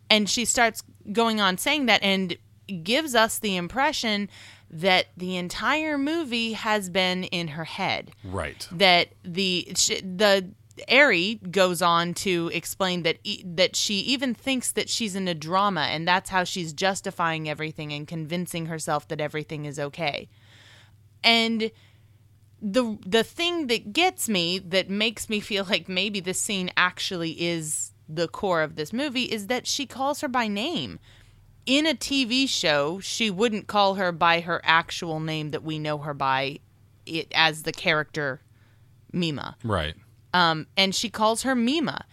and 0.09 0.30
she 0.30 0.45
starts 0.45 0.84
going 1.11 1.41
on 1.41 1.57
saying 1.57 1.88
that 1.88 2.03
and 2.03 2.38
gives 2.84 3.16
us 3.16 3.39
the 3.39 3.55
impression 3.55 4.30
that 4.70 5.07
the 5.16 5.38
entire 5.38 5.97
movie 5.97 6.53
has 6.53 6.89
been 6.89 7.24
in 7.26 7.49
her 7.49 7.66
head 7.66 8.11
right. 8.24 8.68
that 8.72 9.09
the 9.24 9.68
the 10.01 10.49
Ari 10.89 11.36
goes 11.36 11.82
on 11.82 12.13
to 12.16 12.51
explain 12.53 13.03
that 13.03 13.20
e- 13.24 13.43
that 13.45 13.76
she 13.76 13.99
even 13.99 14.34
thinks 14.34 14.72
that 14.74 14.89
she's 14.89 15.16
in 15.16 15.28
a 15.28 15.34
drama 15.34 15.88
and 15.89 16.07
that's 16.07 16.30
how 16.30 16.43
she's 16.43 16.74
justifying 16.74 17.47
everything 17.47 17.93
and 17.93 18.07
convincing 18.07 18.66
herself 18.66 19.07
that 19.07 19.22
everything 19.22 19.66
is 19.66 19.80
okay. 19.80 20.28
And 21.24 21.72
the 22.61 22.97
the 23.05 23.24
thing 23.24 23.68
that 23.68 23.93
gets 23.93 24.28
me 24.28 24.59
that 24.59 24.89
makes 24.89 25.30
me 25.30 25.39
feel 25.39 25.66
like 25.66 25.88
maybe 25.88 26.20
this 26.20 26.41
scene 26.41 26.72
actually 26.76 27.32
is 27.41 27.91
the 28.07 28.28
core 28.28 28.61
of 28.61 28.76
this 28.76 28.91
movie 28.91 29.24
is 29.24 29.47
that 29.47 29.68
she 29.68 29.86
calls 29.86 30.22
her 30.22 30.28
by 30.28 30.47
name. 30.47 30.99
In 31.66 31.88
a 31.88 31.93
TV 31.95 32.47
show, 32.47 32.99
she 32.99 33.32
wouldn't 33.32 33.68
call 33.68 33.95
her 33.95 34.11
by 34.11 34.41
her 34.41 34.61
actual 34.63 35.20
name 35.20 35.51
that 35.51 35.63
we 35.63 35.80
know 35.80 35.97
her 35.99 36.13
by 36.13 36.59
it 37.05 37.28
as 37.34 37.63
the 37.63 37.72
character 37.72 38.41
Mima 39.11 39.55
Right. 39.63 39.95
um, 40.34 40.68
and 40.78 40.93
she 40.93 41.09
calls 41.09 41.43
her 41.43 41.55
Mima. 41.55 42.05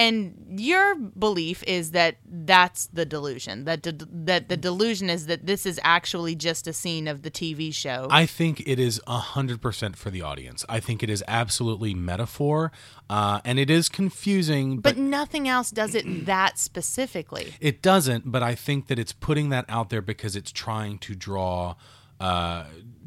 And 0.00 0.58
your 0.58 0.94
belief 0.94 1.62
is 1.64 1.90
that 1.90 2.16
that's 2.24 2.86
the 2.86 3.04
delusion 3.04 3.64
that 3.66 3.82
de- 3.82 4.06
that 4.10 4.48
the 4.48 4.56
delusion 4.56 5.10
is 5.10 5.26
that 5.26 5.44
this 5.44 5.66
is 5.66 5.78
actually 5.84 6.34
just 6.34 6.66
a 6.66 6.72
scene 6.72 7.06
of 7.06 7.20
the 7.20 7.30
TV 7.30 7.72
show. 7.72 8.08
I 8.10 8.24
think 8.24 8.62
it 8.66 8.80
is 8.80 8.98
hundred 9.06 9.60
percent 9.60 9.96
for 9.96 10.08
the 10.08 10.22
audience. 10.22 10.64
I 10.70 10.80
think 10.80 11.02
it 11.02 11.10
is 11.10 11.22
absolutely 11.28 11.92
metaphor, 11.92 12.72
uh, 13.10 13.42
and 13.44 13.58
it 13.58 13.68
is 13.68 13.90
confusing. 13.90 14.78
but 14.78 14.96
nothing 14.96 15.46
else 15.46 15.70
does 15.70 15.94
it 15.94 16.06
that 16.24 16.58
specifically. 16.58 17.52
It 17.60 17.82
doesn't, 17.82 18.32
but 18.32 18.42
I 18.42 18.54
think 18.54 18.86
that 18.86 18.98
it's 18.98 19.12
putting 19.12 19.50
that 19.50 19.66
out 19.68 19.90
there 19.90 20.00
because 20.00 20.34
it's 20.34 20.50
trying 20.50 20.98
to 21.00 21.14
draw 21.14 21.74
uh, 22.18 22.64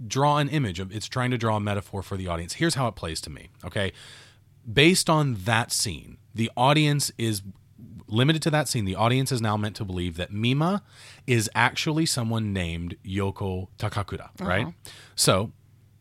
draw 0.07 0.37
an 0.37 0.47
image. 0.49 0.79
It's 0.79 1.07
trying 1.07 1.31
to 1.31 1.39
draw 1.39 1.55
a 1.55 1.59
metaphor 1.59 2.03
for 2.03 2.17
the 2.17 2.27
audience. 2.27 2.53
Here's 2.53 2.75
how 2.75 2.87
it 2.87 2.95
plays 2.95 3.19
to 3.21 3.31
me. 3.31 3.49
Okay, 3.65 3.93
based 4.71 5.09
on 5.09 5.33
that 5.45 5.71
scene, 5.71 6.17
the 6.33 6.49
audience 6.57 7.11
is 7.17 7.41
limited 8.07 8.41
to 8.43 8.49
that 8.51 8.67
scene. 8.67 8.85
The 8.85 8.95
audience 8.95 9.31
is 9.31 9.41
now 9.41 9.57
meant 9.57 9.75
to 9.77 9.85
believe 9.85 10.17
that 10.17 10.31
Mima 10.31 10.83
is 11.25 11.49
actually 11.55 12.05
someone 12.05 12.53
named 12.53 12.95
Yoko 13.05 13.67
Takakura, 13.79 14.29
right? 14.39 14.67
So 15.15 15.51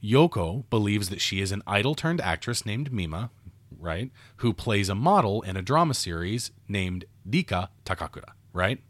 Yoko 0.02 0.64
believes 0.68 1.08
that 1.08 1.20
she 1.20 1.40
is 1.40 1.52
an 1.52 1.62
idol 1.66 1.94
turned 1.94 2.20
actress 2.20 2.66
named 2.66 2.92
Mima, 2.92 3.30
right? 3.78 4.10
Who 4.38 4.52
plays 4.52 4.88
a 4.88 4.94
model 4.94 5.42
in 5.42 5.56
a 5.56 5.62
drama 5.62 5.94
series 5.94 6.50
named 6.68 7.04
Dika 7.28 7.68
Takakura, 7.84 8.32
right? 8.52 8.80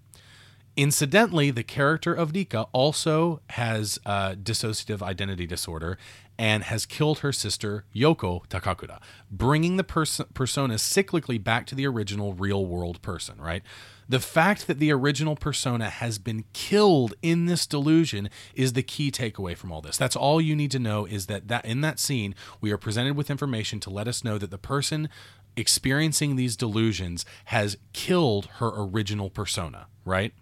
Incidentally, 0.74 1.50
the 1.50 1.62
character 1.62 2.14
of 2.14 2.32
Dika 2.32 2.66
also 2.72 3.42
has 3.50 3.98
uh, 4.06 4.32
dissociative 4.32 5.02
identity 5.02 5.46
disorder 5.46 5.98
and 6.38 6.64
has 6.64 6.86
killed 6.86 7.20
her 7.20 7.32
sister 7.32 7.84
Yoko 7.94 8.46
Takakura, 8.48 9.00
bringing 9.30 9.76
the 9.76 9.84
pers- 9.84 10.20
persona 10.34 10.74
cyclically 10.74 11.42
back 11.42 11.66
to 11.66 11.74
the 11.74 11.86
original 11.86 12.32
real 12.32 12.66
world 12.66 13.00
person, 13.02 13.40
right? 13.40 13.62
The 14.08 14.20
fact 14.20 14.66
that 14.66 14.78
the 14.78 14.92
original 14.92 15.36
persona 15.36 15.88
has 15.88 16.18
been 16.18 16.44
killed 16.52 17.14
in 17.22 17.46
this 17.46 17.66
delusion 17.66 18.28
is 18.54 18.72
the 18.72 18.82
key 18.82 19.10
takeaway 19.10 19.56
from 19.56 19.72
all 19.72 19.80
this. 19.80 19.96
That's 19.96 20.16
all 20.16 20.40
you 20.40 20.56
need 20.56 20.70
to 20.72 20.78
know 20.78 21.06
is 21.06 21.26
that, 21.26 21.48
that 21.48 21.64
in 21.64 21.80
that 21.82 21.98
scene, 21.98 22.34
we 22.60 22.72
are 22.72 22.78
presented 22.78 23.16
with 23.16 23.30
information 23.30 23.80
to 23.80 23.90
let 23.90 24.08
us 24.08 24.24
know 24.24 24.38
that 24.38 24.50
the 24.50 24.58
person 24.58 25.08
experiencing 25.56 26.36
these 26.36 26.56
delusions 26.56 27.24
has 27.46 27.76
killed 27.92 28.46
her 28.56 28.70
original 28.74 29.30
persona, 29.30 29.86
right? 30.04 30.32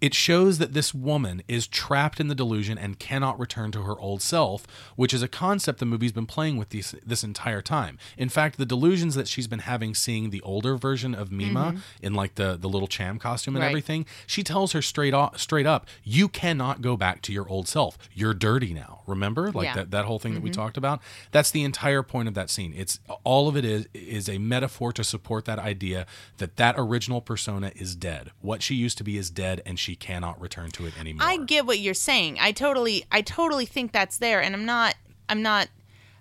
It 0.00 0.14
shows 0.14 0.58
that 0.58 0.72
this 0.72 0.94
woman 0.94 1.42
is 1.46 1.66
trapped 1.66 2.20
in 2.20 2.28
the 2.28 2.34
delusion 2.34 2.78
and 2.78 2.98
cannot 2.98 3.38
return 3.38 3.70
to 3.72 3.82
her 3.82 3.98
old 3.98 4.22
self, 4.22 4.66
which 4.96 5.12
is 5.12 5.22
a 5.22 5.28
concept 5.28 5.78
the 5.78 5.86
movie's 5.86 6.12
been 6.12 6.26
playing 6.26 6.56
with 6.56 6.70
these, 6.70 6.94
this 7.04 7.22
entire 7.22 7.60
time. 7.60 7.98
In 8.16 8.28
fact, 8.28 8.56
the 8.56 8.66
delusions 8.66 9.14
that 9.14 9.28
she's 9.28 9.46
been 9.46 9.60
having 9.60 9.94
seeing 9.94 10.30
the 10.30 10.40
older 10.42 10.76
version 10.76 11.14
of 11.14 11.30
Mima 11.30 11.72
mm-hmm. 11.72 11.78
in 12.00 12.14
like 12.14 12.36
the, 12.36 12.56
the 12.58 12.68
little 12.68 12.88
CHAM 12.88 13.18
costume 13.18 13.56
and 13.56 13.62
Right. 13.62 13.68
everything, 13.68 14.06
she 14.26 14.42
tells 14.42 14.72
her 14.72 14.80
straight 14.80 15.12
off, 15.12 15.38
straight 15.38 15.66
up, 15.66 15.86
you 16.02 16.28
cannot 16.28 16.80
go 16.80 16.96
back 16.96 17.20
to 17.22 17.32
your 17.32 17.48
old 17.48 17.68
self. 17.68 17.98
You're 18.14 18.34
dirty 18.34 18.72
now. 18.72 19.02
Remember? 19.06 19.52
Like 19.52 19.66
Yeah. 19.66 19.74
that, 19.74 19.90
that 19.90 20.04
whole 20.06 20.18
thing 20.18 20.34
that 20.34 20.42
we 20.42 20.50
mm-hmm. 20.50 20.60
talked 20.60 20.76
about? 20.76 21.00
That's 21.30 21.50
the 21.50 21.62
entire 21.62 22.02
point 22.02 22.28
of 22.28 22.34
that 22.34 22.48
scene. 22.48 22.72
It's 22.76 23.00
all 23.24 23.48
of 23.48 23.56
it 23.56 23.64
is 23.64 23.86
is 23.92 24.28
a 24.28 24.38
metaphor 24.38 24.92
to 24.92 25.04
support 25.04 25.44
that 25.44 25.58
idea 25.58 26.06
that 26.38 26.56
that 26.56 26.74
original 26.78 27.20
persona 27.20 27.72
is 27.74 27.94
dead. 27.94 28.30
What 28.40 28.62
she 28.62 28.74
used 28.74 28.98
to 28.98 29.04
be 29.04 29.16
is 29.16 29.30
dead 29.30 29.62
and 29.66 29.78
she 29.78 29.89
cannot 29.96 30.40
return 30.40 30.70
to 30.72 30.86
it 30.86 30.98
anymore. 30.98 31.26
I 31.26 31.38
get 31.38 31.66
what 31.66 31.78
you're 31.78 31.94
saying. 31.94 32.38
I 32.40 32.52
totally, 32.52 33.04
I 33.10 33.20
totally 33.22 33.66
think 33.66 33.92
that's 33.92 34.18
there, 34.18 34.40
and 34.42 34.54
I'm 34.54 34.64
not, 34.64 34.94
I'm 35.28 35.42
not 35.42 35.68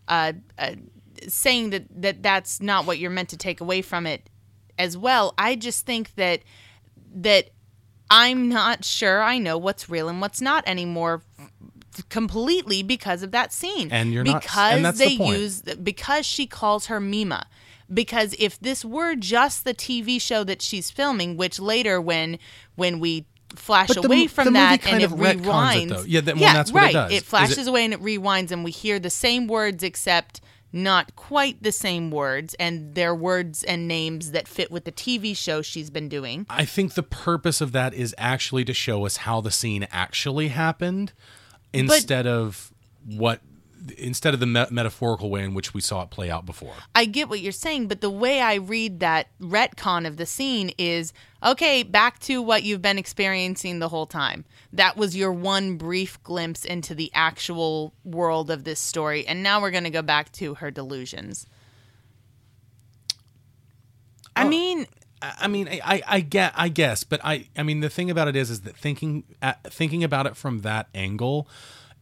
uh, 0.08 0.34
uh, 0.58 0.76
saying 1.28 1.72
that 1.72 1.84
that 2.02 2.24
that's 2.24 2.62
not 2.62 2.86
what 2.86 2.98
you're 3.00 3.12
meant 3.12 3.30
to 3.30 3.38
take 3.38 3.62
away 3.62 3.82
from 3.82 4.06
it 4.06 4.30
as 4.78 4.98
well. 4.98 5.34
I 5.38 5.56
just 5.56 5.86
think 5.86 6.16
that 6.16 6.42
that 7.14 7.50
I'm 8.10 8.50
not 8.50 8.84
sure 8.86 9.22
I 9.22 9.38
know 9.38 9.58
what's 9.58 9.90
real 9.90 10.10
and 10.10 10.22
what's 10.22 10.42
not 10.42 10.64
anymore 10.68 11.22
completely 12.10 12.82
because 12.84 13.24
of 13.24 13.32
that 13.32 13.52
scene. 13.52 13.92
And 13.92 14.14
you're 14.14 14.24
not- 14.24 14.42
because 14.42 14.74
and 14.76 14.86
that's 14.86 14.98
the 15.00 15.06
they 15.06 15.18
point. 15.18 15.38
use 15.40 15.62
because 15.62 16.26
she 16.26 16.48
calls 16.48 16.88
her 16.88 17.00
Mima. 17.00 17.48
Because 17.92 18.36
if 18.38 18.60
this 18.60 18.86
were 18.86 19.16
just 19.16 19.64
the 19.66 19.74
TV 19.74 20.22
show 20.22 20.44
that 20.44 20.62
she's 20.62 20.92
filming, 20.92 21.38
which 21.38 21.60
later 21.60 22.00
when 22.00 22.38
when 22.76 23.00
we 23.00 23.26
flash 23.60 23.88
But 23.90 24.02
the 24.02 24.08
away 24.08 24.28
from 24.28 24.54
that 24.54 24.86
and 24.88 25.02
it 25.02 25.12
it, 25.12 25.18
rewinds, 25.18 25.90
though. 25.90 26.04
Yeah, 26.04 26.22
that- 26.22 26.36
well, 26.38 26.54
that's 26.54 26.72
what 26.72 26.82
it 26.84 26.86
right. 26.88 26.94
does. 26.94 27.12
Is 27.14 27.24
flashes 27.24 27.58
it- 27.60 27.68
away 27.68 27.86
and 27.86 27.94
it 27.94 28.02
rewinds, 28.02 28.52
and 28.52 28.64
we 28.64 28.72
hear 28.72 29.00
the 29.00 29.10
same 29.10 29.48
words 29.48 29.84
except 29.84 30.42
not 30.72 31.16
quite 31.16 31.64
the 31.64 31.72
same 31.72 32.12
words, 32.12 32.54
and 32.60 32.94
they're 32.94 33.16
words 33.16 33.64
and 33.64 33.88
names 33.88 34.32
that 34.32 34.48
fit 34.48 34.70
with 34.70 34.86
the 34.86 34.92
TV 34.92 35.36
show 35.36 35.64
she's 35.64 35.90
been 35.90 36.08
doing. 36.08 36.46
I 36.50 36.64
think 36.66 36.94
the 36.94 37.02
purpose 37.04 37.60
of 37.60 37.72
that 37.72 37.94
is 37.96 38.14
actually 38.20 38.66
to 38.66 38.74
show 38.74 39.06
us 39.06 39.18
how 39.18 39.42
the 39.42 39.50
scene 39.50 39.88
actually 39.92 40.50
happened 40.50 41.14
instead 41.74 42.28
of 42.28 42.72
what 43.06 43.42
instead 43.98 44.34
of 44.34 44.40
the 44.42 44.46
me- 44.46 44.66
metaphorical 44.70 45.30
way 45.32 45.42
in 45.44 45.54
which 45.54 45.74
we 45.74 45.82
saw 45.82 46.02
it 46.04 46.10
play 46.12 46.30
out 46.30 46.46
before. 46.46 46.74
I 46.94 47.06
get 47.06 47.30
what 47.30 47.40
you're 47.40 47.52
saying, 47.54 47.88
but 47.88 48.02
the 48.02 48.10
way 48.10 48.42
I 48.42 48.56
read 48.56 49.00
that 49.00 49.30
retcon 49.42 50.06
of 50.06 50.18
the 50.18 50.26
scene 50.26 50.72
is 50.78 51.14
okay, 51.44 51.84
back 51.84 52.20
to 52.20 52.42
what 52.42 52.64
you've 52.64 52.82
been 52.82 52.98
experiencing 52.98 53.80
the 53.80 53.90
whole 53.90 54.06
time. 54.06 54.46
That 54.74 54.98
was 54.98 55.16
your 55.16 55.32
one 55.32 55.78
brief 55.78 56.22
glimpse 56.24 56.66
into 56.66 56.94
the 56.94 57.12
actual 57.14 57.94
world 58.04 58.52
of 58.52 58.64
this 58.64 58.80
story, 58.80 59.26
and 59.26 59.42
now 59.44 59.62
we're 59.62 59.72
going 59.72 59.84
to 59.86 59.90
go 59.90 60.02
back 60.02 60.32
to 60.34 60.56
her 60.56 60.72
delusions. 60.72 61.46
I 64.36 64.46
Oh. 64.46 64.50
mean, 64.50 64.86
I 65.22 65.34
I 65.42 65.48
mean, 65.48 65.68
I, 65.68 65.82
I, 65.84 66.02
I 66.08 66.20
get, 66.22 66.54
I 66.56 66.70
guess, 66.70 67.04
but 67.04 67.20
I, 67.24 67.48
I 67.58 67.64
mean, 67.64 67.82
the 67.82 67.90
thing 67.90 68.10
about 68.10 68.28
it 68.28 68.36
is, 68.36 68.50
is 68.50 68.62
that 68.62 68.76
thinking, 68.78 69.24
uh, 69.42 69.54
thinking 69.66 70.04
about 70.04 70.26
it 70.28 70.38
from 70.38 70.62
that 70.62 70.88
angle, 70.96 71.48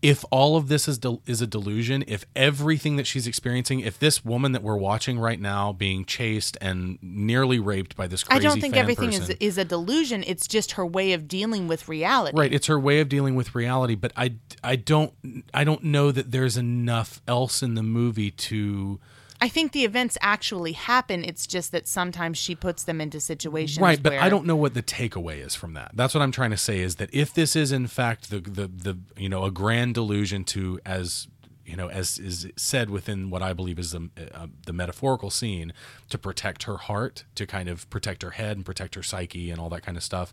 if 0.01 0.23
all 0.29 0.55
of 0.57 0.67
this 0.67 0.87
is 0.87 0.99
del- 0.99 1.21
is 1.25 1.41
a 1.41 1.47
delusion, 1.47 2.03
if 2.07 2.25
everything 2.35 2.97
that 2.97 3.07
she's 3.07 3.25
experiencing, 3.25 3.79
if 3.79 3.97
this 3.97 4.23
woman 4.23 4.51
that 4.51 4.61
we're 4.61 4.77
watching 4.77 5.17
right 5.19 5.39
now 5.39 5.73
being 5.73 6.05
chased 6.05 6.55
and 6.61 6.99
nearly 7.01 7.59
raped 7.59 7.95
by 7.95 8.05
this 8.05 8.23
crazy 8.23 8.45
I 8.45 8.49
don't 8.49 8.61
think 8.61 8.75
everything 8.75 9.09
person, 9.09 9.23
is 9.23 9.29
is 9.39 9.57
a 9.57 9.65
delusion. 9.65 10.23
It's 10.27 10.47
just 10.47 10.73
her 10.73 10.85
way 10.85 11.13
of 11.13 11.27
dealing 11.27 11.67
with 11.67 11.87
reality. 11.87 12.37
Right, 12.37 12.53
it's 12.53 12.67
her 12.67 12.79
way 12.79 12.99
of 12.99 13.09
dealing 13.09 13.35
with 13.35 13.55
reality, 13.55 13.95
but 13.95 14.13
I, 14.15 14.35
I 14.63 14.75
don't 14.75 15.13
I 15.53 15.63
don't 15.63 15.83
know 15.83 16.11
that 16.11 16.31
there's 16.31 16.57
enough 16.57 17.21
else 17.27 17.63
in 17.63 17.73
the 17.73 17.83
movie 17.83 18.31
to 18.31 18.99
I 19.39 19.49
think 19.49 19.71
the 19.71 19.85
events 19.85 20.17
actually 20.21 20.71
happen. 20.71 21.23
It's 21.23 21.45
just 21.45 21.71
that 21.71 21.87
sometimes 21.87 22.37
she 22.37 22.55
puts 22.55 22.83
them 22.83 22.99
into 22.99 23.19
situations. 23.19 23.81
Right, 23.81 24.01
but 24.01 24.13
I 24.13 24.29
don't 24.29 24.45
know 24.45 24.55
what 24.55 24.73
the 24.73 24.81
takeaway 24.81 25.45
is 25.45 25.53
from 25.53 25.73
that. 25.73 25.91
That's 25.93 26.13
what 26.13 26.21
I'm 26.21 26.31
trying 26.31 26.51
to 26.51 26.57
say 26.57 26.79
is 26.79 26.95
that 26.95 27.09
if 27.13 27.33
this 27.33 27.55
is 27.55 27.71
in 27.71 27.87
fact 27.87 28.29
the 28.29 28.39
the 28.39 28.67
the 28.67 28.97
you 29.15 29.29
know 29.29 29.43
a 29.43 29.51
grand 29.51 29.93
delusion 29.93 30.43
to 30.45 30.79
as 30.85 31.27
you 31.65 31.75
know 31.75 31.87
as 31.89 32.17
is 32.17 32.47
said 32.55 32.89
within 32.89 33.29
what 33.29 33.43
I 33.43 33.53
believe 33.53 33.77
is 33.77 33.91
the 33.91 34.09
uh, 34.33 34.47
the 34.65 34.73
metaphorical 34.73 35.29
scene 35.29 35.71
to 36.09 36.17
protect 36.17 36.63
her 36.63 36.77
heart, 36.77 37.25
to 37.35 37.45
kind 37.45 37.69
of 37.69 37.87
protect 37.89 38.23
her 38.23 38.31
head 38.31 38.57
and 38.57 38.65
protect 38.65 38.95
her 38.95 39.03
psyche 39.03 39.51
and 39.51 39.59
all 39.59 39.69
that 39.69 39.83
kind 39.83 39.97
of 39.97 40.03
stuff. 40.03 40.31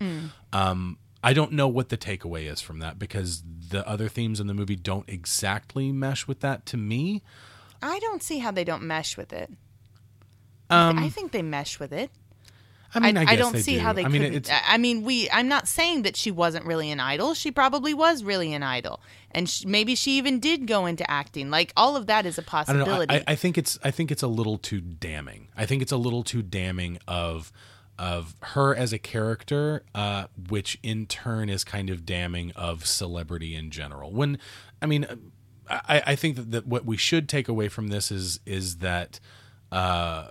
Um 0.52 0.98
I 1.22 1.32
don't 1.32 1.52
know 1.52 1.68
what 1.68 1.88
the 1.88 1.96
takeaway 1.96 2.52
is 2.52 2.60
from 2.60 2.80
that 2.80 2.98
because 2.98 3.42
the 3.70 3.86
other 3.88 4.08
themes 4.08 4.40
in 4.40 4.46
the 4.46 4.52
movie 4.52 4.76
don't 4.76 5.08
exactly 5.08 5.90
mesh 5.90 6.28
with 6.28 6.40
that 6.40 6.66
to 6.66 6.76
me. 6.76 7.22
I 7.84 7.98
don't 8.00 8.22
see 8.22 8.38
how 8.38 8.50
they 8.50 8.64
don't 8.64 8.82
mesh 8.84 9.16
with 9.16 9.32
it. 9.32 9.50
Um, 10.70 10.98
I 10.98 11.08
think 11.08 11.32
they 11.32 11.42
mesh 11.42 11.78
with 11.78 11.92
it. 11.92 12.10
I 12.96 13.00
mean, 13.00 13.16
I, 13.16 13.24
guess 13.24 13.38
don't 13.38 13.52
they 13.54 13.60
see 13.60 13.74
do. 13.74 13.80
how 13.80 13.92
they 13.92 14.04
I 14.04 14.08
mean, 14.08 14.44
I 14.48 14.62
I 14.74 14.78
mean, 14.78 15.02
we. 15.02 15.28
I'm 15.30 15.48
not 15.48 15.66
saying 15.66 16.02
that 16.02 16.16
she 16.16 16.30
wasn't 16.30 16.64
really 16.64 16.92
an 16.92 17.00
idol. 17.00 17.34
She 17.34 17.50
probably 17.50 17.92
was 17.92 18.22
really 18.22 18.54
an 18.54 18.62
idol, 18.62 19.00
and 19.32 19.48
sh- 19.50 19.64
maybe 19.64 19.96
she 19.96 20.16
even 20.16 20.38
did 20.38 20.68
go 20.68 20.86
into 20.86 21.08
acting. 21.10 21.50
Like 21.50 21.72
all 21.76 21.96
of 21.96 22.06
that 22.06 22.24
is 22.24 22.38
a 22.38 22.42
I 22.42 22.64
don't 22.64 22.78
know. 22.78 22.84
possibility. 22.84 23.14
I, 23.14 23.16
I- 23.18 23.24
I 23.28 23.34
think 23.34 23.58
it's 23.58 23.78
I 23.82 23.90
think 23.90 24.12
it's 24.12 24.22
a 24.22 24.28
little 24.28 24.58
too 24.58 24.80
damning. 24.80 25.48
I 25.56 25.66
think 25.66 25.82
it's 25.82 25.90
a 25.92 25.96
little 25.96 26.22
too 26.22 26.40
damning 26.42 26.98
of 27.08 27.50
of 27.98 28.36
her 28.42 28.76
as 28.76 28.92
a 28.92 28.98
character, 28.98 29.82
uh, 29.94 30.26
which 30.48 30.78
in 30.84 31.06
turn 31.06 31.48
is 31.48 31.64
kind 31.64 31.90
of 31.90 32.06
damning 32.06 32.52
of 32.52 32.86
celebrity 32.86 33.56
in 33.56 33.70
general. 33.72 34.12
When 34.12 34.38
I 34.80 34.86
mean, 34.86 35.32
I, 35.68 36.02
I 36.08 36.14
think 36.16 36.36
that, 36.36 36.50
that 36.52 36.66
what 36.66 36.84
we 36.84 36.96
should 36.96 37.28
take 37.28 37.48
away 37.48 37.68
from 37.68 37.88
this 37.88 38.10
is 38.10 38.40
is 38.46 38.78
that. 38.78 39.20
Uh, 39.72 40.28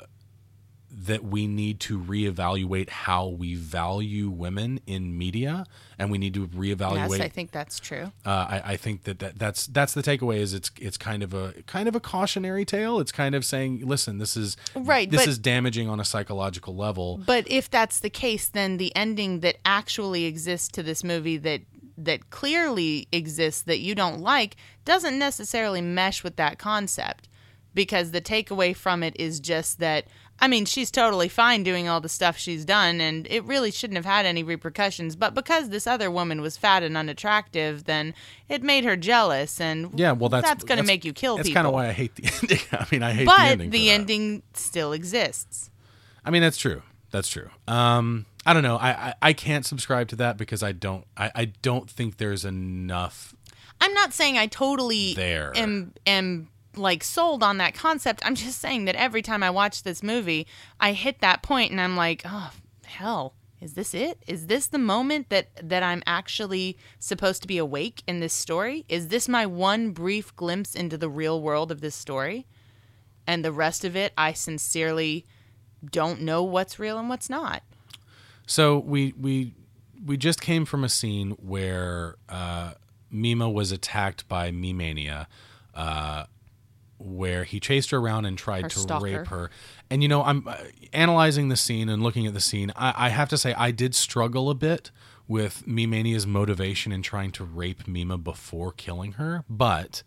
that 0.96 1.24
we 1.24 1.48
need 1.48 1.80
to 1.80 2.00
reevaluate 2.00 2.88
how 2.88 3.28
we 3.28 3.56
value 3.56 4.30
women 4.30 4.80
in 4.86 5.18
media, 5.18 5.66
and 5.98 6.12
we 6.12 6.20
need 6.20 6.36
to 6.36 6.48
reevaluate 6.48 7.10
yes, 7.10 7.20
I 7.20 7.30
think 7.30 7.52
that's 7.52 7.80
true. 7.80 8.12
uh, 8.26 8.30
I, 8.30 8.62
I 8.66 8.78
think 8.78 9.04
that, 9.06 9.18
that 9.20 9.40
that's 9.40 9.66
that's 9.66 9.94
the 9.96 10.04
takeaway 10.04 10.38
is 10.38 10.54
it's 10.54 10.70
it's 10.80 10.98
kind 10.98 11.24
of 11.24 11.34
a 11.34 11.56
kind 11.66 11.88
of 11.88 11.96
a 11.96 12.00
cautionary 12.00 12.64
tale. 12.64 13.00
It's 13.00 13.12
kind 13.12 13.34
of 13.34 13.44
saying, 13.44 13.88
listen, 13.88 14.20
this 14.20 14.38
is 14.38 14.56
Right, 14.76 15.10
This 15.10 15.22
but- 15.22 15.30
is 15.30 15.40
damaging 15.40 15.90
on 15.90 16.00
a 16.00 16.06
psychological 16.06 16.76
level. 16.76 17.20
But 17.26 17.50
if 17.50 17.72
that's 17.72 18.00
the 18.00 18.12
case, 18.12 18.48
then 18.48 18.78
the 18.78 18.96
ending 18.96 19.40
that 19.40 19.58
actually 19.66 20.26
exists 20.26 20.68
to 20.70 20.84
this 20.84 21.04
movie 21.04 21.38
that 21.38 21.62
that 21.98 22.30
clearly 22.30 23.08
exists 23.12 23.62
that 23.64 23.80
you 23.80 23.96
don't 23.96 24.20
like 24.20 24.56
doesn't 24.86 25.18
necessarily 25.18 25.82
mesh 25.82 26.24
with 26.24 26.36
that 26.38 26.58
concept 26.58 27.28
because 27.74 28.12
the 28.12 28.22
takeaway 28.22 28.76
from 28.76 29.04
it 29.04 29.16
is 29.20 29.40
just 29.40 29.80
that 29.80 30.06
I 30.40 30.48
mean, 30.48 30.66
she's 30.66 30.92
totally 30.92 31.30
fine 31.30 31.64
doing 31.64 31.88
all 31.88 32.02
the 32.02 32.10
stuff 32.10 32.38
she's 32.38 32.66
done, 32.66 33.00
and 33.00 33.28
it 33.30 33.44
really 33.46 33.72
shouldn't 33.72 33.98
have 33.98 34.06
had 34.06 34.26
any 34.26 34.44
repercussions. 34.44 35.16
But 35.16 35.36
because 35.36 35.70
this 35.70 35.88
other 35.88 36.10
woman 36.10 36.42
was 36.42 36.58
fat 36.58 36.84
and 36.84 36.98
unattractive, 36.98 37.86
then 37.86 38.14
it 38.50 38.64
made 38.64 38.84
her 38.84 38.96
jealous, 38.96 39.62
and 39.62 39.98
Yeah, 39.98 40.12
well, 40.12 40.30
that's 40.30 40.46
that's 40.46 40.64
going 40.64 40.80
to 40.80 40.84
make 40.84 41.06
you 41.06 41.14
kill 41.14 41.36
people. 41.36 41.38
That's 41.38 41.50
people. 41.50 41.56
kind 41.56 41.68
of 41.68 41.74
why 41.74 41.88
I 41.88 41.92
hate 41.92 42.16
the 42.16 42.24
ending. 42.42 42.60
I 42.72 42.88
mean, 42.92 43.04
I 43.04 43.14
hate 43.14 43.26
but 43.26 43.38
the 43.38 43.52
ending. 43.52 43.70
that. 43.70 43.92
ending 43.92 44.44
still 44.54 44.92
exists. 44.92 45.70
I 46.26 46.32
mean, 46.32 46.42
that's 46.42 46.58
true. 46.58 46.82
That's 47.12 47.30
true. 47.30 47.50
Um, 47.68 48.26
I 48.46 48.54
don't 48.54 48.64
know. 48.64 48.78
I, 48.78 48.90
I, 48.90 49.14
I 49.22 49.34
can't 49.34 49.66
subscribe 49.66 50.10
to 50.10 50.16
that 50.18 50.38
because 50.38 50.64
I 50.64 50.72
don't. 50.72 51.06
I, 51.16 51.32
I 51.34 51.46
don't 51.46 51.90
think 51.90 52.18
there's 52.18 52.46
enough. 52.46 53.34
I'm 53.80 53.94
not 53.94 54.14
saying 54.14 54.38
I 54.38 54.48
totally 54.48 55.14
There. 55.14 55.52
am 55.56 55.94
am 56.06 56.50
like 56.76 57.04
sold 57.04 57.44
on 57.44 57.58
that 57.58 57.74
concept. 57.74 58.22
I'm 58.26 58.36
just 58.36 58.60
saying 58.60 58.86
that 58.86 58.96
every 58.96 59.22
time 59.22 59.44
I 59.44 59.50
watch 59.50 59.84
this 59.84 60.02
movie, 60.04 60.48
I 60.80 60.94
hit 60.94 61.20
that 61.20 61.44
point 61.44 61.72
and 61.72 61.80
I'm 61.80 61.96
like, 61.96 62.24
oh 62.26 62.52
hell, 62.86 63.34
is 63.62 63.74
this 63.74 63.94
it? 63.94 64.22
Is 64.28 64.48
this 64.48 64.68
the 64.68 64.78
moment 64.78 65.30
that 65.30 65.50
that 65.70 65.84
I'm 65.84 66.04
actually 66.06 66.78
supposed 67.00 67.42
to 67.44 67.48
be 67.48 67.58
awake 67.58 68.04
in 68.08 68.20
this 68.20 68.34
story? 68.34 68.86
Is 68.90 69.08
this 69.08 69.30
my 69.30 69.46
one 69.46 69.92
brief 69.92 70.36
glimpse 70.36 70.76
into 70.76 70.98
the 70.98 71.10
real 71.10 71.42
world 71.42 71.72
of 71.72 71.82
this 71.82 71.96
story? 71.96 72.46
And 73.26 73.44
the 73.44 73.54
rest 73.54 73.86
of 73.86 73.96
it, 73.96 74.12
I 74.18 74.34
sincerely 74.34 75.26
don't 75.86 76.22
know 76.22 76.44
what's 76.44 76.78
real 76.78 77.00
and 77.00 77.08
what's 77.08 77.30
not. 77.30 77.64
So 78.46 78.80
we 78.80 79.14
we 79.20 79.54
we 80.06 80.18
just 80.18 80.42
came 80.42 80.66
from 80.66 80.84
a 80.84 80.90
scene 80.90 81.32
where 81.32 82.16
uh, 82.28 82.74
Mima 83.10 83.50
was 83.50 83.72
attacked 83.72 84.28
by 84.28 84.52
Mimania, 84.52 85.28
uh, 85.74 86.26
where 86.98 87.44
he 87.46 87.60
chased 87.60 87.92
her 87.92 87.98
around 87.98 88.26
and 88.26 88.38
tried 88.38 88.64
Her 88.64 88.70
to 88.70 88.80
stalker. 88.80 89.06
rape 89.06 89.28
her. 89.28 89.50
And 89.90 90.02
you 90.02 90.10
know, 90.10 90.24
I'm 90.24 90.48
uh, 90.48 90.56
analyzing 90.92 91.50
the 91.50 91.56
scene 91.56 91.90
and 91.90 92.04
looking 92.04 92.28
at 92.28 92.34
the 92.34 92.42
scene. 92.42 92.72
I, 92.76 93.08
I 93.08 93.10
have 93.10 93.30
to 93.30 93.38
say, 93.38 93.54
I 93.54 93.72
did 93.72 93.96
struggle 93.96 94.50
a 94.50 94.56
bit 94.56 94.92
with 95.28 95.66
Mimania's 95.66 96.28
motivation 96.28 96.92
in 96.92 97.02
trying 97.02 97.32
to 97.32 97.46
rape 97.46 97.88
Mima 97.88 98.18
before 98.18 98.72
killing 98.72 99.14
her, 99.14 99.46
but. 99.50 100.04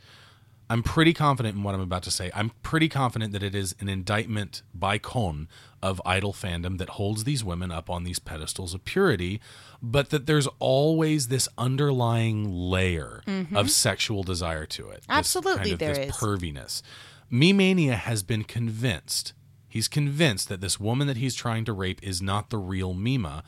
I'm 0.68 0.82
pretty 0.82 1.12
confident 1.12 1.56
in 1.56 1.62
what 1.62 1.74
I'm 1.74 1.80
about 1.80 2.02
to 2.04 2.10
say. 2.10 2.30
I'm 2.34 2.50
pretty 2.62 2.88
confident 2.88 3.32
that 3.32 3.42
it 3.42 3.54
is 3.54 3.76
an 3.78 3.88
indictment 3.88 4.62
by 4.74 4.98
Kon 4.98 5.48
of 5.80 6.02
idol 6.04 6.32
fandom 6.32 6.78
that 6.78 6.90
holds 6.90 7.22
these 7.24 7.44
women 7.44 7.70
up 7.70 7.88
on 7.88 8.02
these 8.02 8.18
pedestals 8.18 8.74
of 8.74 8.84
purity, 8.84 9.40
but 9.80 10.10
that 10.10 10.26
there's 10.26 10.48
always 10.58 11.28
this 11.28 11.48
underlying 11.56 12.50
layer 12.50 13.22
of 13.54 13.70
sexual 13.70 14.24
desire 14.24 14.66
to 14.66 14.88
it. 14.88 14.94
This 14.96 15.02
Mm-hmm. 15.02 15.12
Absolutely 15.12 15.58
kind 15.58 15.72
of 15.74 15.78
there 15.78 15.94
this 15.94 16.08
is. 16.08 16.16
perviness. 16.16 16.82
Mimania 17.30 17.94
has 17.94 18.22
been 18.24 18.42
convinced. 18.44 19.32
He's 19.68 19.88
convinced 19.88 20.48
that 20.48 20.60
this 20.60 20.80
woman 20.80 21.06
that 21.06 21.16
he's 21.16 21.34
trying 21.34 21.64
to 21.66 21.72
rape 21.72 22.02
is 22.02 22.20
not 22.22 22.50
the 22.50 22.58
real 22.58 22.94
Mima, 22.94 23.44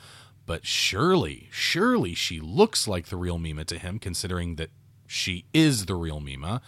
but 0.46 0.64
surely, 0.66 1.48
surely 1.50 2.14
she 2.14 2.38
looks 2.38 2.86
like 2.86 3.06
the 3.06 3.16
real 3.16 3.38
Mima 3.38 3.64
to 3.64 3.78
him, 3.78 3.98
considering 3.98 4.56
that 4.56 4.70
she 5.06 5.46
is 5.52 5.86
the 5.86 5.94
real 5.94 6.20
Mima. 6.20 6.60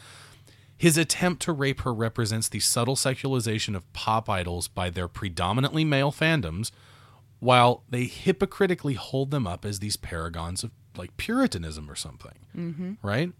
His 0.81 0.97
attempt 0.97 1.43
to 1.43 1.52
rape 1.52 1.82
her 1.82 1.93
represents 1.93 2.48
the 2.48 2.59
subtle 2.59 2.97
sexualization 2.97 3.77
of 3.77 3.93
pop 3.93 4.31
idols 4.31 4.66
by 4.66 4.89
their 4.89 5.09
predominantly 5.09 5.85
male 5.85 6.11
fandoms, 6.11 6.70
while 7.39 7.82
they 7.90 8.05
hypocritically 8.05 8.94
hold 8.94 9.31
them 9.31 9.47
up 9.47 9.66
as 9.66 9.81
these 9.81 9.98
paragons 9.98 10.65
of 10.65 10.70
like 10.97 11.15
puritanism 11.19 11.90
or 11.90 11.94
something. 11.94 12.32
Mm-hmm. 12.57 12.93
Right? 13.02 13.31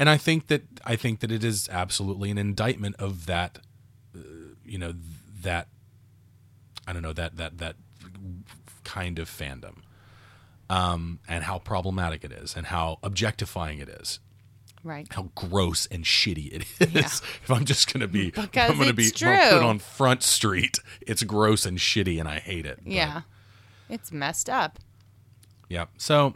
And 0.00 0.10
I 0.10 0.16
think 0.16 0.48
that 0.48 0.64
I 0.84 0.96
think 0.96 1.20
that 1.20 1.30
it 1.30 1.44
is 1.44 1.68
absolutely 1.68 2.32
an 2.32 2.38
indictment 2.38 2.96
of 2.96 3.26
that, 3.26 3.60
uh, 4.12 4.18
you 4.64 4.78
know, 4.78 4.94
that 5.42 5.68
I 6.88 6.92
don't 6.92 7.02
know 7.02 7.12
that 7.12 7.36
that 7.36 7.58
that 7.58 7.76
kind 8.82 9.20
of 9.20 9.30
fandom, 9.30 9.76
um, 10.68 11.20
and 11.28 11.44
how 11.44 11.60
problematic 11.60 12.24
it 12.24 12.32
is, 12.32 12.56
and 12.56 12.66
how 12.66 12.98
objectifying 13.04 13.78
it 13.78 13.88
is 13.88 14.18
Right. 14.84 15.08
how 15.10 15.30
gross 15.34 15.86
and 15.86 16.04
shitty 16.04 16.52
it 16.52 16.64
is. 16.80 16.94
Yeah. 16.94 17.00
If 17.06 17.50
I'm 17.50 17.64
just 17.64 17.92
gonna 17.92 18.06
be, 18.06 18.30
Because 18.30 18.70
I'm 18.70 18.78
gonna 18.78 18.92
be 18.92 19.06
if 19.06 19.14
put 19.18 19.62
on 19.62 19.78
Front 19.78 20.22
Street. 20.22 20.78
It's 21.00 21.22
gross 21.22 21.64
and 21.64 21.78
shitty, 21.78 22.20
and 22.20 22.28
I 22.28 22.38
hate 22.38 22.66
it. 22.66 22.80
But, 22.84 22.92
Yeah. 22.92 23.22
It's 23.88 24.12
messed 24.12 24.48
up. 24.50 24.78
yeah. 25.68 25.86
So 25.98 26.34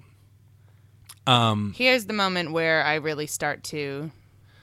um, 1.26 1.74
Here's 1.76 2.06
the 2.06 2.14
moment 2.14 2.52
where 2.52 2.82
I 2.82 2.94
really 2.94 3.26
start 3.26 3.62
to 3.64 4.10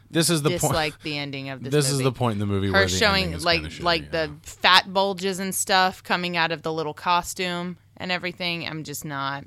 this 0.10 0.30
is 0.30 0.41
the 0.41 0.57
point. 0.57 0.74
Like 0.74 1.02
the 1.02 1.18
ending 1.18 1.49
of 1.49 1.62
this. 1.64 1.72
This 1.76 1.90
is 1.91 1.99
the 1.99 2.12
point 2.12 2.34
in 2.34 2.40
the 2.40 2.45
movie 2.45 2.70
where 2.70 2.82
Her 2.82 2.88
the 2.88 2.95
showing 2.95 3.38
like 3.40 3.62
shitty, 3.62 3.84
like 3.84 4.12
the 4.12 4.32
fat 4.44 4.91
bulges 4.91 5.40
and 5.40 5.53
stuff 5.53 6.03
coming 6.03 6.38
out 6.38 6.52
of 6.52 6.62
the 6.64 6.72
little 6.72 6.94
costume 6.94 7.78
and 7.98 8.12
everything. 8.12 8.68
I'm 8.68 8.84
just 8.84 9.06
not. 9.06 9.45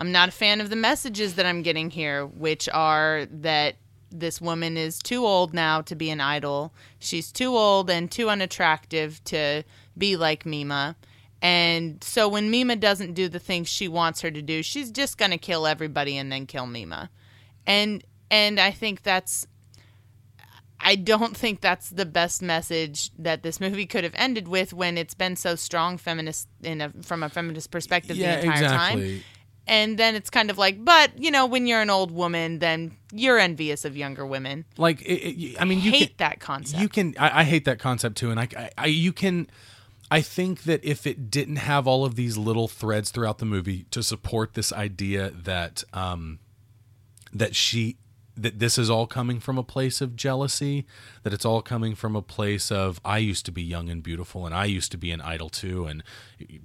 I'm 0.00 0.12
not 0.12 0.30
a 0.30 0.32
fan 0.32 0.62
of 0.62 0.70
the 0.70 0.76
messages 0.76 1.34
that 1.34 1.44
I'm 1.44 1.60
getting 1.60 1.90
here, 1.90 2.24
which 2.24 2.70
are 2.70 3.26
that 3.30 3.76
this 4.10 4.40
woman 4.40 4.78
is 4.78 4.98
too 4.98 5.26
old 5.26 5.52
now 5.52 5.82
to 5.82 5.94
be 5.94 6.08
an 6.08 6.22
idol. 6.22 6.72
She's 6.98 7.30
too 7.30 7.54
old 7.54 7.90
and 7.90 8.10
too 8.10 8.30
unattractive 8.30 9.22
to 9.24 9.62
be 9.98 10.16
like 10.16 10.46
Mima. 10.46 10.96
And 11.42 12.02
so 12.02 12.28
when 12.28 12.50
Mima 12.50 12.76
doesn't 12.76 13.12
do 13.12 13.28
the 13.28 13.38
things 13.38 13.68
she 13.68 13.88
wants 13.88 14.22
her 14.22 14.30
to 14.30 14.40
do, 14.40 14.62
she's 14.62 14.90
just 14.90 15.18
going 15.18 15.32
to 15.32 15.38
kill 15.38 15.66
everybody 15.66 16.16
and 16.16 16.32
then 16.32 16.46
kill 16.46 16.66
Mima. 16.66 17.10
And 17.66 18.02
and 18.30 18.58
I 18.58 18.70
think 18.70 19.02
that's 19.02 19.46
I 20.80 20.96
don't 20.96 21.36
think 21.36 21.60
that's 21.60 21.90
the 21.90 22.06
best 22.06 22.40
message 22.40 23.10
that 23.18 23.42
this 23.42 23.60
movie 23.60 23.84
could 23.84 24.04
have 24.04 24.14
ended 24.16 24.48
with 24.48 24.72
when 24.72 24.96
it's 24.96 25.12
been 25.12 25.36
so 25.36 25.56
strong 25.56 25.98
feminist 25.98 26.48
in 26.62 26.80
a 26.80 26.90
from 27.02 27.22
a 27.22 27.28
feminist 27.28 27.70
perspective 27.70 28.16
yeah, 28.16 28.36
the 28.36 28.46
entire 28.46 28.68
time. 28.68 29.22
And 29.70 29.96
then 29.96 30.16
it's 30.16 30.30
kind 30.30 30.50
of 30.50 30.58
like, 30.58 30.84
but 30.84 31.16
you 31.16 31.30
know, 31.30 31.46
when 31.46 31.68
you're 31.68 31.80
an 31.80 31.90
old 31.90 32.10
woman, 32.10 32.58
then 32.58 32.96
you're 33.12 33.38
envious 33.38 33.84
of 33.84 33.96
younger 33.96 34.26
women. 34.26 34.64
Like, 34.76 35.00
it, 35.02 35.30
it, 35.30 35.62
I 35.62 35.64
mean, 35.64 35.80
you 35.80 35.92
Hate 35.92 36.08
can, 36.08 36.16
that 36.18 36.40
concept. 36.40 36.82
You 36.82 36.88
can. 36.88 37.14
I, 37.16 37.40
I 37.40 37.44
hate 37.44 37.64
that 37.66 37.78
concept 37.78 38.16
too, 38.16 38.32
and 38.32 38.40
I, 38.40 38.48
I, 38.56 38.70
I, 38.76 38.86
you 38.86 39.12
can. 39.12 39.48
I 40.10 40.22
think 40.22 40.64
that 40.64 40.84
if 40.84 41.06
it 41.06 41.30
didn't 41.30 41.56
have 41.56 41.86
all 41.86 42.04
of 42.04 42.16
these 42.16 42.36
little 42.36 42.66
threads 42.66 43.12
throughout 43.12 43.38
the 43.38 43.44
movie 43.44 43.86
to 43.92 44.02
support 44.02 44.54
this 44.54 44.72
idea 44.72 45.30
that, 45.30 45.84
um, 45.92 46.40
that 47.32 47.54
she, 47.54 47.96
that 48.42 48.58
this 48.58 48.78
is 48.78 48.88
all 48.88 49.06
coming 49.06 49.40
from 49.40 49.58
a 49.58 49.62
place 49.62 50.00
of 50.00 50.16
jealousy, 50.16 50.86
that 51.22 51.32
it's 51.32 51.44
all 51.44 51.62
coming 51.62 51.94
from 51.94 52.16
a 52.16 52.22
place 52.22 52.72
of 52.72 53.00
I 53.04 53.18
used 53.18 53.44
to 53.46 53.52
be 53.52 53.62
young 53.62 53.88
and 53.88 54.02
beautiful, 54.02 54.46
and 54.46 54.54
I 54.54 54.64
used 54.64 54.90
to 54.92 54.98
be 54.98 55.10
an 55.10 55.20
idol 55.20 55.48
too, 55.48 55.86
and 55.86 56.02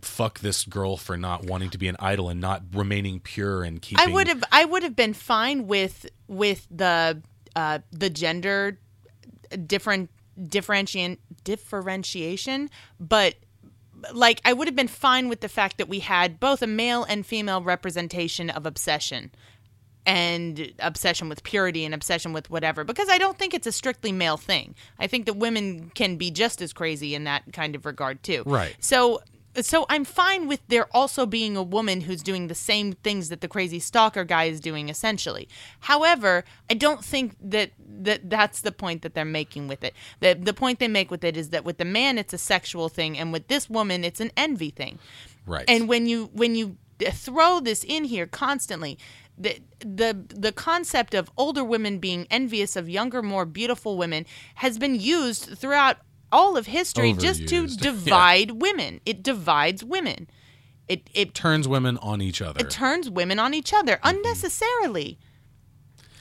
fuck 0.02 0.40
this 0.40 0.66
girl 0.66 0.98
for 0.98 1.18
not 1.18 1.46
wanting 1.46 1.70
to 1.72 1.78
be 1.78 1.88
an 1.88 1.98
idol 2.00 2.30
and 2.30 2.40
not 2.40 2.64
remaining 2.74 3.20
pure 3.20 3.64
and 3.64 3.82
keeping. 3.82 4.08
I 4.08 4.12
would 4.12 4.28
have 4.28 4.44
I 4.52 4.66
would 4.66 4.84
have 4.84 4.96
been 4.96 5.14
fine 5.14 5.68
with 5.68 6.06
with 6.28 6.68
the 6.72 7.22
uh, 7.56 7.80
the 7.92 8.10
gender 8.10 8.80
different 9.66 10.10
differentiation 10.48 11.18
differentiation, 11.44 12.70
but 13.00 13.36
like 14.14 14.42
I 14.46 14.54
would 14.54 14.68
have 14.68 14.76
been 14.76 14.88
fine 14.88 15.30
with 15.30 15.42
the 15.42 15.50
fact 15.50 15.78
that 15.78 15.88
we 15.88 16.00
had 16.00 16.40
both 16.40 16.62
a 16.62 16.68
male 16.68 17.04
and 17.04 17.26
female 17.26 17.62
representation 17.62 18.50
of 18.50 18.66
obsession 18.66 19.32
and 20.06 20.72
obsession 20.80 21.30
with 21.30 21.44
purity 21.44 21.84
and 21.86 21.94
obsession 21.94 22.34
with 22.34 22.50
whatever 22.50 22.84
because 22.84 23.10
I 23.10 23.18
don't 23.18 23.38
think 23.38 23.54
it's 23.54 23.68
a 23.68 23.72
strictly 23.72 24.12
male 24.12 24.38
thing. 24.38 24.76
I 25.00 25.08
think 25.08 25.26
that 25.26 25.36
women 25.36 25.92
can 25.96 26.18
be 26.18 26.32
just 26.32 26.62
as 26.62 26.74
crazy 26.74 27.16
in 27.16 27.24
that 27.24 27.44
kind 27.54 27.76
of 27.76 27.86
regard 27.86 28.22
too. 28.24 28.44
Right. 28.46 28.76
So 28.80 29.22
so 29.62 29.86
I'm 29.90 30.04
fine 30.04 30.48
with 30.48 30.62
there 30.68 30.88
also 30.92 31.26
being 31.26 31.56
a 31.56 31.64
woman 31.64 32.02
who's 32.02 32.22
doing 32.22 32.48
the 32.48 32.56
same 32.56 32.94
things 32.94 33.30
that 33.30 33.42
the 33.42 33.48
crazy 33.48 33.80
stalker 33.80 34.24
guy 34.24 34.46
is 34.46 34.60
doing 34.60 34.90
essentially. 34.90 35.48
However, 35.80 36.44
I 36.70 36.74
don't 36.74 37.04
think 37.04 37.36
that 37.42 37.72
that 37.80 38.30
that's 38.30 38.62
the 38.62 38.72
point 38.72 39.02
that 39.04 39.14
they're 39.14 39.26
making 39.26 39.68
with 39.68 39.84
it. 39.84 39.94
The 40.20 40.34
the 40.34 40.54
point 40.54 40.80
they 40.80 40.88
make 40.88 41.10
with 41.10 41.24
it 41.24 41.38
is 41.38 41.50
that 41.50 41.64
with 41.64 41.78
the 41.78 41.86
man 41.86 42.18
it's 42.18 42.34
a 42.34 42.38
sexual 42.38 42.90
thing 42.90 43.18
and 43.18 43.32
with 43.32 43.48
this 43.48 43.70
woman 43.70 44.04
it's 44.04 44.20
an 44.20 44.32
envy 44.36 44.70
thing. 44.70 45.00
right. 45.46 45.66
And 45.68 45.88
when 45.88 46.06
you 46.06 46.30
when 46.34 46.56
you 46.56 46.78
throw 47.00 47.60
this 47.60 47.84
in 47.84 48.06
here 48.06 48.26
constantly, 48.26 48.98
the 49.38 49.60
the 49.80 50.26
the 50.30 50.52
concept 50.52 51.14
of 51.14 51.30
older 51.38 51.64
women 51.64 52.00
being 52.00 52.26
envious 52.32 52.76
of 52.76 52.90
younger, 52.90 53.22
more 53.22 53.46
beautiful 53.46 53.98
women 53.98 54.26
has 54.56 54.78
been 54.80 54.96
used 54.96 55.58
throughout 55.58 55.98
all 56.32 56.58
of 56.58 56.66
history 56.68 57.14
just 57.14 57.48
to 57.48 57.64
Overused. 57.66 57.78
Yeah. 57.86 57.92
divide 57.92 58.52
women. 58.62 59.02
It 59.06 59.24
divides 59.24 59.84
women. 59.84 60.28
It 60.88 61.10
it 61.14 61.34
turns 61.34 61.68
women 61.68 61.98
on 61.98 62.22
each 62.22 62.42
other. 62.42 62.60
it 62.62 62.70
turns 62.70 63.10
women 63.10 63.40
on 63.40 63.54
each 63.54 63.74
other 63.74 63.94
Mm-hmm. 63.98 64.18
unnecessarily. 64.18 65.20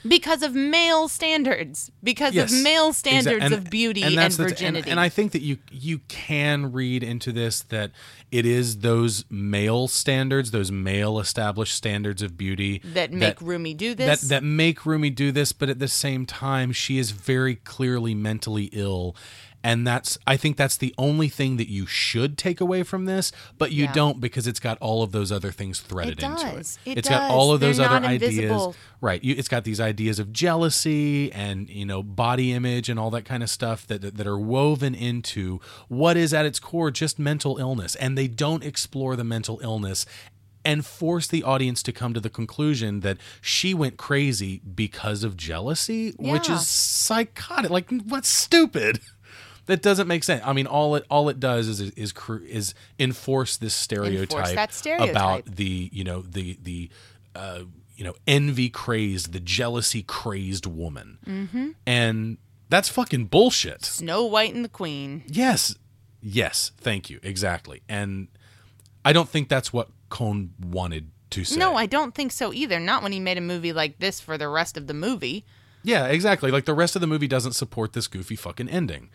Because 0.07 0.43
of 0.43 0.55
male 0.55 1.09
standards, 1.09 1.91
because 2.03 2.35
Yes, 2.35 2.53
of 2.53 2.63
male 2.63 2.93
standards 2.93 3.45
and- 3.45 3.55
of 3.55 3.71
beauty 3.71 4.03
and, 4.03 4.17
the- 4.17 4.43
virginity. 4.43 4.91
and, 4.91 5.01
I 5.01 5.09
think 5.09 5.33
that 5.33 5.43
you 5.43 5.59
you 5.71 6.01
can 6.09 6.73
read 6.73 7.03
into 7.03 7.33
this 7.33 7.61
that 7.71 7.91
it 8.31 8.45
is 8.47 8.79
those 8.79 9.25
male 9.31 9.89
standards, 9.89 10.51
those 10.51 10.71
male 10.73 11.19
established 11.19 11.75
standards 11.75 12.21
of 12.23 12.37
beauty 12.37 12.81
that 12.85 13.13
make 13.13 13.41
Rumi 13.41 13.75
do 13.75 13.95
that 13.95 14.21
this. 14.21 14.29
that 14.29 14.43
make 14.43 14.85
Rumi 14.85 15.11
do 15.11 15.33
this, 15.33 15.53
but 15.53 15.69
at 15.71 15.79
the 15.79 15.89
same 15.89 16.27
time, 16.27 16.73
she 16.73 16.99
is 16.99 17.11
very 17.13 17.55
clearly 17.57 18.15
mentally 18.15 18.71
ill. 18.73 19.17
And 19.65 19.87
that's 19.87 20.19
I 20.27 20.37
think 20.37 20.59
that's 20.59 20.77
the 20.77 20.95
only 20.99 21.29
thing 21.31 21.57
that 21.57 21.69
you 21.71 21.87
should 21.87 22.37
take 22.37 22.61
away 22.61 22.83
from 22.83 23.07
this, 23.07 23.33
but 23.59 23.73
you 23.73 23.85
Yeah. 23.85 23.93
don't 23.95 24.21
because 24.21 24.47
it's 24.47 24.61
got 24.61 24.77
all 24.79 25.03
of 25.03 25.11
those 25.11 25.33
other 25.33 25.51
things 25.51 25.81
threaded 25.81 26.19
It 26.19 26.23
into 26.25 26.37
does. 26.45 26.79
it. 26.85 26.99
It 26.99 27.05
has 27.07 27.09
got 27.11 27.31
all 27.31 27.51
of 27.53 27.61
those 27.61 27.79
They're 27.79 27.89
other 27.89 28.07
ideas. 28.07 28.75
Right. 29.01 29.25
You, 29.25 29.35
it's 29.37 29.49
got 29.49 29.65
these 29.65 29.81
ideas 29.81 30.19
of 30.19 30.33
jealousy 30.33 31.33
and, 31.33 31.69
you 31.71 31.87
know, 31.87 32.03
body 32.03 32.53
image 32.53 32.89
and 32.91 32.99
all 33.01 33.11
that 33.13 33.25
kind 33.25 33.43
of 33.43 33.49
stuff 33.51 33.87
that, 33.87 34.17
that 34.17 34.27
are 34.27 34.39
woven 34.39 34.95
into 34.95 35.61
what 35.89 36.17
is 36.17 36.33
at 36.35 36.45
its 36.47 36.59
core 36.61 36.91
just 36.91 37.19
mental 37.19 37.57
illness. 37.59 37.95
And 37.97 38.17
they 38.19 38.29
don't 38.29 38.63
explore 38.63 39.17
the 39.17 39.25
mental 39.25 39.61
illness 39.63 40.05
and 40.67 40.87
force 40.87 41.27
the 41.27 41.43
audience 41.43 41.83
to 41.83 41.93
come 41.93 42.15
to 42.15 42.21
the 42.21 42.31
conclusion 42.31 43.01
that 43.01 43.19
she 43.43 43.75
went 43.75 43.99
crazy 43.99 44.61
because 44.75 45.23
of 45.23 45.37
jealousy, 45.37 46.13
which 46.19 46.49
is 46.49 46.67
psychotic. 46.67 47.71
Like, 47.71 47.91
what's 48.07 48.29
stupid? 48.29 49.01
That 49.67 49.81
doesn't 49.81 50.07
make 50.09 50.25
sense. 50.25 50.43
I 50.45 50.53
mean, 50.53 50.67
all 50.67 50.95
it 50.95 51.07
all 51.09 51.29
it 51.29 51.41
does 51.41 51.69
is 51.69 51.81
is 51.81 52.13
is 52.47 52.75
enforce 52.99 53.57
this 53.57 53.75
stereotype, 53.75 54.55
that 54.55 54.75
stereotype. 54.75 55.11
about 55.11 55.45
the 55.47 55.89
you 55.93 56.05
know 56.05 56.23
the 56.23 56.59
the 56.63 56.91
uh, 57.35 57.61
you 57.97 58.05
know 58.05 58.15
envy 58.27 58.69
crazed, 58.69 59.33
the 59.33 59.41
jealousy 59.41 60.03
crazed 60.03 60.67
woman, 60.67 61.19
mm-hmm. 61.27 61.71
and 61.87 62.37
that's 62.69 62.89
fucking 62.89 63.27
bullshit. 63.27 63.85
Snow 63.85 64.25
White 64.25 64.55
and 64.55 64.65
the 64.65 64.69
Queen. 64.69 65.23
Yes, 65.27 65.75
yes, 66.21 66.73
thank 66.77 67.09
you, 67.09 67.21
exactly. 67.23 67.83
And 67.89 68.29
I 69.05 69.13
don't 69.13 69.29
think 69.29 69.49
that's 69.49 69.73
what 69.73 69.89
Kon 70.11 70.53
wanted 70.61 71.11
to 71.31 71.45
say. 71.45 71.59
No, 71.59 71.75
I 71.75 71.87
don't 71.87 72.15
think 72.15 72.33
so 72.33 72.53
either. 72.53 72.79
Not 72.79 73.03
when 73.03 73.13
he 73.13 73.21
made 73.21 73.39
a 73.39 73.43
movie 73.43 73.73
like 73.73 73.99
this 73.99 74.21
for 74.21 74.37
the 74.39 74.49
rest 74.49 74.77
of 74.77 74.87
the 74.87 74.95
movie. 74.95 75.45
Yeah, 75.85 76.07
exactly. 76.07 76.51
Like 76.51 76.65
the 76.65 76.75
rest 76.75 76.97
of 76.97 77.01
the 77.01 77.07
movie 77.07 77.29
doesn't 77.29 77.53
support 77.53 77.93
this 77.93 78.09
goofy 78.09 78.35
fucking 78.37 78.69
ending. 78.69 79.11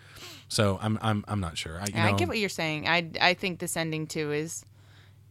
So 0.47 0.79
I'm 0.81 0.97
I'm 1.01 1.25
I'm 1.27 1.39
not 1.41 1.57
sure. 1.57 1.79
I, 1.81 1.85
you 1.87 2.01
I 2.01 2.11
know, 2.11 2.17
get 2.17 2.27
what 2.27 2.37
you're 2.37 2.49
saying. 2.49 2.87
I 2.87 3.09
I 3.19 3.33
think 3.33 3.59
this 3.59 3.75
ending 3.75 4.07
too 4.07 4.31
is 4.31 4.65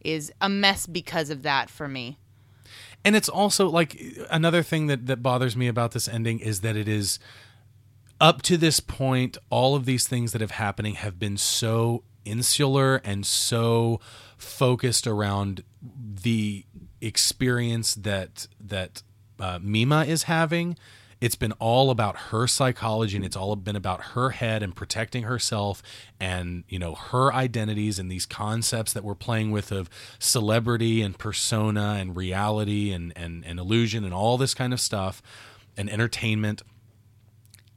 is 0.03 0.31
a 0.39 0.47
mess 0.49 0.85
because 0.85 1.29
of 1.29 1.41
that 1.43 1.69
for 1.69 1.87
me. 1.87 2.17
and 3.03 3.15
it's 3.15 3.27
also 3.29 3.67
like 3.69 3.99
another 4.29 4.61
thing 4.63 4.87
that 4.87 5.07
that 5.07 5.23
bothers 5.23 5.55
me 5.57 5.67
about 5.67 5.91
this 5.91 6.07
ending 6.07 6.39
is 6.39 6.61
that 6.61 6.75
it 6.77 6.87
is 6.87 7.19
up 8.21 8.41
to 8.43 8.57
this 8.57 8.79
point 8.79 9.37
all 9.49 9.75
of 9.75 9.85
these 9.85 10.07
things 10.07 10.31
that 10.33 10.41
have 10.41 10.51
happening 10.51 10.95
have 10.95 11.17
been 11.19 11.37
so 11.37 12.03
insular 12.25 12.97
and 12.97 13.25
so 13.25 13.99
focused 14.37 15.07
around 15.07 15.63
the 15.81 16.65
experience 17.01 17.93
that 17.95 18.47
that 18.59 19.03
uh, 19.39 19.59
Mima 19.61 20.03
is 20.05 20.23
having 20.23 20.77
it's 21.21 21.35
been 21.35 21.51
all 21.53 21.91
about 21.91 22.15
her 22.15 22.47
psychology 22.47 23.15
and 23.15 23.25
it's 23.25 23.35
all 23.35 23.55
been 23.55 23.75
about 23.75 24.01
her 24.01 24.29
head 24.31 24.63
and 24.63 24.75
protecting 24.75 25.23
herself 25.23 25.83
and 26.19 26.63
you 26.69 26.79
know 26.79 26.95
her 26.95 27.33
identities 27.33 27.99
and 27.99 28.09
these 28.09 28.25
concepts 28.25 28.93
that 28.93 29.03
we're 29.03 29.15
playing 29.15 29.51
with 29.51 29.71
of 29.71 29.89
celebrity 30.17 31.01
and 31.01 31.17
persona 31.17 31.97
and 31.99 32.15
reality 32.15 32.91
and 32.91 33.11
and, 33.15 33.45
and 33.45 33.59
illusion 33.59 34.03
and 34.03 34.13
all 34.13 34.37
this 34.37 34.53
kind 34.53 34.73
of 34.73 34.79
stuff 34.79 35.21
and 35.77 35.89
entertainment. 35.89 36.61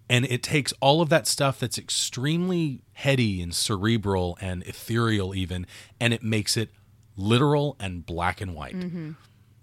And 0.09 0.27
it 0.27 0.43
takes 0.43 0.75
all 0.81 1.01
of 1.01 1.09
that 1.09 1.27
stuff 1.27 1.59
that's 1.59 1.79
extremely 1.79 2.83
heady 2.93 3.41
and 3.41 3.55
cerebral 3.55 4.37
and 4.41 4.63
ethereal 4.65 5.35
even 5.35 5.67
and 5.99 6.13
it 6.13 6.23
makes 6.23 6.57
it 6.57 6.71
literal 7.17 7.77
and 7.81 8.05
black 8.05 8.41
and 8.41 8.55
white 8.55 8.77
mm-hmm. 8.77 9.13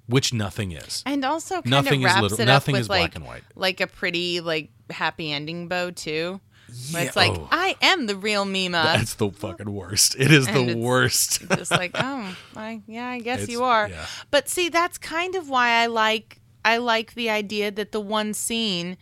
Which 0.09 0.33
nothing 0.33 0.71
is 0.73 1.03
And 1.05 1.23
also 1.23 1.55
kind 1.61 1.69
Nothing 1.69 2.03
of 2.03 2.09
is 2.09 2.13
wraps 2.15 2.21
literal- 2.23 2.41
it 2.41 2.45
nothing 2.45 2.75
up 2.75 2.77
with 2.79 2.81
is 2.81 2.87
black 2.87 3.01
like 3.01 3.15
and 3.15 3.25
white. 3.25 3.43
like 3.55 3.79
a 3.81 3.87
pretty 3.87 4.41
like 4.41 4.69
happy 4.89 5.31
ending 5.31 5.67
bow 5.67 5.91
too. 5.91 6.41
Yeah, 6.91 6.99
it's 7.01 7.15
like 7.15 7.31
oh. 7.31 7.47
I 7.51 7.75
am 7.81 8.05
the 8.05 8.15
real 8.15 8.45
Mima. 8.45 8.83
That's 8.95 9.15
the 9.15 9.31
fucking 9.31 9.71
worst. 9.73 10.15
It 10.19 10.31
is 10.31 10.47
And 10.47 10.69
the 10.69 10.77
worst. 10.77 11.41
just 11.57 11.71
like 11.71 11.91
oh 11.95 12.35
I, 12.55 12.81
yeah 12.87 13.07
i 13.07 13.19
guess 13.19 13.39
It's- 13.43 13.49
you 13.49 13.63
are 13.63 13.87
yeah. 13.89 14.05
but 14.29 14.47
see 14.49 14.69
that's 14.69 14.97
kind 14.99 15.33
of 15.35 15.49
why 15.49 15.69
i 15.81 15.85
like 15.87 16.39
i 16.65 16.77
like 16.77 17.13
the 17.15 17.29
idea 17.29 17.71
that 17.71 17.91
the 17.91 17.99
one 18.01 18.33
scene 18.35 18.97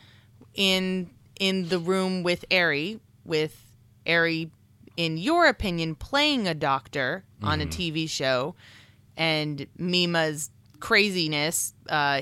in 0.54 1.10
in 1.40 1.68
the 1.70 1.78
room 1.80 2.24
with 2.24 2.46
Ari, 2.52 3.00
with 3.26 3.64
Ari 4.08 4.50
in 4.96 5.18
your 5.18 5.46
opinion 5.48 5.96
playing 5.96 6.48
a 6.48 6.54
doctor 6.56 7.24
on 7.44 7.62
a 7.62 7.66
Mm-hmm. 7.66 7.82
tv 7.82 8.10
show 8.10 8.56
and 9.18 9.68
mima's 9.78 10.50
craziness 10.80 11.74
uh, 11.90 12.22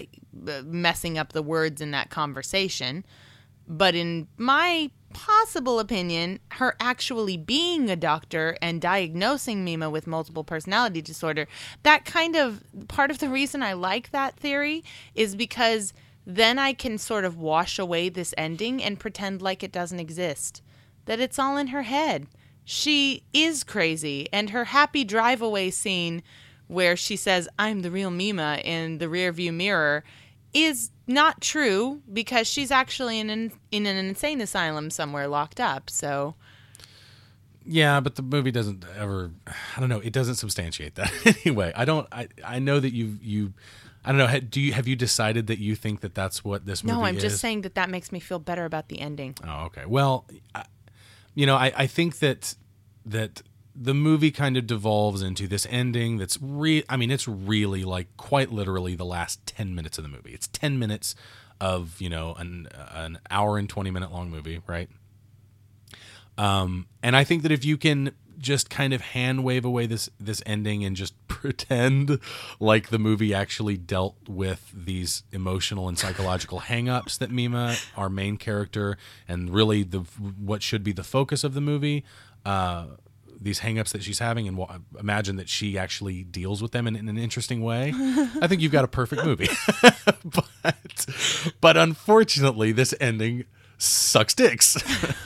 messing 0.64 1.18
up 1.18 1.34
the 1.34 1.44
words 1.44 1.82
in 1.82 1.92
that 1.92 2.10
conversation 2.10 3.06
but 3.68 3.96
in 3.96 4.28
my 4.38 4.92
possible 5.14 5.80
opinion, 5.80 6.40
her 6.52 6.76
actually 6.80 7.38
being 7.38 7.90
a 7.90 7.96
doctor 7.96 8.58
and 8.62 8.82
diagnosing 8.82 9.64
Mima 9.64 9.90
with 9.90 10.08
multiple 10.08 10.44
personality 10.44 11.02
disorder, 11.02 11.48
that 11.84 12.06
kind 12.06 12.36
of 12.36 12.64
part 12.88 13.12
of 13.12 13.20
the 13.20 13.30
reason 13.30 13.64
I 13.64 13.74
like 13.74 14.12
that 14.12 14.36
theory 14.36 14.84
is 15.16 15.36
because 15.36 15.94
then 16.26 16.60
I 16.60 16.74
can 16.74 16.98
sort 16.98 17.24
of 17.24 17.38
wash 17.38 17.80
away 17.80 18.10
this 18.10 18.34
ending 18.38 18.84
and 18.84 19.00
pretend 19.00 19.42
like 19.42 19.64
it 19.64 19.72
doesn't 19.72 20.00
exist, 20.00 20.62
that 21.06 21.20
it's 21.20 21.40
all 21.40 21.56
in 21.58 21.68
her 21.68 21.84
head. 21.84 22.28
She 22.66 23.24
is 23.32 23.64
crazy, 23.64 24.28
and 24.34 24.50
her 24.50 24.66
happy 24.66 25.04
drive 25.04 25.42
away 25.42 25.70
scene 25.70 26.24
where 26.68 26.96
she 26.96 27.16
says, 27.16 27.48
I'm 27.60 27.82
the 27.82 27.92
real 27.92 28.12
Mima 28.12 28.60
in 28.64 28.98
the 28.98 29.06
rearview 29.06 29.54
mirror 29.54 30.04
is 30.54 30.90
not 31.08 31.42
true 31.42 32.02
because 32.12 32.48
she's 32.48 32.72
actually 32.72 33.20
in 33.20 33.30
an, 33.30 33.52
in 33.72 33.86
an 33.86 33.98
insane 33.98 34.42
asylum 34.42 34.90
somewhere 34.90 35.28
locked 35.28 35.60
up. 35.60 35.90
So 35.90 36.36
Yeah, 37.66 38.00
but 38.00 38.16
the 38.16 38.22
movie 38.22 38.52
doesn't 38.52 38.86
ever. 38.98 39.32
I 39.76 39.80
don't 39.80 39.90
know. 39.90 40.00
It 40.00 40.14
doesn't 40.14 40.36
substantiate 40.36 40.96
that 40.96 41.12
anyway. 41.46 41.74
I 41.76 41.86
don't. 41.86 42.08
I 42.12 42.28
I 42.44 42.60
know 42.60 42.80
that 42.80 42.94
you 42.94 43.18
you. 43.22 43.54
I 44.04 44.12
don't 44.12 44.20
know. 44.20 44.40
Do 44.40 44.62
you 44.62 44.74
have 44.74 44.88
you 44.88 44.96
decided 44.96 45.48
that 45.48 45.58
you 45.60 45.76
think 45.76 46.02
that 46.02 46.14
that's 46.14 46.44
what 46.44 46.66
this 46.66 46.84
movie 46.84 46.96
no, 46.96 47.04
I'm 47.04 47.18
is? 47.18 47.24
just 47.24 47.40
saying 47.42 47.62
that 47.62 47.76
that 47.76 47.90
makes 47.90 48.12
me 48.12 48.20
feel 48.20 48.40
better 48.40 48.66
about 48.66 48.88
the 48.88 49.00
ending. 49.00 49.36
Oh, 49.44 49.66
okay. 49.66 49.86
Well, 49.88 50.26
I, 50.54 50.66
you 51.34 51.46
know, 51.48 51.56
I, 51.56 51.74
I 51.76 51.88
think 51.88 52.20
that 52.20 52.56
that 53.08 53.42
the 53.76 53.94
movie 53.94 54.32
kind 54.32 54.56
of 54.56 54.66
devolves 54.66 55.22
into 55.22 55.48
this 55.48 55.68
ending 55.70 56.18
that's 56.18 56.38
re 56.42 56.84
I 56.90 56.98
mean, 56.98 57.12
it's 57.12 57.28
really 57.28 57.84
like 57.84 58.08
quite 58.18 58.52
literally 58.52 58.96
the 58.96 59.06
last 59.06 59.46
10 59.48 59.76
minutes 59.76 59.98
of 59.98 60.04
the 60.04 60.10
movie. 60.10 60.32
It's 60.34 60.48
10 60.48 60.80
minutes 60.80 61.16
of, 61.60 62.00
you 62.00 62.10
know, 62.10 62.34
an 62.36 62.68
an 62.94 63.20
hour 63.30 63.58
and 63.58 63.70
20 63.70 63.92
minute 63.92 64.12
long 64.12 64.30
movie, 64.30 64.62
right? 64.66 64.90
Um 66.38 66.88
and 67.04 67.16
I 67.16 67.24
think 67.24 67.44
that 67.44 67.52
if 67.52 67.66
you 67.66 67.78
can 67.78 68.12
just 68.38 68.70
kind 68.70 68.94
of 68.94 69.02
hand 69.02 69.44
wave 69.44 69.66
away 69.66 69.86
this 69.88 70.10
this 70.20 70.42
ending 70.46 70.86
and 70.86 70.96
just 70.96 71.14
pretend 71.28 72.20
like 72.60 72.90
the 72.90 73.00
movie 73.00 73.34
actually 73.34 73.78
dealt 73.78 74.16
with 74.28 74.72
these 74.74 75.24
emotional 75.32 75.88
and 75.90 76.00
psychological 76.00 76.62
hangups 76.62 77.18
that 77.18 77.32
Mima, 77.32 77.76
our 77.98 78.10
main 78.10 78.38
character, 78.38 78.98
and 79.28 79.50
really 79.50 79.84
the 79.84 80.00
what 80.00 80.62
should 80.62 80.84
be 80.84 80.94
the 80.94 81.04
focus 81.04 81.44
of 81.44 81.54
the 81.54 81.62
movie, 81.62 82.04
uh, 82.46 82.86
these 83.46 83.60
hangups 83.62 83.90
that 83.92 84.02
she's 84.04 84.18
having, 84.20 84.48
and 84.48 84.58
wa- 84.58 84.80
imagine 85.00 85.36
that 85.38 85.48
she 85.48 85.78
actually 85.78 86.24
deals 86.24 86.62
with 86.64 86.72
them 86.74 86.88
in, 86.88 86.96
in 86.96 87.08
an 87.08 87.18
interesting 87.18 87.62
way. 87.62 87.94
I 88.42 88.48
think 88.48 88.60
you've 88.62 88.72
got 88.72 88.84
a 88.84 88.88
perfect 88.90 89.24
movie. 89.24 89.48
but 90.26 91.06
but 91.62 91.78
unfortunately, 91.78 92.72
this 92.74 92.94
ending 93.00 93.46
sucks 93.78 94.34
dicks. 94.34 94.76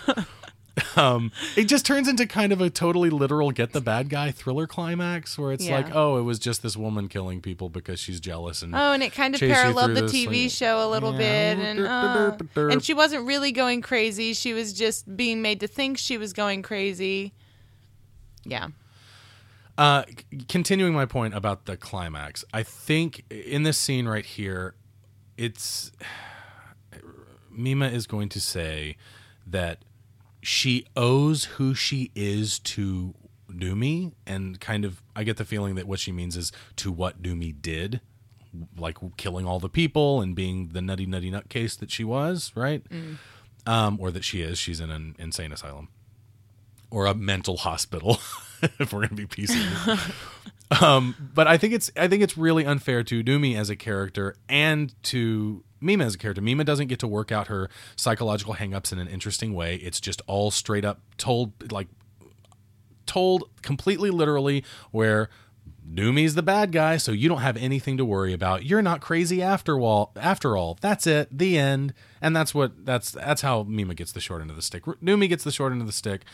um, 0.98 1.32
it 1.56 1.66
just 1.66 1.86
turns 1.86 2.08
into 2.08 2.26
kind 2.26 2.52
of 2.52 2.62
a 2.62 2.70
totally 2.70 3.10
literal 3.10 3.52
get 3.52 3.74
the 3.74 3.82
bad 3.82 4.10
guy 4.10 4.32
thriller 4.32 4.68
climax 4.68 5.38
where 5.38 5.52
it's 5.52 5.66
Yeah. 5.66 5.78
like, 5.78 5.96
oh, 5.96 6.18
it 6.18 6.24
was 6.24 6.40
just 6.40 6.62
this 6.64 6.76
woman 6.76 7.08
killing 7.08 7.41
people 7.41 7.70
because 7.70 8.00
she's 8.00 8.20
jealous 8.20 8.62
and 8.62 8.74
Oh, 8.76 8.91
and 8.94 9.04
it 9.04 9.14
kind 9.14 9.34
of 9.36 9.40
paralleled 9.41 9.96
the 9.96 10.02
TV 10.04 10.44
like- 10.44 10.52
show 10.52 10.86
a 10.86 10.90
little 10.90 11.12
Yeah. 11.14 11.56
bit, 11.56 11.64
and 11.66 11.80
Derp, 11.80 12.38
derp, 12.38 12.50
derp. 12.54 12.72
and 12.74 12.84
she 12.84 12.94
wasn't 12.94 13.26
really 13.26 13.52
going 13.52 13.82
crazy. 13.82 14.34
She 14.34 14.54
was 14.54 14.74
just 14.74 15.16
being 15.18 15.41
made 15.41 15.60
to 15.62 15.68
think 15.68 15.98
she 15.98 16.18
was 16.18 16.34
going 16.34 16.62
crazy. 16.64 17.34
Yeah, 18.45 18.68
Uh, 19.78 20.03
continuing 20.48 20.94
my 20.94 21.06
point 21.06 21.34
about 21.34 21.66
the 21.66 21.78
climax, 21.78 22.44
I 22.53 22.64
think 22.64 23.24
in 23.30 23.64
this 23.64 23.78
scene 23.78 24.07
right 24.07 24.26
here, 24.26 24.76
it's 25.38 25.91
Mima 27.52 27.88
is 27.88 28.07
going 28.07 28.30
to 28.30 28.40
say 28.41 28.98
that 29.48 29.80
she 30.41 30.86
owes 30.95 31.45
who 31.45 31.74
she 31.74 32.11
is 32.16 32.60
to 32.60 33.14
Rumi, 33.48 34.14
and 34.26 34.60
kind 34.60 34.86
of 34.86 35.02
I 35.16 35.24
get 35.24 35.38
the 35.38 35.45
feeling 35.45 35.76
that 35.76 35.88
what 35.88 35.99
she 35.99 36.11
means 36.11 36.38
is 36.38 36.52
to 36.78 36.91
what 36.91 37.16
Rumi 37.26 37.52
did, 37.52 37.99
like 38.78 38.98
killing 39.18 39.45
all 39.45 39.60
the 39.60 39.70
people 39.70 40.22
and 40.22 40.36
being 40.36 40.70
the 40.74 40.82
nutty 40.82 41.06
nutty 41.06 41.32
nutcase 41.32 41.78
that 41.80 41.90
she 41.91 42.03
was, 42.03 42.52
right? 42.56 42.84
Um, 43.66 43.98
or 43.99 44.11
that 44.11 44.24
she 44.24 44.41
is. 44.41 44.57
She's 44.60 44.80
in 44.80 44.90
an 44.91 45.16
insane 45.20 45.52
asylum 45.52 45.90
or 46.91 47.06
a 47.06 47.14
mental 47.14 47.57
hospital, 47.57 48.20
if 48.80 48.94
we're 48.94 49.07
gonna 49.07 49.16
be 49.16 49.26
PC. 49.26 50.82
um, 50.82 51.16
but 51.34 51.48
I 51.48 51.57
think 51.57 51.74
it's 51.74 51.91
I 51.95 52.07
think 52.07 52.24
it's 52.24 52.38
really 52.38 52.66
unfair 52.66 53.03
to 53.03 53.24
Rumi 53.26 53.56
as 53.56 53.70
a 53.70 53.76
character 53.76 54.36
and 54.48 54.94
to 55.03 55.64
Mima 55.82 56.06
as 56.06 56.16
a 56.16 56.18
character. 56.18 56.41
Mima 56.41 56.64
doesn't 56.64 56.88
get 56.88 56.99
to 56.99 57.07
work 57.07 57.32
out 57.32 57.48
her 57.48 57.70
psychological 57.95 58.56
hangups 58.56 58.91
in 58.91 58.99
an 58.99 59.07
interesting 59.07 59.53
way. 59.53 59.76
It's 59.76 59.99
just 59.99 60.22
all 60.28 60.52
straight 60.52 60.86
up 60.86 61.02
told 61.18 61.72
like 61.72 61.88
told 63.06 63.49
completely 63.61 64.10
literally 64.10 64.64
where 64.91 65.30
Rumi's 65.91 66.36
the 66.36 66.44
bad 66.44 66.72
guy, 66.72 66.98
so 66.98 67.11
you 67.11 67.28
don't 67.28 67.40
have 67.40 67.57
anything 67.57 67.98
to 67.98 68.06
worry 68.06 68.32
about. 68.32 68.64
You're 68.64 68.82
not 68.82 69.02
crazy 69.02 69.41
after 69.41 69.80
all. 69.80 70.11
After 70.16 70.56
all, 70.56 70.78
that's 70.80 71.07
it. 71.07 71.36
The 71.36 71.57
end. 71.57 71.94
And 72.22 72.36
that's 72.36 72.53
what 72.53 72.86
that's 72.86 73.11
that's 73.11 73.41
how 73.41 73.64
Mima 73.64 73.95
gets 73.95 74.11
the 74.11 74.20
short 74.20 74.41
end 74.41 74.49
of 74.52 74.56
the 74.56 74.61
stick. 74.61 74.84
Doomy 74.84 75.30
gets 75.30 75.44
the 75.44 75.52
short 75.52 75.72
end 75.72 75.82
of 75.82 75.88
the 75.88 75.94
stick 75.94 76.26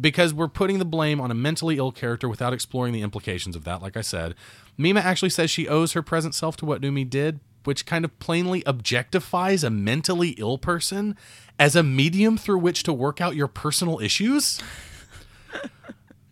because 0.00 0.34
we're 0.34 0.48
putting 0.48 0.78
the 0.78 0.84
blame 0.84 1.20
on 1.20 1.30
a 1.30 1.34
mentally 1.34 1.78
ill 1.78 1.92
character 1.92 2.28
without 2.28 2.52
exploring 2.52 2.92
the 2.92 3.02
implications 3.02 3.56
of 3.56 3.64
that. 3.64 3.82
Like 3.82 3.96
I 3.96 4.00
said, 4.00 4.34
Mima 4.76 5.00
actually 5.00 5.30
says 5.30 5.50
she 5.50 5.68
owes 5.68 5.92
her 5.92 6.02
present 6.02 6.34
self 6.34 6.56
to 6.58 6.66
what 6.66 6.82
Rumi 6.82 7.04
did, 7.04 7.40
which 7.64 7.86
kind 7.86 8.04
of 8.04 8.18
plainly 8.18 8.62
objectifies 8.62 9.64
a 9.64 9.70
mentally 9.70 10.30
ill 10.30 10.58
person 10.58 11.16
as 11.58 11.74
a 11.74 11.82
medium 11.82 12.36
through 12.36 12.58
which 12.58 12.82
to 12.84 12.92
work 12.92 13.20
out 13.20 13.36
your 13.36 13.48
personal 13.48 14.00
issues. 14.00 14.60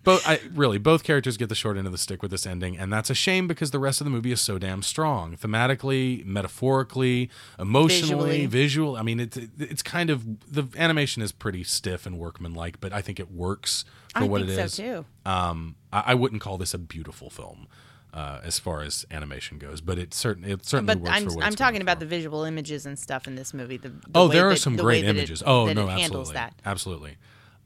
Both, 0.05 0.28
I 0.28 0.39
really, 0.55 0.78
both 0.78 1.02
characters 1.02 1.36
get 1.36 1.48
the 1.48 1.55
short 1.55 1.76
end 1.76 1.86
of 1.86 1.93
the 1.93 1.98
stick 1.98 2.22
with 2.22 2.31
this 2.31 2.47
ending, 2.47 2.78
and 2.78 2.93
that's 2.93 3.10
a 3.10 3.14
shame 3.14 3.48
because 3.48 3.70
the 3.72 3.78
rest 3.78 4.01
of 4.01 4.05
the 4.05 4.10
movie 4.10 4.31
is 4.32 4.40
so 4.40 4.59
damn 4.59 4.82
strong, 4.82 5.36
thematically, 5.36 6.24
metaphorically, 6.24 7.31
emotionally, 7.59 8.47
Visually. 8.47 8.47
visual. 8.47 8.97
I 8.97 9.02
mean, 9.02 9.20
it's 9.20 9.36
it's 9.59 9.82
kind 9.82 10.10
of 10.10 10.24
the 10.52 10.64
animation 10.76 11.22
is 11.22 11.32
pretty 11.32 11.64
stiff 11.64 12.06
and 12.06 12.18
workmanlike, 12.18 12.81
but 12.81 12.93
I 12.93 13.01
think 13.02 13.18
it 13.18 13.31
works 13.32 13.85
for 14.12 14.20
I 14.20 14.24
what 14.24 14.40
think 14.43 14.52
it 14.52 14.56
so 14.56 14.64
is. 14.64 14.76
too. 14.76 15.05
Um, 15.26 15.76
I, 15.93 16.02
I 16.09 16.14
wouldn't 16.14 16.40
call 16.43 16.59
this 16.59 16.74
a 16.74 16.78
beautiful 16.78 17.31
film 17.31 17.66
uh, 18.12 18.40
as 18.44 18.59
far 18.59 18.82
as 18.82 19.05
animation 19.10 19.59
goes, 19.59 19.81
but 19.81 19.98
it 19.98 20.14
certainly 20.14 20.52
it 20.52 20.64
certainly 20.64 20.94
But 20.94 21.02
works 21.02 21.10
I'm 21.16 21.28
for 21.31 21.36
what 21.36 21.44
I'm 21.44 21.55
talking 21.55 21.81
about 21.82 21.97
for. 21.97 22.01
the 22.01 22.06
visual 22.06 22.44
images 22.44 22.86
and 22.86 22.98
stuff 22.98 23.26
in 23.26 23.35
this 23.35 23.52
movie. 23.55 23.76
The, 23.78 23.89
the 23.89 24.01
Oh, 24.14 24.28
there 24.28 24.47
are 24.47 24.51
that- 24.51 24.60
some 24.60 24.76
the 24.76 24.82
great 24.82 25.02
way 25.02 25.06
that 25.09 25.16
it- 25.16 25.18
images. 25.18 25.43
oh 25.44 25.72
no, 25.72 25.89
absolutely, 25.89 26.35
that. 26.35 26.55
absolutely. 26.64 27.16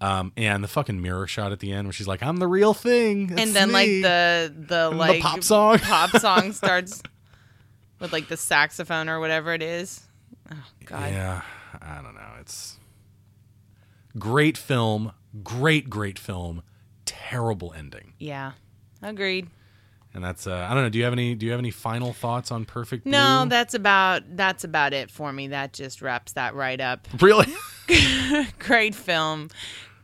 Um, 0.00 0.32
and 0.36 0.62
the 0.62 0.68
fucking 0.68 1.02
mirror 1.02 1.26
shot 1.26 1.50
at 1.50 1.58
the 1.58 1.72
end 1.72 1.88
where 1.88 1.92
she's 1.92 2.06
like, 2.06 2.22
"I'm 2.22 2.36
the 2.36 2.46
real 2.46 2.72
thing," 2.72 3.32
and 3.36 3.50
then 3.50 3.72
like 3.72 3.88
the 3.88 4.52
the 4.56 4.66
the 4.66 4.90
like 4.90 5.20
pop 5.22 5.42
song. 5.42 5.78
pop 5.78 6.10
song 6.20 6.52
starts 6.52 7.02
with 7.98 8.12
like 8.12 8.28
the 8.28 8.36
saxophone 8.36 9.08
or 9.08 9.18
whatever 9.18 9.52
it 9.54 9.62
is. 9.62 10.00
Oh 10.52 10.64
God. 10.84 11.10
Yeah, 11.10 11.42
I 11.82 11.96
don't 12.02 12.14
know. 12.14 12.30
It's 12.40 12.76
great 14.18 14.56
film, 14.56 15.12
great, 15.42 15.90
great 15.90 16.18
film, 16.18 16.62
terrible 17.04 17.72
ending. 17.76 18.12
Yeah. 18.18 18.52
Agreed. 19.02 19.48
And 20.14 20.24
that's 20.24 20.46
uh, 20.46 20.66
I 20.68 20.74
don't 20.74 20.84
know. 20.84 20.88
Do 20.88 20.98
you 20.98 21.04
have 21.04 21.12
any? 21.12 21.34
Do 21.34 21.44
you 21.44 21.52
have 21.52 21.60
any 21.60 21.70
final 21.70 22.12
thoughts 22.12 22.50
on 22.50 22.64
Perfect 22.64 23.04
Blue? 23.04 23.12
No, 23.12 23.44
that's 23.46 23.74
about 23.74 24.22
that's 24.36 24.64
about 24.64 24.92
it 24.94 25.10
for 25.10 25.32
me. 25.32 25.48
That 25.48 25.72
just 25.72 26.00
wraps 26.00 26.32
that 26.32 26.54
right 26.54 26.80
up. 26.80 27.06
really. 27.20 27.46
Great 28.58 28.94
film, 28.94 29.48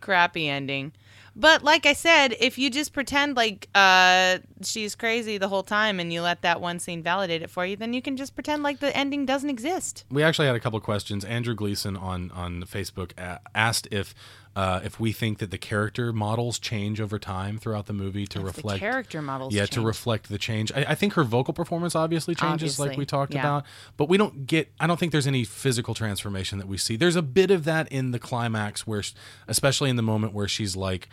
crappy 0.04 0.48
ending. 0.48 0.92
But 1.36 1.64
like 1.64 1.84
I 1.84 1.94
said, 1.94 2.36
if 2.38 2.58
you 2.58 2.70
just 2.70 2.92
pretend 2.92 3.36
like 3.36 3.68
uh, 3.74 4.38
she's 4.62 4.94
crazy 4.94 5.36
the 5.36 5.48
whole 5.48 5.64
time 5.64 5.98
and 5.98 6.12
you 6.12 6.22
let 6.22 6.42
that 6.42 6.60
one 6.60 6.78
scene 6.78 7.02
validate 7.02 7.42
it 7.42 7.50
for 7.50 7.66
you, 7.66 7.74
then 7.74 7.92
you 7.92 8.00
can 8.00 8.16
just 8.16 8.36
pretend 8.36 8.62
like 8.62 8.78
the 8.78 8.96
ending 8.96 9.26
doesn't 9.26 9.50
exist. 9.50 10.04
we 10.10 10.22
actually 10.22 10.46
had 10.46 10.54
a 10.54 10.60
couple 10.60 10.78
questions. 10.78 11.24
Andrew 11.24 11.54
Gleason 11.54 11.96
on 11.96 12.30
on 12.30 12.62
Facebook 12.62 13.12
asked 13.54 13.88
if 13.90 14.14
uh, 14.56 14.80
if 14.84 15.00
we 15.00 15.12
think 15.12 15.38
that 15.38 15.50
the 15.50 15.58
character 15.58 16.12
models 16.12 16.58
change 16.58 17.00
over 17.00 17.18
time 17.18 17.58
throughout 17.58 17.86
the 17.86 17.92
movie 17.92 18.26
to 18.28 18.38
If 18.40 18.44
reflect 18.44 18.76
the 18.80 18.86
character 18.86 19.20
models. 19.22 19.52
yeah 19.52 19.66
to 19.66 19.72
change. 19.72 19.86
reflect 19.86 20.28
the 20.28 20.38
change 20.38 20.70
I, 20.72 20.84
I 20.90 20.94
think 20.94 21.14
her 21.14 21.24
vocal 21.24 21.52
performance 21.54 21.94
obviously 21.96 22.34
changes 22.34 22.78
like 22.78 22.96
we 22.96 23.04
talked 23.06 23.34
yeah. 23.34 23.40
about 23.40 23.64
but 23.96 24.08
we 24.08 24.16
don't 24.16 24.46
get 24.46 24.72
i 24.78 24.86
don't 24.86 24.98
think 25.00 25.12
there's 25.12 25.26
any 25.26 25.44
physical 25.44 25.92
transformation 25.94 26.58
that 26.58 26.68
we 26.68 26.76
see 26.78 26.96
there's 26.96 27.16
a 27.16 27.22
bit 27.22 27.50
of 27.50 27.64
that 27.64 27.90
in 27.90 28.12
the 28.12 28.18
climax 28.18 28.86
where 28.86 29.02
especially 29.48 29.90
in 29.90 29.96
the 29.96 30.02
moment 30.02 30.32
where 30.32 30.48
she's 30.48 30.76
like 30.76 31.08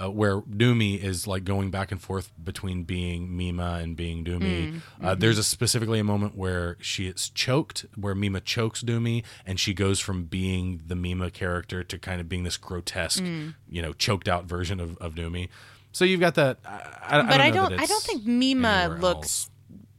uh, 0.00 0.10
where 0.10 0.38
Rumi 0.38 0.94
is 0.96 1.26
like 1.26 1.44
going 1.44 1.70
back 1.70 1.90
and 1.92 2.00
forth 2.00 2.30
between 2.42 2.84
being 2.84 3.36
Mima 3.36 3.78
and 3.82 3.96
being 3.96 4.24
Rumi. 4.24 4.46
Mm, 4.72 4.76
Uh, 5.00 5.10
mm-hmm. 5.12 5.20
there's 5.20 5.38
a 5.38 5.42
specifically 5.44 5.98
a 5.98 6.04
moment 6.04 6.36
where 6.36 6.76
she 6.80 7.06
is 7.08 7.30
choked, 7.30 7.86
where 7.96 8.14
Mima 8.14 8.40
chokes 8.40 8.82
Rumi, 8.82 9.24
and 9.46 9.58
she 9.58 9.72
goes 9.74 9.98
from 10.00 10.24
being 10.24 10.82
the 10.86 10.94
Mima 10.96 11.30
character 11.30 11.82
to 11.84 11.98
kind 11.98 12.20
of 12.20 12.28
being 12.28 12.44
this 12.44 12.56
grotesque, 12.56 13.22
Mm. 13.22 13.54
you 13.68 13.80
know, 13.82 13.92
choked 13.92 14.28
out 14.28 14.44
version 14.44 14.80
of, 14.80 14.96
of 14.98 15.16
Rumi. 15.16 15.48
So 15.92 16.04
you've 16.04 16.20
got 16.20 16.34
that. 16.34 16.58
I, 16.64 16.80
I, 17.02 17.22
But 17.22 17.40
I 17.40 17.46
I 17.46 17.50
don't. 17.50 17.70
don't. 17.70 17.76
know 17.78 17.82
I 17.82 17.86
don't 17.86 18.02
think 18.02 18.26
Mima 18.26 18.96
looks 19.00 19.48
else. 19.48 19.50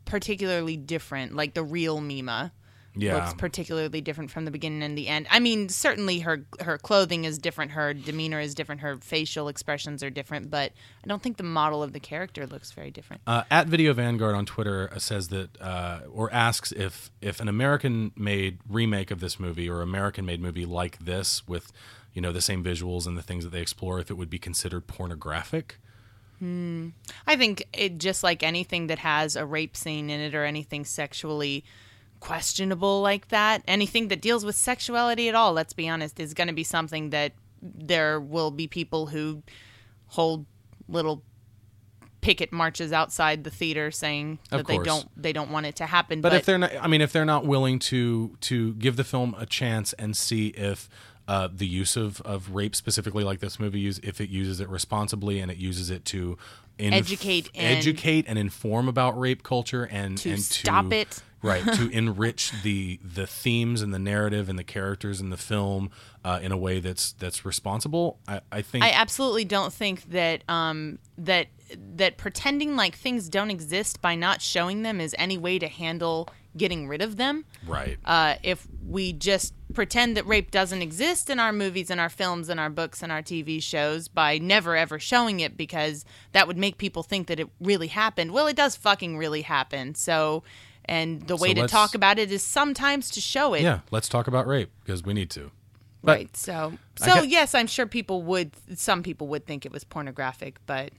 particularly 0.05 0.77
different. 0.77 1.35
Like 1.35 1.53
the 1.53 1.63
real 1.63 2.01
Mima 2.01 2.51
Yeah. 2.97 3.15
looks 3.15 3.33
particularly 3.33 4.01
different 4.01 4.31
from 4.31 4.45
the 4.45 4.51
beginning 4.51 4.83
and 4.83 4.97
the 4.97 5.07
end. 5.07 5.27
I 5.29 5.39
mean, 5.39 5.69
certainly 5.69 6.19
her 6.19 6.45
her 6.59 6.77
clothing 6.77 7.25
is 7.25 7.37
different, 7.37 7.71
her 7.71 7.93
demeanor 7.93 8.39
is 8.39 8.55
different, 8.55 8.81
her 8.81 8.97
facial 8.97 9.47
expressions 9.47 10.03
are 10.03 10.09
different. 10.09 10.49
But 10.49 10.71
I 11.03 11.07
don't 11.07 11.21
think 11.21 11.37
the 11.37 11.43
model 11.43 11.83
of 11.83 11.93
the 11.93 11.99
character 11.99 12.45
looks 12.47 12.71
very 12.71 12.91
different. 12.91 13.21
Uh, 13.27 13.43
at 13.49 13.67
Video 13.67 13.93
Vanguard 13.93 14.35
on 14.35 14.45
Twitter 14.45 14.89
uh, 14.93 14.99
says 14.99 15.29
that, 15.29 15.59
uh, 15.61 16.01
or 16.11 16.31
asks 16.33 16.71
if 16.71 17.11
if 17.21 17.39
an 17.39 17.47
American-made 17.47 18.59
remake 18.69 19.11
of 19.11 19.19
this 19.19 19.39
movie 19.39 19.69
or 19.69 19.81
American-made 19.81 20.41
movie 20.41 20.65
like 20.65 20.99
this, 20.99 21.47
with 21.47 21.71
you 22.13 22.21
know 22.21 22.31
the 22.31 22.41
same 22.41 22.63
visuals 22.63 23.05
and 23.07 23.17
the 23.17 23.23
things 23.23 23.43
that 23.43 23.51
they 23.51 23.61
explore, 23.61 23.99
if 23.99 24.09
it 24.09 24.15
would 24.15 24.29
be 24.29 24.39
considered 24.39 24.87
pornographic. 24.87 25.79
I 26.39 27.35
think 27.35 27.67
it 27.73 27.97
just 27.97 28.23
like 28.23 28.43
anything 28.43 28.87
that 28.87 28.99
has 28.99 29.35
a 29.35 29.43
rape 29.45 29.75
scene 29.75 30.09
in 30.09 30.19
it 30.19 30.35
or 30.35 30.45
anything 30.45 30.85
sexually 30.85 31.63
questionable 32.19 33.01
like 33.01 33.29
that, 33.29 33.61
anything 33.67 34.07
that 34.09 34.21
deals 34.21 34.45
with 34.45 34.55
sexuality 34.55 35.29
at 35.29 35.35
all, 35.35 35.53
let's 35.53 35.73
be 35.73 35.87
honest, 35.87 36.19
is 36.19 36.33
going 36.33 36.47
to 36.47 36.53
be 36.53 36.63
something 36.63 37.09
that 37.11 37.33
there 37.61 38.19
will 38.19 38.51
be 38.51 38.67
people 38.67 39.07
who 39.07 39.43
hold 40.07 40.45
little 40.87 41.23
picket 42.21 42.51
marches 42.51 42.91
outside 42.91 43.43
the 43.43 43.49
theater 43.49 43.91
saying 43.91 44.39
that 44.49 44.65
they 44.67 44.79
don't 44.79 45.05
they 45.15 45.31
don't 45.31 45.51
want 45.51 45.65
it 45.65 45.75
to 45.77 45.85
happen 45.85 46.19
But, 46.19 46.33
if 46.33 46.45
they're 46.45 46.57
not, 46.57 46.71
I 46.81 46.87
mean, 46.87 47.01
if 47.01 47.13
they're 47.13 47.25
not 47.25 47.45
willing 47.45 47.79
to 47.79 48.35
to 48.41 48.73
give 48.75 48.95
the 48.95 49.03
film 49.03 49.35
a 49.37 49.45
chance 49.45 49.93
and 49.93 50.17
see 50.17 50.47
if 50.49 50.89
uh, 51.27 51.47
the 51.53 51.67
use 51.67 51.95
of, 51.95 52.21
of 52.21 52.51
rape 52.51 52.75
specifically 52.75 53.23
like 53.23 53.39
this 53.39 53.59
movie 53.59 53.79
use 53.79 53.99
if 54.01 54.19
it 54.19 54.29
uses 54.29 54.59
it 54.59 54.69
responsibly 54.69 55.39
and 55.39 55.51
it 55.51 55.57
uses 55.57 55.89
it 55.89 56.05
to 56.05 56.37
inf- 56.77 56.93
Educate 56.93 57.49
and- 57.53 57.77
educate 57.77 58.25
and 58.27 58.39
inform 58.39 58.87
about 58.87 59.17
rape 59.19 59.43
culture 59.43 59.83
and 59.91 60.17
To 60.19 60.31
and 60.31 60.41
stop 60.41 60.91
it. 60.91 61.21
Right 61.41 61.63
to 61.63 61.89
enrich 61.91 62.51
the 62.63 62.99
the 63.03 63.27
themes 63.27 63.81
and 63.81 63.93
the 63.93 63.99
narrative 63.99 64.49
and 64.49 64.57
the 64.57 64.63
characters 64.63 65.21
in 65.21 65.29
the 65.29 65.37
film 65.37 65.89
uh, 66.23 66.39
in 66.41 66.51
a 66.51 66.57
way 66.57 66.79
that's 66.79 67.13
that's 67.13 67.45
responsible. 67.45 68.19
I, 68.27 68.41
I 68.51 68.61
think 68.61 68.83
I 68.83 68.91
absolutely 68.91 69.45
don't 69.45 69.73
think 69.73 70.09
that 70.09 70.43
um, 70.49 70.99
that 71.17 71.47
that 71.95 72.17
pretending 72.17 72.75
like 72.75 72.95
things 72.95 73.29
don't 73.29 73.51
exist 73.51 74.01
by 74.01 74.15
not 74.15 74.41
showing 74.41 74.83
them 74.83 75.01
is 75.01 75.15
any 75.17 75.37
way 75.37 75.59
to 75.59 75.67
handle 75.67 76.29
getting 76.55 76.87
rid 76.87 77.01
of 77.01 77.17
them. 77.17 77.45
right. 77.67 77.97
Uh, 78.03 78.35
if 78.43 78.67
we 78.87 79.13
just 79.13 79.53
pretend 79.73 80.17
that 80.17 80.25
rape 80.25 80.49
doesn't 80.49 80.81
exist 80.81 81.29
in 81.29 81.39
our 81.39 81.51
movies 81.51 81.89
and 81.89 81.99
our 81.99 82.09
films 82.09 82.49
and 82.49 82.59
our 82.59 82.69
books 82.69 83.03
and 83.03 83.11
our 83.11 83.21
TV 83.21 83.61
shows 83.61 84.07
by 84.07 84.37
never 84.37 84.75
ever 84.75 84.97
showing 84.97 85.39
it 85.39 85.55
because 85.55 86.03
that 86.31 86.47
would 86.47 86.57
make 86.57 86.77
people 86.77 87.03
think 87.03 87.27
that 87.27 87.39
it 87.39 87.47
really 87.59 87.87
happened. 87.87 88.31
Well, 88.31 88.47
it 88.47 88.55
does 88.55 88.75
fucking 88.75 89.17
really 89.17 89.43
happen. 89.43 89.93
So, 89.95 90.43
and 90.87 91.21
the 91.27 91.35
way 91.35 91.53
to 91.53 91.67
talk 91.67 91.95
about 91.95 92.17
it 92.19 92.31
is 92.31 92.43
sometimes 92.43 93.09
to 93.11 93.21
show 93.21 93.53
it. 93.53 93.61
yeah, 93.61 93.79
let's 93.91 94.07
talk 94.09 94.27
about 94.27 94.47
rape 94.47 94.69
because 94.83 95.03
we 95.03 95.13
need 95.13 95.29
to. 95.31 95.51
But 96.03 96.17
right. 96.17 96.37
So, 96.37 96.73
so 96.95 97.05
get- 97.15 97.29
yes, 97.29 97.55
I'm 97.55 97.67
sure 97.67 97.85
people 97.87 98.21
would. 98.23 98.51
Some 98.75 99.03
people 99.03 99.27
would 99.27 99.45
think 99.45 99.65
it 99.65 99.71
was 99.71 99.83
pornographic, 99.83 100.57
but 100.65 100.91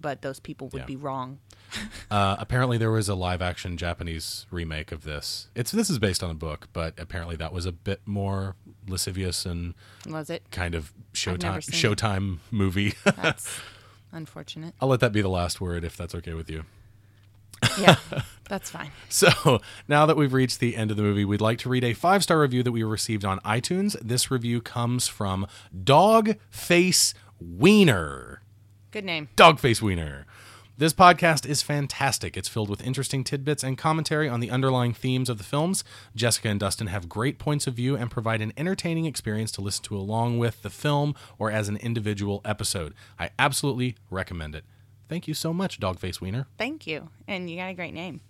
but 0.00 0.22
those 0.22 0.40
people 0.40 0.68
would 0.70 0.80
Yeah. 0.80 0.86
be 0.86 0.96
wrong. 0.96 1.38
Uh, 2.10 2.36
apparently, 2.38 2.76
there 2.76 2.90
was 2.90 3.08
a 3.08 3.14
live-action 3.14 3.78
Japanese 3.78 4.44
remake 4.50 4.92
of 4.92 5.04
this. 5.04 5.48
It's 5.54 5.70
this 5.70 5.88
is 5.88 5.98
based 5.98 6.22
on 6.22 6.28
a 6.28 6.34
book, 6.34 6.68
but 6.74 6.92
apparently 6.98 7.34
that 7.36 7.50
was 7.50 7.64
a 7.64 7.72
bit 7.72 8.02
more 8.04 8.56
lascivious 8.86 9.46
and 9.46 9.72
Was 10.06 10.28
it? 10.28 10.42
kind 10.50 10.74
of 10.74 10.92
never 11.26 11.38
Showtime 11.38 11.56
it. 11.68 11.72
Showtime 11.72 12.38
movie. 12.50 12.92
That's 13.04 13.58
unfortunate. 14.12 14.74
I'll 14.82 14.88
let 14.88 15.00
that 15.00 15.12
be 15.12 15.22
the 15.22 15.30
last 15.30 15.62
word 15.62 15.84
if 15.84 15.96
that's 15.96 16.14
okay 16.16 16.34
with 16.34 16.50
you. 16.50 16.64
Yeah, 17.78 17.96
that's 18.48 18.70
fine. 18.70 18.90
So 19.08 19.60
now 19.88 20.06
that 20.06 20.16
we've 20.16 20.32
reached 20.32 20.60
the 20.60 20.76
end 20.76 20.90
of 20.90 20.96
the 20.96 21.02
movie, 21.02 21.24
we'd 21.24 21.40
like 21.40 21.58
to 21.58 21.68
read 21.68 21.84
a 21.84 21.94
five 21.94 22.22
star 22.22 22.40
review 22.40 22.62
that 22.62 22.72
we 22.72 22.82
received 22.82 23.24
on 23.24 23.38
iTunes. 23.40 23.96
This 24.00 24.30
review 24.30 24.60
comes 24.60 25.08
from 25.08 25.46
Dogface 25.76 27.14
Wiener. 27.40 28.42
Good 28.90 29.04
name. 29.04 29.28
Dogface 29.36 29.80
Wiener. 29.80 30.26
This 30.78 30.94
podcast 30.94 31.46
is 31.46 31.62
fantastic. 31.62 32.36
It's 32.36 32.48
filled 32.48 32.70
with 32.70 32.82
interesting 32.82 33.24
tidbits 33.24 33.62
and 33.62 33.78
commentary 33.78 34.28
on 34.28 34.40
the 34.40 34.50
underlying 34.50 34.94
themes 34.94 35.28
of 35.28 35.38
the 35.38 35.44
films. 35.44 35.84
Jessica 36.16 36.48
and 36.48 36.58
Dustin 36.58 36.86
have 36.88 37.08
great 37.08 37.38
points 37.38 37.66
of 37.66 37.74
view 37.74 37.94
and 37.94 38.10
provide 38.10 38.40
an 38.40 38.52
entertaining 38.56 39.04
experience 39.04 39.52
to 39.52 39.60
listen 39.60 39.84
to 39.84 39.96
along 39.96 40.38
with 40.38 40.62
the 40.62 40.70
film 40.70 41.14
or 41.38 41.50
as 41.50 41.68
an 41.68 41.76
individual 41.76 42.40
episode. 42.44 42.94
I 43.18 43.30
absolutely 43.38 43.96
recommend 44.10 44.54
it. 44.54 44.64
Thank 45.12 45.28
you 45.28 45.34
so 45.34 45.52
much, 45.52 45.78
Dogface 45.78 46.22
Wiener. 46.22 46.46
Thank 46.56 46.86
you. 46.86 47.10
And 47.28 47.50
you 47.50 47.56
got 47.56 47.68
a 47.68 47.74
great 47.74 47.92
name. 47.92 48.22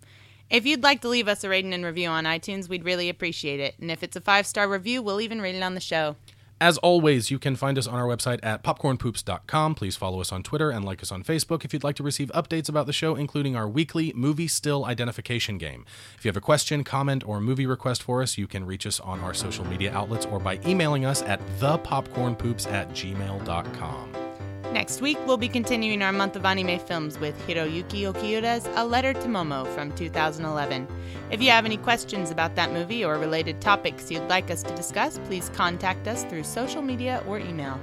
If 0.50 0.66
you'd 0.66 0.82
like 0.82 1.00
to 1.02 1.08
leave 1.08 1.28
us 1.28 1.44
a 1.44 1.48
rating 1.48 1.72
and 1.72 1.84
review 1.84 2.08
on 2.08 2.24
iTunes, 2.24 2.68
we'd 2.68 2.82
really 2.82 3.08
appreciate 3.08 3.60
it. 3.60 3.76
And 3.80 3.88
if 3.88 4.02
it's 4.02 4.16
a 4.16 4.20
five 4.20 4.48
star 4.48 4.68
review, 4.68 5.00
we'll 5.00 5.20
even 5.20 5.40
read 5.40 5.54
it 5.54 5.62
on 5.62 5.74
the 5.74 5.80
show. 5.80 6.16
As 6.60 6.78
always, 6.78 7.30
you 7.30 7.38
can 7.38 7.54
find 7.54 7.78
us 7.78 7.86
on 7.86 7.94
our 7.94 8.08
website 8.08 8.40
at 8.42 8.64
popcornpoops.com. 8.64 9.76
Please 9.76 9.94
follow 9.94 10.20
us 10.20 10.32
on 10.32 10.42
Twitter 10.42 10.70
and 10.70 10.84
like 10.84 11.04
us 11.04 11.12
on 11.12 11.22
Facebook 11.22 11.64
if 11.64 11.72
you'd 11.72 11.84
like 11.84 11.94
to 11.96 12.02
receive 12.02 12.32
updates 12.34 12.68
about 12.68 12.86
the 12.86 12.92
show, 12.92 13.14
including 13.14 13.54
our 13.54 13.68
weekly 13.68 14.12
movie 14.16 14.48
still 14.48 14.84
identification 14.84 15.58
game. 15.58 15.86
If 16.18 16.24
you 16.24 16.30
have 16.30 16.36
a 16.36 16.40
question, 16.40 16.82
comment, 16.82 17.22
or 17.28 17.40
movie 17.40 17.66
request 17.66 18.02
for 18.02 18.22
us, 18.22 18.36
you 18.36 18.48
can 18.48 18.66
reach 18.66 18.88
us 18.88 18.98
on 18.98 19.20
our 19.20 19.34
social 19.34 19.64
media 19.66 19.92
outlets 19.92 20.26
or 20.26 20.40
by 20.40 20.58
emailing 20.66 21.04
us 21.04 21.22
at 21.22 21.40
thepopcornpoops 21.60 22.66
at 22.72 22.88
gmail.com. 22.90 24.31
Next 24.70 25.00
week, 25.02 25.18
we'll 25.26 25.36
be 25.36 25.48
continuing 25.48 26.00
our 26.02 26.12
month 26.12 26.36
of 26.36 26.44
anime 26.44 26.78
films 26.78 27.18
with 27.18 27.38
Hiroyuki 27.46 28.10
Okiura's 28.10 28.66
A 28.76 28.86
Letter 28.86 29.12
to 29.12 29.28
Momo 29.28 29.66
from 29.74 29.92
2011. 29.92 30.86
If 31.30 31.42
you 31.42 31.50
have 31.50 31.64
any 31.66 31.76
questions 31.76 32.30
about 32.30 32.54
that 32.56 32.72
movie 32.72 33.04
or 33.04 33.18
related 33.18 33.60
topics 33.60 34.10
you'd 34.10 34.28
like 34.28 34.50
us 34.50 34.62
to 34.62 34.74
discuss, 34.74 35.18
please 35.24 35.50
contact 35.54 36.06
us 36.08 36.24
through 36.24 36.44
social 36.44 36.80
media 36.82 37.22
or 37.26 37.38
email. 37.38 37.78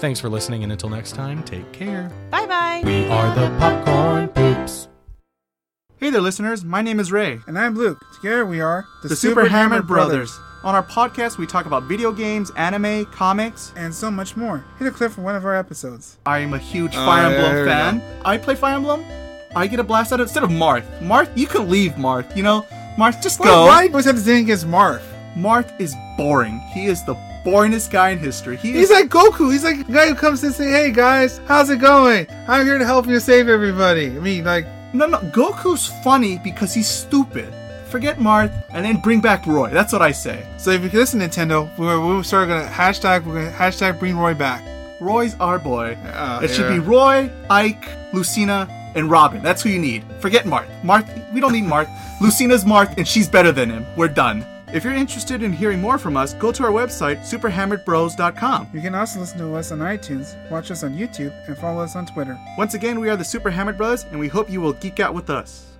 Thanks 0.00 0.20
for 0.20 0.28
listening, 0.28 0.62
and 0.64 0.72
until 0.72 0.88
next 0.90 1.12
time, 1.12 1.42
take 1.44 1.70
care. 1.72 2.10
Bye 2.30 2.46
bye. 2.46 2.82
We 2.84 3.06
are 3.06 3.34
the 3.34 3.48
Popcorn 3.58 4.28
Poops. 4.28 4.88
Hey 5.96 6.10
there, 6.10 6.20
listeners. 6.20 6.64
My 6.64 6.82
name 6.82 7.00
is 7.00 7.10
Ray, 7.10 7.38
And 7.46 7.58
I'm 7.58 7.74
Luke. 7.74 7.98
Together 8.16 8.44
we 8.44 8.60
are 8.60 8.84
the, 9.02 9.16
Super, 9.16 9.48
Hammered 9.48 9.86
Brothers. 9.86 10.38
On 10.64 10.74
our 10.74 10.82
podcast, 10.82 11.36
we 11.36 11.46
talk 11.46 11.66
about 11.66 11.82
video 11.82 12.10
games, 12.10 12.50
anime, 12.56 13.04
comics. 13.06 13.72
and 13.76 13.94
so 13.94 14.10
much 14.10 14.34
more. 14.34 14.64
Hit 14.78 14.88
a 14.88 14.90
clip 14.90 15.12
from 15.12 15.24
one 15.24 15.36
of 15.36 15.44
our 15.44 15.54
episodes. 15.54 16.16
I 16.24 16.38
am 16.38 16.54
a 16.54 16.58
huge 16.58 16.92
Oh, 16.96 17.04
Fire 17.04 17.26
Emblem 17.30 17.54
we 17.56 17.64
fan. 17.68 18.02
I 18.24 18.38
play 18.38 18.54
Fire 18.54 18.76
Emblem. 18.76 19.04
I 19.54 19.66
get 19.66 19.78
a 19.78 19.84
blast 19.84 20.12
out 20.12 20.20
of 20.20 20.24
instead 20.26 20.42
of 20.42 20.48
Marth. 20.50 20.86
Marth, 21.00 21.30
you 21.36 21.46
can 21.46 21.68
leave 21.68 21.92
Marth. 21.92 22.34
You 22.34 22.44
know, 22.44 22.62
Marth, 22.96 23.22
just 23.22 23.40
Why, 23.40 23.46
go. 23.46 23.66
why 23.66 23.80
do 23.82 23.84
you 23.88 23.90
always 23.92 24.06
have 24.06 24.16
this 24.16 24.24
thing 24.24 24.44
against 24.44 24.66
Marth? 24.66 25.02
Marth 25.36 25.78
is 25.78 25.94
boring. 26.16 26.58
He 26.72 26.86
is 26.86 27.04
the 27.04 27.14
boringest 27.44 27.90
guy 27.90 28.10
in 28.10 28.18
history. 28.18 28.56
He 28.56 28.72
He's 28.72 28.88
is 28.88 28.90
like 28.90 29.10
Goku. 29.10 29.52
He's 29.52 29.64
like 29.64 29.86
the 29.86 29.92
guy 29.92 30.08
who 30.08 30.14
comes 30.14 30.42
and 30.44 30.54
say, 30.54 30.70
"Hey 30.70 30.90
guys, 30.92 31.40
how's 31.46 31.68
it 31.68 31.78
going? 31.78 32.26
I'm 32.48 32.64
here 32.64 32.78
to 32.78 32.86
help 32.86 33.06
you 33.06 33.20
save 33.20 33.48
everybody." 33.50 34.06
I 34.06 34.20
mean, 34.20 34.44
like, 34.44 34.66
no, 34.94 35.04
no. 35.06 35.18
Goku's 35.18 35.88
funny 36.02 36.38
because 36.38 36.72
he's 36.72 36.88
stupid. 36.88 37.52
Forget 37.94 38.18
Marth 38.18 38.52
and 38.70 38.84
then 38.84 38.96
bring 38.96 39.20
back 39.20 39.46
Roy. 39.46 39.70
That's 39.70 39.92
what 39.92 40.02
I 40.02 40.10
say. 40.10 40.44
so 40.58 40.72
if 40.72 40.82
you 40.82 40.98
listen, 40.98 41.20
Nintendo, 41.20 41.70
we're 41.78 42.04
we're 42.04 42.24
start 42.24 42.48
gonna 42.48 42.66
hashtag 42.66 43.24
we're 43.24 43.34
gonna 43.34 43.56
hashtag 43.56 44.00
bring 44.00 44.16
Roy 44.16 44.34
back. 44.34 44.64
Roy's 45.00 45.36
our 45.38 45.60
boy. 45.60 45.96
Uh, 46.04 46.40
it 46.42 46.48
should 46.48 46.68
be 46.68 46.80
Roy, 46.80 47.30
Ike, 47.48 47.88
Lucina, 48.12 48.66
and 48.96 49.08
Robin. 49.08 49.44
That's 49.44 49.62
who 49.62 49.68
you 49.68 49.78
need. 49.78 50.02
Forget 50.18 50.44
Marth. 50.44 50.66
Marth, 50.82 51.06
we 51.32 51.40
don't 51.40 51.52
need 51.52 51.62
Marth. 51.62 51.88
Lucina's 52.20 52.64
Marth, 52.64 52.98
and 52.98 53.06
she's 53.06 53.28
better 53.28 53.52
than 53.52 53.70
him. 53.70 53.86
We're 53.96 54.08
done. 54.08 54.44
If 54.72 54.82
you're 54.82 54.92
interested 54.92 55.44
in 55.44 55.52
hearing 55.52 55.80
more 55.80 55.96
from 55.96 56.16
us, 56.16 56.34
go 56.34 56.50
to 56.50 56.64
our 56.64 56.72
website, 56.72 57.20
superhammeredbros.com. 57.20 58.70
You 58.74 58.80
can 58.80 58.96
also 58.96 59.20
listen 59.20 59.38
to 59.38 59.54
us 59.54 59.70
on 59.70 59.78
iTunes, 59.78 60.34
watch 60.50 60.72
us 60.72 60.82
on 60.82 60.96
YouTube, 60.96 61.32
and 61.46 61.56
follow 61.56 61.84
us 61.84 61.94
on 61.94 62.06
Twitter. 62.06 62.36
Once 62.58 62.74
again, 62.74 62.98
we 62.98 63.08
are 63.08 63.16
the 63.16 63.24
Super 63.24 63.50
Hammered 63.50 63.76
Bros, 63.76 64.02
and 64.02 64.18
we 64.18 64.26
hope 64.26 64.50
you 64.50 64.60
will 64.60 64.72
geek 64.72 64.98
out 64.98 65.14
with 65.14 65.30
us. 65.30 65.73